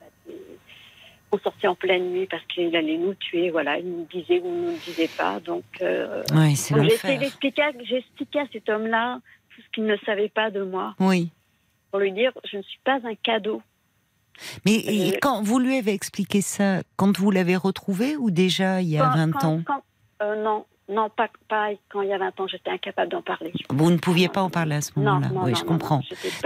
battait- 0.00 0.38
on 1.30 1.38
sortait 1.38 1.68
en 1.68 1.74
pleine 1.74 2.10
nuit 2.10 2.26
parce 2.26 2.44
qu'il 2.46 2.74
allait 2.74 2.96
nous 2.98 3.14
tuer. 3.14 3.50
Voilà, 3.50 3.78
il 3.78 3.86
nous 3.90 4.06
disait 4.12 4.40
ou 4.40 4.48
ne 4.50 4.70
nous 4.72 4.76
disait 4.78 5.08
pas. 5.16 5.40
Donc, 5.40 5.64
euh, 5.82 6.22
c'est 6.54 6.74
essayé 6.94 7.18
d'expliquer 7.18 8.40
à 8.40 8.46
cet 8.52 8.68
homme-là 8.68 9.20
tout 9.54 9.62
ce 9.62 9.68
qu'il 9.72 9.84
ne 9.84 9.96
savait 10.06 10.28
pas 10.30 10.50
de 10.50 10.62
moi. 10.62 10.94
Oui. 11.00 11.30
Pour 11.90 12.00
lui 12.00 12.12
dire, 12.12 12.32
je 12.50 12.56
ne 12.58 12.62
suis 12.62 12.80
pas 12.84 12.98
un 13.04 13.14
cadeau. 13.14 13.62
Mais 14.64 15.18
quand 15.20 15.42
vous 15.42 15.58
lui 15.58 15.76
avez 15.76 15.92
expliqué 15.92 16.40
ça, 16.40 16.82
quand 16.96 17.16
vous 17.18 17.30
l'avez 17.30 17.56
retrouvé 17.56 18.16
ou 18.16 18.30
déjà 18.30 18.80
il 18.80 18.88
y 18.88 18.98
a 18.98 19.08
20 19.08 19.44
ans 19.44 19.60
euh, 20.22 20.42
Non, 20.42 20.64
non, 20.90 21.10
pas, 21.10 21.28
pas 21.48 21.68
quand 21.90 22.00
il 22.00 22.08
y 22.08 22.14
a 22.14 22.18
20 22.18 22.40
ans, 22.40 22.46
j'étais 22.46 22.70
incapable 22.70 23.10
d'en 23.10 23.20
parler. 23.20 23.52
Vous 23.68 23.90
ne 23.90 23.98
pouviez 23.98 24.28
pas 24.28 24.40
en 24.40 24.48
parler 24.48 24.76
à 24.76 24.80
ce 24.80 24.98
moment-là 24.98 25.28
Oui, 25.34 25.54
je 25.54 25.62
comprends. 25.62 26.00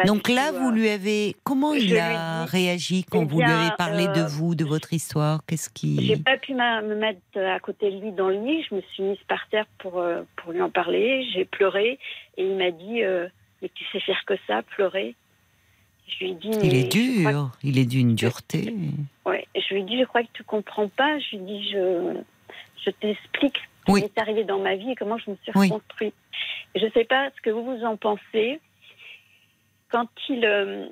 Donc 0.04 0.28
là, 0.28 0.50
vous 0.50 0.72
lui 0.72 0.88
avez. 0.88 1.36
Comment 1.44 1.74
il 1.74 1.96
a 1.96 2.44
réagi 2.44 3.04
quand 3.04 3.24
vous 3.24 3.38
lui 3.38 3.50
avez 3.50 3.70
parlé 3.78 4.08
de 4.08 4.22
euh, 4.22 4.26
vous, 4.26 4.56
de 4.56 4.64
votre 4.64 4.92
histoire? 4.92 5.42
Qu'est-ce 5.46 5.70
qui. 5.70 6.04
J'ai 6.06 6.16
pas 6.16 6.36
pu 6.38 6.54
me 6.54 6.94
mettre 6.96 7.20
à 7.36 7.60
côté 7.60 7.92
de 7.92 8.00
lui 8.00 8.10
dans 8.10 8.28
le 8.28 8.44
lit. 8.44 8.66
Je 8.68 8.74
me 8.74 8.80
suis 8.92 9.04
mise 9.04 9.18
par 9.28 9.48
terre 9.48 9.66
pour, 9.78 9.98
euh, 9.98 10.22
pour 10.36 10.50
lui 10.50 10.60
en 10.60 10.70
parler. 10.70 11.24
J'ai 11.32 11.44
pleuré 11.44 12.00
et 12.36 12.44
il 12.44 12.56
m'a 12.56 12.72
dit 12.72 13.04
euh, 13.04 13.28
Mais 13.60 13.70
tu 13.72 13.84
sais 13.92 14.00
faire 14.00 14.22
que 14.26 14.34
ça, 14.48 14.62
pleurer? 14.62 15.14
Je 16.08 16.24
lui 16.24 16.30
ai 16.30 16.34
dit, 16.34 16.50
il 16.62 16.74
est 16.74 16.92
dur, 16.92 17.50
il 17.62 17.78
est 17.78 17.84
d'une 17.84 18.14
dureté. 18.14 18.74
Oui, 19.26 19.36
je 19.54 19.74
lui 19.74 19.82
ai 19.82 19.84
dit, 19.84 19.98
je 19.98 20.04
crois 20.04 20.22
que 20.22 20.32
tu 20.32 20.44
comprends 20.44 20.88
pas. 20.88 21.18
Je 21.18 21.36
lui 21.36 21.42
ai 21.42 21.46
dit, 21.46 21.70
je, 21.70 22.14
je 22.84 22.90
t'explique 22.90 23.58
ce 23.86 23.98
qui 23.98 24.04
est 24.04 24.18
arrivé 24.18 24.44
dans 24.44 24.58
ma 24.58 24.76
vie 24.76 24.90
et 24.90 24.94
comment 24.94 25.18
je 25.18 25.30
me 25.30 25.36
suis 25.42 25.52
reconstruite. 25.52 26.14
Je 26.74 26.84
ne 26.84 26.90
sais 26.90 27.04
pas 27.04 27.30
ce 27.36 27.40
que 27.40 27.50
vous 27.50 27.64
vous 27.64 27.84
en 27.84 27.96
pensez. 27.96 28.60
Quand 29.90 30.08
il, 30.28 30.44
euh, 30.44 30.86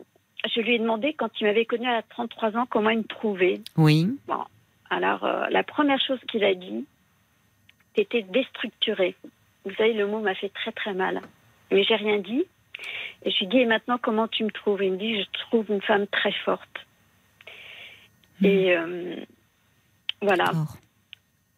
je 0.55 0.61
lui 0.61 0.75
ai 0.75 0.79
demandé, 0.79 1.15
quand 1.15 1.31
il 1.41 1.47
m'avait 1.47 1.65
connu 1.65 1.89
à 1.89 2.03
33 2.03 2.57
ans, 2.57 2.67
comment 2.69 2.91
il 2.91 2.99
me 2.99 3.05
trouvait. 3.05 3.61
Oui. 3.77 4.19
Bon, 4.27 4.45
alors, 4.91 5.25
euh, 5.25 5.47
la 5.51 5.63
première 5.63 6.01
chose 6.01 6.19
qu'il 6.31 6.45
a 6.45 6.55
dit, 6.55 6.85
c'était 7.97 8.23
déstructuré. 8.23 9.17
Vous 9.65 9.75
savez, 9.75 9.93
le 9.93 10.07
mot 10.07 10.21
m'a 10.21 10.35
fait 10.35 10.49
très 10.51 10.73
très 10.73 10.95
mal. 10.95 11.21
Mais 11.71 11.85
j'ai 11.85 11.97
rien 11.97 12.19
dit. 12.19 12.45
Et 13.23 13.31
je 13.31 13.39
lui 13.41 13.47
dit, 13.49 13.59
et 13.59 13.67
maintenant, 13.67 13.99
comment 13.99 14.29
tu 14.29 14.45
me 14.45 14.51
trouves? 14.51 14.83
Il 14.83 14.93
me 14.93 14.97
dit, 14.97 15.21
je 15.21 15.27
trouve 15.47 15.67
une 15.69 15.83
femme 15.83 16.07
très 16.07 16.33
forte. 16.45 16.87
Hmm. 18.41 18.47
Et 18.47 18.77
euh, 18.77 19.17
voilà. 20.23 20.53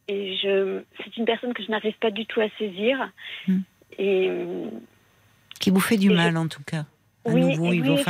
Et 0.09 0.37
je, 0.37 0.83
c'est 0.99 1.17
une 1.17 1.25
personne 1.25 1.55
que 1.55 1.63
je 1.63 1.71
n'arrive 1.71 1.97
pas 1.99 2.11
du 2.11 2.27
tout 2.27 2.41
à 2.41 2.49
saisir. 2.59 3.11
Hmm. 3.47 3.61
Et, 3.99 4.31
qui 5.61 5.71
vous 5.71 5.81
fait 5.81 5.97
du 5.97 6.11
mal, 6.11 6.37
en 6.37 6.49
tout 6.49 6.63
cas. 6.65 6.85
À 7.25 7.31
oui, 7.31 7.41
nouveau, 7.43 7.73
il 7.73 7.83
oui, 7.83 8.03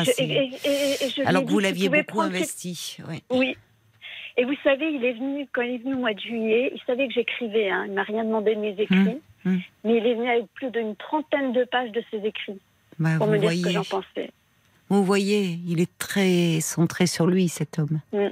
Alors 1.26 1.44
que 1.44 1.50
vous 1.50 1.58
l'aviez 1.58 1.90
beaucoup 1.90 2.22
investi. 2.22 2.96
Oui. 3.06 3.22
oui. 3.28 3.56
Et 4.38 4.46
vous 4.46 4.56
savez, 4.64 4.90
il 4.90 5.04
est 5.04 5.12
venu, 5.12 5.46
quand 5.52 5.60
il 5.60 5.74
est 5.74 5.78
venu 5.78 5.94
au 5.94 5.98
mois 5.98 6.14
de 6.14 6.20
juillet, 6.20 6.72
il 6.74 6.80
savait 6.86 7.06
que 7.08 7.12
j'écrivais. 7.12 7.68
Hein, 7.68 7.84
il 7.88 7.92
m'a 7.92 8.04
rien 8.04 8.24
demandé 8.24 8.54
de 8.54 8.60
mes 8.60 8.74
écrits. 8.80 9.20
Hmm. 9.44 9.58
Mais 9.84 9.98
il 9.98 10.06
est 10.06 10.14
venu 10.14 10.30
avec 10.30 10.46
plus 10.54 10.70
d'une 10.70 10.96
trentaine 10.96 11.52
de 11.52 11.64
pages 11.64 11.90
de 11.92 12.02
ses 12.10 12.24
écrits. 12.24 12.58
Bah, 13.02 13.16
pour 13.18 13.26
me 13.26 13.38
dire 13.38 13.50
ce 13.50 13.62
que 13.62 13.70
j'en 13.70 13.84
pensais. 13.84 14.30
Vous 14.88 15.04
voyez, 15.04 15.58
il 15.66 15.80
est 15.80 15.98
très 15.98 16.60
centré 16.60 17.06
sur 17.06 17.26
lui, 17.26 17.48
cet 17.48 17.78
homme. 17.78 18.00
Mm. 18.12 18.28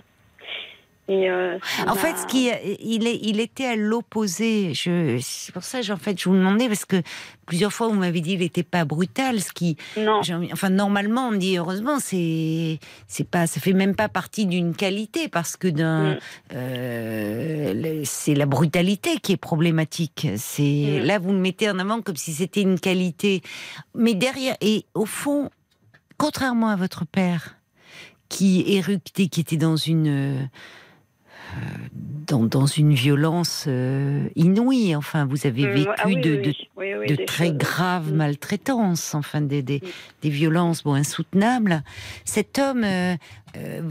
Euh, 1.11 1.59
en 1.87 1.95
fait, 1.95 2.17
ce 2.17 2.27
qui, 2.27 2.51
il, 2.81 3.07
est, 3.07 3.19
il 3.23 3.41
était 3.41 3.67
à 3.67 3.77
l'opposé. 3.77 4.73
C'est 4.75 5.53
pour 5.53 5.65
ça, 5.65 5.81
en 5.91 5.97
fait, 5.97 6.21
je 6.21 6.29
vous 6.29 6.37
demandais 6.37 6.69
parce 6.69 6.85
que 6.85 7.03
plusieurs 7.51 7.73
fois 7.73 7.89
vous 7.89 7.95
m'avez 7.95 8.21
dit 8.21 8.35
il 8.35 8.39
n'était 8.39 8.63
pas 8.63 8.85
brutal, 8.85 9.41
ce 9.41 9.53
qui, 9.53 9.77
non. 9.97 10.21
enfin 10.53 10.71
normalement 10.71 11.27
on 11.27 11.33
dit 11.33 11.59
heureusement 11.59 11.99
c'est 11.99 12.79
c'est 13.09 13.29
pas, 13.29 13.49
ça 13.49 13.61
fait 13.61 13.73
même 13.73 13.97
pas 13.97 14.09
partie 14.09 14.47
d'une 14.47 14.73
qualité 14.73 15.29
parce 15.29 15.57
que 15.57 15.67
d'un, 15.67 16.15
mm. 16.15 16.19
euh, 16.55 18.03
c'est 18.05 18.35
la 18.35 18.47
brutalité 18.47 19.19
qui 19.19 19.33
est 19.33 19.37
problématique. 19.37 20.29
C'est 20.37 21.01
mm. 21.03 21.07
là 21.07 21.19
vous 21.19 21.33
le 21.33 21.39
mettez 21.39 21.69
en 21.69 21.81
avant 21.81 22.03
comme 22.03 22.15
si 22.15 22.33
c'était 22.33 22.63
une 22.63 22.79
qualité, 22.79 23.43
mais 23.97 24.15
derrière 24.15 24.55
et 24.61 24.85
au 24.95 25.05
fond, 25.05 25.51
contrairement 26.19 26.69
à 26.69 26.77
votre 26.77 27.05
père 27.05 27.57
qui 28.29 28.63
éructait, 28.69 29.27
qui 29.27 29.41
était 29.41 29.57
dans 29.57 29.75
une 29.75 30.49
dans, 32.27 32.45
dans, 32.45 32.67
une 32.67 32.95
violence 32.95 33.65
euh, 33.67 34.29
inouïe. 34.37 34.95
Enfin, 34.95 35.25
vous 35.25 35.47
avez 35.47 35.67
vécu 35.67 35.91
ah 35.99 36.07
de, 36.07 36.43
de, 37.07 37.25
très 37.25 37.53
graves 37.53 38.13
mm. 38.13 38.17
maltraitances, 38.17 39.15
enfin 39.15 39.41
des, 39.41 39.63
des, 39.63 39.79
mm. 39.79 39.89
des, 40.23 40.31
violences 40.31 40.83
bon, 40.83 40.95
insoutenables. 40.95 41.83
Cet 42.25 42.59
homme, 42.59 42.85
euh, 42.85 43.17
euh, 43.57 43.83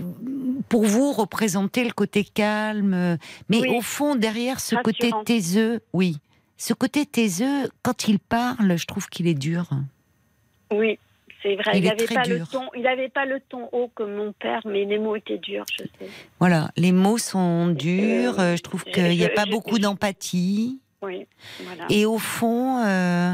pour 0.70 0.86
vous, 0.86 1.12
représentait 1.12 1.84
le 1.84 1.92
côté 1.92 2.24
calme, 2.24 3.18
mais 3.50 3.68
au 3.70 3.82
fond, 3.82 4.16
derrière 4.16 4.60
ce 4.60 4.76
côté 4.76 5.12
taiseux, 5.26 5.82
oui, 5.94 6.18
ce 6.58 6.74
côté 6.74 7.06
taiseux, 7.06 7.70
quand 7.84 8.08
il 8.08 8.20
parle, 8.20 8.78
je 8.78 8.86
trouve 8.86 9.08
qu'il 9.10 9.28
est 9.28 9.34
dur. 9.34 9.70
Oui, 10.72 11.00
c'est 11.42 11.56
vrai, 11.56 11.78
il 11.78 11.84
n'avait 11.84 12.06
pas 12.06 12.26
le 12.26 12.46
ton, 12.46 12.64
il 12.76 13.12
pas 13.14 13.26
le 13.26 13.40
ton 13.40 13.70
haut 13.72 13.90
comme 13.94 14.14
mon 14.16 14.34
père, 14.34 14.62
mais 14.66 14.86
les 14.86 15.00
mots 15.00 15.16
étaient 15.16 15.38
durs, 15.38 15.66
je 15.72 15.84
sais. 15.84 16.12
Voilà, 16.40 16.70
les 16.76 16.92
mots 16.92 17.18
sont 17.18 17.68
durs. 17.68 18.40
Euh, 18.40 18.56
je 18.56 18.62
trouve 18.62 18.84
qu'il 18.84 19.10
n'y 19.10 19.24
a 19.24 19.30
pas 19.30 19.46
beaucoup 19.46 19.80
d'empathie. 19.80 20.80
Oui, 21.02 21.26
voilà. 21.64 21.86
Et 21.90 22.06
au 22.06 22.18
fond, 22.18 22.84
euh, 22.86 23.34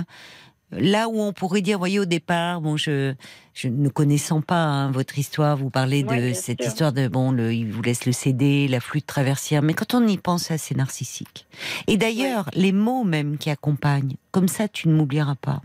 là 0.71 1.07
où 1.09 1.19
on 1.19 1.33
pourrait 1.33 1.61
dire, 1.61 1.79
voyez, 1.79 1.99
au 1.99 2.05
départ, 2.05 2.61
bon, 2.61 2.77
je, 2.77 3.15
je 3.55 3.67
ne 3.69 3.89
connaissant 3.89 4.41
pas 4.41 4.63
hein, 4.63 4.91
votre 4.91 5.17
histoire, 5.17 5.57
vous 5.57 5.71
parlez 5.71 6.03
de 6.03 6.33
cette 6.33 6.63
histoire 6.63 6.93
de 6.93 7.07
bon, 7.07 7.31
le, 7.31 7.53
il 7.53 7.71
vous 7.71 7.81
laisse 7.81 8.05
le 8.05 8.11
CD, 8.11 8.67
la 8.67 8.79
flûte 8.79 9.07
traversière, 9.07 9.63
mais 9.63 9.73
quand 9.73 9.95
on 9.95 10.05
y 10.05 10.17
pense, 10.19 10.55
c'est 10.55 10.77
narcissique. 10.77 11.47
Et 11.87 11.97
d'ailleurs, 11.97 12.49
les 12.53 12.71
mots 12.71 13.03
même 13.03 13.39
qui 13.39 13.49
accompagnent, 13.49 14.15
comme 14.31 14.47
ça, 14.47 14.67
tu 14.67 14.89
ne 14.89 14.93
m'oublieras 14.93 15.35
pas. 15.35 15.61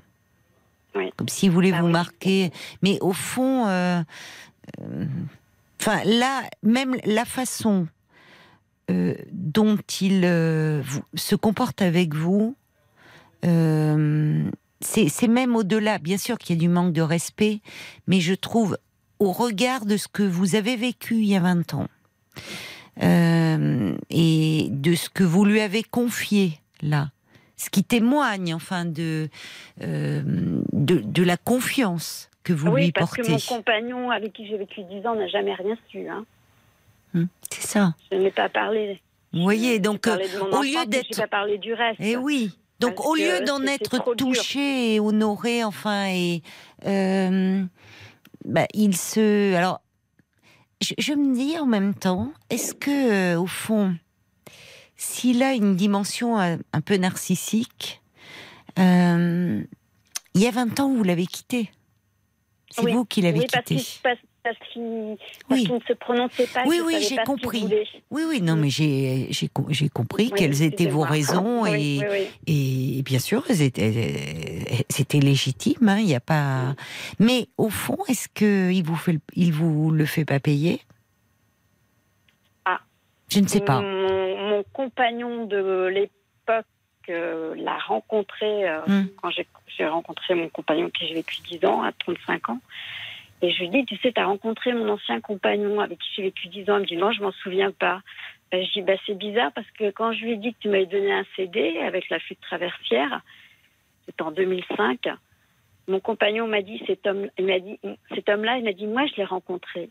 Comme 0.92 1.28
s'il 1.28 1.50
voulait 1.50 1.70
bah 1.70 1.80
vous 1.80 1.88
marquer. 1.88 2.50
Mais 2.82 2.98
au 3.00 3.12
fond, 3.12 3.66
euh, 3.66 4.02
euh, 4.80 5.04
enfin 5.80 6.00
là, 6.04 6.42
même 6.62 6.96
la 7.04 7.24
façon 7.24 7.86
euh, 8.90 9.14
dont 9.32 9.78
il 10.00 10.22
se 11.14 11.34
comporte 11.34 11.82
avec 11.82 12.14
vous, 12.14 12.56
c'est 13.42 15.28
même 15.28 15.56
au-delà. 15.56 15.98
Bien 15.98 16.18
sûr 16.18 16.38
qu'il 16.38 16.56
y 16.56 16.58
a 16.58 16.60
du 16.60 16.68
manque 16.68 16.92
de 16.92 17.02
respect, 17.02 17.60
mais 18.06 18.20
je 18.20 18.34
trouve, 18.34 18.76
au 19.18 19.32
regard 19.32 19.86
de 19.86 19.96
ce 19.96 20.08
que 20.08 20.22
vous 20.22 20.54
avez 20.54 20.76
vécu 20.76 21.16
il 21.16 21.26
y 21.26 21.36
a 21.36 21.40
20 21.40 21.74
ans, 21.74 21.88
et 23.00 24.68
de 24.70 24.94
ce 24.94 25.08
que 25.08 25.24
vous 25.24 25.44
lui 25.44 25.60
avez 25.60 25.82
confié 25.82 26.60
là, 26.82 27.10
ce 27.60 27.68
qui 27.68 27.84
témoigne 27.84 28.54
enfin 28.54 28.86
de, 28.86 29.28
euh, 29.82 30.22
de, 30.72 31.22
la 31.22 31.36
confiance 31.36 32.30
que 32.42 32.54
vous 32.54 32.74
lui 32.74 32.90
portez. 32.90 33.20
Oui, 33.20 33.28
parce 33.28 33.42
que 33.42 33.52
mon 33.52 33.56
compagnon 33.56 34.10
avec 34.10 34.32
qui 34.32 34.46
j'ai 34.46 34.56
vécu 34.56 34.82
10 34.82 35.06
ans 35.06 35.14
n'a 35.14 35.28
jamais 35.28 35.52
rien 35.52 35.76
su. 35.90 36.08
Hein. 36.08 36.24
Hum, 37.14 37.28
c'est 37.50 37.66
ça. 37.66 37.94
Je 38.10 38.16
n'ai 38.16 38.30
pas 38.30 38.48
parlé. 38.48 39.00
Vous 39.34 39.42
voyez, 39.42 39.78
donc 39.78 40.06
euh, 40.06 40.16
au 40.52 40.62
lieu 40.62 40.86
d'être. 40.86 41.14
pas 41.14 41.28
parlé 41.28 41.58
du 41.58 41.74
reste. 41.74 42.00
Et 42.00 42.12
eh 42.12 42.16
oui. 42.16 42.56
Donc 42.80 43.04
au 43.04 43.14
lieu 43.14 43.44
d'en 43.44 43.62
être 43.64 44.14
touché 44.14 44.94
et 44.94 45.00
honoré, 45.00 45.62
enfin, 45.62 46.06
et 46.06 46.42
euh, 46.86 47.62
bah, 48.46 48.66
il 48.72 48.96
se. 48.96 49.54
Alors, 49.54 49.82
je, 50.80 50.94
je, 50.96 51.12
me 51.12 51.34
dis 51.34 51.58
en 51.58 51.66
même 51.66 51.92
temps, 51.94 52.32
est-ce 52.48 52.72
que 52.72 53.36
au 53.36 53.46
fond, 53.46 53.94
s'il 55.00 55.42
a 55.42 55.54
une 55.54 55.76
dimension 55.76 56.38
euh, 56.38 56.56
un 56.74 56.82
peu 56.82 56.96
narcissique, 56.96 58.02
euh, 58.78 59.62
il 60.34 60.40
y 60.42 60.46
a 60.46 60.50
20 60.50 60.78
ans, 60.78 60.94
vous 60.94 61.02
l'avez 61.02 61.26
quitté. 61.26 61.70
C'est 62.70 62.82
vous 62.82 63.06
qui 63.06 63.22
l'avez 63.22 63.46
quitté. 63.46 63.82
Parce, 64.42 64.56
qu'il 64.72 64.82
ne 64.82 65.80
se 65.86 65.92
prononçait 65.94 66.46
pas. 66.46 66.64
Oui, 66.66 66.80
oui, 66.84 66.96
j'ai 67.06 67.16
compris. 67.26 67.66
Oui, 68.10 68.22
oui, 68.26 68.40
non, 68.42 68.56
mais 68.56 68.68
j'ai 68.70 69.88
compris 69.92 70.30
quelles 70.30 70.62
étaient 70.62 70.86
vos 70.86 71.00
raisons 71.00 71.66
et, 71.66 72.00
et 72.46 73.02
bien 73.02 73.18
sûr, 73.18 73.44
c'était 73.46 75.20
légitime. 75.20 75.88
Hein, 75.88 75.98
il 75.98 76.06
n'y 76.06 76.14
a 76.14 76.20
pas. 76.20 76.74
Mais 77.18 77.48
au 77.56 77.70
fond, 77.70 77.98
est-ce 78.08 78.28
que 78.28 78.70
il 78.70 78.82
vous 78.82 78.96
fait, 78.96 79.18
il 79.34 79.52
vous 79.52 79.90
le 79.90 80.04
fait 80.04 80.24
pas 80.24 80.40
payer? 80.40 80.80
Ah, 82.66 82.80
je 83.28 83.40
ne 83.40 83.46
sais 83.46 83.60
pas 83.60 83.82
mon 84.60 84.64
compagnon 84.72 85.46
de 85.46 85.86
l'époque 85.86 86.66
euh, 87.08 87.54
l'a 87.56 87.78
rencontré 87.78 88.68
euh, 88.68 88.80
hmm. 88.86 89.08
quand 89.16 89.30
j'ai 89.30 89.86
rencontré 89.86 90.34
mon 90.34 90.48
compagnon 90.48 90.90
qui 90.90 91.06
j'ai 91.06 91.14
vécu 91.14 91.40
10 91.42 91.64
ans, 91.64 91.82
à 91.82 91.92
35 91.92 92.50
ans. 92.50 92.60
Et 93.42 93.50
je 93.50 93.60
lui 93.60 93.70
dis, 93.70 93.86
tu 93.86 93.96
sais, 93.96 94.12
tu 94.12 94.20
as 94.20 94.26
rencontré 94.26 94.74
mon 94.74 94.88
ancien 94.90 95.20
compagnon 95.22 95.80
avec 95.80 95.98
qui 95.98 96.08
j'ai 96.14 96.22
vécu 96.24 96.48
10 96.48 96.70
ans. 96.70 96.76
Il 96.76 96.82
me 96.82 96.86
dit, 96.86 96.96
non, 96.96 97.10
je 97.10 97.22
m'en 97.22 97.32
souviens 97.32 97.72
pas. 97.72 98.02
Ben, 98.52 98.62
je 98.64 98.72
dis, 98.72 98.82
bah, 98.82 98.92
c'est 99.06 99.16
bizarre 99.16 99.50
parce 99.52 99.70
que 99.70 99.90
quand 99.90 100.12
je 100.12 100.24
lui 100.24 100.32
ai 100.32 100.36
dit 100.36 100.52
que 100.52 100.58
tu 100.60 100.68
m'avais 100.68 100.86
donné 100.86 101.10
un 101.10 101.24
CD 101.36 101.78
avec 101.78 102.10
la 102.10 102.18
fuite 102.18 102.40
traversière, 102.42 103.22
c'était 104.04 104.22
en 104.22 104.30
2005, 104.30 105.08
mon 105.88 106.00
compagnon 106.00 106.46
m'a 106.48 106.60
dit, 106.60 106.82
cet 106.86 107.06
homme, 107.06 107.30
il 107.38 107.46
m'a 107.46 107.60
dit, 107.60 107.78
cet 108.14 108.28
homme-là, 108.28 108.58
il 108.58 108.64
m'a 108.64 108.72
dit, 108.72 108.86
moi, 108.86 109.06
je 109.06 109.16
l'ai 109.16 109.24
rencontré. 109.24 109.88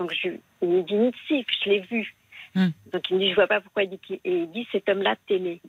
Donc, 0.00 0.12
je, 0.12 0.30
il 0.62 0.68
me 0.68 0.82
dit, 0.82 1.16
si, 1.28 1.46
je 1.62 1.70
l'ai 1.70 1.80
vu. 1.80 2.16
Hmm. 2.54 2.68
Donc 2.92 3.08
il 3.10 3.16
me 3.16 3.20
dit, 3.20 3.30
je 3.30 3.34
vois 3.34 3.46
pas 3.46 3.60
pourquoi 3.60 3.84
il 3.84 3.90
dit, 3.90 4.20
et 4.24 4.38
il 4.42 4.50
dit, 4.50 4.66
cet 4.72 4.88
homme-là 4.88 5.16
t'aimait. 5.26 5.60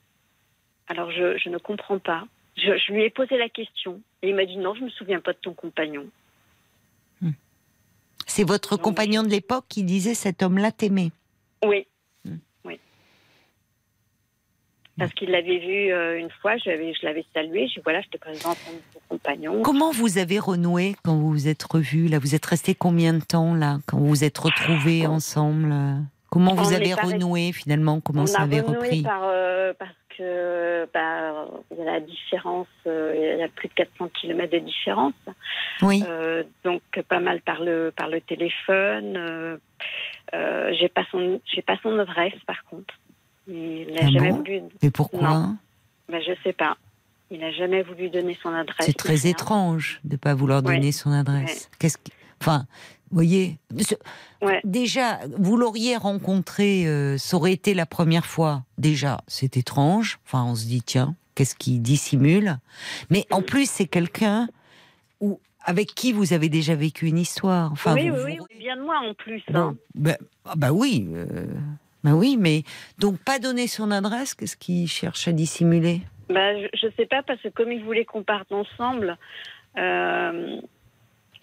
Alors 0.88 1.12
je, 1.12 1.38
je, 1.38 1.50
ne 1.50 1.58
comprends 1.58 2.00
pas. 2.00 2.26
Je, 2.58 2.78
je, 2.78 2.92
lui 2.92 3.04
ai 3.04 3.10
posé 3.10 3.38
la 3.38 3.50
question 3.50 4.02
et 4.22 4.30
il 4.30 4.36
m'a 4.36 4.46
dit, 4.46 4.58
non, 4.58 4.74
je 4.74 4.84
me 4.84 4.90
souviens 4.90 5.20
pas 5.20 5.34
de 5.34 5.38
ton 5.38 5.54
compagnon. 5.54 6.08
Hmm. 7.22 7.32
C'est 8.26 8.44
votre 8.44 8.78
compagnon 8.78 9.24
de 9.24 9.30
l'époque 9.30 9.66
qui 9.70 9.84
disait, 9.84 10.16
cet 10.16 10.42
homme-là 10.42 10.72
t'aimait. 10.72 11.12
Oui. 11.64 11.86
Hmm. 12.26 12.38
Oui. 12.66 12.80
Parce 14.98 15.14
qu'il 15.14 15.30
l'avait 15.30 15.60
vu 15.60 15.94
euh, 15.94 16.20
une 16.20 16.32
fois, 16.42 16.58
je 16.58 16.70
l'avais 17.06 17.26
salué, 17.34 17.68
je 17.68 17.76
dit 17.76 17.82
voilà, 17.84 18.02
je 18.02 18.10
te 18.10 18.18
présente 18.18 18.58
mon 18.66 19.02
compagnon. 19.08 19.62
Comment 19.62 19.92
vous 19.92 20.18
avez 20.18 20.40
renoué 20.40 20.96
quand 21.04 21.16
vous 21.16 21.32
vous 21.32 21.48
êtes 21.48 21.64
revus 21.64 22.08
là? 22.08 22.18
Vous 22.18 22.34
êtes 22.36 22.46
restés 22.46 22.74
combien 22.74 23.14
de 23.14 23.24
temps 23.24 23.54
là? 23.54 23.80
Quand 23.86 24.00
vous 24.00 24.08
vous 24.08 24.24
êtes 24.24 24.38
retrouvés 24.38 25.06
ensemble 25.06 25.74
Comment 26.32 26.56
vous 26.56 26.74
avez 26.74 26.94
renoué 26.96 27.52
finalement? 27.52 28.00
Comment 28.00 28.26
ça 28.26 28.42
avait 28.42 28.62
repris? 28.62 29.04
par, 29.04 29.22
euh, 29.26 29.74
Parce 29.78 29.92
que 30.18 30.88
bah, 30.94 31.46
il 31.70 31.78
y 31.78 31.82
a 31.82 31.86
la 31.86 32.00
différence, 32.00 32.68
euh, 32.88 33.34
il 33.36 33.40
y 33.40 33.44
a 33.44 33.48
plus 33.50 33.68
de 33.68 33.74
400 33.74 34.10
km 34.20 34.52
de 34.52 34.60
différence. 34.60 35.14
Oui. 35.84 36.04
donc 36.64 36.82
pas 37.08 37.20
mal 37.20 37.42
par 37.42 37.62
le 37.62 37.92
par 37.96 38.08
le 38.08 38.22
téléphone. 38.22 39.60
j'ai 40.32 40.90
pas 40.90 41.06
son 41.12 41.40
j'ai 41.54 41.62
pas 41.62 41.78
son 41.84 42.00
adresse 42.00 42.40
par 42.48 42.64
contre. 42.66 42.94
Il 43.48 43.92
n'a 43.94 44.02
ah 44.04 44.10
jamais 44.10 44.32
voulu. 44.32 44.62
Mais 44.82 44.92
pourquoi? 44.92 45.50
Ben, 46.08 46.22
Je 46.22 46.32
ne 46.32 46.36
sais 46.44 46.54
pas. 46.54 46.78
Il 47.30 47.40
n'a 47.40 47.52
jamais 47.52 47.82
voulu 47.82 48.10
donner 48.10 48.38
son 48.42 48.54
adresse. 48.54 48.86
C'est 48.86 48.98
très 48.98 49.28
étrange 49.28 50.00
de 50.04 50.14
ne 50.14 50.18
pas 50.18 50.34
vouloir 50.34 50.62
donner 50.62 50.92
son 50.92 51.12
adresse. 51.12 51.70
Qu'est-ce 51.80 51.98
Enfin, 52.42 52.66
vous 53.12 53.18
voyez, 53.18 53.58
déjà, 54.64 55.20
vous 55.38 55.58
l'auriez 55.58 55.98
rencontré, 55.98 56.88
euh, 56.88 57.18
ça 57.18 57.36
aurait 57.36 57.52
été 57.52 57.74
la 57.74 57.86
première 57.86 58.26
fois. 58.26 58.64
Déjà, 58.78 59.20
c'est 59.28 59.58
étrange. 59.58 60.20
Enfin, 60.26 60.46
on 60.46 60.56
se 60.56 60.66
dit, 60.66 60.82
tiens, 60.82 61.16
qu'est-ce 61.36 61.56
qui 61.56 61.80
dissimule? 61.80 62.58
Mais 63.10 63.26
en 63.30 63.42
plus, 63.42 63.70
c'est 63.70 63.88
quelqu'un 63.88 64.48
où, 65.20 65.42
avec 65.66 65.94
qui 65.94 66.14
vous 66.14 66.32
avez 66.32 66.48
déjà 66.48 66.74
vécu 66.74 67.08
une 67.08 67.18
histoire. 67.18 67.74
Enfin, 67.74 67.96
oui, 67.96 68.10
oui, 68.12 68.38
oui, 68.40 68.58
bien 68.58 68.78
de 68.78 68.82
moi 68.82 69.00
en 69.00 69.14
plus. 69.14 69.44
Hein. 69.54 69.76
Ben, 69.94 70.16
ah, 70.46 70.54
bah, 70.56 70.72
oui. 70.72 71.10
Euh, 71.14 71.48
ben 72.06 72.14
oui, 72.14 72.38
mais 72.40 72.64
donc 72.98 73.20
pas 73.20 73.40
donner 73.40 73.68
son 73.68 73.92
adresse, 73.92 74.34
qu'est-ce 74.36 74.58
qu'il 74.58 74.88
cherche 74.88 75.28
à 75.28 75.34
dissimuler? 75.34 76.02
Bah, 76.30 76.56
Je 76.74 76.88
ne 76.88 76.92
sais 76.98 77.06
pas, 77.06 77.24
parce 77.24 77.42
que 77.42 77.50
comme 77.50 77.72
il 77.74 77.84
voulait 77.84 78.06
qu'on 78.06 78.24
parte 78.24 78.52
ensemble, 78.52 79.18
euh, 79.78 80.62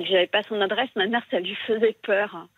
j'avais 0.01 0.27
pas 0.27 0.43
son 0.45 0.61
adresse, 0.61 0.89
ma 0.97 1.07
mère, 1.07 1.23
ça 1.31 1.41
lui 1.41 1.57
faisait 1.66 1.97
peur. 2.03 2.49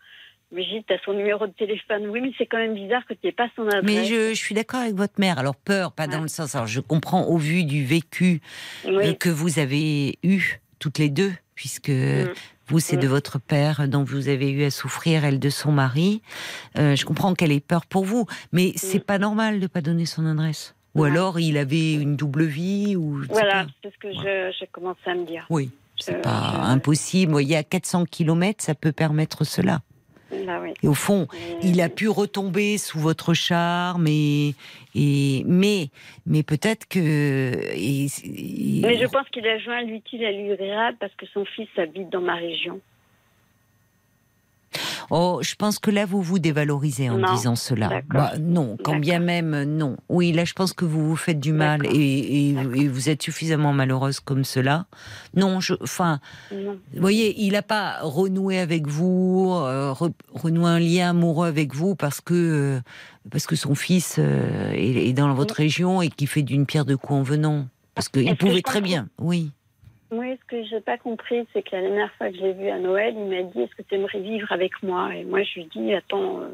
Mais 0.53 0.63
j'ai 0.63 0.79
dit, 0.79 0.85
as 0.93 1.01
son 1.05 1.13
numéro 1.13 1.47
de 1.47 1.53
téléphone. 1.53 2.07
Oui, 2.09 2.19
mais 2.19 2.31
c'est 2.37 2.45
quand 2.45 2.57
même 2.57 2.73
bizarre 2.73 3.05
que 3.05 3.13
tu 3.13 3.21
n'aies 3.25 3.31
pas 3.31 3.47
son 3.55 3.67
adresse. 3.67 3.83
Mais 3.83 4.03
je, 4.03 4.33
suis 4.33 4.53
d'accord 4.53 4.81
avec 4.81 4.95
votre 4.95 5.17
mère. 5.17 5.39
Alors, 5.39 5.55
peur, 5.55 5.93
pas 5.93 6.07
dans 6.07 6.21
le 6.21 6.27
sens. 6.27 6.55
Alors, 6.55 6.67
je 6.67 6.81
comprends 6.81 7.23
au 7.23 7.37
vu 7.37 7.63
du 7.63 7.85
vécu 7.85 8.41
euh, 8.85 9.13
que 9.13 9.29
vous 9.29 9.59
avez 9.59 10.17
eu, 10.23 10.59
toutes 10.79 10.97
les 10.97 11.09
deux, 11.09 11.31
puisque 11.55 11.89
mm. 11.89 12.33
Vous, 12.71 12.79
c'est 12.79 12.95
de 12.95 13.07
votre 13.07 13.37
père 13.37 13.89
dont 13.89 14.05
vous 14.05 14.29
avez 14.29 14.49
eu 14.49 14.63
à 14.63 14.71
souffrir, 14.71 15.25
elle 15.25 15.39
de 15.39 15.49
son 15.49 15.73
mari. 15.73 16.21
Euh, 16.77 16.95
je 16.95 17.03
comprends 17.03 17.33
qu'elle 17.33 17.51
ait 17.51 17.59
peur 17.59 17.85
pour 17.85 18.05
vous, 18.05 18.27
mais 18.53 18.71
c'est 18.77 19.05
pas 19.05 19.17
normal 19.17 19.59
de 19.59 19.67
pas 19.67 19.81
donner 19.81 20.05
son 20.05 20.25
adresse. 20.25 20.73
Ou 20.95 21.03
alors 21.03 21.37
il 21.37 21.57
avait 21.57 21.95
une 21.95 22.15
double 22.15 22.45
vie 22.45 22.95
ou 22.95 23.23
Voilà, 23.29 23.67
c'est 23.83 23.93
ce 23.93 23.97
que 23.97 24.09
j'ai 24.13 24.67
commencé 24.67 25.01
à 25.05 25.15
me 25.15 25.25
dire. 25.25 25.45
Oui, 25.49 25.69
c'est 26.01 26.21
pas 26.21 26.61
impossible. 26.63 27.31
Vous 27.31 27.35
voyez, 27.35 27.57
à 27.57 27.63
400 27.63 28.05
km, 28.05 28.63
ça 28.63 28.75
peut 28.75 28.91
permettre 28.91 29.43
cela. 29.43 29.81
Bah 30.45 30.61
et 30.81 30.87
au 30.87 30.93
fond, 30.93 31.27
il 31.61 31.81
a 31.81 31.89
pu 31.89 32.07
retomber 32.07 32.77
sous 32.77 32.99
votre 32.99 33.33
charme, 33.33 34.07
et, 34.07 34.55
et 34.95 35.43
mais, 35.45 35.89
mais 36.25 36.41
peut-être 36.41 36.87
que. 36.87 37.51
Mais 38.81 38.97
je 38.97 39.07
pense 39.07 39.27
qu'il 39.29 39.45
a 39.45 39.59
joint 39.59 39.81
l'utile 39.81 40.23
à 40.25 40.31
l'agréable 40.31 40.97
parce 40.99 41.13
que 41.15 41.25
son 41.33 41.43
fils 41.43 41.67
habite 41.77 42.09
dans 42.09 42.21
ma 42.21 42.35
région. 42.35 42.79
Oh, 45.09 45.39
je 45.41 45.55
pense 45.55 45.79
que 45.79 45.91
là, 45.91 46.05
vous 46.05 46.21
vous 46.21 46.39
dévalorisez 46.39 47.09
en 47.09 47.33
disant 47.33 47.55
cela. 47.55 48.01
Bah, 48.09 48.33
non, 48.39 48.77
quand 48.81 48.97
bien 48.97 49.19
même, 49.19 49.63
non. 49.63 49.97
Oui, 50.09 50.31
là, 50.31 50.45
je 50.45 50.53
pense 50.53 50.73
que 50.73 50.85
vous 50.85 51.09
vous 51.09 51.15
faites 51.15 51.39
du 51.39 51.53
mal 51.53 51.85
et, 51.85 52.55
vous 52.87 53.09
êtes 53.09 53.21
suffisamment 53.21 53.73
malheureuse 53.73 54.19
comme 54.19 54.43
cela. 54.43 54.85
Non, 55.35 55.59
je, 55.59 55.73
enfin, 55.81 56.19
vous 56.51 56.77
voyez, 56.95 57.41
il 57.41 57.53
n'a 57.53 57.61
pas 57.61 57.99
renoué 58.01 58.59
avec 58.59 58.87
vous, 58.87 59.51
euh, 59.53 59.93
renoué 60.33 60.69
un 60.69 60.79
lien 60.79 61.09
amoureux 61.09 61.47
avec 61.47 61.75
vous 61.75 61.95
parce 61.95 62.21
que 62.21 62.33
euh, 62.33 62.79
parce 63.29 63.45
que 63.45 63.55
son 63.55 63.75
fils 63.75 64.15
euh, 64.17 64.71
est, 64.73 65.13
dans 65.13 65.33
votre 65.33 65.55
région 65.55 66.01
et 66.01 66.09
qui 66.09 66.27
fait 66.27 66.41
d'une 66.41 66.65
pierre 66.65 66.85
deux 66.85 66.97
coups 66.97 67.19
en 67.19 67.23
venant. 67.23 67.67
Parce 67.93 68.09
qu'il 68.09 68.35
pouvait 68.37 68.61
très 68.61 68.81
bien, 68.81 69.09
oui. 69.19 69.51
Oui, 70.11 70.37
ce 70.41 70.45
que 70.45 70.63
je 70.65 70.75
n'ai 70.75 70.81
pas 70.81 70.97
compris, 70.97 71.47
c'est 71.53 71.63
que 71.63 71.73
la 71.73 71.83
dernière 71.83 72.13
fois 72.15 72.29
que 72.29 72.35
je 72.35 72.41
l'ai 72.41 72.53
vu 72.53 72.67
à 72.67 72.79
Noël, 72.79 73.15
il 73.17 73.25
m'a 73.25 73.43
dit 73.43 73.61
Est-ce 73.61 73.73
que 73.75 73.81
tu 73.81 73.95
aimerais 73.95 74.19
vivre 74.19 74.51
avec 74.51 74.83
moi? 74.83 75.15
Et 75.15 75.23
moi, 75.23 75.41
je 75.43 75.53
lui 75.55 75.65
dit 75.73 75.93
Attends, 75.93 76.41
euh, 76.41 76.49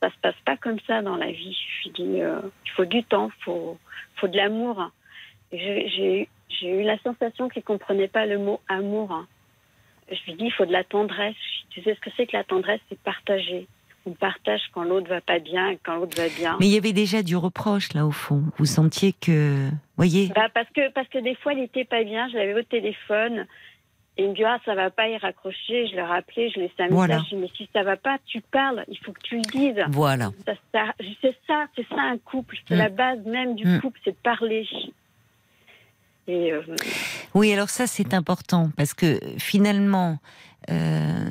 ça 0.00 0.10
se 0.10 0.16
passe 0.22 0.40
pas 0.44 0.56
comme 0.56 0.78
ça 0.86 1.02
dans 1.02 1.16
la 1.16 1.32
vie. 1.32 1.58
Je 1.80 1.82
lui 1.82 1.90
dit 1.90 2.22
euh, 2.22 2.40
Il 2.64 2.70
faut 2.70 2.84
du 2.84 3.02
temps, 3.02 3.30
il 3.36 3.42
faut, 3.42 3.78
faut 4.14 4.28
de 4.28 4.36
l'amour. 4.36 4.92
J'ai 5.52 6.28
eu 6.62 6.82
la 6.84 6.98
sensation 6.98 7.48
qu'il 7.48 7.60
ne 7.60 7.66
comprenait 7.66 8.06
pas 8.06 8.26
le 8.26 8.38
mot 8.38 8.60
amour. 8.68 9.26
Je 10.08 10.24
lui 10.26 10.34
dit 10.34 10.44
Il 10.44 10.52
faut 10.52 10.66
de 10.66 10.72
la 10.72 10.84
tendresse. 10.84 11.34
Tu 11.70 11.82
sais 11.82 11.96
ce 11.96 12.00
que 12.00 12.10
c'est 12.16 12.28
que 12.28 12.36
la 12.36 12.44
tendresse? 12.44 12.80
C'est 12.88 13.00
partager 13.00 13.66
on 14.06 14.12
partage 14.12 14.60
quand 14.72 14.84
l'autre 14.84 15.08
va 15.08 15.20
pas 15.20 15.38
bien 15.38 15.68
et 15.68 15.78
quand 15.84 15.96
l'autre 15.96 16.16
va 16.16 16.28
bien. 16.28 16.56
Mais 16.60 16.66
il 16.66 16.72
y 16.72 16.76
avait 16.76 16.92
déjà 16.92 17.22
du 17.22 17.36
reproche 17.36 17.92
là 17.94 18.06
au 18.06 18.10
fond. 18.10 18.42
Vous 18.58 18.66
sentiez 18.66 19.12
que, 19.12 19.68
voyez 19.96 20.32
bah 20.34 20.48
parce 20.52 20.68
que 20.70 20.90
parce 20.92 21.08
que 21.08 21.18
des 21.18 21.34
fois 21.36 21.52
il 21.52 21.62
était 21.62 21.84
pas 21.84 22.02
bien. 22.02 22.28
Je 22.28 22.36
l'avais 22.36 22.54
au 22.54 22.62
téléphone 22.62 23.46
et 24.16 24.24
il 24.24 24.30
me 24.30 24.34
dit 24.34 24.44
ah 24.44 24.58
ça 24.64 24.74
va 24.74 24.90
pas 24.90 25.08
y 25.08 25.16
raccrocher. 25.16 25.86
Je 25.86 25.94
l'ai 25.94 26.02
rappelé, 26.02 26.50
je 26.50 26.60
laissé 26.60 26.74
un 26.80 26.88
message. 26.88 27.28
Je 27.30 27.36
mais 27.36 27.48
si 27.56 27.68
ça 27.72 27.82
va 27.82 27.96
pas, 27.96 28.18
tu 28.26 28.40
parles. 28.40 28.84
Il 28.88 28.98
faut 28.98 29.12
que 29.12 29.22
tu 29.22 29.36
le 29.36 29.42
dises. 29.42 29.84
Voilà. 29.90 30.30
c'est 30.46 31.36
ça, 31.46 31.66
c'est 31.76 31.88
ça 31.88 32.00
un 32.00 32.18
couple. 32.18 32.56
C'est 32.66 32.76
la 32.76 32.90
mm. 32.90 32.94
base 32.94 33.24
même 33.24 33.54
du 33.54 33.66
mm. 33.66 33.80
couple, 33.80 34.00
c'est 34.04 34.12
de 34.12 34.22
parler. 34.22 34.66
Et 36.28 36.52
euh, 36.52 36.62
Oui, 37.34 37.52
alors 37.52 37.68
ça 37.68 37.86
c'est 37.86 38.14
important 38.14 38.70
parce 38.76 38.94
que 38.94 39.20
finalement, 39.38 40.18
euh, 40.70 41.30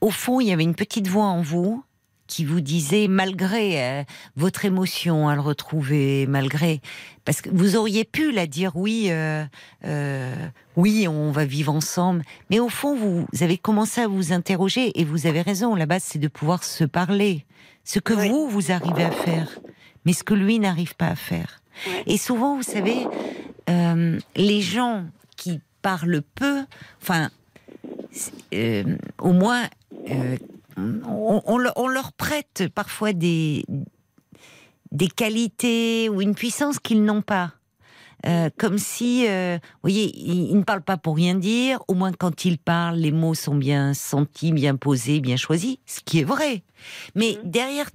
au 0.00 0.10
fond, 0.10 0.40
il 0.40 0.48
y 0.48 0.52
avait 0.52 0.62
une 0.62 0.74
petite 0.74 1.06
voix 1.06 1.26
en 1.26 1.42
vous 1.42 1.84
qui 2.32 2.46
vous 2.46 2.62
disait, 2.62 3.08
malgré 3.08 3.82
euh, 3.82 4.04
votre 4.36 4.64
émotion 4.64 5.28
à 5.28 5.34
le 5.34 5.42
retrouver, 5.42 6.26
malgré, 6.26 6.80
parce 7.26 7.42
que 7.42 7.50
vous 7.50 7.76
auriez 7.76 8.04
pu 8.04 8.32
la 8.32 8.46
dire 8.46 8.74
oui, 8.74 9.08
euh, 9.10 9.44
euh, 9.84 10.34
oui, 10.76 11.06
on 11.06 11.30
va 11.30 11.44
vivre 11.44 11.74
ensemble, 11.74 12.22
mais 12.48 12.58
au 12.58 12.70
fond 12.70 12.96
vous, 12.96 13.26
avez 13.42 13.58
commencé 13.58 14.00
à 14.00 14.08
vous 14.08 14.32
interroger 14.32 14.98
et 14.98 15.04
vous 15.04 15.26
avez 15.26 15.42
raison. 15.42 15.74
La 15.74 15.84
base 15.84 16.04
c'est 16.04 16.18
de 16.18 16.28
pouvoir 16.28 16.64
se 16.64 16.84
parler, 16.84 17.44
ce 17.84 17.98
que 17.98 18.14
vous 18.14 18.48
vous 18.48 18.72
arrivez 18.72 19.04
à 19.04 19.10
faire, 19.10 19.58
mais 20.06 20.14
ce 20.14 20.24
que 20.24 20.32
lui 20.32 20.58
n'arrive 20.58 20.96
pas 20.96 21.08
à 21.08 21.16
faire. 21.16 21.60
Et 22.06 22.16
souvent, 22.16 22.56
vous 22.56 22.62
savez, 22.62 23.06
les 24.36 24.60
gens 24.62 25.04
qui 25.36 25.60
parlent 25.82 26.22
peu, 26.34 26.64
enfin, 27.02 27.28
au 29.20 29.32
moins 29.32 29.64
on, 30.76 31.88
leur 31.88 32.12
prête 32.12 32.64
parfois 32.74 33.12
des, 33.12 33.64
des 34.90 35.08
qualités 35.08 36.08
ou 36.08 36.20
une 36.20 36.34
puissance 36.34 36.78
qu'ils 36.78 37.02
n'ont 37.02 37.22
pas. 37.22 37.52
Euh, 38.24 38.50
comme 38.56 38.78
si, 38.78 39.26
euh, 39.26 39.58
vous 39.60 39.78
voyez, 39.82 40.16
ils, 40.16 40.56
ne 40.56 40.62
parlent 40.62 40.82
pas 40.82 40.96
pour 40.96 41.16
rien 41.16 41.34
dire. 41.34 41.80
Au 41.88 41.94
moins, 41.94 42.12
quand 42.12 42.44
ils 42.44 42.58
parlent, 42.58 42.98
les 42.98 43.10
mots 43.10 43.34
sont 43.34 43.56
bien 43.56 43.94
sentis, 43.94 44.52
bien 44.52 44.76
posés, 44.76 45.20
bien 45.20 45.36
choisis, 45.36 45.78
ce 45.86 46.00
qui 46.04 46.20
est 46.20 46.24
vrai. 46.24 46.62
Mais 47.16 47.38
mmh. 47.42 47.50
derrière, 47.50 47.90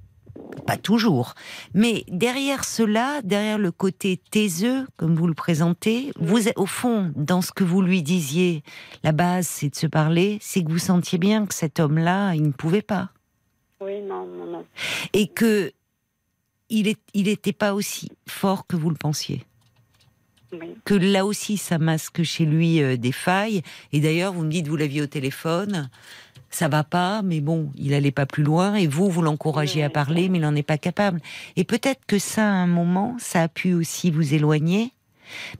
pas 0.66 0.76
toujours, 0.76 1.34
mais 1.74 2.04
derrière 2.08 2.64
cela, 2.64 3.22
derrière 3.22 3.58
le 3.58 3.70
côté 3.70 4.20
taiseux, 4.30 4.86
comme 4.96 5.14
vous 5.14 5.26
le 5.26 5.34
présentez, 5.34 6.12
vous, 6.18 6.48
au 6.56 6.66
fond, 6.66 7.12
dans 7.16 7.40
ce 7.40 7.52
que 7.52 7.64
vous 7.64 7.80
lui 7.80 8.02
disiez, 8.02 8.62
la 9.02 9.12
base, 9.12 9.46
c'est 9.46 9.70
de 9.70 9.76
se 9.76 9.86
parler, 9.86 10.38
c'est 10.40 10.62
que 10.62 10.70
vous 10.70 10.78
sentiez 10.78 11.18
bien 11.18 11.46
que 11.46 11.54
cet 11.54 11.80
homme-là, 11.80 12.34
il 12.34 12.42
ne 12.42 12.52
pouvait 12.52 12.82
pas. 12.82 13.10
Oui, 13.80 14.00
non, 14.02 14.26
non, 14.26 14.46
non. 14.46 14.64
Et 15.12 15.28
que 15.28 15.72
il 16.70 16.96
n'était 17.14 17.52
pas 17.52 17.72
aussi 17.72 18.10
fort 18.26 18.66
que 18.66 18.76
vous 18.76 18.90
le 18.90 18.96
pensiez. 18.96 19.44
Que 20.84 20.94
là 20.94 21.26
aussi, 21.26 21.58
ça 21.58 21.78
masque 21.78 22.22
chez 22.22 22.46
lui 22.46 22.82
euh, 22.82 22.96
des 22.96 23.12
failles. 23.12 23.62
Et 23.92 24.00
d'ailleurs, 24.00 24.32
vous 24.32 24.44
me 24.44 24.50
dites, 24.50 24.66
vous 24.66 24.76
l'aviez 24.76 25.02
au 25.02 25.06
téléphone, 25.06 25.90
ça 26.50 26.68
va 26.68 26.84
pas, 26.84 27.22
mais 27.22 27.40
bon, 27.40 27.70
il 27.76 27.94
allait 27.94 28.10
pas 28.10 28.26
plus 28.26 28.42
loin. 28.42 28.74
Et 28.74 28.86
vous, 28.86 29.10
vous 29.10 29.22
l'encouragez 29.22 29.82
à 29.82 29.90
parler, 29.90 30.28
mais 30.28 30.38
il 30.38 30.42
n'en 30.42 30.54
est 30.54 30.62
pas 30.62 30.78
capable. 30.78 31.20
Et 31.56 31.64
peut-être 31.64 32.00
que 32.06 32.18
ça, 32.18 32.42
à 32.42 32.54
un 32.54 32.66
moment, 32.66 33.16
ça 33.18 33.42
a 33.42 33.48
pu 33.48 33.74
aussi 33.74 34.10
vous 34.10 34.34
éloigner, 34.34 34.92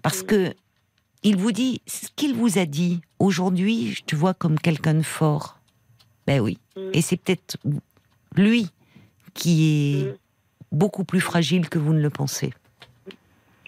parce 0.03 0.23
que 0.23 0.55
il 1.23 1.37
vous 1.37 1.53
dit 1.53 1.83
ce 1.87 2.09
qu'il 2.15 2.35
vous 2.35 2.59
a 2.59 2.65
dit. 2.65 3.01
Aujourd'hui, 3.19 3.93
je 3.93 4.05
te 4.05 4.15
vois 4.15 4.35
comme 4.35 4.59
quelqu'un 4.59 4.95
de 4.95 5.03
fort. 5.03 5.59
Ben 6.27 6.41
oui. 6.41 6.59
Mm. 6.77 6.91
Et 6.93 7.03
c'est 7.03 7.17
peut-être 7.17 7.57
lui 8.37 8.69
qui 9.35 10.01
est 10.01 10.15
beaucoup 10.71 11.05
plus 11.05 11.21
fragile 11.21 11.69
que 11.69 11.79
vous 11.79 11.93
ne 11.93 12.01
le 12.01 12.11
pensez. 12.11 12.53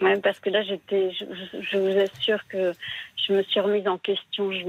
Oui, 0.01 0.19
parce 0.23 0.39
que 0.39 0.51
là, 0.51 0.63
j'étais, 0.63 1.13
je, 1.13 1.25
je, 1.61 1.77
vous 1.77 1.99
assure 1.99 2.47
que 2.49 2.73
je 3.17 3.33
me 3.35 3.43
suis 3.43 3.61
remise 3.61 3.87
en 3.87 3.99
question 3.99 4.51
je, 4.51 4.65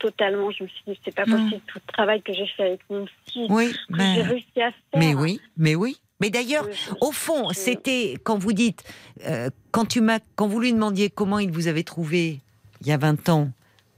totalement. 0.00 0.50
Je 0.50 0.64
me 0.64 0.68
suis 0.68 0.82
dit, 0.88 1.00
c'est 1.04 1.14
pas 1.14 1.24
possible, 1.24 1.60
tout 1.66 1.78
le 1.86 1.92
travail 1.92 2.22
que 2.22 2.32
j'ai 2.32 2.46
fait 2.46 2.64
avec 2.64 2.80
mon 2.90 3.06
psy, 3.26 3.46
oui, 3.48 3.72
que 3.92 3.98
j'ai 3.98 4.22
réussi 4.22 4.60
à 4.60 4.72
faire. 4.72 4.74
Mais 4.96 5.14
oui, 5.14 5.40
mais 5.56 5.76
oui. 5.76 6.00
Mais 6.20 6.28
d'ailleurs, 6.28 6.66
au 7.00 7.12
fond, 7.12 7.50
c'était 7.52 8.16
quand 8.24 8.36
vous 8.36 8.52
dites, 8.52 8.84
euh, 9.26 9.48
quand, 9.70 9.86
tu 9.86 10.02
quand 10.34 10.48
vous 10.48 10.60
lui 10.60 10.72
demandiez 10.72 11.08
comment 11.08 11.38
il 11.38 11.50
vous 11.50 11.68
avait 11.68 11.84
trouvé 11.84 12.40
il 12.82 12.86
y 12.86 12.92
a 12.92 12.98
20 12.98 13.28
ans, 13.28 13.50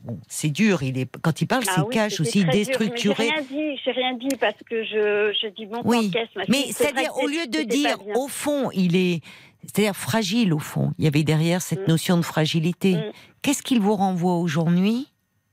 Bon, 0.05 0.19
c'est 0.27 0.51
dur. 0.51 0.83
Il 0.83 0.99
est 0.99 1.09
quand 1.23 1.41
il 1.41 1.47
parle, 1.47 1.63
c'est 1.65 1.89
cash 1.91 2.21
aussi 2.21 2.45
déstructuré. 2.45 3.29
J'ai 3.29 3.31
rien 3.31 3.43
dit, 3.43 3.81
j'ai 3.85 3.93
rien 3.93 4.15
dit 4.15 4.37
parce 4.41 4.61
que 4.69 4.83
je, 4.83 5.33
je 5.41 5.47
dis 5.49 5.67
bon 5.67 5.81
oui. 5.85 6.11
Mais 6.49 6.73
c'est-à-dire 6.73 7.17
au 7.17 7.27
lieu 7.29 7.47
de 7.47 7.63
dire 7.63 7.99
au 8.17 8.27
fond, 8.27 8.71
il 8.73 8.97
est, 8.97 9.21
c'est-à-dire 9.63 9.95
fragile 9.95 10.53
au 10.53 10.59
fond. 10.59 10.93
Il 10.99 11.05
y 11.05 11.09
avait 11.09 11.23
derrière 11.23 11.63
cette 11.63 11.87
mm. 11.87 11.91
notion 11.91 12.17
de 12.17 12.23
fragilité. 12.23 12.95
Mm. 12.95 13.13
Qu'est-ce 13.43 13.63
qu'il 13.63 13.81
vous 13.81 13.95
renvoie 13.95 14.39
aujourd'hui 14.39 15.07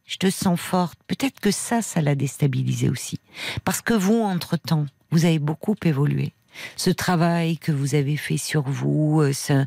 Je 0.09 0.17
te 0.17 0.29
sens 0.31 0.59
forte. 0.59 0.97
Peut-être 1.05 1.39
que 1.39 1.51
ça, 1.51 1.83
ça 1.83 2.01
l'a 2.01 2.15
déstabilisé 2.15 2.89
aussi, 2.89 3.19
parce 3.63 3.81
que 3.81 3.93
vous, 3.93 4.21
entre 4.21 4.57
temps, 4.57 4.87
vous 5.11 5.25
avez 5.25 5.39
beaucoup 5.39 5.75
évolué. 5.85 6.33
Ce 6.75 6.89
travail 6.89 7.59
que 7.59 7.71
vous 7.71 7.93
avez 7.93 8.17
fait 8.17 8.37
sur 8.37 8.63
vous, 8.63 9.21
euh, 9.21 9.33
ce... 9.33 9.65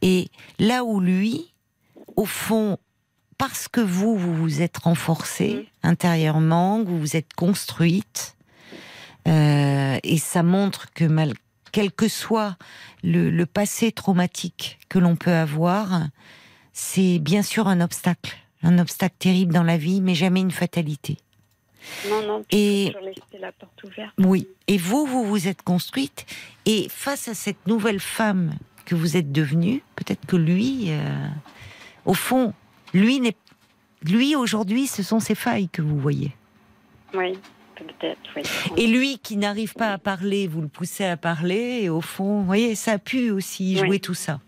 et 0.00 0.28
là 0.58 0.82
où 0.82 0.98
lui, 0.98 1.52
au 2.16 2.24
fond, 2.24 2.78
parce 3.36 3.68
que 3.68 3.82
vous, 3.82 4.16
vous 4.16 4.34
vous 4.34 4.62
êtes 4.62 4.78
renforcée 4.78 5.68
intérieurement, 5.82 6.82
vous 6.82 6.98
vous 6.98 7.16
êtes 7.16 7.34
construite, 7.34 8.36
euh, 9.28 9.98
et 10.02 10.16
ça 10.16 10.42
montre 10.42 10.90
que 10.94 11.04
mal, 11.04 11.34
quel 11.70 11.92
que 11.92 12.08
soit 12.08 12.56
le, 13.04 13.44
passé 13.44 13.92
traumatique 13.92 14.78
que 14.88 14.98
l'on 14.98 15.16
peut 15.16 15.32
avoir, 15.32 16.08
c'est 16.72 17.18
bien 17.18 17.42
sûr 17.42 17.68
un 17.68 17.82
obstacle, 17.82 18.36
un 18.62 18.78
obstacle 18.78 19.16
terrible 19.18 19.52
dans 19.52 19.62
la 19.62 19.76
vie, 19.76 20.00
mais 20.00 20.14
jamais 20.14 20.40
une 20.40 20.50
fatalité. 20.50 21.18
Non, 22.08 22.26
non, 22.26 22.44
et 22.50 22.94
la 23.40 23.50
porte 23.52 23.82
ouverte. 23.84 24.12
Oui, 24.18 24.46
et 24.68 24.78
vous, 24.78 25.04
vous 25.04 25.24
vous 25.24 25.48
êtes 25.48 25.62
construite, 25.62 26.26
et 26.64 26.88
face 26.88 27.28
à 27.28 27.34
cette 27.34 27.66
nouvelle 27.66 28.00
femme 28.00 28.52
que 28.84 28.94
vous 28.94 29.16
êtes 29.16 29.32
devenue, 29.32 29.82
peut-être 29.96 30.24
que 30.26 30.36
lui, 30.36 30.86
euh, 30.90 31.28
au 32.04 32.14
fond, 32.14 32.54
lui 32.94 33.20
n'est, 33.20 33.36
lui 34.04 34.36
aujourd'hui, 34.36 34.86
ce 34.86 35.02
sont 35.02 35.20
ses 35.20 35.34
failles 35.34 35.68
que 35.68 35.82
vous 35.82 35.98
voyez. 35.98 36.32
Oui, 37.14 37.38
peut-être. 37.74 38.20
Oui. 38.36 38.42
Et 38.76 38.86
lui 38.86 39.18
qui 39.18 39.36
n'arrive 39.36 39.74
pas 39.74 39.92
à 39.92 39.98
parler, 39.98 40.46
vous 40.46 40.60
le 40.60 40.68
poussez 40.68 41.04
à 41.04 41.16
parler, 41.16 41.80
et 41.82 41.88
au 41.88 42.00
fond, 42.00 42.40
vous 42.40 42.46
voyez, 42.46 42.74
ça 42.74 42.92
a 42.92 42.98
pu 42.98 43.30
aussi 43.30 43.76
jouer 43.76 43.98
tout 43.98 44.14
ça. 44.14 44.40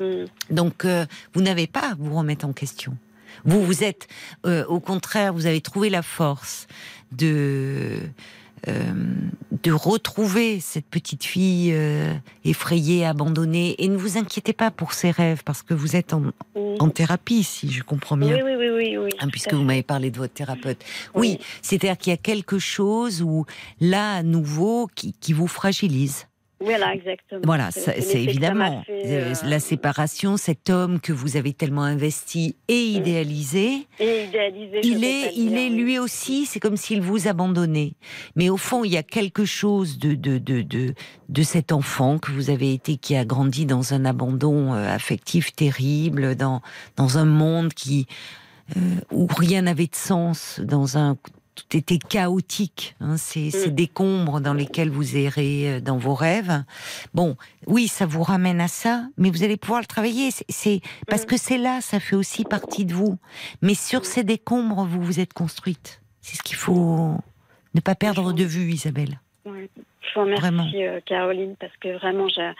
Mm. 0.00 0.24
Donc, 0.50 0.84
euh, 0.84 1.06
vous 1.32 1.40
n'avez 1.40 1.66
pas 1.66 1.92
à 1.92 1.94
vous 1.94 2.14
remettre 2.14 2.46
en 2.46 2.52
question. 2.52 2.96
Vous, 3.44 3.64
vous 3.64 3.84
êtes, 3.84 4.08
euh, 4.46 4.64
au 4.66 4.80
contraire, 4.80 5.32
vous 5.32 5.46
avez 5.46 5.60
trouvé 5.60 5.90
la 5.90 6.02
force 6.02 6.66
de 7.12 8.00
euh, 8.68 8.82
de 9.62 9.70
retrouver 9.70 10.58
cette 10.60 10.86
petite 10.86 11.24
fille 11.24 11.72
euh, 11.72 12.12
effrayée, 12.44 13.06
abandonnée. 13.06 13.76
Et 13.78 13.88
ne 13.88 13.96
vous 13.96 14.18
inquiétez 14.18 14.52
pas 14.52 14.70
pour 14.70 14.92
ses 14.92 15.10
rêves, 15.10 15.42
parce 15.44 15.62
que 15.62 15.72
vous 15.72 15.94
êtes 15.94 16.12
en, 16.14 16.32
thérapie, 16.90 17.44
si 17.44 17.70
je 17.70 17.82
comprends 17.82 18.16
bien. 18.16 18.34
Oui, 18.34 18.42
oui, 18.44 18.68
oui. 18.68 18.96
oui, 18.96 19.10
hein, 19.20 19.28
puisque 19.30 19.52
vous 19.52 19.62
m'avez 19.62 19.82
parlé 19.82 20.10
de 20.10 20.18
votre 20.18 20.34
thérapeute. 20.34 20.84
Oui, 21.14 21.38
c'est-à-dire 21.62 21.96
qu'il 21.96 22.10
y 22.10 22.14
a 22.14 22.16
quelque 22.16 22.58
chose 22.58 23.22
où, 23.22 23.44
là, 23.80 24.14
à 24.14 24.22
nouveau, 24.22 24.88
qui 24.94 25.32
vous 25.32 25.46
fragilise. 25.46 26.26
Voilà, 26.58 26.94
exactement. 26.94 27.42
Voilà, 27.44 27.70
c'est 27.70 28.22
évidemment 28.22 28.82
euh, 28.88 29.34
la 29.44 29.60
séparation, 29.60 30.38
cet 30.38 30.70
homme 30.70 31.00
que 31.00 31.12
vous 31.12 31.36
avez 31.36 31.52
tellement 31.52 31.82
investi 31.82 32.56
et 32.68 32.92
mm. 32.92 32.96
idéalisé. 32.96 33.86
Et 34.00 34.24
idéalisé 34.24 34.80
il 34.82 35.04
est, 35.04 35.34
il 35.36 35.58
est 35.58 35.68
lui 35.68 35.98
aussi, 35.98 36.46
c'est 36.46 36.58
comme 36.58 36.78
s'il 36.78 37.02
vous 37.02 37.28
abandonnait. 37.28 37.92
Mais 38.36 38.48
au 38.48 38.56
fond, 38.56 38.84
il 38.84 38.92
y 38.92 38.96
a 38.96 39.02
quelque 39.02 39.44
chose 39.44 39.98
de, 39.98 40.14
de, 40.14 40.38
de, 40.38 40.62
de, 40.62 40.94
de 41.28 41.42
cet 41.42 41.72
enfant 41.72 42.18
que 42.18 42.32
vous 42.32 42.48
avez 42.48 42.72
été, 42.72 42.96
qui 42.96 43.16
a 43.16 43.26
grandi 43.26 43.66
dans 43.66 43.92
un 43.92 44.06
abandon 44.06 44.72
euh, 44.72 44.88
affectif 44.88 45.52
terrible, 45.52 46.36
dans, 46.36 46.62
dans 46.96 47.18
un 47.18 47.26
monde 47.26 47.74
qui, 47.74 48.06
euh, 48.76 48.80
où 49.12 49.26
rien 49.26 49.62
n'avait 49.62 49.86
de 49.86 49.94
sens, 49.94 50.58
dans 50.64 50.96
un 50.96 51.18
tout 51.56 51.76
était 51.76 51.98
chaotique, 51.98 52.94
hein, 53.00 53.16
ces, 53.16 53.48
mm. 53.48 53.70
décombres 53.70 54.40
dans 54.40 54.54
lesquels 54.54 54.90
vous 54.90 55.16
errez 55.16 55.76
euh, 55.76 55.80
dans 55.80 55.96
vos 55.96 56.14
rêves. 56.14 56.62
Bon, 57.14 57.36
oui, 57.66 57.88
ça 57.88 58.06
vous 58.06 58.22
ramène 58.22 58.60
à 58.60 58.68
ça, 58.68 59.06
mais 59.16 59.30
vous 59.30 59.42
allez 59.42 59.56
pouvoir 59.56 59.80
le 59.80 59.86
travailler. 59.86 60.30
C'est 60.30 60.80
parce 61.08 61.24
mm. 61.24 61.26
que 61.26 61.36
c'est 61.36 61.58
là, 61.58 61.80
ça 61.80 61.98
fait 61.98 62.14
aussi 62.14 62.44
partie 62.44 62.84
de 62.84 62.94
vous. 62.94 63.18
Mais 63.62 63.74
sur 63.74 64.04
ces 64.04 64.22
décombres, 64.22 64.84
vous 64.84 65.02
vous 65.02 65.18
êtes 65.18 65.32
construite. 65.32 66.00
C'est 66.20 66.36
ce 66.36 66.42
qu'il 66.42 66.56
faut 66.56 67.16
ne 67.74 67.80
pas 67.80 67.94
perdre 67.94 68.32
de 68.32 68.44
vue, 68.44 68.70
Isabelle. 68.70 69.18
Oui. 69.44 69.70
Je 70.02 70.14
vous 70.14 70.26
remercie, 70.26 70.84
euh, 70.84 71.00
Caroline, 71.04 71.56
parce 71.58 71.76
que 71.78 71.96
vraiment, 71.98 72.28
j'ai 72.28 72.52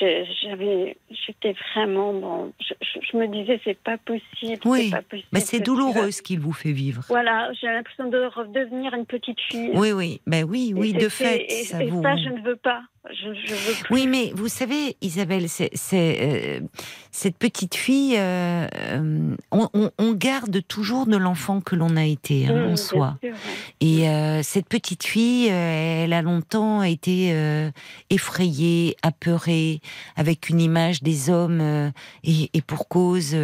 j'avais, 0.00 0.96
j'étais 1.10 1.54
vraiment 1.74 2.12
bon. 2.12 2.52
Je, 2.60 3.16
me 3.16 3.26
disais, 3.26 3.60
c'est 3.64 3.78
pas 3.78 3.98
possible. 3.98 4.60
Oui, 4.64 4.92
mais 5.32 5.40
c'est 5.40 5.60
douloureux 5.60 6.10
ce 6.10 6.22
qu'il 6.22 6.40
vous 6.40 6.52
fait 6.52 6.72
vivre. 6.72 7.02
Voilà, 7.08 7.52
j'ai 7.52 7.66
l'impression 7.66 8.08
de 8.08 8.24
redevenir 8.24 8.94
une 8.94 9.06
petite 9.06 9.40
fille. 9.40 9.72
Oui, 9.74 9.92
oui, 9.92 10.20
ben 10.26 10.44
oui, 10.44 10.72
oui, 10.74 10.92
de 10.92 11.08
fait. 11.08 11.46
Et, 11.48 11.64
ça, 11.64 11.78
je 11.78 12.28
ne 12.30 12.42
veux 12.42 12.56
pas. 12.56 12.82
Oui, 13.90 14.06
mais 14.06 14.30
vous 14.34 14.48
savez, 14.48 14.96
Isabelle, 15.00 15.48
c'est 15.48 15.70
euh, 15.92 16.60
cette 17.10 17.38
petite 17.38 17.74
fille. 17.74 18.14
Euh, 18.16 18.66
euh, 18.74 19.36
on, 19.50 20.12
garde 20.12 20.60
toujours 20.66 21.06
de 21.06 21.16
l'enfant 21.16 21.60
que 21.60 21.76
l'on 21.76 21.96
a 21.96 22.04
été 22.04 22.46
hein, 22.46 22.72
en 22.72 22.76
soi. 22.76 23.16
Et 23.80 24.06
cette 24.42 24.68
petite 24.68 25.04
fille, 25.04 25.46
elle 25.46 26.12
a 26.12 26.22
longtemps 26.22 26.82
été 26.82 27.34
effrayée, 28.10 28.96
apeurée, 29.02 29.80
avec 30.16 30.50
une 30.50 30.60
image 30.60 31.02
des 31.02 31.30
hommes 31.30 31.92
et, 32.22 32.50
et, 32.52 32.60
pour 32.60 32.88
cause 32.88 33.36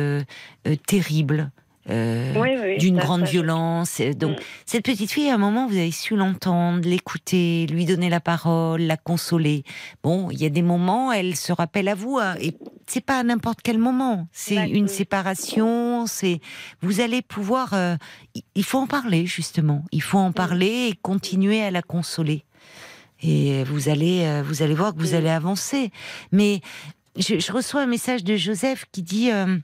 terrible. 0.86 1.50
Euh, 1.88 2.76
d'une 2.78 2.98
grande 2.98 3.22
violence. 3.22 4.00
Donc, 4.16 4.38
mm. 4.38 4.42
cette 4.64 4.84
petite 4.84 5.10
fille, 5.10 5.30
à 5.30 5.34
un 5.34 5.38
moment, 5.38 5.68
vous 5.68 5.76
avez 5.76 5.92
su 5.92 6.16
l'entendre, 6.16 6.88
l'écouter, 6.88 7.66
lui 7.70 7.84
donner 7.84 8.10
la 8.10 8.20
parole, 8.20 8.82
la 8.82 8.96
consoler. 8.96 9.62
Bon, 10.02 10.30
il 10.30 10.40
y 10.40 10.46
a 10.46 10.48
des 10.48 10.62
moments, 10.62 11.12
elle 11.12 11.36
se 11.36 11.52
rappelle 11.52 11.86
à 11.86 11.94
vous, 11.94 12.18
hein, 12.18 12.34
et 12.40 12.54
c'est 12.86 13.04
pas 13.04 13.18
à 13.18 13.22
n'importe 13.22 13.60
quel 13.62 13.78
moment. 13.78 14.28
C'est 14.32 14.68
une 14.68 14.88
séparation. 14.88 16.06
C'est 16.06 16.40
vous 16.82 17.00
allez 17.00 17.22
pouvoir. 17.22 17.72
Euh, 17.74 17.96
il 18.54 18.64
faut 18.64 18.78
en 18.78 18.86
parler 18.86 19.26
justement. 19.26 19.84
Il 19.92 20.02
faut 20.02 20.18
en 20.18 20.30
mm. 20.30 20.34
parler 20.34 20.88
et 20.90 20.94
continuer 21.00 21.62
à 21.62 21.70
la 21.70 21.82
consoler. 21.82 22.44
Et 23.22 23.64
vous 23.64 23.88
allez, 23.88 24.24
euh, 24.24 24.42
vous 24.44 24.62
allez 24.62 24.74
voir 24.74 24.94
que 24.94 24.98
vous 24.98 25.12
mm. 25.12 25.18
allez 25.18 25.30
avancer. 25.30 25.90
Mais 26.32 26.60
je, 27.16 27.52
reçois 27.52 27.82
un 27.82 27.86
message 27.86 28.24
de 28.24 28.36
Joseph 28.36 28.86
qui 28.90 29.02
dit. 29.02 29.30
Euh, 29.30 29.56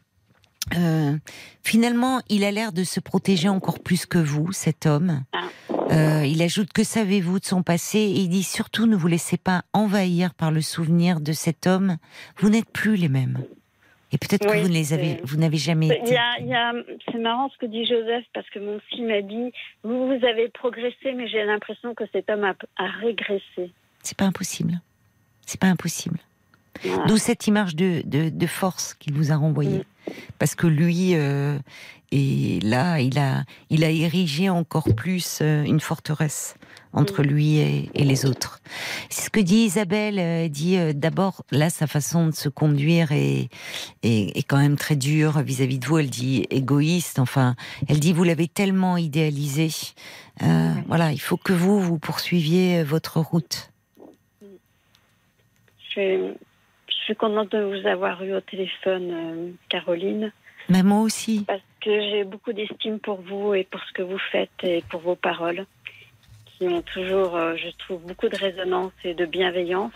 finalement, 1.63 2.21
il 2.29 2.45
a 2.45 2.51
l'air 2.51 2.73
de 2.73 2.85
se 2.85 3.01
protéger 3.01 3.49
encore 3.49 3.81
plus 3.81 4.07
que 4.07 4.19
vous, 4.19 4.53
cet 4.53 4.87
homme. 4.87 5.25
Ah. 5.33 5.49
Euh, 5.91 6.25
il 6.25 6.41
ajoute 6.43 6.73
que 6.73 6.85
savez-vous 6.85 7.41
de 7.41 7.45
son 7.45 7.63
passé? 7.63 7.99
Et 7.99 8.21
il 8.21 8.29
dit 8.29 8.43
surtout 8.43 8.87
ne 8.87 8.97
vous 8.97 9.09
laissez 9.09 9.37
pas 9.37 9.63
envahir 9.73 10.35
par 10.35 10.51
le 10.51 10.61
souvenir 10.61 11.21
de 11.21 11.33
cet 11.33 11.67
homme. 11.67 11.97
Vous 12.39 12.49
n'êtes 12.49 12.71
plus 12.71 12.97
les 12.97 13.09
mêmes. 13.09 13.45
Et 14.13 14.19
peut-être 14.19 14.47
que 14.47 14.59
vous 14.59 14.69
ne 14.69 14.75
les 14.75 14.93
avez, 14.93 15.21
vous 15.25 15.39
n'avez 15.39 15.57
jamais 15.57 15.87
été. 15.87 16.17
C'est 17.11 17.19
marrant 17.19 17.49
ce 17.49 17.57
que 17.59 17.67
dit 17.67 17.87
Joseph 17.87 18.25
parce 18.35 18.49
que 18.51 18.59
mon 18.59 18.79
fils 18.91 19.01
m'a 19.01 19.23
dit 19.23 19.53
vous, 19.83 20.07
vous 20.07 20.27
avez 20.27 20.49
progressé, 20.49 21.13
mais 21.15 21.29
j'ai 21.29 21.45
l'impression 21.45 21.95
que 21.95 22.05
cet 22.13 22.29
homme 22.29 22.45
a, 22.45 22.55
a 22.77 22.87
régressé. 23.01 23.73
C'est 24.03 24.17
pas 24.17 24.27
impossible. 24.27 24.81
C'est 25.47 25.61
pas 25.61 25.69
impossible. 25.69 26.19
D'où 27.07 27.17
cette 27.17 27.47
image 27.47 27.77
de, 27.77 28.03
de, 28.05 28.47
force 28.47 28.95
qu'il 28.95 29.15
vous 29.15 29.31
a 29.31 29.37
renvoyée. 29.37 29.85
Parce 30.39 30.55
que 30.55 30.67
lui, 30.67 31.15
euh, 31.15 31.59
et 32.11 32.59
là, 32.63 33.01
il 33.01 33.19
a, 33.19 33.45
il 33.71 33.85
a 33.85 33.91
érigé 33.91 34.49
encore 34.49 34.95
plus 34.95 35.39
euh, 35.41 35.63
une 35.63 35.81
forteresse 35.81 36.57
entre 36.93 37.23
mm. 37.23 37.27
lui 37.27 37.59
et, 37.59 37.91
les 37.95 38.27
autres. 38.27 38.61
C'est 39.09 39.27
ce 39.27 39.31
que 39.31 39.41
dit 39.41 39.65
Isabelle. 39.65 40.19
Elle 40.19 40.51
dit 40.51 40.77
euh, 40.77 40.93
d'abord, 40.93 41.45
là, 41.51 41.71
sa 41.71 41.87
façon 41.87 42.27
de 42.27 42.35
se 42.35 42.49
conduire 42.49 43.13
est, 43.13 43.49
est, 44.03 44.47
quand 44.47 44.59
même 44.59 44.77
très 44.77 44.97
dure 44.97 45.41
vis-à-vis 45.41 45.79
de 45.79 45.87
vous. 45.87 45.99
Elle 45.99 46.11
dit 46.11 46.47
égoïste. 46.51 47.19
Enfin, 47.19 47.55
elle 47.89 48.01
dit 48.01 48.13
vous 48.13 48.25
l'avez 48.25 48.49
tellement 48.49 48.97
idéalisé. 48.97 49.71
Voilà, 50.89 51.13
il 51.13 51.21
faut 51.21 51.37
que 51.37 51.53
vous, 51.53 51.81
vous 51.81 51.99
poursuiviez 51.99 52.83
votre 52.83 53.21
route. 53.21 53.71
Je 55.95 56.35
je 57.03 57.07
suis 57.07 57.17
contente 57.17 57.51
de 57.51 57.63
vous 57.63 57.87
avoir 57.87 58.23
eu 58.23 58.33
au 58.33 58.41
téléphone, 58.41 59.11
euh, 59.13 59.51
Caroline. 59.69 60.31
Mais 60.69 60.85
moi 60.85 61.01
aussi. 61.01 61.45
Parce 61.47 61.61
que 61.81 61.91
j'ai 61.91 62.23
beaucoup 62.23 62.53
d'estime 62.53 63.01
pour 63.01 63.21
vous 63.21 63.55
et 63.55 63.65
pour 63.65 63.81
ce 63.83 63.93
que 63.93 64.03
vous 64.03 64.19
faites 64.31 64.51
et 64.63 64.85
pour 64.89 65.01
vos 65.01 65.17
paroles. 65.17 65.67
qui 66.59 66.69
m'ont 66.69 66.83
toujours, 66.83 67.35
euh, 67.35 67.57
je 67.57 67.71
trouve, 67.77 68.03
beaucoup 68.03 68.29
de 68.29 68.37
résonance 68.37 68.93
et 69.03 69.15
de 69.15 69.27
bienveillance. 69.27 69.93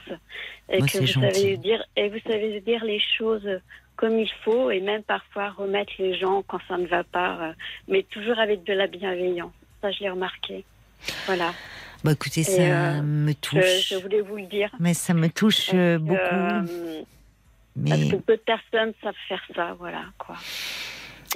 Et 0.68 0.78
Moi, 0.78 0.88
que 0.88 0.98
vous 0.98 1.06
gentil. 1.06 1.32
savez 1.40 1.56
dire, 1.58 1.84
et 1.96 2.08
vous 2.08 2.18
savez 2.26 2.60
dire 2.60 2.84
les 2.84 2.98
choses 3.16 3.48
comme 3.94 4.18
il 4.18 4.30
faut 4.44 4.72
et 4.72 4.80
même 4.80 5.04
parfois 5.04 5.50
remettre 5.50 5.92
les 6.00 6.18
gens 6.18 6.42
quand 6.42 6.58
ça 6.66 6.76
ne 6.76 6.86
va 6.88 7.04
pas, 7.04 7.38
euh, 7.40 7.52
mais 7.86 8.02
toujours 8.02 8.40
avec 8.40 8.64
de 8.64 8.72
la 8.72 8.88
bienveillance. 8.88 9.52
Ça, 9.80 9.92
je 9.92 10.00
l'ai 10.00 10.10
remarqué. 10.10 10.64
Voilà. 11.26 11.52
Bah, 12.06 12.12
écoutez, 12.12 12.42
Et, 12.42 12.44
ça 12.44 12.62
euh, 12.62 13.02
me 13.02 13.34
touche. 13.34 13.88
je 13.90 13.96
voulais 13.96 14.20
vous 14.20 14.36
le 14.36 14.46
dire. 14.46 14.70
Mais 14.78 14.94
ça 14.94 15.12
me 15.12 15.28
touche 15.28 15.70
euh, 15.74 15.98
beaucoup. 15.98 16.14
Euh, 16.20 16.62
Parce 17.88 18.00
mais 18.00 18.08
que 18.10 18.16
peu 18.16 18.36
de 18.36 18.42
personnes 18.42 18.92
savent 19.02 19.14
faire 19.28 19.42
ça, 19.56 19.74
voilà, 19.76 20.02
quoi. 20.16 20.36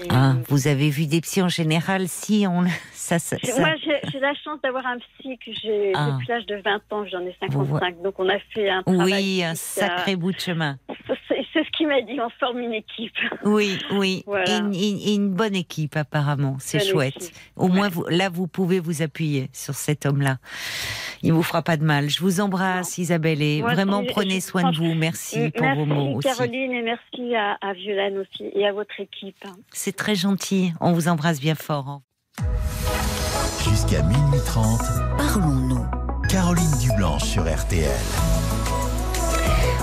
Ah, 0.09 0.35
vous 0.49 0.69
avez 0.69 0.89
vu 0.89 1.07
des 1.07 1.21
psys 1.21 1.43
en 1.43 1.49
général 1.49 2.07
Si 2.09 2.47
on 2.49 2.65
ça, 2.93 3.19
ça, 3.19 3.37
Moi, 3.59 3.75
j'ai 3.83 4.21
la 4.21 4.33
chance 4.35 4.61
d'avoir 4.63 4.87
un 4.87 4.99
psy 4.99 5.39
que 5.45 5.53
j'ai 5.61 5.93
Ah. 5.95 6.13
depuis 6.13 6.29
l'âge 6.29 6.47
de 6.47 6.55
20 6.55 6.93
ans, 6.93 7.05
j'en 7.07 7.21
ai 7.21 7.37
Vous 7.49 7.65
55. 7.67 8.01
Donc, 8.03 8.15
on 8.19 8.29
a 8.29 8.39
fait 8.55 8.71
un 8.71 8.83
travail. 8.85 9.13
oui, 9.13 9.45
un 9.45 9.57
sacré 9.57 10.15
bout 10.15 10.33
de 10.33 10.39
chemin. 10.39 10.79
C'est 11.53 11.65
ce 11.65 11.71
qu'il 11.77 11.89
m'a 11.89 12.01
dit, 12.03 12.19
on 12.21 12.31
forme 12.39 12.61
une 12.61 12.75
équipe. 12.75 13.13
Oui, 13.45 13.77
oui, 13.93 14.23
Voilà. 14.27 14.45
et, 14.49 14.59
une, 14.59 14.75
et 14.75 15.15
une 15.15 15.31
bonne 15.31 15.57
équipe 15.57 15.97
apparemment. 15.97 16.57
C'est 16.61 16.79
chouette. 16.81 17.17
équipe. 17.17 17.35
Au 17.57 17.67
moins, 17.69 17.89
vous, 17.89 18.05
là, 18.09 18.29
vous 18.29 18.47
pouvez 18.47 18.79
vous 18.79 19.03
appuyer 19.03 19.51
sur 19.53 19.75
cet 19.75 20.07
homme-là. 20.07 20.39
Il 21.23 21.33
vous 21.33 21.43
fera 21.43 21.63
pas 21.63 21.77
de 21.77 21.85
mal. 21.85 22.09
Je 22.09 22.21
vous 22.21 22.41
embrasse, 22.41 22.99
Isabelle, 22.99 23.43
et 23.43 23.61
Moi, 23.63 23.73
vraiment 23.75 24.03
je- 24.03 24.09
prenez 24.11 24.37
je- 24.37 24.45
soin 24.47 24.71
de 24.71 24.77
vous. 24.77 24.95
Merci 24.95 25.51
pour 25.51 25.67
vos 25.75 25.87
mots 25.87 26.17
aussi. 26.19 26.29
Caroline 26.29 26.73
et 26.73 26.83
merci 26.83 27.35
à, 27.35 27.59
à 27.61 27.73
Violaine 27.75 28.19
aussi 28.19 28.45
et 28.55 28.67
à 28.67 28.73
votre 28.73 28.99
équipe. 29.01 29.45
C'est 29.73 29.97
très 29.97 30.15
gentil. 30.15 30.73
On 30.81 30.93
vous 30.93 31.09
embrasse 31.09 31.41
bien 31.41 31.55
fort. 31.57 32.01
Jusqu'à 33.69 34.03
minuit 34.03 34.41
30, 34.47 34.81
Parlons-nous. 35.19 35.85
Caroline 36.29 36.79
Dublanche 36.81 37.25
sur 37.25 37.43
RTL. 37.43 37.91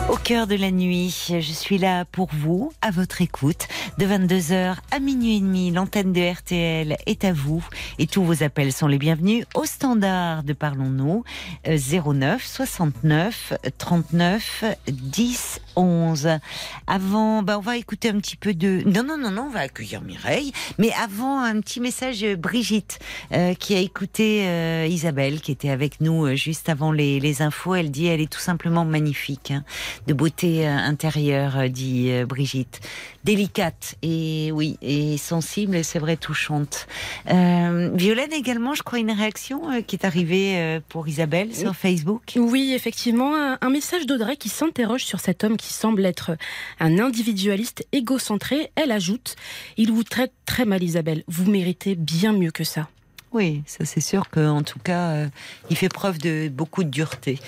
Au 0.09 0.15
cœur 0.15 0.47
de 0.47 0.55
la 0.55 0.71
nuit, 0.71 1.27
je 1.29 1.51
suis 1.51 1.77
là 1.77 2.05
pour 2.05 2.29
vous, 2.31 2.71
à 2.81 2.91
votre 2.91 3.21
écoute, 3.21 3.67
de 3.97 4.05
22h 4.05 4.77
à 4.89 4.99
minuit 4.99 5.35
et 5.35 5.39
demi. 5.41 5.69
L'antenne 5.69 6.13
de 6.13 6.31
RTL 6.31 6.95
est 7.05 7.25
à 7.25 7.34
vous 7.34 7.61
et 7.99 8.07
tous 8.07 8.23
vos 8.23 8.41
appels 8.41 8.71
sont 8.71 8.88
les 8.88 8.99
bienvenus 8.99 9.45
au 9.53 9.65
standard 9.65 10.43
de 10.43 10.53
Parlons-nous 10.53 11.25
euh, 11.67 11.77
09 11.77 12.45
69 12.45 13.53
39 13.77 14.63
10 14.88 15.61
11. 15.77 16.39
Avant, 16.87 17.43
bah, 17.43 17.57
on 17.57 17.61
va 17.61 17.77
écouter 17.77 18.09
un 18.09 18.19
petit 18.19 18.35
peu 18.35 18.53
de. 18.53 18.83
Non, 18.85 19.03
non, 19.03 19.17
non, 19.17 19.31
non, 19.31 19.43
on 19.43 19.49
va 19.49 19.61
accueillir 19.61 20.01
Mireille. 20.01 20.51
Mais 20.77 20.91
avant, 21.01 21.39
un 21.39 21.61
petit 21.61 21.79
message 21.79 22.21
de 22.21 22.35
Brigitte 22.35 22.99
euh, 23.31 23.53
qui 23.53 23.75
a 23.75 23.79
écouté 23.79 24.47
euh, 24.47 24.87
Isabelle, 24.89 25.39
qui 25.39 25.51
était 25.51 25.69
avec 25.69 26.01
nous 26.01 26.25
euh, 26.25 26.35
juste 26.35 26.67
avant 26.67 26.91
les, 26.91 27.19
les 27.19 27.41
infos. 27.41 27.75
Elle 27.75 27.91
dit, 27.91 28.07
elle 28.07 28.21
est 28.21 28.31
tout 28.31 28.39
simplement 28.39 28.83
magnifique, 28.83 29.51
hein, 29.51 29.63
de 30.07 30.13
beauté 30.13 30.67
euh, 30.67 30.75
intérieure, 30.75 31.57
euh, 31.57 31.67
dit 31.67 32.09
euh, 32.09 32.25
Brigitte, 32.25 32.79
délicate 33.23 33.95
et 34.01 34.51
oui 34.51 34.77
et 34.81 35.17
sensible. 35.17 35.75
Et 35.75 35.83
c'est 35.83 35.99
vrai 35.99 36.17
touchante. 36.17 36.87
Euh, 37.29 37.91
Violaine 37.93 38.33
également, 38.33 38.73
je 38.73 38.83
crois, 38.83 38.99
une 38.99 39.11
réaction 39.11 39.71
euh, 39.71 39.81
qui 39.81 39.95
est 39.95 40.05
arrivée 40.05 40.57
euh, 40.57 40.79
pour 40.89 41.07
Isabelle 41.07 41.53
sur 41.53 41.75
Facebook? 41.75 42.33
Oui, 42.35 42.73
effectivement, 42.73 43.35
un, 43.35 43.57
un 43.61 43.69
message 43.69 44.05
d'Audrey 44.05 44.37
qui 44.37 44.49
s'interroge 44.49 45.03
sur 45.03 45.19
cet 45.19 45.43
homme 45.43 45.57
qui 45.57 45.66
semble 45.73 46.06
être 46.06 46.31
un 46.80 46.99
individualiste 46.99 47.85
égocentré. 47.91 48.72
Elle 48.76 48.91
ajoute 48.91 49.35
Il 49.77 49.91
vous 49.91 50.03
traite 50.03 50.34
très 50.45 50.65
mal, 50.65 50.84
Isabelle. 50.84 51.23
Vous 51.27 51.49
méritez 51.49 51.95
bien 51.95 52.34
mieux 52.34 52.52
que 52.52 52.64
ça. 52.64 52.88
Oui, 53.34 53.61
ça 53.65 53.84
c'est 53.84 53.99
sûr 53.99 54.30
qu'en 54.30 54.64
tout 54.64 54.80
cas, 54.80 55.10
euh, 55.11 55.26
il 55.69 55.76
fait 55.76 55.89
preuve 55.89 56.18
de 56.18 56.48
beaucoup 56.48 56.84
de 56.85 56.89
dureté 56.89 57.39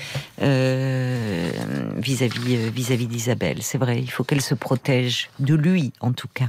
euh, 0.42 1.50
vis-à-vis 1.96 2.58
euh, 2.58 2.70
vis-à-vis 2.70 3.08
d'Isabelle. 3.08 3.62
C'est 3.62 3.78
vrai, 3.78 3.98
il 4.00 4.12
faut 4.12 4.24
qu'elle 4.26 4.42
se 4.42 4.56
protège 4.56 5.30
de 5.40 5.56
lui, 5.56 5.94
en 6.02 6.12
tout 6.12 6.28
cas. 6.34 6.48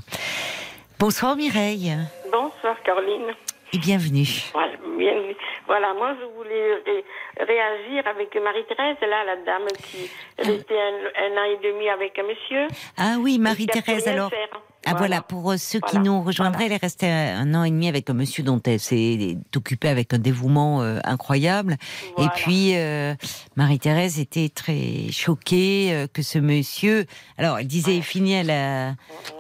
Bonsoir 0.99 1.37
Mireille 1.37 1.97
Bonsoir 2.33 2.77
Caroline. 2.85 3.33
et 3.73 3.79
bienvenue. 3.79 4.27
Voilà, 4.53 4.73
bienvenue. 4.99 5.37
Voilà, 5.67 5.95
moi 5.95 6.15
je 6.21 6.27
voulais 6.37 7.05
réagir 7.47 8.07
avec 8.07 8.35
Marie-Thérèse, 8.35 8.97
là, 9.03 9.25
la 9.25 9.37
dame 9.37 9.67
qui 9.83 10.11
restait 10.39 10.81
un, 10.81 11.25
un 11.25 11.41
an 11.41 11.45
et 11.45 11.59
demi 11.63 11.89
avec 11.89 12.19
un 12.19 12.25
monsieur. 12.25 12.67
Ah 12.97 13.17
oui, 13.19 13.39
Marie-Thérèse, 13.39 14.09
alors. 14.09 14.31
faire. 14.31 14.49
Ah 14.87 14.95
voilà, 14.97 15.21
pour 15.21 15.53
euh, 15.53 15.57
ceux 15.59 15.79
qui 15.79 15.99
nous 15.99 16.23
rejoindraient, 16.23 16.65
elle 16.65 16.73
est 16.73 16.77
restée 16.77 17.07
un 17.07 17.55
an 17.55 17.65
et 17.65 17.71
demi 17.71 17.87
avec 17.87 18.09
un 18.09 18.15
monsieur 18.15 18.43
dont 18.43 18.61
elle 18.65 18.81
s'est 18.81 19.37
occupée 19.55 19.89
avec 19.89 20.15
un 20.15 20.19
dévouement 20.19 20.81
euh, 20.81 20.99
incroyable. 21.05 21.77
Et 22.17 22.27
puis, 22.35 22.73
euh, 22.77 23.15
Marie-Thérèse 23.57 24.19
était 24.19 24.49
très 24.49 25.13
choquée 25.13 25.91
euh, 25.93 26.07
que 26.11 26.23
ce 26.23 26.39
monsieur... 26.39 27.05
Alors, 27.37 27.59
elle 27.59 27.67
disait, 27.67 27.95
il 27.97 28.03
finit 28.03 28.37
à 28.37 28.43
la, 28.43 28.95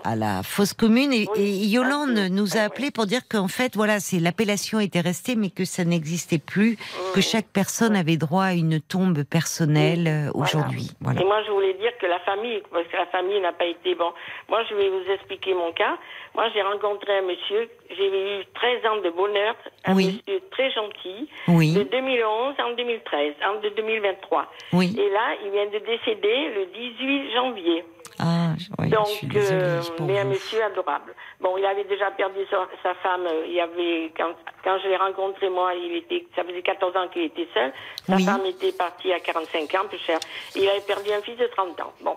à 0.05 0.14
la 0.14 0.43
fosse 0.43 0.74
commune. 0.74 1.12
Et, 1.14 1.27
Oui, 1.35 1.40
et 1.43 1.66
Yolande 1.68 2.18
ah, 2.18 2.28
nous 2.28 2.59
a 2.59 2.60
appelé 2.60 2.90
pour 2.90 3.06
dire 3.06 3.22
qu'en 3.27 3.48
fait, 3.48 3.77
voilà, 3.77 3.98
c'est 3.98 4.20
l'appellation 4.20 4.78
était 4.78 5.01
restée, 5.01 5.36
mais 5.36 5.48
que 5.48 5.64
ça 5.64 5.85
n'existait 5.85 6.39
plus, 6.39 6.77
que 7.14 7.22
chaque 7.22 7.47
personne 7.47 7.89
avait 7.94 8.16
droit 8.16 8.44
à 8.44 8.52
une 8.54 8.80
tombe 8.80 9.22
personnelle 9.24 10.06
euh, 10.06 10.30
Voilà. 10.34 10.48
aujourd'hui. 10.48 10.90
Voilà. 11.00 11.20
Et 11.20 11.24
moi, 11.24 11.42
je 11.46 11.50
voulais 11.50 11.74
dire 11.74 11.92
que 12.00 12.06
la 12.06 12.18
famille, 12.20 12.62
parce 12.70 12.86
que 12.88 12.96
la 12.96 13.06
famille 13.06 13.40
n'a 13.40 13.52
pas 13.52 13.66
été 13.66 13.94
bon. 13.94 14.12
Moi, 14.48 14.60
je 14.68 14.74
vais 14.74 14.88
vous 14.88 15.10
expliquer 15.12 15.54
mon 15.54 15.72
cas. 15.72 15.96
Moi, 16.35 16.47
j'ai 16.55 16.62
rencontré 16.62 17.19
un 17.19 17.23
monsieur, 17.23 17.69
j'ai 17.90 18.07
eu 18.40 18.44
13 18.55 18.86
ans 18.86 18.97
de 19.02 19.11
bonheur, 19.11 19.55
un 19.85 19.94
Oui. 19.97 20.23
monsieur 20.27 20.40
très 20.51 20.70
gentil, 20.70 21.28
Oui. 21.48 21.74
de 21.74 21.82
2011 21.82 22.55
en 22.65 22.70
2013, 22.77 23.35
en 23.47 23.61
de 23.61 23.69
2023. 23.70 24.47
Oui. 24.73 24.94
Et 24.98 25.11
là, 25.11 25.35
il 25.44 25.51
vient 25.51 25.66
de 25.66 25.78
décéder 25.85 26.48
le 26.55 26.66
18 26.66 27.32
janvier. 27.32 27.85
Ah, 28.23 28.52
oui, 28.78 28.90
Donc, 28.90 29.07
je 29.07 29.12
suis 29.12 29.27
désolée 29.28 29.61
euh, 29.62 29.81
mais 30.01 30.19
un 30.19 30.24
monsieur 30.24 30.62
adorable. 30.62 31.15
Bon, 31.40 31.57
il 31.57 31.65
avait 31.65 31.85
déjà 31.85 32.11
perdu 32.11 32.40
sa, 32.51 32.69
sa 32.82 32.94
femme. 32.97 33.27
euh, 33.27 33.44
Il 33.47 33.52
y 33.55 33.61
avait 33.61 34.12
quand, 34.15 34.35
quand 34.62 34.78
je 34.85 34.89
l'ai 34.89 34.97
rencontré 34.97 35.48
moi, 35.48 35.73
il 35.74 35.97
était, 35.97 36.27
ça 36.36 36.44
faisait 36.44 36.61
14 36.61 36.97
ans 36.97 37.09
qu'il 37.09 37.23
était 37.23 37.48
seul. 37.55 37.73
Sa 38.07 38.16
Oui. 38.16 38.24
femme 38.24 38.44
était 38.44 38.73
partie 38.73 39.11
à 39.12 39.20
45 39.20 39.74
ans, 39.74 39.89
plus 39.89 39.98
cher. 39.98 40.19
Il 40.55 40.69
avait 40.69 40.82
perdu 40.82 41.11
un 41.12 41.23
fils 41.23 41.39
de 41.39 41.47
30 41.47 41.81
ans. 41.81 41.93
Bon, 42.02 42.15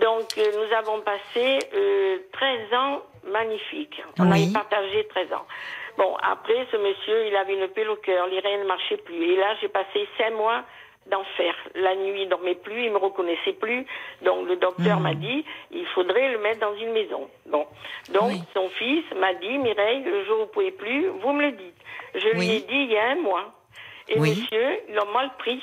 donc 0.00 0.26
euh, 0.38 0.52
nous 0.52 0.74
avons 0.76 1.00
passé 1.02 1.68
euh, 1.74 2.18
13 2.32 2.74
ans 2.74 3.02
magnifiques. 3.24 4.02
On 4.18 4.30
Oui. 4.30 4.42
avait 4.44 4.52
partagé 4.52 5.06
13 5.08 5.32
ans. 5.32 5.46
Bon, 5.96 6.16
après, 6.22 6.66
ce 6.70 6.76
monsieur, 6.76 7.26
il 7.26 7.34
avait 7.36 7.54
une 7.54 7.68
pelle 7.68 7.90
au 7.90 7.96
cœur, 7.96 8.26
les 8.28 8.38
reins 8.40 8.58
ne 8.58 8.64
marchaient 8.64 8.98
plus. 8.98 9.32
Et 9.32 9.36
là, 9.36 9.54
j'ai 9.60 9.68
passé 9.68 10.06
5 10.16 10.30
mois 10.34 10.62
d'enfer. 11.06 11.54
La 11.74 11.96
nuit, 11.96 12.22
il 12.22 12.28
dormait 12.28 12.54
plus, 12.54 12.84
il 12.84 12.92
me 12.92 12.98
reconnaissait 12.98 13.54
plus. 13.54 13.84
Donc 14.22 14.46
le 14.46 14.56
docteur 14.56 14.98
Mhm. 14.98 15.02
m'a 15.02 15.14
dit, 15.14 15.44
il 15.70 15.86
faudrait 15.86 16.30
le 16.32 16.38
mettre 16.38 16.60
dans 16.60 16.74
une 16.76 16.92
maison. 16.92 17.28
Bon, 17.46 17.66
donc 18.12 18.30
Oui. 18.30 18.42
son 18.54 18.68
fils 18.70 19.04
m'a 19.16 19.32
dit, 19.34 19.58
Mireille, 19.58 20.02
le 20.04 20.24
jour 20.24 20.36
où 20.36 20.40
vous 20.42 20.46
pouvez 20.48 20.70
plus, 20.70 21.08
vous 21.08 21.32
me 21.32 21.42
le 21.46 21.52
dites. 21.52 21.74
Je 22.14 22.28
lui 22.28 22.50
ai 22.50 22.60
dit 22.60 22.74
il 22.76 22.92
y 22.92 22.98
a 22.98 23.08
un 23.10 23.16
mois. 23.16 23.52
Et 24.10 24.18
monsieur, 24.20 24.80
il 24.88 24.94
l'a 24.94 25.04
mal 25.06 25.30
pris. 25.38 25.62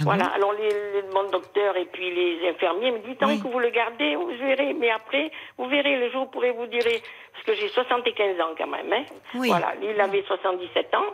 Ah 0.00 0.04
voilà. 0.04 0.24
bon 0.24 0.30
Alors 0.34 0.52
les, 0.54 0.68
les- 0.68 1.02
mon 1.14 1.24
docteur 1.24 1.76
et 1.76 1.84
puis 1.86 2.10
les 2.14 2.48
infirmiers 2.48 2.90
me 2.92 2.98
disent 3.00 3.18
tant 3.18 3.26
Oui. 3.28 3.40
que 3.42 3.48
vous 3.48 3.58
le 3.58 3.70
gardez, 3.70 4.16
vous 4.16 4.28
verrez. 4.38 4.72
Mais 4.74 4.90
après, 4.90 5.30
vous 5.58 5.66
verrez 5.66 5.96
le 5.96 6.10
jour 6.10 6.22
où 6.22 6.26
pourrez 6.26 6.52
vous 6.52 6.66
direz 6.66 7.02
parce 7.32 7.44
que 7.44 7.54
j'ai 7.54 7.68
75 7.68 8.40
ans 8.40 8.54
quand 8.56 8.66
même. 8.66 8.92
Hein. 8.92 9.04
Oui. 9.34 9.48
Voilà. 9.48 9.74
Lui, 9.80 9.88
il 9.94 10.00
avait 10.00 10.22
77 10.22 10.94
ans. 10.94 11.04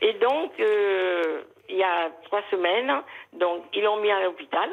Et 0.00 0.14
donc, 0.14 0.52
euh, 0.60 1.42
il 1.68 1.76
y 1.76 1.82
a 1.82 2.10
trois 2.24 2.42
semaines, 2.50 2.92
donc 3.32 3.64
ils 3.72 3.82
l'ont 3.82 3.96
mis 3.96 4.10
à 4.10 4.22
l'hôpital. 4.22 4.68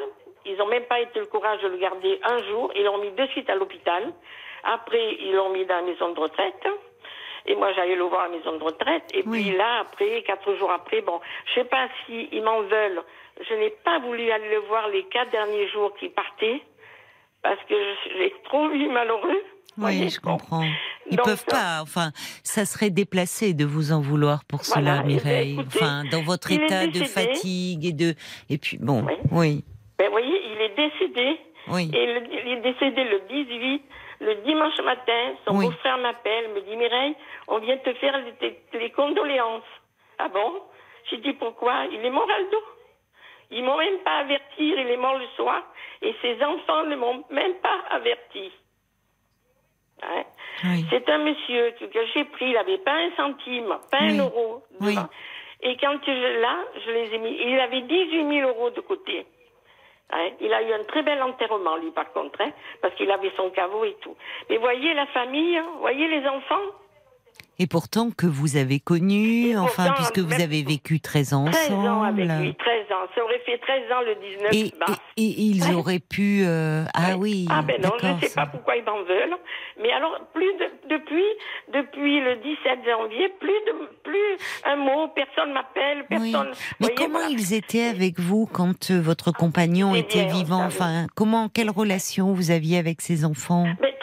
Ils 0.46 0.56
n'ont 0.56 0.66
même 0.66 0.84
pas 0.84 1.00
été 1.00 1.18
le 1.20 1.26
courage 1.26 1.60
de 1.62 1.68
le 1.68 1.76
garder 1.76 2.18
un 2.24 2.38
jour. 2.44 2.72
Ils 2.74 2.84
l'ont 2.84 2.98
mis 2.98 3.10
de 3.10 3.26
suite 3.28 3.50
à 3.50 3.54
l'hôpital. 3.54 4.12
Après, 4.64 5.14
ils 5.20 5.32
l'ont 5.32 5.50
mis 5.50 5.64
dans 5.66 5.76
la 5.76 5.82
maison 5.82 6.12
de 6.12 6.20
retraite. 6.20 6.66
Et 7.46 7.54
moi, 7.56 7.72
j'allais 7.72 7.94
le 7.96 8.04
voir 8.04 8.22
à 8.22 8.28
la 8.28 8.36
maison 8.36 8.56
de 8.56 8.62
retraite. 8.64 9.04
Et 9.14 9.22
Oui. 9.26 9.44
puis 9.48 9.56
là, 9.56 9.80
après, 9.80 10.22
quatre 10.22 10.54
jours 10.56 10.70
après, 10.70 11.00
bon, 11.00 11.20
je 11.46 11.54
sais 11.60 11.64
pas 11.64 11.88
si 12.06 12.28
ils 12.32 12.42
m'en 12.42 12.60
veulent. 12.62 13.02
Je 13.48 13.54
n'ai 13.54 13.70
pas 13.84 13.98
voulu 14.00 14.30
aller 14.30 14.50
le 14.50 14.58
voir 14.68 14.88
les 14.88 15.04
quatre 15.04 15.30
derniers 15.30 15.68
jours 15.68 15.94
qu'il 15.96 16.10
partait. 16.10 16.60
Parce 17.42 17.58
que 17.68 17.74
je- 17.74 18.18
j'ai 18.18 18.34
trop 18.44 18.68
vu 18.68 18.88
malheureux. 18.88 19.42
Oui, 19.78 20.10
je 20.10 20.20
comprends. 20.20 20.64
Ils 21.10 21.16
Donc, 21.16 21.24
peuvent 21.24 21.44
pas. 21.46 21.80
Enfin, 21.80 22.10
ça 22.44 22.66
serait 22.66 22.90
déplacé 22.90 23.54
de 23.54 23.64
vous 23.64 23.92
en 23.92 24.00
vouloir 24.00 24.44
pour 24.44 24.60
Voilà. 24.62 24.96
cela, 24.96 24.96
Eh 24.98 25.00
ben, 25.00 25.06
Mireille. 25.06 25.52
écoutez, 25.54 25.78
enfin, 25.82 26.04
dans 26.10 26.22
votre 26.22 26.52
état 26.52 26.86
de 26.86 27.04
fatigue 27.04 27.86
et 27.86 27.92
de 27.92 28.14
et 28.50 28.58
puis 28.58 28.76
bon, 28.78 29.04
Oui. 29.06 29.14
oui, 29.32 29.64
Ben, 29.98 30.06
vous 30.06 30.10
voyez, 30.12 30.42
il 30.52 30.60
est 30.60 30.74
décédé. 30.76 31.38
oui. 31.68 31.90
Et 31.94 32.06
le- 32.06 32.26
il 32.30 32.48
est 32.52 32.60
décédé 32.60 33.04
le 33.04 33.20
18. 33.28 33.82
Le 34.20 34.34
dimanche 34.44 34.78
matin, 34.84 35.32
son 35.46 35.56
Oui. 35.56 35.64
beau-frère 35.64 35.96
m'appelle, 35.96 36.50
me 36.54 36.60
dit 36.60 36.76
Mireille, 36.76 37.14
on 37.48 37.58
vient 37.58 37.78
te 37.78 37.92
faire 37.94 38.18
les, 38.42 38.60
les 38.78 38.90
condoléances. 38.90 39.62
Ah 40.18 40.28
bon? 40.28 40.60
J'ai 41.08 41.16
dit 41.18 41.32
pourquoi? 41.32 41.86
Il 41.90 42.04
est 42.04 42.10
mort 42.10 42.28
Aldo. 42.30 42.58
Ils 43.50 43.64
m'ont 43.64 43.76
même 43.78 43.98
pas 44.00 44.18
averti, 44.18 44.58
il 44.70 44.78
est 44.78 44.96
mort 44.96 45.16
le 45.18 45.26
soir. 45.36 45.62
Et 46.02 46.14
ses 46.22 46.42
enfants 46.42 46.84
ne 46.84 46.96
m'ont 46.96 47.24
même 47.30 47.54
pas 47.56 47.78
averti. 47.90 48.52
Hein? 50.02 50.22
Oui. 50.64 50.84
C'est 50.90 51.08
un 51.10 51.18
monsieur 51.18 51.72
que, 51.78 51.84
que 51.86 52.06
j'ai 52.14 52.24
pris, 52.24 52.46
il 52.46 52.52
n'avait 52.52 52.78
pas 52.78 52.94
un 52.94 53.10
centime, 53.16 53.76
pas 53.90 53.98
Oui. 54.02 54.18
un 54.18 54.18
euro. 54.24 54.62
Oui. 54.80 54.96
Et 55.62 55.76
quand 55.76 55.98
je, 56.06 56.40
là, 56.40 56.56
je 56.86 56.90
les 56.90 57.14
ai 57.14 57.18
mis. 57.18 57.36
Il 57.38 57.60
avait 57.60 57.82
18 57.82 58.28
000 58.40 58.48
euros 58.48 58.70
de 58.70 58.80
côté. 58.80 59.26
Hein, 60.12 60.30
il 60.40 60.52
a 60.54 60.62
eu 60.62 60.72
un 60.72 60.84
très 60.84 61.02
bel 61.02 61.22
enterrement, 61.22 61.76
lui, 61.76 61.90
par 61.90 62.12
contre, 62.12 62.40
hein, 62.40 62.50
parce 62.80 62.94
qu'il 62.94 63.10
avait 63.10 63.30
son 63.36 63.50
caveau 63.50 63.84
et 63.84 63.94
tout. 64.00 64.16
Mais 64.48 64.56
voyez 64.56 64.94
la 64.94 65.06
famille, 65.06 65.60
voyez 65.80 66.08
les 66.08 66.26
enfants. 66.26 66.66
Et 67.62 67.66
pourtant 67.66 68.10
que 68.10 68.26
vous 68.26 68.56
avez 68.56 68.80
connu, 68.80 69.54
enfin, 69.58 69.92
puisque 69.94 70.18
vous 70.18 70.40
avez 70.40 70.62
vécu 70.62 70.98
13 70.98 71.34
ans 71.34 71.44
13 71.44 71.70
ensemble. 71.72 71.88
ans 71.88 72.02
avec 72.04 72.24
lui, 72.24 72.54
13 72.56 72.86
ans. 72.90 73.06
Ça 73.14 73.22
aurait 73.22 73.38
fait 73.44 73.58
13 73.58 73.82
ans 73.92 74.00
le 74.00 74.14
19 74.14 74.52
Et, 74.54 74.78
mars. 74.78 74.98
et- 75.18 75.24
et 75.28 75.42
ils 75.42 75.74
auraient 75.74 75.98
pu. 75.98 76.40
euh, 76.46 76.84
Ah 76.94 77.18
oui. 77.18 77.46
Ah 77.50 77.60
ben 77.60 77.78
non, 77.82 77.90
je 78.00 78.06
ne 78.06 78.18
sais 78.20 78.28
ça- 78.28 78.42
pas 78.42 78.50
pourquoi 78.50 78.76
ils 78.76 78.84
m'en 78.84 79.02
veulent. 79.02 79.36
Mais 79.82 79.92
alors, 79.92 80.18
plus 80.32 80.52
de- 80.54 80.88
depuis, 80.88 81.24
depuis 81.74 82.20
le 82.20 82.36
17 82.36 82.78
janvier, 82.86 83.28
plus 83.38 83.48
de, 83.48 83.72
plus 84.04 84.38
un 84.64 84.76
mot, 84.76 85.08
personne 85.14 85.52
m'appelle, 85.52 86.06
Oui. 86.10 86.32
personne. 86.32 86.52
Mais 86.80 86.86
voyez, 86.86 86.94
comment 86.94 87.18
voilà. 87.18 87.28
ils 87.28 87.52
étaient 87.52 87.84
avec 87.84 88.18
vous 88.18 88.46
quand 88.50 88.90
euh, 88.90 89.00
votre 89.02 89.32
compagnon 89.32 89.94
était 89.94 90.24
bien, 90.24 90.32
vivant? 90.34 90.64
Enfin, 90.64 91.08
comment, 91.14 91.50
quelle 91.50 91.70
relation 91.70 92.32
vous 92.32 92.50
aviez 92.50 92.78
avec 92.78 93.02
ses 93.02 93.26
enfants? 93.26 93.66
Mais 93.82 93.94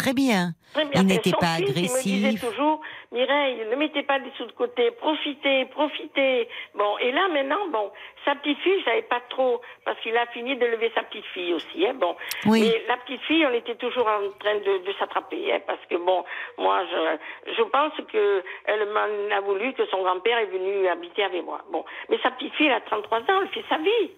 très 0.00 0.14
bien. 0.14 0.52
Très 0.72 0.84
bien. 0.84 1.02
Il 1.02 1.06
n'était 1.08 1.32
pas 1.32 1.56
fils, 1.56 1.68
Il 1.68 1.68
me 1.68 2.02
disait 2.02 2.28
agressif. 2.28 2.48
toujours, 2.48 2.80
Mireille, 3.12 3.58
ne 3.70 3.76
mettez 3.76 4.02
pas 4.02 4.18
des 4.20 4.30
sous 4.36 4.46
de 4.46 4.52
côté, 4.52 4.90
profitez, 4.92 5.64
profitez. 5.66 6.48
Bon, 6.74 6.96
et 6.98 7.10
là 7.12 7.28
maintenant, 7.28 7.66
bon, 7.68 7.90
sa 8.24 8.34
petite 8.36 8.58
fille, 8.60 8.78
je 8.80 8.84
savais 8.84 9.02
pas 9.02 9.20
trop, 9.30 9.60
parce 9.84 9.98
qu'il 10.00 10.16
a 10.16 10.26
fini 10.26 10.56
de 10.56 10.64
lever 10.66 10.90
sa 10.94 11.02
petite 11.02 11.24
fille 11.34 11.52
aussi, 11.54 11.86
hein, 11.86 11.94
bon. 11.94 12.14
Oui. 12.46 12.60
Mais 12.62 12.82
la 12.88 12.96
petite 12.98 13.20
fille, 13.22 13.44
on 13.46 13.52
était 13.52 13.74
toujours 13.74 14.06
en 14.06 14.30
train 14.38 14.54
de, 14.58 14.86
de 14.86 14.92
s'attraper, 14.98 15.52
hein, 15.52 15.60
parce 15.66 15.84
que 15.90 15.96
bon, 15.96 16.24
moi, 16.58 16.82
je, 16.90 17.52
je 17.54 17.62
pense 17.62 17.92
que 18.12 18.42
elle 18.66 18.86
m'en 18.90 19.36
a 19.36 19.40
voulu 19.40 19.72
que 19.74 19.84
son 19.86 20.02
grand-père 20.02 20.38
est 20.38 20.46
venu 20.46 20.86
habiter 20.88 21.24
avec 21.24 21.44
moi. 21.44 21.60
Bon, 21.72 21.84
mais 22.08 22.18
sa 22.22 22.30
petite 22.30 22.54
fille, 22.54 22.66
elle 22.68 22.74
a 22.74 22.80
33 22.80 23.18
ans, 23.18 23.40
elle 23.42 23.48
fait 23.48 23.64
sa 23.68 23.78
vie 23.78 24.10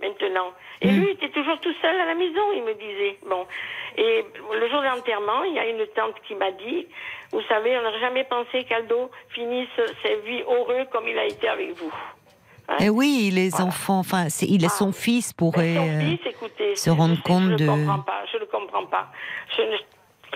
maintenant. 0.00 0.52
Et 0.80 0.88
Mm. 0.88 1.00
lui, 1.00 1.06
il 1.06 1.10
était 1.12 1.30
toujours 1.30 1.58
tout 1.60 1.72
seul 1.80 1.98
à 2.00 2.06
la 2.06 2.14
maison, 2.14 2.52
il 2.54 2.62
me 2.64 2.74
disait. 2.74 3.18
Bon. 3.28 3.46
Et 3.96 4.24
le 4.52 4.68
jour 4.68 4.80
de 4.80 4.86
l'enterrement, 4.86 5.44
il 5.44 5.54
y 5.54 5.58
a 5.58 5.66
une 5.66 5.86
tante 5.94 6.14
qui 6.26 6.34
m'a 6.34 6.50
dit, 6.50 6.86
vous 7.32 7.42
savez, 7.48 7.76
on 7.78 7.82
n'aurait 7.82 8.00
jamais 8.00 8.24
pensé 8.24 8.64
qu'Aldo 8.64 9.10
finisse 9.30 9.68
sa 10.02 10.14
vie 10.26 10.42
heureux 10.42 10.84
comme 10.92 11.06
il 11.08 11.18
a 11.18 11.24
été 11.26 11.48
avec 11.48 11.70
vous. 11.76 11.92
Hein? 12.68 12.76
Eh 12.80 12.88
oui, 12.90 13.30
les 13.32 13.60
enfants, 13.60 13.98
enfin, 13.98 14.26
il 14.42 14.68
son 14.70 14.90
fils 14.92 15.32
pourrait. 15.32 15.74
Son 15.74 15.88
euh, 15.88 16.00
fils, 16.00 16.20
écoutez, 16.26 16.74
se 16.76 16.90
rendre 16.90 17.14
je, 17.16 17.22
compte 17.22 17.50
je 17.50 17.54
de- 17.56 17.64
ne 17.64 17.68
comprends 17.68 18.00
pas, 18.00 18.22
je 18.32 18.38
ne 18.38 18.44
comprends 18.46 18.86
pas. 18.86 19.06
Je 19.56 19.62
ne- 19.62 19.76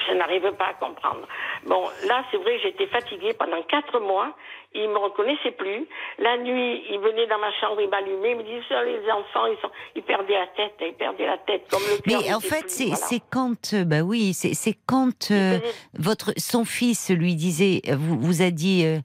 je 0.06 0.14
n'arrive 0.14 0.52
pas 0.52 0.68
à 0.68 0.74
comprendre. 0.74 1.26
Bon, 1.66 1.82
là, 2.06 2.24
c'est 2.30 2.36
vrai 2.38 2.58
j'étais 2.62 2.86
fatiguée 2.86 3.32
pendant 3.34 3.62
quatre 3.62 3.98
mois. 4.00 4.34
Il 4.74 4.86
me 4.90 4.98
reconnaissait 4.98 5.52
plus. 5.52 5.86
La 6.18 6.36
nuit, 6.36 6.84
il 6.90 6.98
venait 7.00 7.26
dans 7.26 7.38
ma 7.38 7.50
chambre, 7.52 7.80
il 7.80 7.88
m'allumait, 7.88 8.32
il 8.32 8.36
me 8.36 8.42
disait, 8.42 8.84
les 8.84 9.10
enfants, 9.10 9.46
ils, 9.46 9.56
sont, 9.62 9.70
ils 9.96 10.02
perdaient 10.02 10.34
la 10.38 10.46
tête, 10.48 10.74
ils 10.82 10.92
perdaient 10.92 11.26
la 11.26 11.38
tête, 11.38 11.62
comme 11.70 11.80
le 11.80 11.96
Mais 12.06 12.34
en 12.34 12.40
fait, 12.40 12.68
c'est 12.68 12.88
voilà. 12.88 13.24
quand, 13.30 13.72
euh, 13.72 13.84
bah 13.84 14.02
oui, 14.02 14.34
c'est 14.34 14.76
quand 14.86 15.30
euh, 15.30 15.58
votre 15.94 16.32
son 16.36 16.66
fils 16.66 17.10
lui 17.10 17.34
disait, 17.34 17.80
vous, 17.94 18.18
vous 18.18 18.42
a 18.42 18.50
dit. 18.50 18.84
euh, 18.84 18.98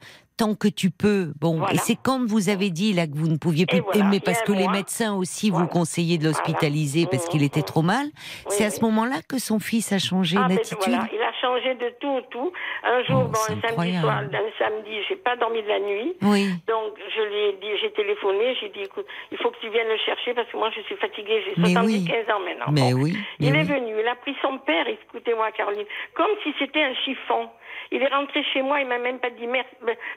Tant 0.44 0.56
que 0.56 0.68
tu 0.68 0.90
peux, 0.92 1.32
bon, 1.40 1.60
Voilà. 1.60 1.74
et 1.76 1.78
c'est 1.78 1.96
quand 1.96 2.20
vous 2.28 2.50
avez 2.50 2.70
dit 2.70 2.92
là 2.92 3.08
que 3.08 3.16
vous 3.16 3.30
ne 3.30 3.38
pouviez 3.38 3.66
plus, 3.66 3.80
voilà, 3.80 4.04
mais 4.12 4.20
parce 4.20 4.42
que 4.42 4.52
les 4.52 4.68
médecins 4.68 5.14
aussi 5.16 5.50
vous 5.50 5.68
conseillaient 5.68 6.18
de 6.18 6.26
l'hospitaliser 6.26 7.08
parce 7.10 7.30
qu'il 7.30 7.40
Mmh, 7.42 7.46
était 7.46 7.62
trop 7.62 7.82
mal. 7.82 8.08
c'est 8.50 8.66
à 8.66 8.70
ce 8.70 8.82
moment-là 8.82 9.22
que 9.30 9.38
son 9.40 9.60
fils 9.60 9.94
a 9.94 10.00
changé 10.00 10.36
Ah, 10.38 10.50
d'attitude. 10.50 11.00
il 11.14 11.22
a 11.22 11.32
changé 11.40 11.76
de 11.76 11.90
tout, 12.02 12.20
tout. 12.30 12.52
Un 12.84 13.04
jour, 13.06 13.24
Oh, 13.24 13.32
bon, 13.32 13.40
un 13.56 13.62
samedi 13.70 13.98
soir, 14.02 14.18
un 14.20 14.50
samedi, 14.60 14.92
j'ai 15.08 15.16
pas 15.16 15.38
dormi 15.38 15.62
de 15.64 15.68
la 15.70 15.80
nuit. 15.80 16.14
Oui. 16.24 16.50
Donc, 16.68 16.92
je 17.16 17.22
lui 17.22 17.40
ai 17.48 17.54
dit, 17.62 17.80
j'ai 17.82 17.92
téléphoné, 17.94 18.58
j'ai 18.60 18.68
dit, 18.70 18.82
écoute, 18.82 19.06
il 19.32 19.38
faut 19.38 19.50
que 19.50 19.60
tu 19.62 19.70
viennes 19.70 19.88
le 19.88 19.98
chercher 20.06 20.34
parce 20.34 20.50
que 20.52 20.58
moi, 20.58 20.70
je 20.76 20.82
suis 20.82 20.98
fatiguée, 20.98 21.42
j'ai 21.46 21.54
Mais 21.62 21.72
75 21.72 21.86
oui. 21.88 22.34
ans 22.34 22.40
maintenant. 22.44 22.72
Mais 22.74 22.92
Bon. 22.94 23.00
oui, 23.02 23.18
mais 23.40 23.48
il 23.48 23.56
est 23.56 23.64
venu, 23.64 23.94
il 23.98 24.08
a 24.10 24.16
pris 24.16 24.36
son 24.42 24.58
père, 24.58 24.88
écoutez-moi, 24.90 25.52
Caroline, 25.56 25.86
comme 26.16 26.36
si 26.44 26.54
c'était 26.60 26.84
un 26.84 26.96
chiffon. 27.06 27.48
Il 27.94 28.02
est 28.02 28.08
rentré 28.14 28.44
chez 28.52 28.62
moi, 28.62 28.82
il 28.82 28.88
m'a 28.88 28.98
même 28.98 29.20
pas 29.20 29.30
dit 29.30 29.46
merci, 29.48 29.70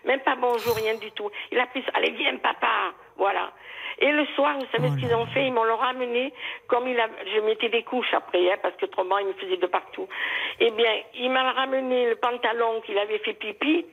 même 0.04 0.20
pas 0.20 0.34
bonjour, 0.34 0.74
rien 0.76 0.94
du 0.96 1.10
tout. 1.12 1.30
Il 1.52 1.58
a 1.60 1.66
pris, 1.66 1.84
allez, 1.94 2.10
viens, 2.12 2.36
papa, 2.38 2.92
voilà. 3.18 3.52
Et 3.98 4.10
le 4.10 4.24
soir, 4.34 4.56
vous 4.58 4.66
savez 4.72 4.88
Oh 4.90 4.94
ce 4.94 4.98
qu'ils 5.00 5.14
ont 5.14 5.26
fait? 5.26 5.46
Ils 5.46 5.52
m'ont 5.52 5.64
le 5.64 5.74
ramené, 5.74 6.32
comme 6.68 6.88
il 6.88 6.98
a, 6.98 7.06
je 7.34 7.40
mettais 7.42 7.68
des 7.68 7.82
couches 7.82 8.12
après, 8.14 8.50
hein, 8.50 8.56
parce 8.62 8.74
que 8.76 8.86
autrement, 8.86 9.18
il 9.18 9.26
me 9.28 9.32
faisait 9.34 9.56
de 9.58 9.66
partout. 9.66 10.06
Eh 10.60 10.70
bien, 10.70 10.90
il 11.14 11.30
m'a 11.30 11.52
ramené 11.52 12.08
le 12.10 12.16
pantalon 12.16 12.80
qu'il 12.84 12.98
avait 12.98 13.18
fait 13.20 13.34
pipi, 13.34 13.86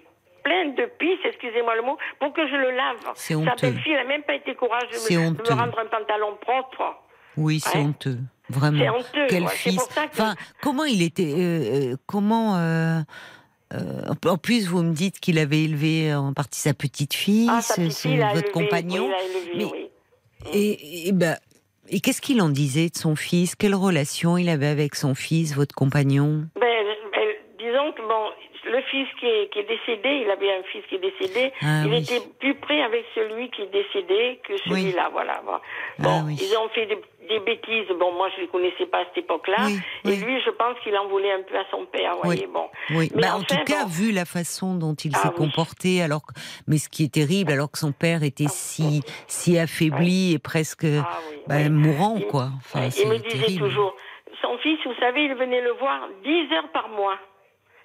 plein 0.43 0.69
de 0.69 0.85
pisse, 0.97 1.19
excusez-moi 1.26 1.76
le 1.76 1.81
mot, 1.84 1.97
pour 2.19 2.34
que 2.34 2.45
je 2.47 2.55
le 2.55 2.72
lave. 2.72 2.97
C'est 3.15 3.34
Sa 3.35 3.55
belle-fille, 3.55 3.93
elle 3.93 4.03
n'a 4.07 4.14
même 4.15 4.23
pas 4.23 4.35
été 4.35 4.55
courageuse 4.55 5.07
de, 5.10 5.15
me- 5.15 5.22
de 5.22 5.27
honteux. 5.41 5.53
me 5.53 5.60
rendre 5.60 5.80
un 5.80 5.85
pantalon 5.85 6.35
propre. 6.41 6.95
Oui, 7.38 7.60
c'est 7.61 7.77
Ouais. 7.80 7.84
honteux, 7.85 8.18
vraiment. 8.49 8.77
C'est 8.77 8.89
honteux, 8.89 9.27
Quel 9.30 9.43
ouais. 9.43 9.49
C'est 9.49 9.69
fils. 9.72 9.76
pour 9.84 9.91
ça 9.91 10.05
que- 10.07 10.11
Enfin, 10.14 10.35
comment 10.61 10.84
il 10.84 11.01
était 11.01 11.23
euh, 11.34 11.93
euh, 11.93 11.95
Comment 12.05 12.55
euh, 12.57 12.60
euh, 12.99 13.01
En 14.27 14.37
plus, 14.37 14.67
vous 14.67 14.83
me 14.83 14.93
dites 14.93 15.19
qu'il 15.19 15.39
avait 15.39 15.63
élevé 15.63 16.13
en 16.13 16.33
partie 16.33 16.59
sa 16.59 16.73
petite 16.73 17.13
fille, 17.13 17.47
Ah, 17.49 17.61
sa 17.61 17.75
petite 17.75 17.97
fille, 17.97 18.17
votre 18.17 18.33
élevé, 18.37 18.51
compagnon. 18.51 19.07
oui, 19.07 19.13
élevé, 19.49 19.51
Mais- 19.57 19.71
oui. 19.71 19.89
Et, 20.53 21.07
et, 21.07 21.11
ben, 21.13 21.37
et 21.89 21.99
qu'est-ce 22.01 22.21
qu'il 22.21 22.41
en 22.41 22.49
disait 22.49 22.89
de 22.89 22.97
son 22.97 23.15
fils? 23.15 23.55
Quelle 23.55 23.75
relation 23.75 24.37
il 24.37 24.49
avait 24.49 24.67
avec 24.67 24.95
son 24.95 25.15
fils, 25.15 25.55
votre 25.55 25.73
compagnon? 25.73 26.45
Ben, 26.59 26.61
ben, 27.11 27.27
disons 27.57 27.91
que 27.93 28.01
bon, 28.01 28.29
le 28.65 28.81
fils 28.84 29.07
qui 29.19 29.26
est, 29.26 29.52
qui 29.52 29.60
est 29.60 29.64
décédé, 29.68 30.10
il 30.23 30.30
avait 30.30 30.53
un 30.53 30.64
fils 30.64 30.84
qui 30.88 30.95
est 30.95 30.99
décédé, 30.99 31.52
Ah 31.61 31.84
il 31.85 31.91
oui. 31.91 31.98
était 31.98 32.22
plus 32.40 32.56
près 32.56 32.81
avec 32.81 33.06
celui 33.15 33.49
qui 33.52 33.64
est 33.64 33.72
décédé 33.72 34.40
que 34.48 34.57
celui-là, 34.65 35.10
voilà. 35.11 35.41
Bon, 35.45 35.52
Ah 35.53 35.60
Bon, 35.99 36.23
oui. 36.27 36.38
ils 36.41 36.57
ont 36.57 36.69
fait 36.69 36.85
des, 36.85 36.98
des 37.27 37.40
bêtises. 37.40 37.88
Bon, 37.99 38.11
moi 38.14 38.30
je 38.35 38.41
les 38.41 38.48
connaissais 38.48 38.85
pas 38.85 38.99
à 38.99 39.06
cette 39.06 39.18
époque-là, 39.26 39.68
et 40.06 40.15
lui, 40.15 40.41
je 40.45 40.49
pense 40.52 40.77
qu'il 40.84 40.95
en 40.98 41.07
voulait 41.07 41.31
un 41.34 41.41
peu 41.41 41.57
à 41.57 41.65
son 41.72 41.85
père, 41.85 42.15
voyez. 42.23 42.48
Bon, 42.48 42.68
Mais 42.90 43.10
bah, 43.15 43.35
en 43.35 43.44
tout 43.44 43.56
cas, 43.65 43.84
bon. 43.84 43.90
vu 43.90 44.11
la 44.11 44.26
façon 44.26 44.76
dont 44.76 44.94
il 44.95 45.11
Ah 45.15 45.19
s'est 45.19 45.34
comporté, 45.34 46.02
alors 46.02 46.22
que, 46.26 46.34
mais 46.68 46.77
ce 46.77 46.90
qui 46.90 47.03
est 47.03 47.14
terrible, 47.14 47.52
alors 47.52 47.72
que 47.72 47.77
son 47.80 47.91
père 47.91 48.23
était 48.23 48.48
si, 48.48 49.02
si 49.27 49.57
affaibli 49.60 50.34
et 50.34 50.40
presque 50.40 50.85
Ah 50.85 51.19
bah, 51.48 51.69
mourant, 51.69 52.19
quoi. 52.30 52.49
Enfin, 52.57 52.88
il 52.98 53.10
me 53.10 53.18
disait 53.18 53.40
terrible. 53.45 53.60
toujours, 53.68 53.95
son 54.41 54.57
fils, 54.60 54.80
vous 54.85 54.95
savez, 54.99 55.26
il 55.26 55.35
venait 55.35 55.61
le 55.61 55.72
voir 55.73 56.07
10 56.23 56.53
heures 56.53 56.69
par 56.73 56.90
mois. 56.90 57.18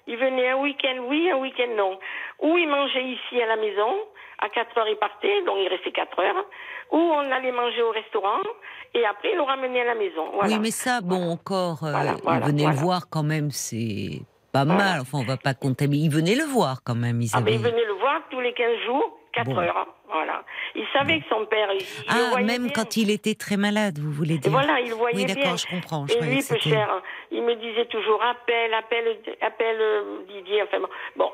Il 0.09 0.17
venait 0.17 0.49
un 0.49 0.57
week-end 0.57 0.97
oui, 1.07 1.29
un 1.29 1.37
week-end 1.37 1.69
non. 1.77 1.99
Ou 2.41 2.57
il 2.57 2.67
mangeait 2.67 3.03
ici 3.03 3.41
à 3.41 3.45
la 3.45 3.55
maison, 3.57 3.91
à 4.39 4.49
4 4.49 4.77
heures 4.77 4.87
il 4.89 4.97
partait, 4.97 5.41
donc 5.45 5.57
il 5.61 5.67
restait 5.69 5.91
4 5.91 6.19
heures. 6.19 6.45
Ou 6.91 6.97
on 6.97 7.31
allait 7.31 7.51
manger 7.51 7.83
au 7.83 7.91
restaurant, 7.91 8.39
et 8.95 9.05
après 9.05 9.29
il 9.31 9.35
le 9.35 9.43
ramenait 9.43 9.81
à 9.81 9.85
la 9.85 9.95
maison. 9.95 10.31
Voilà. 10.33 10.49
Oui, 10.49 10.59
mais 10.59 10.71
ça, 10.71 11.01
bon, 11.01 11.29
encore, 11.31 11.83
euh, 11.83 11.91
Voilà, 11.91 12.13
voilà, 12.23 12.39
il 12.39 12.51
venait 12.51 12.63
voilà. 12.63 12.75
le 12.75 12.81
voir 12.81 13.01
quand 13.11 13.23
même, 13.23 13.51
c'est 13.51 14.19
pas 14.51 14.65
mal. 14.65 15.01
Enfin, 15.01 15.19
on 15.21 15.25
va 15.25 15.37
pas 15.37 15.53
contaminer. 15.53 16.05
Il 16.05 16.11
venait 16.11 16.33
le 16.35 16.45
voir 16.45 16.77
quand 16.83 16.95
même. 16.95 17.21
Ils 17.21 17.29
Ah, 17.35 17.41
mais 17.41 17.51
avaient- 17.53 17.59
il 17.59 17.61
venait 17.63 17.85
le 17.85 17.93
voir 17.93 18.21
tous 18.31 18.39
les 18.39 18.53
15 18.53 18.77
jours, 18.87 19.19
4 19.33 19.45
Bon. 19.45 19.57
heures. 19.59 19.87
Voilà. 20.11 20.43
Il 20.75 20.85
savait 20.91 21.19
que 21.19 21.25
son 21.29 21.45
père, 21.45 21.69
il, 21.73 21.85
Ah, 22.07 22.41
même 22.41 22.63
bien. 22.63 22.71
quand 22.73 22.97
il 22.97 23.11
était 23.11 23.35
très 23.35 23.57
malade, 23.57 23.99
vous 23.99 24.11
voulez 24.11 24.37
dire 24.37 24.51
voilà, 24.51 24.79
il 24.79 24.93
voyait 24.93 25.17
Oui, 25.17 25.25
bien. 25.25 25.35
d'accord, 25.35 25.57
je 25.57 25.67
comprends. 25.67 26.07
Je 26.07 26.13
Et 26.17 26.21
lui, 26.21 26.43
peu 26.47 26.57
cher, 26.59 27.01
il 27.31 27.43
me 27.43 27.55
disait 27.55 27.85
toujours 27.85 28.21
appelle, 28.23 28.73
appelle, 28.73 29.17
appelle 29.41 29.77
euh, 29.79 30.21
Didier. 30.27 30.63
Enfin 30.63 30.79
bon. 31.15 31.29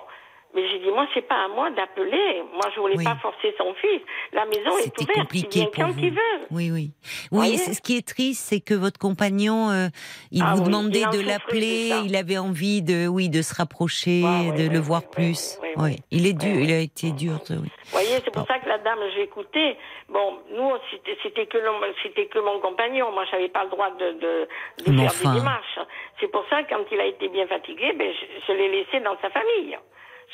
Mais 0.55 0.67
j'ai 0.69 0.79
dit, 0.79 0.89
moi, 0.89 1.05
c'est 1.13 1.27
pas 1.27 1.43
à 1.43 1.47
moi 1.49 1.69
d'appeler. 1.71 2.41
Moi, 2.53 2.63
je 2.73 2.79
voulais 2.79 2.95
Oui. 2.97 3.03
pas 3.03 3.15
forcer 3.21 3.53
son 3.57 3.73
fils. 3.75 4.01
La 4.31 4.45
maison 4.45 4.77
est 4.77 4.97
ouverte. 5.01 5.09
Il 5.17 5.21
compliqué 5.21 5.59
vient 5.59 5.65
pour 5.69 5.75
quand 5.83 5.91
vous. 5.91 5.99
il 5.99 6.11
veut. 6.11 6.39
Oui, 6.49 6.71
oui. 6.71 6.91
Oui, 7.31 7.57
ce 7.57 7.81
qui 7.81 7.97
est 7.97 8.07
triste, 8.07 8.45
c'est 8.47 8.61
que 8.61 8.73
votre 8.73 8.97
compagnon, 8.97 9.69
euh, 9.69 9.87
il 10.31 10.41
Ah 10.41 10.53
vous 10.55 10.61
oui, 10.61 10.67
demandait 10.67 11.03
il 11.11 11.19
de 11.21 11.27
l'appeler, 11.27 11.91
il 12.05 12.15
avait 12.15 12.37
envie 12.37 12.81
de, 12.81 13.05
oui, 13.07 13.27
de 13.29 13.41
se 13.41 13.53
rapprocher, 13.53 14.21
de 14.57 14.69
le 14.71 14.79
voir 14.79 15.09
plus. 15.09 15.59
Oui, 15.75 15.97
il 16.09 16.25
est 16.25 16.33
dur, 16.33 16.55
il 16.55 16.71
a 16.71 16.79
été 16.79 17.11
dur, 17.11 17.33
oui. 17.49 17.55
Vous 17.57 17.91
voyez, 17.91 18.15
c'est 18.23 18.31
pour 18.31 18.47
ça 18.47 18.57
que 18.59 18.69
la 18.69 18.77
dame, 18.77 18.99
j'ai 19.13 19.23
écouté. 19.23 19.75
Bon, 20.07 20.39
nous, 20.55 20.71
c'était- 20.89 21.17
c'était 21.21 21.47
que, 21.47 21.57
c'était 22.01 22.27
que 22.27 22.39
mon 22.39 22.59
compagnon. 22.61 23.11
Moi, 23.11 23.25
j'avais 23.29 23.49
pas 23.49 23.65
le 23.65 23.69
droit 23.71 23.89
de, 23.91 24.13
de, 24.13 24.47
de 24.91 24.97
faire 24.97 25.05
enfin. 25.05 25.33
des 25.33 25.39
démarches. 25.39 25.79
C'est 26.21 26.31
pour 26.31 26.45
ça, 26.49 26.63
quand 26.63 26.79
il 26.93 26.99
a 27.01 27.05
été 27.05 27.27
bien 27.27 27.45
fatigué, 27.47 27.91
ben, 27.93 28.09
je, 28.13 28.25
je 28.47 28.51
l'ai 28.57 28.69
laissé 28.69 29.01
dans 29.01 29.17
sa 29.21 29.29
famille. 29.29 29.77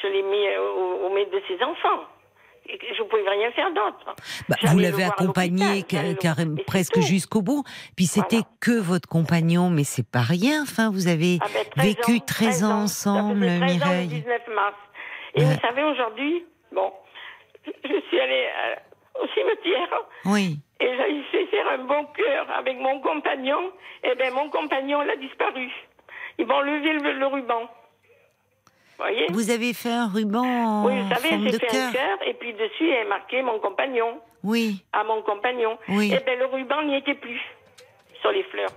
Je 0.02 0.08
l'ai 0.08 0.22
mis 0.24 0.58
au, 0.58 1.08
au 1.08 1.14
maître 1.14 1.32
de 1.32 1.42
ses 1.48 1.62
enfants. 1.64 2.04
Et 2.68 2.78
Je 2.96 3.02
ne 3.02 3.08
pouvais 3.08 3.28
rien 3.28 3.52
faire 3.52 3.72
d'autre. 3.74 4.16
Bah, 4.48 4.56
vous 4.68 4.78
l'avez 4.80 5.04
accompagné 5.04 5.84
carrément 5.84 6.56
presque 6.68 7.00
jusqu'au 7.00 7.42
bout. 7.42 7.64
Puis 7.96 8.06
c'était 8.06 8.38
Voilà. 8.38 8.48
que 8.62 8.80
votre 8.80 9.10
compagnon, 9.10 9.70
mais 9.70 9.84
c'est 9.84 10.08
pas 10.10 10.22
rien. 10.22 10.62
Enfin, 10.64 10.92
vous 10.92 11.08
avez 11.08 11.40
Ah 11.42 11.48
ben, 11.54 11.66
13 11.76 11.86
vécu 11.86 12.18
ans, 12.18 12.26
13 12.26 12.64
ans 12.64 12.82
ensemble, 12.84 13.46
Ça 13.46 13.52
faisait 13.52 13.60
13 13.60 13.72
ans 13.82 13.86
le 13.86 13.92
Mireille. 13.92 14.08
19 14.08 14.42
mars. 14.56 14.76
Et 15.34 15.40
Ouais. 15.42 15.46
vous 15.48 15.60
savez, 15.62 15.84
aujourd'hui, 15.84 16.46
bon, 16.72 16.94
je 17.66 18.00
suis 18.10 18.20
allée 18.20 18.48
euh, 18.48 19.24
au 19.24 19.28
cimetière. 19.30 19.90
Oui. 20.26 20.58
Et 20.80 20.88
j'ai 20.98 21.24
fait 21.32 21.46
faire 21.48 21.68
un 21.68 21.80
bon 21.80 22.06
cœur 22.16 22.46
avec 22.58 22.78
mon 22.78 23.00
compagnon. 23.02 23.72
Et 24.04 24.14
bien, 24.16 24.32
mon 24.32 24.50
compagnon, 24.50 25.02
il 25.04 25.10
a 25.10 25.16
disparu. 25.16 25.70
Ils 26.38 26.46
vont 26.46 26.62
lever 26.62 26.94
le, 26.94 27.14
le 27.20 27.26
ruban. 27.28 27.70
Voyez 29.02 29.28
Vous 29.32 29.50
avez 29.50 29.74
fait 29.74 29.92
un 29.92 30.08
ruban 30.08 30.86
Oui, 30.86 30.94
vous 31.02 31.10
savez, 31.14 31.30
j'ai 31.52 31.60
fait 31.60 31.78
un 31.80 31.92
cœur 31.92 32.18
et 32.28 32.34
puis 32.36 32.54
dessus, 32.54 32.82
il 32.88 32.90
est 33.06 33.10
marqué 33.10 33.42
mon 33.42 33.60
compagnon. 33.60 34.20
Oui, 34.44 34.84
À 34.94 35.04
mon 35.04 35.22
compagnon. 35.22 35.78
Oui. 35.90 36.08
Et 36.14 36.20
bien, 36.24 36.36
le 36.38 36.46
ruban 36.46 36.82
n'y 36.84 36.96
était 36.96 37.16
plus 37.16 37.40
sur 38.22 38.32
les 38.32 38.44
fleurs. 38.44 38.72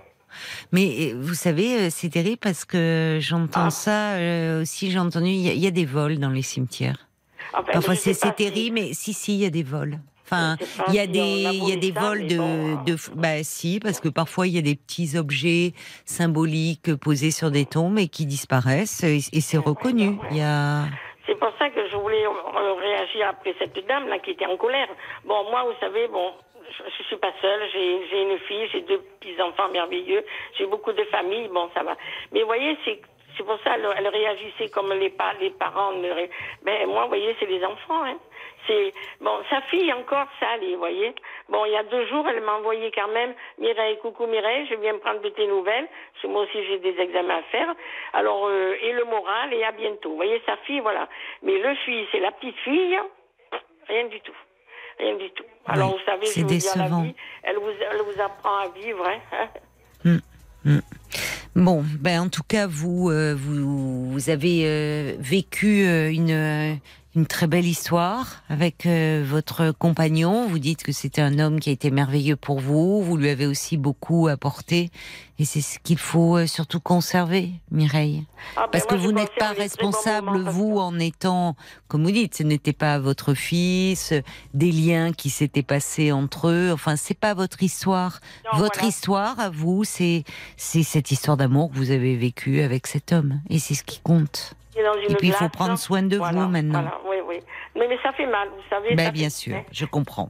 mais 0.71 1.11
euh, 1.13 1.13
vous 1.19 1.33
savez, 1.33 1.77
euh, 1.77 1.87
c'est 1.89 2.09
terrible 2.09 2.37
parce 2.41 2.65
que 2.65 3.17
j'entends 3.21 3.65
Ah. 3.67 3.69
ça 3.69 4.13
euh, 4.15 4.61
aussi. 4.61 4.91
J'ai 4.91 4.99
entendu, 4.99 5.27
il 5.27 5.41
y, 5.45 5.49
a- 5.49 5.53
il 5.53 5.59
y 5.63 5.67
a 5.67 5.71
des 5.71 5.85
vols 5.85 6.17
dans 6.19 6.29
les 6.29 6.41
cimetières. 6.41 7.07
Enfin, 7.53 7.71
Parfois 7.73 7.93
je 7.93 7.99
sais 7.99 8.13
c'est 8.13 8.27
si- 8.27 8.33
terrible, 8.33 8.73
mais 8.75 8.93
si, 8.93 9.13
si, 9.13 9.35
il 9.35 9.41
y 9.41 9.45
a 9.45 9.49
des 9.49 9.63
vols. 9.63 9.99
Enfin, 10.27 10.55
il 10.87 10.95
y 10.95 10.99
a 10.99 11.05
des, 11.07 11.19
il 11.19 11.69
y 11.69 11.71
a 11.71 11.75
des 11.75 11.91
vols 11.91 12.21
mais 12.21 12.27
de, 12.27 12.37
bon, 12.37 12.83
de, 12.83 12.95
bah 13.15 13.43
si, 13.43 13.79
parce 13.79 13.99
que 13.99 14.09
parfois 14.09 14.47
il 14.47 14.55
y 14.55 14.57
a 14.57 14.61
des 14.61 14.75
petits 14.75 15.17
objets 15.17 15.73
symboliques 16.05 16.95
posés 16.95 17.31
sur 17.31 17.51
des 17.51 17.65
tombes 17.65 17.99
et 17.99 18.07
qui 18.07 18.25
disparaissent 18.25 19.03
et, 19.03 19.17
et 19.33 19.41
c'est 19.41 19.57
reconnu. 19.57 20.17
Il 20.31 20.37
y 20.37 20.41
a, 20.41 20.85
C'est 21.27 21.37
pour 21.37 21.51
ça 21.59 21.69
que 21.69 21.87
je 21.89 21.95
voulais 21.97 22.25
réagir 22.81 23.27
après 23.29 23.53
cette 23.59 23.77
dame 23.87 24.07
là 24.07 24.17
qui 24.19 24.31
était 24.31 24.45
en 24.47 24.57
colère. 24.57 24.87
Bon, 25.25 25.43
moi, 25.51 25.63
vous 25.63 25.77
savez, 25.79 26.07
bon, 26.07 26.31
je, 26.75 26.83
je 26.97 27.03
suis 27.03 27.17
pas 27.17 27.33
seule. 27.41 27.61
J'ai 27.73 28.21
une 28.23 28.39
fille, 28.47 28.67
j'ai 28.71 28.81
deux 28.81 29.01
petits 29.19 29.39
enfants 29.41 29.69
merveilleux, 29.71 30.23
j'ai 30.57 30.65
beaucoup 30.65 30.91
de 30.93 31.03
famille. 31.11 31.47
Bon, 31.53 31.69
ça 31.75 31.83
va. 31.83 31.95
Mais 32.31 32.41
vous 32.41 32.47
voyez, 32.47 32.77
c'est 32.85 32.99
c'est 33.37 33.43
pour 33.43 33.59
ça 33.65 33.71
elle, 33.75 33.85
elle 33.97 34.07
réagissait 34.07 34.69
comme 34.69 34.91
les, 34.93 35.13
les 35.41 35.49
parents. 35.49 35.91
Ré- 36.01 36.29
Ben 36.63 36.87
moi, 36.87 37.03
vous 37.03 37.09
voyez, 37.09 37.35
c'est 37.39 37.45
les 37.47 37.63
enfants. 37.65 38.03
Hein. 38.05 38.17
C'est 38.67 38.93
bon, 39.21 39.37
sa 39.49 39.61
fille 39.63 39.91
encore, 39.93 40.27
ça 40.39 40.47
allait, 40.55 40.73
vous 40.73 40.79
voyez. 40.79 41.13
Bon, 41.49 41.65
il 41.65 41.71
y 41.73 41.75
a 41.77 41.83
deux 41.83 42.07
jours, 42.07 42.27
elle 42.27 42.41
m'a 42.41 42.53
envoyé 42.53 42.91
quand 42.91 43.07
même 43.09 43.33
Mireille, 43.59 43.97
coucou 44.01 44.25
Mireille, 44.27 44.67
je 44.69 44.75
viens 44.75 44.97
prendre 44.97 45.21
de 45.21 45.29
tes 45.29 45.47
nouvelles. 45.47 45.87
Parce 46.13 46.23
que 46.23 46.27
moi 46.27 46.41
aussi 46.43 46.65
j'ai 46.67 46.79
des 46.79 46.99
examens 46.99 47.37
à 47.37 47.43
faire. 47.43 47.73
Alors 48.13 48.47
euh, 48.47 48.73
et 48.81 48.91
le 48.93 49.05
moral 49.05 49.53
et 49.53 49.63
à 49.63 49.71
bientôt. 49.71 50.09
Vous 50.11 50.15
voyez 50.15 50.41
sa 50.45 50.57
fille, 50.65 50.79
voilà. 50.79 51.07
Mais 51.43 51.57
le 51.59 51.75
fils 51.85 52.07
et 52.13 52.19
la 52.19 52.31
petite 52.31 52.57
fille, 52.57 52.97
rien 53.87 54.07
du 54.07 54.19
tout, 54.21 54.35
rien 54.99 55.15
du 55.15 55.29
tout. 55.31 55.45
Alors 55.67 55.93
Oui, 55.93 55.99
vous 55.99 56.05
savez, 56.11 56.25
c'est 56.25 56.41
je 56.41 56.45
vous 56.45 56.51
dis 56.51 56.67
à 56.67 56.77
la 56.77 56.83
décevant. 56.85 57.01
vie, 57.03 57.15
elle 57.43 57.57
vous 57.57 57.71
elle 57.91 58.01
vous 58.01 58.21
apprend 58.21 58.57
à 58.57 58.69
vivre. 58.69 59.05
Hein. 60.05 60.17
Bon, 61.55 61.85
ben 62.01 62.19
en 62.19 62.27
tout 62.29 62.43
cas, 62.43 62.67
vous, 62.67 63.09
euh, 63.09 63.33
vous, 63.33 64.11
vous 64.11 64.29
avez 64.29 64.63
euh, 64.65 65.15
vécu 65.19 65.85
une, 66.11 66.77
une 67.15 67.25
très 67.25 67.47
belle 67.47 67.65
histoire 67.65 68.43
avec 68.49 68.85
euh, 68.85 69.23
votre 69.25 69.71
compagnon. 69.71 70.47
Vous 70.47 70.59
dites 70.59 70.83
que 70.83 70.91
c'était 70.91 71.21
un 71.21 71.39
homme 71.39 71.61
qui 71.61 71.69
a 71.69 71.71
été 71.71 71.89
merveilleux 71.89 72.35
pour 72.35 72.59
vous. 72.59 73.01
Vous 73.01 73.15
lui 73.15 73.29
avez 73.29 73.47
aussi 73.47 73.77
beaucoup 73.77 74.27
apporté, 74.27 74.91
et 75.39 75.45
c'est 75.45 75.61
ce 75.61 75.79
qu'il 75.79 75.97
faut 75.97 76.35
euh, 76.37 76.45
surtout 76.45 76.81
conserver, 76.81 77.51
Mireille. 77.71 78.25
Ah, 78.57 78.63
ben, 78.63 78.71
Parce 78.73 78.85
que 78.85 78.95
vous 78.95 79.13
n'êtes 79.13 79.33
pas 79.39 79.53
responsable, 79.53 80.41
vous, 80.41 80.77
en 80.77 80.99
étant, 80.99 81.55
comme 81.87 82.03
vous 82.03 82.11
dites, 82.11 82.35
ce 82.35 82.43
n'était 82.43 82.73
pas 82.73 82.99
votre 82.99 83.33
fils, 83.33 84.13
des 84.53 84.73
liens 84.73 85.13
qui 85.13 85.29
s'étaient 85.29 85.63
passés 85.63 86.11
entre 86.11 86.49
eux. 86.49 86.71
Enfin, 86.73 86.97
c'est 86.97 87.17
pas 87.17 87.33
votre 87.33 87.63
histoire. 87.63 88.19
Non, 88.51 88.59
votre 88.59 88.79
voilà. 88.79 88.89
histoire, 88.89 89.39
à 89.39 89.49
vous, 89.49 89.85
c'est 89.85 90.25
cette 90.57 91.11
histoire 91.11 91.37
d'amour 91.37 91.71
que 91.71 91.77
vous 91.77 91.91
avez 91.91 92.17
vécue 92.17 92.59
avec 92.59 92.87
cet 92.87 93.13
homme, 93.13 93.39
et 93.49 93.59
c'est 93.59 93.73
ce 93.73 93.83
qui 93.83 94.01
compte. 94.01 94.55
Dans 94.83 94.93
une 94.95 95.11
Et 95.11 95.15
puis 95.15 95.27
il 95.27 95.33
faut 95.33 95.49
prendre 95.49 95.77
soin 95.77 96.03
de 96.03 96.17
Voilà, 96.17 96.41
vous 96.41 96.47
maintenant. 96.49 96.81
Voilà, 96.81 96.97
oui, 97.07 97.17
oui. 97.27 97.39
Mais, 97.75 97.87
mais 97.87 97.97
ça 98.03 98.11
fait 98.13 98.25
mal, 98.27 98.47
vous 98.49 98.63
savez. 98.69 98.95
Ben, 98.95 99.05
ça 99.05 99.11
bien 99.11 99.25
fait- 99.25 99.29
sûr, 99.29 99.55
je 99.71 99.85
comprends. 99.85 100.29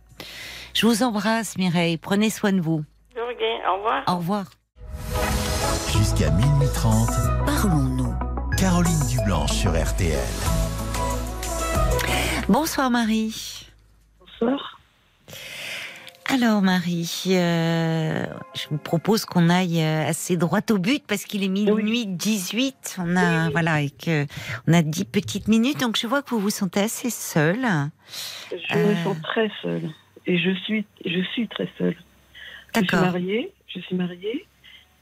Je 0.73 0.85
vous 0.85 1.03
embrasse, 1.03 1.57
Mireille. 1.57 1.97
Prenez 1.97 2.29
soin 2.29 2.51
de 2.53 2.61
vous. 2.61 2.83
De 3.15 3.21
rien. 3.21 3.71
Au 3.71 3.77
revoir. 3.77 4.03
Au 4.07 4.15
revoir. 4.17 4.45
Jusqu'à 5.97 6.29
minuit 6.31 6.67
30, 6.73 7.09
Parlons-nous. 7.45 8.13
Caroline 8.57 8.99
Dublanche 9.09 9.51
sur 9.51 9.71
RTL. 9.71 10.17
Bonsoir, 12.47 12.89
Marie. 12.89 13.67
Bonsoir. 14.19 14.74
Alors 16.27 16.61
Marie, 16.61 17.23
euh, 17.27 18.25
je 18.55 18.67
vous 18.69 18.77
propose 18.79 19.25
qu'on 19.25 19.49
aille 19.49 19.81
euh, 19.81 20.07
assez 20.07 20.37
droit 20.37 20.59
au 20.71 20.77
but 20.79 21.03
parce 21.07 21.23
qu'il 21.23 21.43
est 21.43 21.47
minuit 21.49 22.07
18. 22.07 22.97
On 22.99 23.15
a 23.15 23.49
voilà 23.51 23.81
et 23.81 23.91
que 23.91 24.25
on 24.67 24.73
a 24.73 24.81
10 24.81 25.05
petites 25.05 25.47
minutes 25.47 25.79
donc 25.79 25.97
je 25.97 26.07
vois 26.07 26.23
que 26.23 26.31
vous 26.31 26.39
vous 26.39 26.49
sentez 26.49 26.81
assez 26.81 27.11
seule. 27.11 27.65
Je 28.51 28.75
Euh. 28.75 28.89
me 28.89 29.03
sens 29.03 29.17
très 29.21 29.51
seule. 29.61 29.89
Et 30.25 30.39
je 30.39 30.49
suis, 30.63 30.85
je 31.05 31.21
suis 31.33 31.47
très 31.47 31.69
seule. 31.77 31.95
Je 32.73 32.79
suis 32.81 32.97
mariée, 32.97 33.53
je 33.67 33.79
suis 33.79 33.95
mariée, 33.95 34.47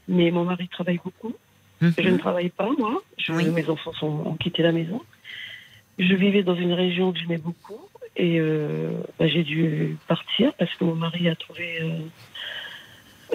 mais 0.06 0.30
mon 0.30 0.44
mari 0.44 0.68
travaille 0.68 1.00
beaucoup. 1.02 1.32
Mhm. 1.80 1.94
Je 1.98 2.08
ne 2.10 2.18
travaille 2.18 2.50
pas, 2.50 2.68
moi. 2.78 3.02
Je- 3.18 3.32
Oui. 3.32 3.48
Mes 3.48 3.68
enfants 3.70 3.92
sont, 3.94 4.06
ont 4.26 4.34
quitté 4.36 4.62
la 4.62 4.72
maison. 4.72 5.00
Je 5.98 6.14
vivais 6.14 6.42
dans 6.42 6.54
une 6.54 6.72
région 6.74 7.12
que 7.12 7.18
j'aimais 7.18 7.38
beaucoup. 7.38 7.80
Et 8.16 8.38
euh, 8.38 8.90
bah, 9.18 9.26
j'ai 9.26 9.42
dû 9.42 9.96
partir 10.06 10.52
parce 10.54 10.72
que 10.74 10.84
mon 10.84 10.94
mari 10.94 11.28
a 11.28 11.34
trouvé 11.34 11.78
euh, 11.82 11.98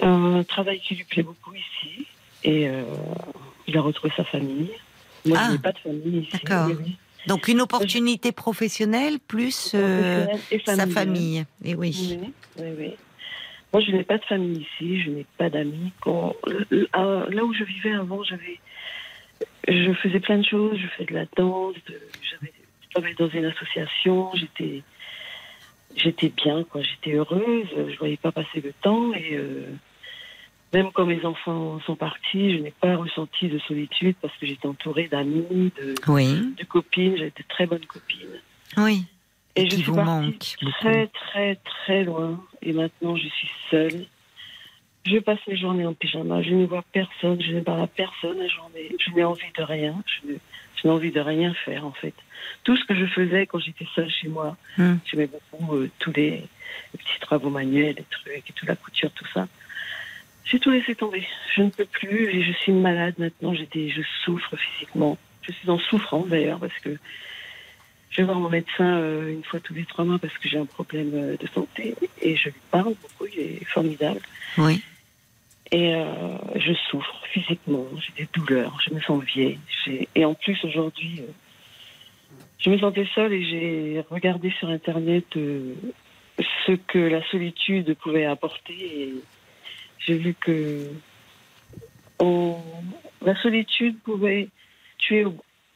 un 0.02 0.42
travail 0.44 0.80
qui 0.80 0.94
lui 0.94 1.04
plaît 1.04 1.22
beaucoup 1.22 1.52
ici. 1.54 2.06
Et 2.44 2.68
euh, 2.68 2.82
il 3.66 3.76
a 3.76 3.82
retrouvé 3.82 4.12
sa 4.16 4.24
famille. 4.24 4.70
Moi, 5.26 5.36
Ah. 5.38 5.46
je 5.48 5.52
n'ai 5.52 5.58
pas 5.58 5.72
de 5.72 5.78
famille 5.78 6.18
ici. 6.20 6.30
D'accord. 6.32 6.68
Oui. 6.82 6.96
Donc 7.26 7.48
une 7.48 7.60
opportunité 7.60 8.32
professionnelle 8.32 9.18
plus 9.20 9.72
euh, 9.74 10.24
Professionnelle 10.24 10.40
et 10.50 10.64
sa 10.64 10.86
famille. 10.86 11.44
Et 11.62 11.74
oui. 11.74 12.16
Oui, 12.18 12.32
oui, 12.58 12.68
oui. 12.78 12.90
Moi, 13.74 13.82
je 13.86 13.92
n'ai 13.92 14.02
pas 14.04 14.16
de 14.18 14.24
famille 14.24 14.62
ici, 14.74 15.02
je 15.02 15.10
n'ai 15.10 15.26
pas 15.36 15.50
d'amis. 15.50 15.92
Quand- 16.00 16.34
Là 16.70 17.44
où 17.44 17.52
je 17.52 17.62
vivais 17.64 17.92
avant, 17.92 18.24
j'avais, 18.24 18.58
je 19.68 19.92
faisais 19.92 20.18
plein 20.20 20.38
de 20.38 20.44
choses. 20.46 20.76
Je 20.78 20.86
faisais 20.88 21.04
de 21.10 21.14
la 21.14 21.26
danse, 21.36 21.74
de- 21.86 22.00
j'avais, 22.22 22.52
dans 23.18 23.28
une 23.28 23.44
association. 23.46 24.30
J'étais, 24.34 24.82
j'étais 25.96 26.28
bien, 26.30 26.64
quoi. 26.64 26.82
J'étais 26.82 27.12
heureuse. 27.16 27.66
Je 27.76 27.96
voyais 27.98 28.16
pas 28.16 28.32
passer 28.32 28.60
le 28.62 28.72
temps 28.82 29.12
et 29.14 29.34
euh, 29.34 29.66
même 30.72 30.90
quand 30.92 31.06
mes 31.06 31.24
enfants 31.24 31.80
sont 31.86 31.96
partis, 31.96 32.56
je 32.56 32.62
n'ai 32.62 32.70
pas 32.72 32.96
ressenti 32.96 33.48
de 33.48 33.58
solitude 33.60 34.16
parce 34.22 34.36
que 34.36 34.46
j'étais 34.46 34.66
entourée 34.68 35.08
d'amis, 35.08 35.72
de, 35.80 35.94
Oui. 36.06 36.54
de 36.56 36.64
copines. 36.64 37.16
J'avais 37.16 37.30
de 37.30 37.44
très 37.48 37.66
bonnes 37.66 37.86
copines. 37.86 38.40
Oui. 38.76 39.04
Et, 39.56 39.62
Et 39.62 39.70
je 39.70 39.74
suis 39.76 39.82
vous 39.84 39.96
partie 39.96 40.56
très, 40.78 41.08
très, 41.08 41.56
très 41.56 42.04
loin. 42.04 42.40
Et 42.62 42.72
maintenant, 42.72 43.16
je 43.16 43.26
suis 43.28 43.50
seule. 43.70 44.06
Je 45.06 45.16
passe 45.18 45.40
les 45.48 45.56
journées 45.56 45.86
en 45.86 45.94
pyjama. 45.94 46.40
Je 46.42 46.50
ne 46.50 46.66
vois 46.66 46.84
personne. 46.92 47.40
Je 47.42 47.52
ne 47.52 47.60
parle 47.60 47.80
à 47.82 47.86
personne 47.88 48.38
la 48.38 48.46
journée. 48.46 48.94
Je 48.98 49.10
n'ai 49.12 49.24
envie 49.24 49.50
de 49.56 49.62
rien. 49.64 49.96
Je, 50.06 50.32
ne- 50.32 50.38
je 50.82 50.88
n'ai 50.88 50.92
envie 50.94 51.10
de 51.12 51.20
rien 51.20 51.52
faire, 51.54 51.84
en 51.86 51.92
fait. 51.92 52.14
Tout 52.64 52.76
ce 52.76 52.84
que 52.84 52.94
je 52.94 53.06
faisais 53.06 53.46
quand 53.46 53.58
j'étais 53.58 53.86
seule 53.94 54.10
chez 54.10 54.28
moi, 54.28 54.56
Hmm. 54.76 54.96
j'aimais 55.04 55.28
beaucoup 55.28 55.76
euh, 55.76 55.90
tous 55.98 56.12
les, 56.12 56.30
les 56.30 56.98
petits 56.98 57.20
travaux 57.20 57.50
manuels, 57.50 57.96
les 57.98 58.04
trucs 58.10 58.48
et 58.48 58.52
toute 58.54 58.68
la 58.68 58.76
couture, 58.76 59.10
tout 59.12 59.26
ça. 59.34 59.46
J'ai 60.44 60.58
tout 60.58 60.70
laissé 60.70 60.94
tomber. 60.94 61.26
Je 61.54 61.62
ne 61.62 61.70
peux 61.70 61.84
plus. 61.84 62.28
Et 62.30 62.42
je 62.42 62.52
suis 62.52 62.72
malade 62.72 63.14
maintenant. 63.18 63.54
J'étais, 63.54 63.88
je 63.88 64.02
souffre 64.24 64.56
physiquement. 64.56 65.16
Je 65.42 65.52
suis 65.52 65.70
en 65.70 65.78
souffrance 65.78 66.28
d'ailleurs 66.28 66.58
parce 66.58 66.76
que 66.82 66.96
je 68.10 68.16
vais 68.16 68.24
voir 68.24 68.38
mon 68.40 68.48
médecin 68.48 68.98
euh, 68.98 69.32
une 69.32 69.44
fois 69.44 69.60
tous 69.60 69.74
les 69.74 69.84
trois 69.84 70.04
mois 70.04 70.18
parce 70.18 70.36
que 70.38 70.48
j'ai 70.48 70.58
un 70.58 70.66
problème 70.66 71.10
euh, 71.14 71.36
de 71.36 71.46
santé 71.54 71.94
et 72.20 72.34
je 72.36 72.46
lui 72.48 72.54
parle 72.72 72.94
beaucoup, 73.00 73.26
il 73.32 73.40
est 73.40 73.64
formidable. 73.66 74.20
Oui. 74.58 74.82
Et 75.72 75.94
euh, 75.94 76.36
je 76.56 76.72
souffre 76.90 77.22
physiquement, 77.32 77.86
j'ai 77.96 78.24
des 78.24 78.28
douleurs, 78.32 78.76
je 78.86 78.92
me 78.92 79.00
sens 79.00 79.22
vieille. 79.22 79.58
Et 80.16 80.24
en 80.24 80.34
plus 80.34 80.58
aujourd'hui, 80.64 81.20
euh, 81.20 81.30
je 82.58 82.70
me 82.70 82.78
sentais 82.78 83.06
seule 83.14 83.32
et 83.32 83.44
j'ai 83.44 84.04
regardé 84.10 84.50
sur 84.58 84.68
Internet 84.68 85.24
euh, 85.36 85.74
ce 86.66 86.72
que 86.72 86.98
la 86.98 87.22
solitude 87.30 87.94
pouvait 87.94 88.24
apporter 88.24 88.74
et 88.74 89.14
j'ai 90.00 90.14
vu 90.14 90.34
que 90.34 90.88
on- 92.18 92.56
la 93.24 93.36
solitude 93.40 93.98
pouvait 94.00 94.48
tuer 94.98 95.24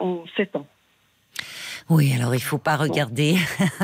en 0.00 0.24
sept 0.36 0.56
ans. 0.56 0.66
Oui, 1.90 2.12
alors 2.14 2.34
il 2.34 2.40
faut 2.40 2.58
pas 2.58 2.76
regarder. 2.76 3.36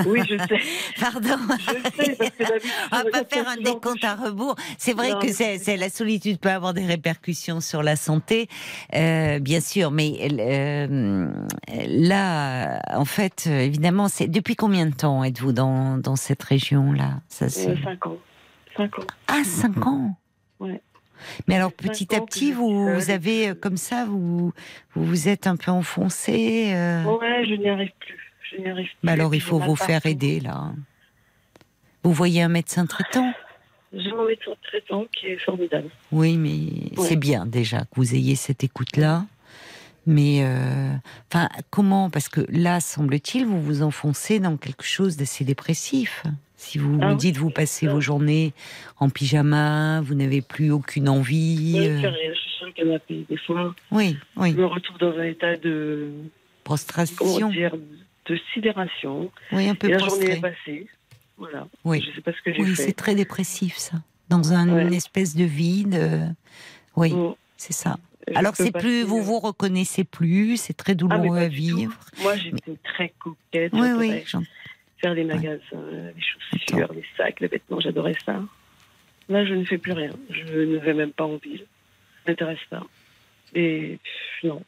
Oui, 0.06 0.20
je 0.28 0.36
sais. 0.38 0.60
Pardon. 1.00 1.36
Je 1.58 2.02
sais, 2.04 2.16
parce 2.16 2.30
que 2.30 2.44
On 2.92 2.96
va 2.96 3.04
pas 3.10 3.24
faire 3.30 3.48
un 3.48 3.56
décompte 3.56 4.02
à 4.04 4.14
rebours. 4.14 4.54
C'est 4.78 4.94
vrai 4.94 5.10
Non, 5.10 5.18
que 5.18 5.32
c'est, 5.32 5.76
la 5.76 5.90
solitude 5.90 6.38
peut 6.38 6.50
avoir 6.50 6.72
des 6.72 6.86
répercussions 6.86 7.60
sur 7.60 7.82
la 7.82 7.96
santé, 7.96 8.48
euh, 8.94 9.38
bien 9.38 9.60
sûr. 9.60 9.90
Mais 9.90 10.28
euh, 10.32 11.30
là, 11.88 12.80
en 12.96 13.04
fait, 13.04 13.46
évidemment, 13.46 14.08
c'est 14.08 14.28
depuis 14.28 14.56
combien 14.56 14.86
de 14.86 14.94
temps 14.94 15.22
êtes-vous 15.22 15.52
dans, 15.52 15.98
dans 15.98 16.16
cette 16.16 16.42
région-là? 16.42 17.20
Ça, 17.28 17.48
c'est... 17.48 17.70
Euh, 17.70 17.76
cinq 17.84 18.06
ans. 18.06 18.16
Cinq 18.76 18.98
ans. 18.98 19.04
Ah, 19.28 19.42
cinq 19.44 19.86
ans? 19.86 20.16
Ouais. 20.58 20.80
Mais 21.46 21.56
alors 21.56 21.72
petit 21.72 22.14
à 22.14 22.20
petit, 22.20 22.52
vous, 22.52 23.10
avez 23.10 23.50
euh, 23.50 23.54
comme 23.54 23.76
ça, 23.76 24.04
vous 24.06 24.52
vous, 24.94 25.04
vous 25.04 25.28
êtes 25.28 25.46
un 25.46 25.56
peu 25.56 25.70
enfoncé. 25.70 26.72
euh. 26.74 27.04
Ouais, 27.04 27.44
je 27.48 27.54
n'y 27.54 27.68
arrive 27.68 27.92
plus. 28.00 28.18
Je 28.50 28.60
n'y 28.62 28.68
arrive 28.68 28.86
plus. 28.86 28.96
Bah 29.02 29.12
alors 29.12 29.34
il 29.34 29.40
faut 29.40 29.58
vous 29.58 29.76
faire 29.76 30.04
aider 30.06 30.40
là. 30.40 30.72
Vous 32.02 32.12
voyez 32.12 32.42
un 32.42 32.48
médecin 32.48 32.86
traitant? 32.86 33.32
J'ai 33.92 34.10
mon 34.12 34.24
médecin 34.26 34.52
traitant 34.62 35.04
qui 35.12 35.26
est 35.26 35.38
formidable. 35.38 35.90
Oui, 36.12 36.36
mais 36.36 36.96
Ouais. 36.96 37.08
c'est 37.08 37.16
bien 37.16 37.44
déjà 37.44 37.80
que 37.80 37.96
vous 37.96 38.14
ayez 38.14 38.36
cette 38.36 38.62
écoute-là. 38.64 39.24
Mais, 40.06 40.38
euh, 40.42 40.92
enfin, 41.30 41.48
comment? 41.70 42.08
Parce 42.08 42.28
que 42.28 42.40
là, 42.48 42.80
semble-t-il, 42.80 43.44
vous 43.46 43.60
vous 43.60 43.82
enfoncez 43.82 44.38
dans 44.40 44.56
quelque 44.56 44.84
chose 44.84 45.16
d'assez 45.16 45.44
dépressif. 45.44 46.22
Si 46.62 46.76
vous 46.76 46.98
Ah 47.00 47.06
me 47.06 47.10
oui. 47.12 47.16
dites, 47.16 47.38
vous 47.38 47.48
passez 47.48 47.86
vos 47.86 48.02
journées 48.02 48.52
en 48.98 49.08
pyjama, 49.08 50.02
vous 50.02 50.14
n'avez 50.14 50.42
plus 50.42 50.70
aucune 50.70 51.08
envie. 51.08 51.72
Ouais, 51.74 51.88
euh, 51.88 52.12
je 52.34 52.38
suis 52.38 52.50
sur 52.58 52.66
le 52.66 52.72
canapé. 52.72 53.24
Des 53.30 53.38
fois, 53.38 53.74
Oui, 53.90 54.14
oui. 54.36 54.52
je 54.52 54.56
me 54.58 54.66
retrouve 54.66 54.98
dans 54.98 55.16
un 55.18 55.24
état 55.24 55.56
de. 55.56 56.10
Prostration. 56.62 57.48
Dire 57.48 57.74
De 58.26 58.38
sidération. 58.52 59.30
Oui, 59.52 59.70
un 59.70 59.74
peu 59.74 59.88
Et 59.88 59.92
la 59.92 59.98
journée 60.00 60.32
est 60.32 60.40
passée. 60.40 60.86
Voilà. 61.38 61.66
Oui. 61.84 62.04
Je 62.06 62.14
sais 62.14 62.20
pas 62.20 62.32
ce 62.32 62.42
que 62.42 62.52
j'ai 62.52 62.60
Oui, 62.62 62.74
fait. 62.74 62.82
c'est 62.82 62.92
très 62.92 63.14
dépressif, 63.14 63.76
ça. 63.78 63.96
Dans 64.28 64.52
un, 64.52 64.68
Ouais. 64.70 64.82
une 64.82 64.92
espèce 64.92 65.34
de 65.34 65.44
vide. 65.44 65.94
euh, 65.94 66.26
Oui, 66.94 67.10
Bon, 67.10 67.36
c'est 67.56 67.72
ça. 67.72 67.96
je 68.28 68.34
Alors, 68.36 68.54
c'est 68.54 68.70
plus, 68.70 69.02
vous 69.02 69.22
vous 69.22 69.40
reconnaissez 69.40 70.04
plus, 70.04 70.58
c'est 70.58 70.74
très 70.74 70.92
Ah, 70.92 70.96
douloureux 70.96 71.38
à 71.38 71.48
vivre. 71.48 71.98
Moi, 72.20 72.36
j'étais 72.36 72.76
très 72.84 73.14
coquette. 73.18 73.72
Oui, 73.72 73.88
oui, 73.96 74.22
Faire 75.00 75.14
les 75.14 75.24
magasins, 75.24 75.60
les 75.72 76.22
chaussures, 76.22 76.92
les 76.92 77.04
sacs, 77.16 77.40
les 77.40 77.48
vêtements, 77.48 77.80
j'adorais 77.80 78.16
ça. 78.24 78.42
Là, 79.28 79.44
je 79.44 79.54
ne 79.54 79.64
fais 79.64 79.78
plus 79.78 79.92
rien. 79.92 80.10
Je 80.28 80.58
ne 80.58 80.78
vais 80.78 80.92
même 80.92 81.12
pas 81.12 81.24
en 81.24 81.36
ville. 81.36 81.64
Ça 82.24 82.32
m'intéresse 82.32 82.58
pas. 82.68 82.86
Et 83.54 83.98
non. 84.44 84.62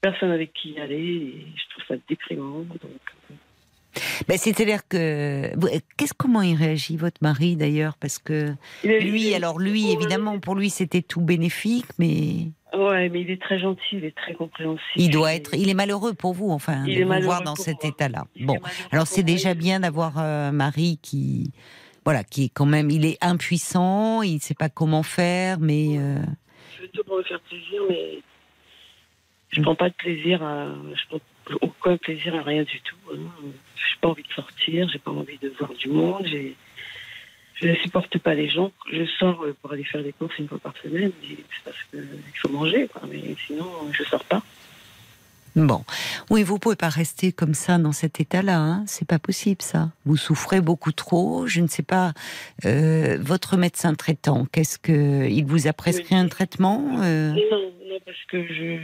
Personne 0.00 0.30
avec 0.30 0.52
qui 0.52 0.70
y 0.70 0.80
aller 0.80 0.94
et 0.94 1.46
je 1.56 1.70
trouve 1.70 1.84
ça 1.88 1.94
déprimant. 2.08 2.60
Donc, 2.60 4.00
Ben, 4.28 4.38
C'est-à-dire 4.38 4.86
que 4.86 5.50
qu'est-ce 5.96 6.14
comment 6.14 6.42
il 6.42 6.54
réagit 6.54 6.96
votre 6.96 7.20
mari 7.20 7.56
d'ailleurs? 7.56 7.96
Parce 7.96 8.18
que 8.20 8.54
lui 8.84 9.34
alors 9.34 9.58
lui 9.58 9.90
évidemment 9.90 10.38
pour 10.38 10.54
lui 10.54 10.70
c'était 10.70 11.02
tout 11.02 11.20
bénéfique 11.20 11.86
mais 11.98 12.46
Ouais, 12.74 13.08
mais 13.08 13.22
il 13.22 13.30
est 13.30 13.40
très 13.40 13.58
gentil, 13.58 13.80
il 13.92 14.04
est 14.04 14.14
très 14.16 14.34
compréhensif. 14.34 14.82
il 14.96 15.10
doit 15.10 15.32
être 15.34 15.54
il 15.54 15.68
est 15.70 15.74
malheureux 15.74 16.12
pour 16.14 16.34
vous 16.34 16.50
enfin 16.50 16.84
Il 16.86 16.98
de 16.98 17.04
vous 17.04 17.20
voir 17.22 17.42
dans 17.42 17.54
cet 17.56 17.84
état-là. 17.84 18.24
Bon 18.40 18.56
alors 18.92 19.06
c'est 19.06 19.22
déjà 19.22 19.54
bien 19.54 19.80
d'avoir 19.80 20.18
un 20.18 20.52
mari 20.52 20.98
qui 21.02 21.50
voilà 22.04 22.24
qui 22.24 22.44
est 22.44 22.48
quand 22.50 22.66
même 22.66 22.90
il 22.90 23.04
est 23.06 23.16
impuissant 23.22 24.22
il 24.22 24.40
sait 24.40 24.54
pas 24.54 24.68
comment 24.68 25.02
faire 25.02 25.58
mais 25.60 25.98
euh, 25.98 26.18
Je 26.76 26.82
veux 26.82 26.88
tout 26.88 27.04
pour 27.04 27.16
me 27.18 27.22
faire 27.22 27.40
plaisir, 27.40 27.80
mais 27.88 28.18
je 29.50 29.62
prends 29.62 29.74
pas 29.74 29.88
de 29.88 29.94
plaisir 29.94 30.42
à. 30.42 30.66
Je 30.94 31.02
prends 31.08 31.20
aucun 31.62 31.96
plaisir 31.96 32.34
à 32.34 32.42
rien 32.42 32.64
du 32.64 32.80
tout. 32.82 32.96
hein. 33.14 33.16
J'ai 33.76 33.98
pas 34.02 34.08
envie 34.08 34.22
de 34.22 34.32
sortir, 34.34 34.88
j'ai 34.92 34.98
pas 34.98 35.10
envie 35.10 35.38
de 35.38 35.48
voir 35.58 35.72
du 35.72 35.88
monde. 35.88 36.26
j'ai- 36.26 36.54
Je 37.60 37.68
ne 37.68 37.74
supporte 37.76 38.18
pas 38.18 38.34
les 38.34 38.48
gens. 38.48 38.70
Je 38.92 39.04
sors 39.18 39.42
euh, 39.44 39.56
pour 39.60 39.72
aller 39.72 39.84
faire 39.84 40.02
des 40.02 40.12
courses 40.12 40.38
une 40.38 40.48
fois 40.48 40.58
par 40.58 40.74
semaine, 40.82 41.10
c'est 41.22 41.36
parce 41.64 41.76
qu'il 41.90 42.08
faut 42.36 42.48
manger, 42.50 42.88
quoi. 42.88 43.02
Mais 43.10 43.34
sinon, 43.46 43.66
je 43.92 44.02
sors 44.04 44.24
pas. 44.24 44.42
Bon, 45.56 45.84
oui, 46.30 46.44
vous 46.44 46.60
pouvez 46.60 46.76
pas 46.76 46.88
rester 46.90 47.32
comme 47.32 47.54
ça 47.54 47.78
dans 47.78 47.90
cet 47.90 48.20
état-là. 48.20 48.58
Hein 48.60 48.84
c'est 48.86 49.08
pas 49.08 49.18
possible, 49.18 49.60
ça. 49.60 49.90
Vous 50.04 50.16
souffrez 50.16 50.60
beaucoup 50.60 50.92
trop. 50.92 51.48
Je 51.48 51.60
ne 51.60 51.66
sais 51.66 51.82
pas. 51.82 52.12
euh, 52.64 53.18
votre 53.20 53.56
médecin 53.56 53.94
traitant, 53.94 54.44
qu'est-ce 54.52 54.78
que 54.78 55.26
il 55.28 55.44
vous 55.44 55.66
a 55.66 55.72
prescrit 55.72 56.14
un 56.14 56.28
traitement 56.28 57.00
euh, 57.02 57.30
Non, 57.32 57.72
non, 57.90 57.98
parce 58.06 58.22
que 58.28 58.46
je. 58.46 58.78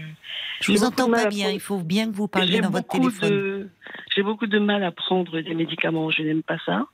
Je 0.62 0.72
vous 0.72 0.82
entends 0.84 1.08
pas 1.10 1.26
bien. 1.26 1.44
prendre- 1.44 1.54
Il 1.56 1.60
faut 1.60 1.78
bien 1.78 2.10
que 2.10 2.16
vous 2.16 2.26
parliez 2.26 2.60
dans 2.60 2.70
votre 2.70 2.88
téléphone. 2.88 3.30
de- 3.30 3.68
J'ai 4.16 4.22
beaucoup 4.24 4.46
de 4.48 4.58
mal 4.58 4.82
à 4.82 4.90
prendre 4.90 5.40
des 5.40 5.54
médicaments. 5.54 6.10
Je 6.10 6.22
n'aime 6.22 6.42
pas 6.42 6.58
ça. 6.66 6.86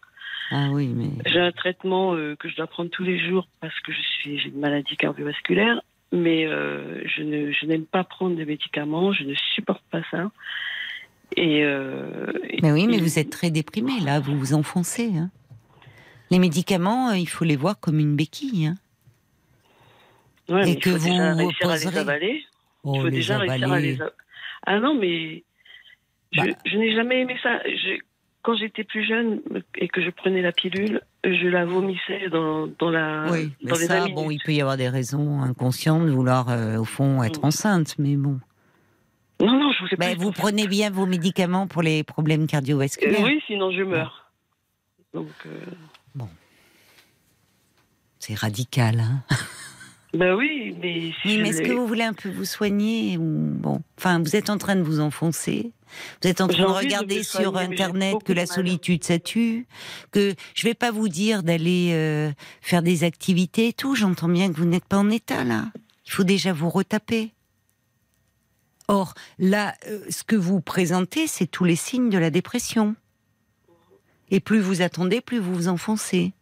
Ah 0.50 0.68
oui, 0.72 0.88
mais 0.88 1.10
J'ai 1.26 1.38
un 1.40 1.52
traitement 1.52 2.14
euh, 2.14 2.34
que 2.36 2.48
je 2.48 2.56
dois 2.56 2.66
prendre 2.66 2.90
tous 2.90 3.04
les 3.04 3.18
jours 3.18 3.46
parce 3.60 3.78
que 3.80 3.92
je 3.92 4.00
suis 4.00 4.38
j'ai 4.38 4.48
une 4.48 4.58
maladie 4.58 4.96
cardiovasculaire, 4.96 5.80
mais 6.12 6.46
euh, 6.46 7.02
je 7.06 7.22
ne 7.22 7.52
je 7.52 7.66
n'aime 7.66 7.84
pas 7.86 8.02
prendre 8.04 8.36
de 8.36 8.44
médicaments, 8.44 9.12
je 9.12 9.24
ne 9.24 9.34
supporte 9.54 9.84
pas 9.90 10.02
ça. 10.10 10.30
Et 11.36 11.62
euh, 11.62 12.26
mais 12.62 12.72
oui, 12.72 12.86
mais 12.88 12.96
et- 12.96 13.00
vous 13.00 13.18
êtes 13.20 13.30
très 13.30 13.50
déprimé 13.50 14.00
là. 14.00 14.18
Vous 14.18 14.36
vous 14.36 14.54
enfoncez. 14.54 15.12
hein. 15.16 15.30
Les 16.32 16.38
médicaments, 16.40 17.12
il 17.12 17.28
faut 17.28 17.44
les 17.44 17.56
voir 17.56 17.78
comme 17.78 17.98
une 18.00 18.16
béquille. 18.16 18.66
hein. 18.66 18.74
ouais, 20.48 20.62
mais 20.64 20.70
et 20.70 20.74
il 20.74 20.78
que 20.80 20.90
faut 20.90 20.98
déjà 20.98 21.32
vous 21.32 21.38
réussir 21.38 21.70
à 21.70 21.76
les 21.76 21.96
avaler. 21.98 22.44
Oh, 22.82 22.92
il 22.94 23.00
faut 23.00 23.06
les 23.06 23.10
déjà 23.12 23.38
réussir 23.38 23.62
à 23.62 23.66
avaler. 23.72 23.92
les 23.92 24.02
a- 24.02 24.12
Ah 24.66 24.80
non, 24.80 24.94
mais 24.94 25.44
je, 26.32 26.40
Bah. 26.40 26.46
je 26.64 26.76
n'ai 26.76 26.94
jamais 26.94 27.20
aimé 27.20 27.36
ça. 27.42 27.60
Je- 27.64 28.00
quand 28.42 28.54
j'étais 28.56 28.84
plus 28.84 29.06
jeune 29.06 29.40
et 29.76 29.88
que 29.88 30.02
je 30.02 30.10
prenais 30.10 30.42
la 30.42 30.52
pilule, 30.52 31.02
je 31.24 31.46
la 31.46 31.64
vomissais 31.64 32.28
dans, 32.30 32.66
dans 32.78 32.90
la 32.90 33.26
Oui, 33.30 33.52
mais 33.62 33.70
dans 33.70 33.76
ça, 33.76 34.08
bon, 34.08 34.30
il 34.30 34.40
peut 34.42 34.52
y 34.52 34.60
avoir 34.60 34.76
des 34.76 34.88
raisons 34.88 35.42
inconscientes 35.42 36.06
de 36.06 36.10
vouloir, 36.10 36.48
euh, 36.48 36.78
au 36.78 36.84
fond, 36.84 37.22
être 37.22 37.44
enceinte, 37.44 37.96
mais 37.98 38.16
bon. 38.16 38.40
Non, 39.40 39.58
non, 39.58 39.72
je 39.72 39.96
pas. 39.96 40.06
Ben, 40.06 40.12
être 40.12 40.20
vous 40.20 40.32
prenez 40.32 40.66
bien 40.66 40.90
vos 40.90 41.06
médicaments 41.06 41.66
pour 41.66 41.82
les 41.82 42.02
problèmes 42.02 42.42
Euh, 42.42 42.46
cardiovasculaires. 42.46 43.22
oui, 43.24 43.42
sinon 43.46 43.70
je 43.70 43.82
meurs. 43.82 44.30
Donc, 45.12 45.28
euh, 45.46 45.50
C'est 48.22 48.38
radical. 48.38 49.00
Hein 49.00 49.22
ben 50.12 50.34
oui, 50.34 50.76
mais. 50.80 51.12
oui, 51.24 51.38
mais 51.38 51.50
est-ce 51.50 51.62
que 51.62 51.72
vous 51.72 51.86
voulez 51.86 52.02
un 52.02 52.12
peu 52.12 52.30
vous 52.30 52.44
soigner 52.44 53.16
ou 53.16 53.22
bon 53.22 53.80
Enfin, 53.96 54.18
vous 54.18 54.34
êtes 54.34 54.50
en 54.50 54.58
train 54.58 54.76
de 54.76 54.82
vous 54.82 55.00
enfoncer. 55.00 55.72
Vous 56.22 56.28
êtes 56.28 56.40
en 56.40 56.48
train 56.48 56.62
de 56.62 56.68
regarder 56.68 57.22
sur 57.22 57.56
Internet 57.56 58.16
que 58.24 58.32
la 58.32 58.46
solitude 58.46 59.04
ça 59.04 59.18
tue. 59.18 59.66
Que 60.10 60.34
je 60.54 60.66
vais 60.66 60.74
pas 60.74 60.90
vous 60.90 61.08
dire 61.08 61.42
d'aller 61.42 61.90
euh, 61.92 62.30
faire 62.60 62.82
des 62.82 63.04
activités 63.04 63.68
et 63.68 63.72
tout. 63.72 63.94
J'entends 63.94 64.28
bien 64.28 64.52
que 64.52 64.56
vous 64.56 64.66
n'êtes 64.66 64.84
pas 64.84 64.98
en 64.98 65.10
état 65.10 65.44
là. 65.44 65.66
Il 66.06 66.12
faut 66.12 66.24
déjà 66.24 66.52
vous 66.52 66.70
retaper. 66.70 67.32
Or, 68.88 69.14
là, 69.38 69.74
euh, 69.86 70.00
ce 70.08 70.24
que 70.24 70.34
vous 70.34 70.60
présentez, 70.60 71.28
c'est 71.28 71.46
tous 71.46 71.64
les 71.64 71.76
signes 71.76 72.10
de 72.10 72.18
la 72.18 72.30
dépression. 72.30 72.96
Et 74.32 74.40
plus 74.40 74.60
vous 74.60 74.82
attendez, 74.82 75.20
plus 75.20 75.38
vous 75.38 75.54
vous 75.54 75.68
enfoncez. 75.68 76.32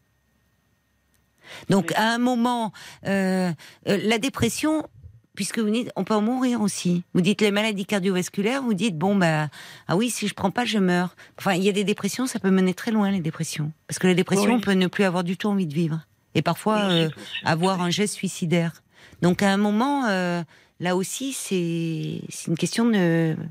Donc, 1.68 1.92
à 1.96 2.12
un 2.12 2.18
moment, 2.18 2.72
euh, 3.06 3.50
euh, 3.88 3.98
la 4.04 4.18
dépression, 4.18 4.86
puisque 5.34 5.58
vous 5.60 5.70
dites, 5.70 5.90
on 5.96 6.04
peut 6.04 6.14
en 6.14 6.20
mourir 6.22 6.60
aussi. 6.60 7.04
Vous 7.14 7.20
dites 7.20 7.40
les 7.40 7.50
maladies 7.50 7.86
cardiovasculaires, 7.86 8.62
vous 8.62 8.74
dites, 8.74 8.96
bon, 8.98 9.14
bah, 9.16 9.48
ah 9.86 9.96
oui, 9.96 10.10
si 10.10 10.26
je 10.28 10.34
prends 10.34 10.50
pas, 10.50 10.64
je 10.64 10.78
meurs. 10.78 11.14
Enfin, 11.38 11.54
il 11.54 11.62
y 11.62 11.68
a 11.68 11.72
des 11.72 11.84
dépressions, 11.84 12.26
ça 12.26 12.38
peut 12.40 12.50
mener 12.50 12.74
très 12.74 12.90
loin, 12.90 13.10
les 13.10 13.20
dépressions. 13.20 13.70
Parce 13.86 13.98
que 13.98 14.06
la 14.08 14.14
dépression, 14.14 14.46
Oui. 14.50 14.56
on 14.56 14.60
peut 14.60 14.72
ne 14.72 14.86
plus 14.88 15.04
avoir 15.04 15.24
du 15.24 15.36
tout 15.36 15.48
envie 15.48 15.66
de 15.66 15.74
vivre. 15.74 16.00
Et 16.34 16.42
parfois, 16.42 16.90
euh, 16.90 17.08
avoir 17.44 17.80
un 17.82 17.90
geste 17.90 18.14
suicidaire. 18.14 18.82
Donc, 19.22 19.42
à 19.42 19.50
un 19.52 19.56
moment, 19.56 20.06
euh, 20.06 20.42
là 20.80 20.94
aussi, 20.96 21.32
c'est 21.32 22.20
c'est 22.28 22.48
une 22.48 22.56
question 22.56 22.84
de. 22.84 23.34
Vous 23.36 23.44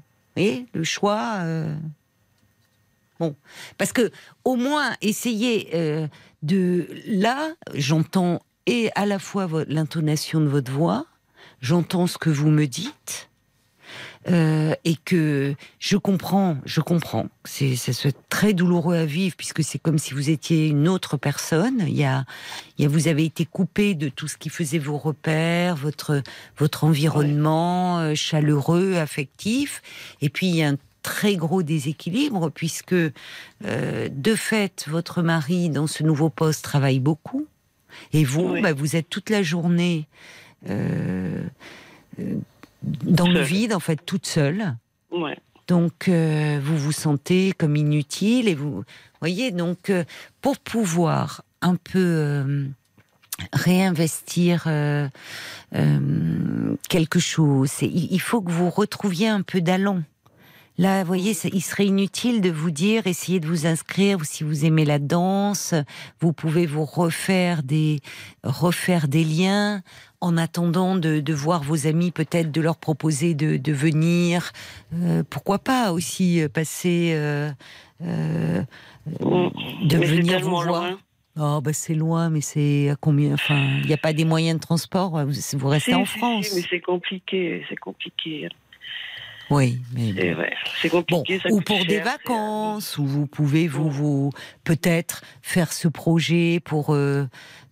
voyez, 0.43 0.65
le 0.73 0.83
choix. 0.83 1.37
euh, 1.39 1.73
Bon, 3.19 3.35
parce 3.79 3.93
que 3.93 4.11
au 4.43 4.55
moins 4.55 4.93
essayer 5.01 5.69
de 6.47 6.87
là, 7.05 7.51
j'entends 7.75 8.41
et 8.65 8.89
à 8.95 9.05
la 9.05 9.19
fois 9.19 9.47
l'intonation 9.67 10.39
de 10.41 10.47
votre 10.47 10.71
voix, 10.71 11.05
j'entends 11.61 12.07
ce 12.07 12.17
que 12.17 12.29
vous 12.29 12.49
me 12.49 12.65
dites. 12.65 13.29
euh, 14.29 14.75
et 14.83 14.95
que 14.95 15.55
je 15.79 15.97
comprends, 15.97 16.57
je 16.65 16.81
comprends, 16.81 17.27
c'est 17.45 17.75
ça 17.75 18.09
très 18.29 18.53
douloureux 18.53 18.95
à 18.95 19.05
vivre 19.05 19.35
puisque 19.37 19.63
c'est 19.63 19.79
comme 19.79 19.97
si 19.97 20.13
vous 20.13 20.29
étiez 20.29 20.67
une 20.67 20.87
autre 20.87 21.17
personne. 21.17 21.83
Il 21.87 21.95
y 21.95 22.03
a, 22.03 22.25
il 22.77 22.83
y 22.83 22.85
a, 22.85 22.89
vous 22.89 23.07
avez 23.07 23.23
été 23.25 23.45
coupé 23.45 23.93
de 23.95 24.09
tout 24.09 24.27
ce 24.27 24.37
qui 24.37 24.49
faisait 24.49 24.79
vos 24.79 24.97
repères, 24.97 25.75
votre 25.75 26.21
votre 26.57 26.83
environnement 26.83 27.99
euh, 27.99 28.15
chaleureux, 28.15 28.95
affectif, 28.95 29.81
et 30.21 30.29
puis 30.29 30.47
il 30.47 30.77
très 31.07 31.37
gros 31.37 31.63
déséquilibre 31.63 32.49
puisque 32.51 32.93
euh, 32.93 34.09
de 34.11 34.35
fait 34.35 34.85
votre 34.89 35.21
mari 35.21 35.69
dans 35.69 35.87
ce 35.87 36.03
nouveau 36.03 36.29
poste 36.29 36.63
travaille 36.65 36.99
beaucoup 36.99 37.47
et 38.11 38.25
vous 38.25 38.49
Oui. 38.51 38.61
bah, 38.61 38.73
vous 38.73 38.97
êtes 38.97 39.09
toute 39.09 39.29
la 39.29 39.41
journée 39.41 40.05
euh, 40.69 41.43
euh, 42.19 42.35
dans 42.83 43.29
le 43.29 43.39
vide 43.41 43.73
en 43.73 43.79
fait 43.79 43.99
toute 44.05 44.25
seule 44.27 44.75
Ouais. 45.11 45.37
donc 45.69 46.09
euh, 46.09 46.59
vous 46.61 46.77
vous 46.77 46.91
sentez 46.91 47.53
comme 47.57 47.77
inutile 47.77 48.49
et 48.49 48.55
vous 48.55 48.83
voyez 49.21 49.51
donc 49.51 49.89
pour 50.41 50.57
pouvoir 50.59 51.43
un 51.61 51.75
peu 51.77 52.67
réinvestir 53.53 54.63
euh, 54.67 55.07
euh, 55.75 56.75
quelque 56.89 57.19
chose, 57.19 57.71
il 57.81 58.19
faut 58.19 58.41
que 58.41 58.51
vous 58.51 58.69
retrouviez 58.69 59.27
un 59.29 59.41
peu 59.43 59.61
d'allant. 59.61 60.01
Là, 60.79 61.01
vous 61.01 61.07
voyez, 61.07 61.33
il 61.53 61.61
serait 61.61 61.87
inutile 61.87 62.39
de 62.39 62.51
vous 62.51 62.69
dire, 62.69 63.07
essayez 63.07 63.39
de 63.39 63.47
vous 63.47 63.65
inscrire, 63.65 64.23
si 64.23 64.43
vous 64.43 64.63
aimez 64.63 64.85
la 64.85 64.99
danse, 64.99 65.73
vous 66.19 66.33
pouvez 66.33 66.67
vous 66.67 66.85
refaire 66.85 67.63
des, 67.63 67.99
refaire 68.43 69.07
des 69.07 69.23
liens 69.23 69.81
en 70.21 70.37
attendant 70.37 70.95
de, 70.95 71.19
de 71.19 71.33
voir 71.33 71.63
vos 71.63 71.87
amis, 71.87 72.11
peut-être 72.11 72.51
de 72.51 72.61
leur 72.61 72.77
proposer 72.77 73.33
de, 73.33 73.57
de 73.57 73.71
venir. 73.73 74.51
Euh, 74.93 75.23
pourquoi 75.27 75.57
pas 75.57 75.91
aussi 75.93 76.41
euh, 76.41 76.47
passer, 76.47 77.11
euh, 77.15 77.49
euh, 78.03 78.61
de 79.07 79.97
Mais 79.97 80.05
venir 80.05 80.41
vous 80.41 80.49
voir. 80.51 80.65
loin. 80.65 80.99
Oh, 81.39 81.61
bah 81.61 81.73
c'est 81.73 81.93
loin, 81.93 82.29
mais 82.31 82.41
c'est 82.41 82.89
à 82.89 82.95
combien 82.95 83.33
Enfin, 83.33 83.77
il 83.81 83.85
n'y 83.87 83.93
a 83.93 83.97
pas 83.97 84.13
des 84.13 84.25
moyens 84.25 84.57
de 84.59 84.61
transport 84.61 85.23
Vous, 85.25 85.33
vous 85.53 85.67
restez 85.67 85.93
en 85.93 86.05
France 86.05 86.51
mais 86.55 86.63
c'est 86.67 86.81
compliqué, 86.81 87.63
c'est 87.69 87.75
compliqué. 87.75 88.49
Oui, 89.49 89.79
mais 89.93 90.13
c'est 90.81 90.89
compliqué. 90.89 91.39
ou 91.49 91.61
pour 91.61 91.85
des 91.85 91.99
vacances, 91.99 92.97
où 92.97 93.05
vous 93.05 93.27
pouvez 93.27 93.67
vous, 93.67 93.89
vous 93.89 94.31
peut-être 94.63 95.21
faire 95.41 95.71
ce 95.71 95.87
projet 95.87 96.59
pour 96.63 96.93
euh, 96.93 97.25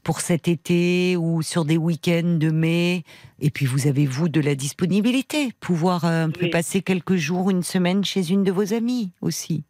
pour 0.03 0.22
cet 0.22 0.47
été 0.47 1.18
ou 1.18 1.41
sur 1.41 1.65
des 1.65 1.77
week-ends 1.77 2.38
de 2.39 2.49
mai. 2.49 3.03
Et 3.39 3.49
puis 3.49 3.65
vous 3.65 3.88
avez 3.88 4.06
vous 4.06 4.30
de 4.30 4.39
la 4.39 4.56
disponibilité, 4.56 5.52
pouvoir 5.60 6.06
euh, 6.06 6.26
un 6.26 6.30
peu 6.30 6.49
passer 6.49 6.81
quelques 6.81 7.15
jours, 7.15 7.49
une 7.49 7.64
semaine 7.64 8.06
chez 8.06 8.30
une 8.30 8.43
de 8.43 8.52
vos 8.52 8.73
amies 8.73 9.11
aussi. 9.22 9.64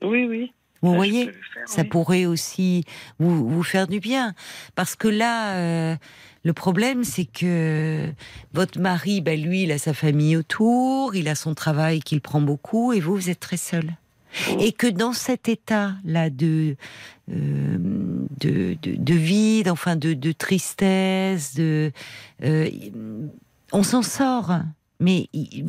Oui, 0.00 0.26
oui. 0.26 0.52
Vous 0.82 0.94
voyez, 0.94 1.30
ça 1.66 1.84
pourrait 1.84 2.24
aussi 2.24 2.84
vous, 3.18 3.46
vous, 3.46 3.62
faire 3.62 3.86
du 3.86 4.00
bien. 4.00 4.34
Parce 4.74 4.96
que 4.96 5.08
là, 5.08 5.56
euh, 5.56 5.96
le 6.42 6.52
problème, 6.52 7.04
c'est 7.04 7.26
que 7.26 8.10
votre 8.52 8.80
mari, 8.80 9.20
ben 9.20 9.40
lui, 9.40 9.64
il 9.64 9.72
a 9.72 9.78
sa 9.78 9.92
famille 9.92 10.36
autour, 10.36 11.14
il 11.14 11.28
a 11.28 11.34
son 11.34 11.54
travail 11.54 12.00
qu'il 12.00 12.20
prend 12.20 12.40
beaucoup, 12.40 12.92
et 12.92 13.00
vous, 13.00 13.14
vous 13.14 13.30
êtes 13.30 13.40
très 13.40 13.56
seul. 13.56 13.84
Et 14.60 14.72
que 14.72 14.86
dans 14.86 15.12
cet 15.12 15.48
état-là 15.48 16.30
de, 16.30 16.76
euh, 17.32 17.78
de, 18.38 18.76
de, 18.82 19.14
vide, 19.14 19.68
enfin 19.68 19.96
de, 19.96 20.14
de 20.14 20.32
tristesse, 20.32 21.54
de, 21.56 21.90
euh, 22.44 22.70
on 23.72 23.82
s'en 23.82 24.02
sort 24.02 24.52
mais 25.00 25.28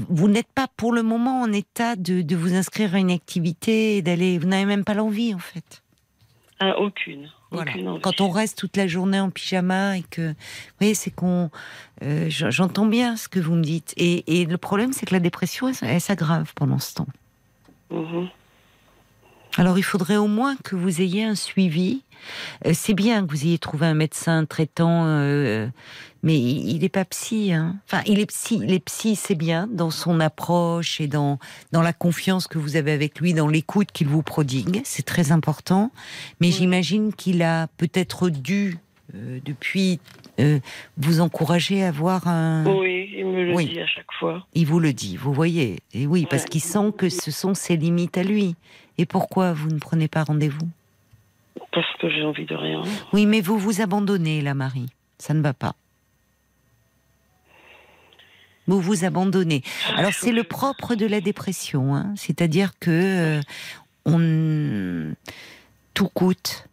vous 0.10 0.28
n'êtes 0.28 0.52
pas 0.54 0.68
pour 0.76 0.92
le 0.92 1.04
moment 1.04 1.42
en 1.42 1.52
état 1.54 1.96
de, 1.96 2.36
vous 2.36 2.54
inscrire 2.54 2.96
à 2.96 3.00
une 3.00 3.12
activité 3.12 3.98
et 3.98 4.02
d'aller. 4.02 4.38
Vous 4.38 4.48
n'avez 4.48 4.66
même 4.66 4.84
pas 4.84 4.94
l'envie, 4.94 5.34
en 5.34 5.40
fait. 5.40 5.81
Ah, 6.64 6.78
aucune. 6.78 7.28
Quand 8.02 8.22
on 8.22 8.30
reste 8.30 8.60
toute 8.60 8.78
la 8.78 8.88
journée 8.88 9.20
en 9.20 9.32
pyjama 9.32 9.98
et 9.98 10.04
que, 10.04 10.30
vous 10.30 10.78
voyez, 10.80 10.94
c'est 10.94 11.10
qu'on, 11.10 11.50
euh, 12.04 12.28
j'entends 12.30 12.86
bien 12.86 13.18
ce 13.18 13.28
que 13.28 13.40
vous 13.40 13.56
me 13.56 13.64
dites. 13.64 13.94
Et, 13.98 14.46
le 14.46 14.58
problème, 14.58 14.94
c'est 14.94 15.08
que 15.08 15.14
la 15.14 15.20
dépression, 15.20 15.68
elle, 15.82 16.00
s'aggrave 16.00 16.54
pendant 16.56 16.78
ce 16.78 16.94
temps. 16.94 17.08
Mhm. 17.90 18.30
Alors, 19.58 19.78
il 19.78 19.84
faudrait 19.84 20.18
au 20.18 20.28
moins 20.28 20.56
que 20.64 20.76
vous 20.76 21.02
ayez 21.02 21.24
un 21.24 21.36
suivi. 21.36 22.04
Euh, 22.66 22.72
c'est 22.74 22.94
bien 22.94 23.26
que 23.26 23.32
vous 23.32 23.46
ayez 23.46 23.58
trouvé 23.58 23.88
un 23.88 23.94
médecin 23.94 24.46
traitant 24.46 25.06
euh, 25.06 25.68
mais 26.24 26.40
il 26.40 26.80
n'est 26.80 26.90
pas 26.90 27.06
psy. 27.06 27.52
Hein. 27.54 27.76
Enfin, 27.86 28.04
il 28.06 28.20
est 28.20 28.26
psy, 28.28 28.60
il 28.64 28.74
est 28.74 28.80
psy, 28.80 29.16
c'est 29.16 29.36
bien 29.36 29.68
dans 29.68 29.90
son 29.90 30.20
approche 30.20 31.02
et 31.02 31.08
dans 31.08 31.40
dans 31.72 31.82
la 31.82 31.94
confiance 31.94 32.48
que 32.48 32.58
vous 32.58 32.76
avez 32.76 32.92
avec 32.92 33.20
lui, 33.20 33.34
dans 33.34 33.48
l'écoute 33.48 33.92
qu'il 33.92 34.08
vous 34.08 34.24
prodigue, 34.24 34.82
c'est 34.84 35.06
très 35.06 35.32
important. 35.32 35.92
Mais 36.40 36.52
j'imagine 36.52 37.14
qu'il 37.14 37.42
a 37.42 37.68
peut-être 37.78 38.30
dû 38.30 38.78
euh, 39.16 39.40
depuis 39.44 40.00
euh, 40.40 40.60
vous 40.98 41.22
encourager 41.22 41.84
à 41.84 41.90
avoir 41.90 42.28
un. 42.28 42.66
Oui, 42.66 43.10
il 43.18 43.26
me 43.26 43.44
le 43.44 43.64
dit 43.64 43.80
à 43.80 43.88
chaque 43.88 44.12
fois. 44.20 44.46
Il 44.54 44.68
vous 44.68 44.80
le 44.80 44.94
dit, 44.94 45.18
vous 45.18 45.34
voyez. 45.34 45.80
Et 45.94 46.08
oui, 46.08 46.28
parce 46.30 46.46
qu'il 46.46 46.62
sent 46.62 46.94
que 46.98 47.10
ce 47.10 47.32
sont 47.32 47.54
ses 47.54 47.76
limites 47.78 48.18
à 48.18 48.24
lui. 48.24 48.56
Et 48.98 49.06
pourquoi 49.06 49.54
vous 49.54 49.70
ne 49.70 49.80
prenez 49.80 50.08
pas 50.08 50.24
rendez-vous? 50.24 50.70
Parce 51.72 51.88
que 52.00 52.10
j'ai 52.10 52.24
envie 52.24 52.46
de 52.46 52.56
rien. 52.56 52.82
Oui, 53.14 53.26
mais 53.26 53.42
vous 53.42 53.58
vous 53.58 53.82
abandonnez, 53.82 54.42
la 54.42 54.54
Marie. 54.54 54.90
Ça 55.18 55.34
ne 55.34 55.42
va 55.42 55.54
pas 55.54 55.76
vous 58.72 58.82
vous 58.82 59.06
abandonnez. 59.06 59.64
Alors 59.96 60.14
c'est 60.14 60.32
le 60.32 60.44
propre 60.44 60.96
de 60.96 61.06
la 61.06 61.22
dépression, 61.22 61.96
hein. 61.96 62.14
c'est-à-dire 62.16 62.72
que 62.80 63.40
euh, 63.40 63.42
on 64.06 65.14
tout 65.94 66.08
coûte. 66.08 66.68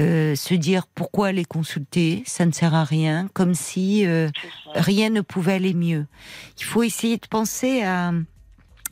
Euh, 0.00 0.34
se 0.34 0.54
dire 0.54 0.88
pourquoi 0.92 1.28
aller 1.28 1.44
consulter, 1.44 2.24
ça 2.26 2.44
ne 2.46 2.50
sert 2.50 2.74
à 2.74 2.82
rien, 2.82 3.28
comme 3.32 3.54
si 3.54 4.04
euh, 4.04 4.28
rien 4.74 5.08
ne 5.08 5.20
pouvait 5.20 5.52
aller 5.52 5.72
mieux. 5.72 6.06
Il 6.58 6.64
faut 6.64 6.82
essayer 6.82 7.16
de 7.16 7.26
penser 7.28 7.84
à 7.84 8.10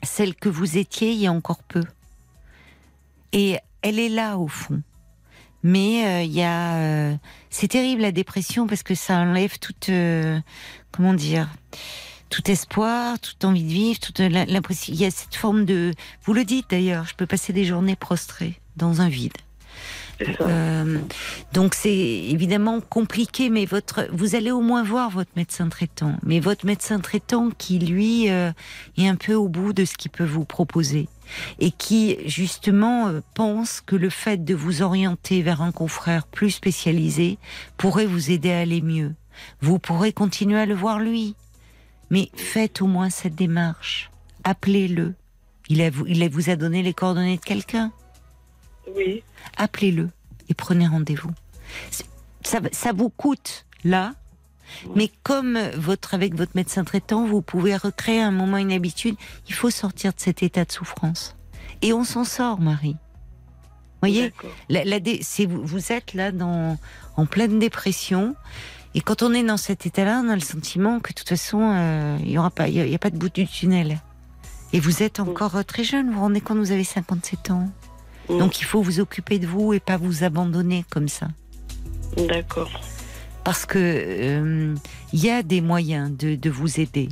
celle 0.05 0.37
que 0.37 0.49
vous 0.49 0.79
étiez 0.79 1.11
il 1.11 1.19
y 1.19 1.27
a 1.27 1.33
encore 1.33 1.65
peu. 1.65 1.83
Et 3.33 3.59
elle 3.83 3.99
est 3.99 4.09
là 4.09 4.39
au 4.39 4.49
fond. 4.49 4.83
Mais 5.63 6.25
il 6.25 6.33
y 6.33 6.43
a, 6.43 7.17
c'est 7.51 7.69
terrible 7.69 8.03
la 8.03 8.13
dépression 8.13 8.67
parce 8.67 8.83
que 8.83 8.95
ça 8.95 9.19
enlève 9.19 9.59
toute, 9.61 9.91
comment 10.91 11.15
dire, 11.15 11.49
tout 12.31 12.51
espoir, 12.51 13.21
toute 13.21 13.45
envie 13.45 13.63
de 13.63 13.69
vivre, 13.73 14.01
toute 14.01 14.19
l'impression. 14.19 14.93
Il 14.93 15.01
y 15.01 15.05
a 15.05 15.11
cette 15.11 15.37
forme 15.37 15.65
de. 15.65 15.93
Vous 16.25 16.33
le 16.33 16.45
dites 16.45 16.71
d'ailleurs, 16.71 17.05
je 17.07 17.15
peux 17.15 17.27
passer 17.27 17.53
des 17.53 17.65
journées 17.65 17.95
prostrées 17.95 18.61
dans 18.77 19.03
un 19.03 19.09
vide. 19.09 19.37
Euh, 20.41 20.99
donc 21.53 21.75
c'est 21.75 21.91
évidemment 21.91 22.81
compliqué, 22.81 23.51
mais 23.51 23.65
votre, 23.65 24.09
vous 24.13 24.35
allez 24.35 24.51
au 24.51 24.61
moins 24.61 24.83
voir 24.83 25.11
votre 25.11 25.31
médecin 25.37 25.69
traitant. 25.69 26.17
Mais 26.23 26.41
votre 26.41 26.67
médecin 26.67 27.01
traitant 27.01 27.51
qui 27.57 27.79
lui 27.79 28.31
euh, 28.31 28.53
est 28.97 29.09
un 29.09 29.17
peu 29.17 29.35
au 29.35 29.49
bout 29.49 29.73
de 29.73 29.85
ce 29.85 29.95
qu'il 29.95 30.11
peut 30.11 30.25
vous 30.25 30.45
proposer 30.45 31.09
et 31.59 31.71
qui 31.71 32.19
justement 32.27 33.09
euh, 33.09 33.21
pense 33.35 33.81
que 33.81 33.97
le 33.97 34.11
fait 34.11 34.45
de 34.45 34.55
vous 34.55 34.83
orienter 34.83 35.43
vers 35.43 35.63
un 35.63 35.73
confrère 35.73 36.27
plus 36.27 36.51
spécialisé 36.51 37.39
pourrait 37.77 38.07
vous 38.07 38.31
aider 38.31 38.53
à 38.53 38.61
aller 38.61 38.83
mieux. 38.83 39.15
Vous 39.61 39.79
pourrez 39.79 40.13
continuer 40.13 40.59
à 40.59 40.67
le 40.67 40.75
voir 40.75 40.99
lui, 40.99 41.35
mais 42.11 42.31
faites 42.35 42.83
au 42.83 42.87
moins 42.87 43.11
cette 43.11 43.35
démarche. 43.35 44.11
Appelez-le. 44.45 45.15
Il, 45.69 45.81
il 46.07 46.29
vous 46.29 46.51
a 46.51 46.57
donné 46.57 46.83
les 46.83 46.93
coordonnées 46.93 47.39
de 47.39 47.43
quelqu'un 47.43 47.93
Oui. 48.97 49.23
Appelez-le 49.57 50.11
et 50.49 50.55
prenez 50.55 50.87
rendez-vous. 50.87 51.31
Ça, 52.43 52.61
ça 52.73 52.93
vous 52.93 53.11
coûte 53.11 53.67
là, 53.85 54.15
mais 54.97 55.11
comme 55.23 55.59
votre, 55.77 56.15
avec 56.15 56.35
votre 56.35 56.53
médecin 56.55 56.85
traitant, 56.85 57.27
vous 57.27 57.43
pouvez 57.43 57.77
recréer 57.77 58.21
un 58.21 58.31
moment 58.31 58.57
une 58.57 58.73
habitude, 58.73 59.17
il 59.49 59.55
faut 59.55 59.71
sortir 59.71 60.13
de 60.13 60.21
cet 60.21 60.43
état 60.43 60.65
de 60.65 60.73
souffrance. 60.73 61.37
Et 61.83 61.93
on 61.93 62.05
s'en 62.05 62.25
sort, 62.25 62.61
Marie. 62.61 62.97
Voyez, 64.01 64.33
la, 64.69 64.85
la, 64.85 64.99
vous, 64.99 65.65
vous 65.65 65.93
êtes 65.93 66.15
là 66.15 66.33
dans, 66.33 66.77
en 67.17 67.27
pleine 67.27 67.61
dépression 67.61 68.35
et 68.95 69.01
quand 69.01 69.23
on 69.23 69.33
est 69.33 69.43
dans 69.43 69.57
cet 69.57 69.87
état-là, 69.87 70.23
on 70.25 70.29
a 70.29 70.35
le 70.35 70.43
sentiment 70.43 71.01
que 71.01 71.11
de 71.11 71.15
toute 71.15 71.29
façon, 71.29 71.61
euh, 71.63 72.17
il 72.21 72.29
n'y 72.29 72.39
aura 72.39 72.51
pas, 72.51 72.69
il 72.69 72.75
y, 72.75 72.95
a 72.95 72.99
pas 72.99 73.11
de 73.11 73.17
bout 73.17 73.33
du 73.33 73.47
tunnel. 73.47 74.01
Et 74.75 74.81
vous 74.81 75.03
êtes 75.03 75.19
encore 75.19 75.57
euh, 75.57 75.63
très 75.63 75.83
jeune, 75.83 76.09
vous 76.09 76.15
vous 76.15 76.21
rendez 76.21 76.41
compte, 76.43 76.59
vous 76.59 76.73
avez 76.73 76.85
57 76.85 77.51
ans. 77.53 77.71
Donc 78.29 78.61
il 78.61 78.65
faut 78.65 78.83
vous 78.83 79.01
occuper 79.01 79.39
de 79.39 79.47
vous 79.47 79.73
et 79.73 79.81
pas 79.81 79.97
vous 79.97 80.25
abandonner 80.25 80.85
comme 80.91 81.09
ça. 81.09 81.29
D'accord. 82.17 82.71
Parce 83.45 83.67
que 83.67 83.79
euh, 83.79 84.75
il 85.13 85.21
y 85.21 85.31
a 85.31 85.43
des 85.43 85.61
moyens 85.61 86.17
de, 86.17 86.37
de 86.37 86.51
vous 86.51 86.81
aider 86.81 87.09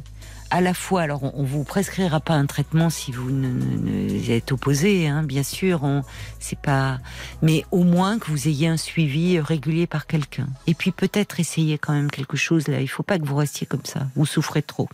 à 0.51 0.61
la 0.61 0.75
fois, 0.75 1.03
alors 1.03 1.23
on, 1.23 1.45
vous 1.45 1.65
prescrira 1.65 2.21
pas 2.21 2.35
un 2.35 2.47
traitement 2.47 2.91
si 2.91 3.13
vous 3.13 3.31
ne, 3.31 4.31
êtes 4.31 4.51
opposé, 4.53 5.07
hein, 5.07 5.23
bien 5.23 5.45
sûr, 5.45 5.85
on, 5.85 6.03
c'est 6.41 6.59
pas, 6.59 6.99
mais 7.41 7.65
au 7.71 7.85
moins 7.85 8.19
que 8.19 8.27
vous 8.31 8.49
ayez 8.49 8.67
un 8.67 8.77
suivi 8.77 9.39
régulier 9.39 9.87
par 9.87 10.07
quelqu'un. 10.07 10.49
Et 10.67 10.75
puis 10.75 10.91
peut-être 10.91 11.39
essayer 11.39 11.79
quand 11.79 11.93
même 11.93 12.11
quelque 12.11 12.37
chose 12.37 12.67
là. 12.69 12.81
Il 12.81 12.89
faut 12.89 13.05
pas 13.05 13.19
que 13.19 13.25
vous 13.25 13.37
restiez 13.37 13.67
comme 13.67 13.85
ça. 13.85 14.09
Vous 14.17 14.27
souffrez 14.27 14.63
trop. 14.63 14.89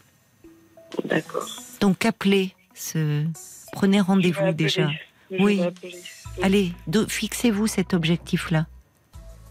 D'accord. 1.04 1.48
Donc 1.80 2.04
appelez, 2.04 2.54
ce... 2.74 3.24
prenez 3.72 4.00
rendez-vous 4.00 4.52
déjà. 4.52 4.90
Oui. 5.30 5.60
Allez, 6.42 6.72
fixez-vous 7.08 7.66
cet 7.66 7.94
objectif-là. 7.94 8.66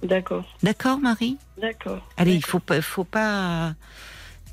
D'accord. 0.04 0.46
D'accord, 0.62 1.00
Marie? 1.00 1.38
D'accord. 1.60 2.08
Allez, 2.18 2.36
il 2.36 2.46
faut 2.46 2.60
pas, 2.60 2.82
faut 2.82 3.04
pas 3.04 3.74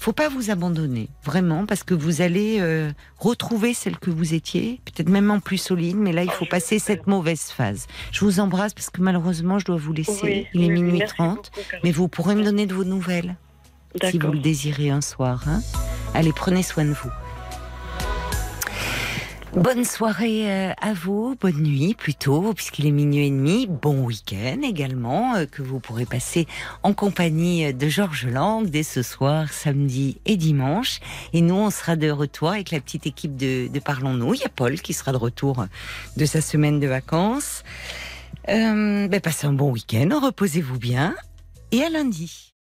faut 0.03 0.13
pas 0.13 0.29
vous 0.29 0.51
abandonner, 0.51 1.09
vraiment, 1.25 1.65
parce 1.65 1.85
que 1.85 1.95
vous 1.95 2.23
allez 2.23 2.59
euh, 2.59 2.91
retrouver 3.21 3.73
celle 3.73 3.99
que 3.99 4.11
vous 4.11 4.35
étiez, 4.35 4.81
peut-être 4.85 5.09
même 5.09 5.31
en 5.31 5.39
plus 5.39 5.59
solide, 5.59 5.97
mais 5.97 6.11
là, 6.11 6.25
il 6.25 6.31
faut 6.31 6.45
passer 6.45 6.81
cette 6.81 7.07
mauvaise 7.07 7.53
phase. 7.53 7.87
Je 8.11 8.25
vous 8.25 8.41
embrasse 8.41 8.75
parce 8.75 8.91
que 8.91 9.01
malheureusement, 9.01 9.61
je 9.61 9.65
dois 9.65 9.77
vous 9.77 9.93
laisser. 9.93 10.49
il 10.55 10.65
est 10.65 10.69
minuit 10.69 11.05
30, 11.07 11.53
mais 11.85 11.93
vous 11.93 12.09
pourrez 12.09 12.35
me 12.35 12.43
donner 12.43 12.67
de 12.67 12.75
vos 12.75 12.83
nouvelles, 12.83 13.37
si 14.11 14.19
vous 14.19 14.33
le 14.33 14.41
désirez 14.41 14.91
un 14.91 15.03
soir. 15.03 15.45
Hein. 15.47 15.63
Allez, 16.15 16.33
prenez 16.33 16.65
soin 16.65 16.85
de 16.85 16.95
vous. 16.95 17.11
Bonne 19.55 19.85
soirée 19.85 20.51
euh, 20.51 20.73
à 20.81 20.95
vous, 20.95 21.37
bonne 21.39 21.63
nuit 21.63 21.95
plutôt, 21.95 22.55
puisqu'il 22.55 22.87
est 22.87 22.91
minuit 22.91 23.27
et 23.27 23.31
demi. 23.31 23.67
Bon 23.67 24.03
week-end 24.03 24.63
également, 24.63 25.35
euh, 25.35 25.45
que 25.45 25.61
vous 25.61 25.79
pourrez 25.79 26.07
passer 26.07 26.47
en 26.83 26.95
compagnie 26.95 27.75
de 27.75 27.87
Georges 27.87 28.27
Lang 28.27 28.67
dès 28.67 28.83
ce 28.83 29.03
soir, 29.03 29.53
samedi 29.53 30.17
et 30.25 30.39
dimanche. 30.39 31.01
Et 31.35 31.43
nous, 31.43 31.55
on 31.55 31.69
sera 31.69 31.97
de 31.97 32.09
retour 32.11 32.49
avec 32.49 32.71
la 32.71 32.81
petite 32.81 33.07
équipe 33.07 33.37
de, 33.37 33.69
Parlons-nous. 33.85 34.33
Il 34.33 34.41
y 34.41 34.45
a 34.45 34.49
Paul 34.49 34.81
qui 34.81 34.95
sera 34.95 35.13
de 35.13 35.19
retour 35.19 35.67
de 36.17 36.25
sa 36.25 36.41
semaine 36.41 36.81
de 36.81 36.87
vacances. 36.87 37.63
Euh, 38.49 39.07
ben, 39.07 39.21
passez 39.21 39.47
un 39.47 39.53
bon 39.53 39.71
week-end, 39.71 40.19
reposez-vous 40.19 40.79
bien 40.79 41.15
et 41.73 41.83
à 41.83 41.91
lundi. 41.91 42.52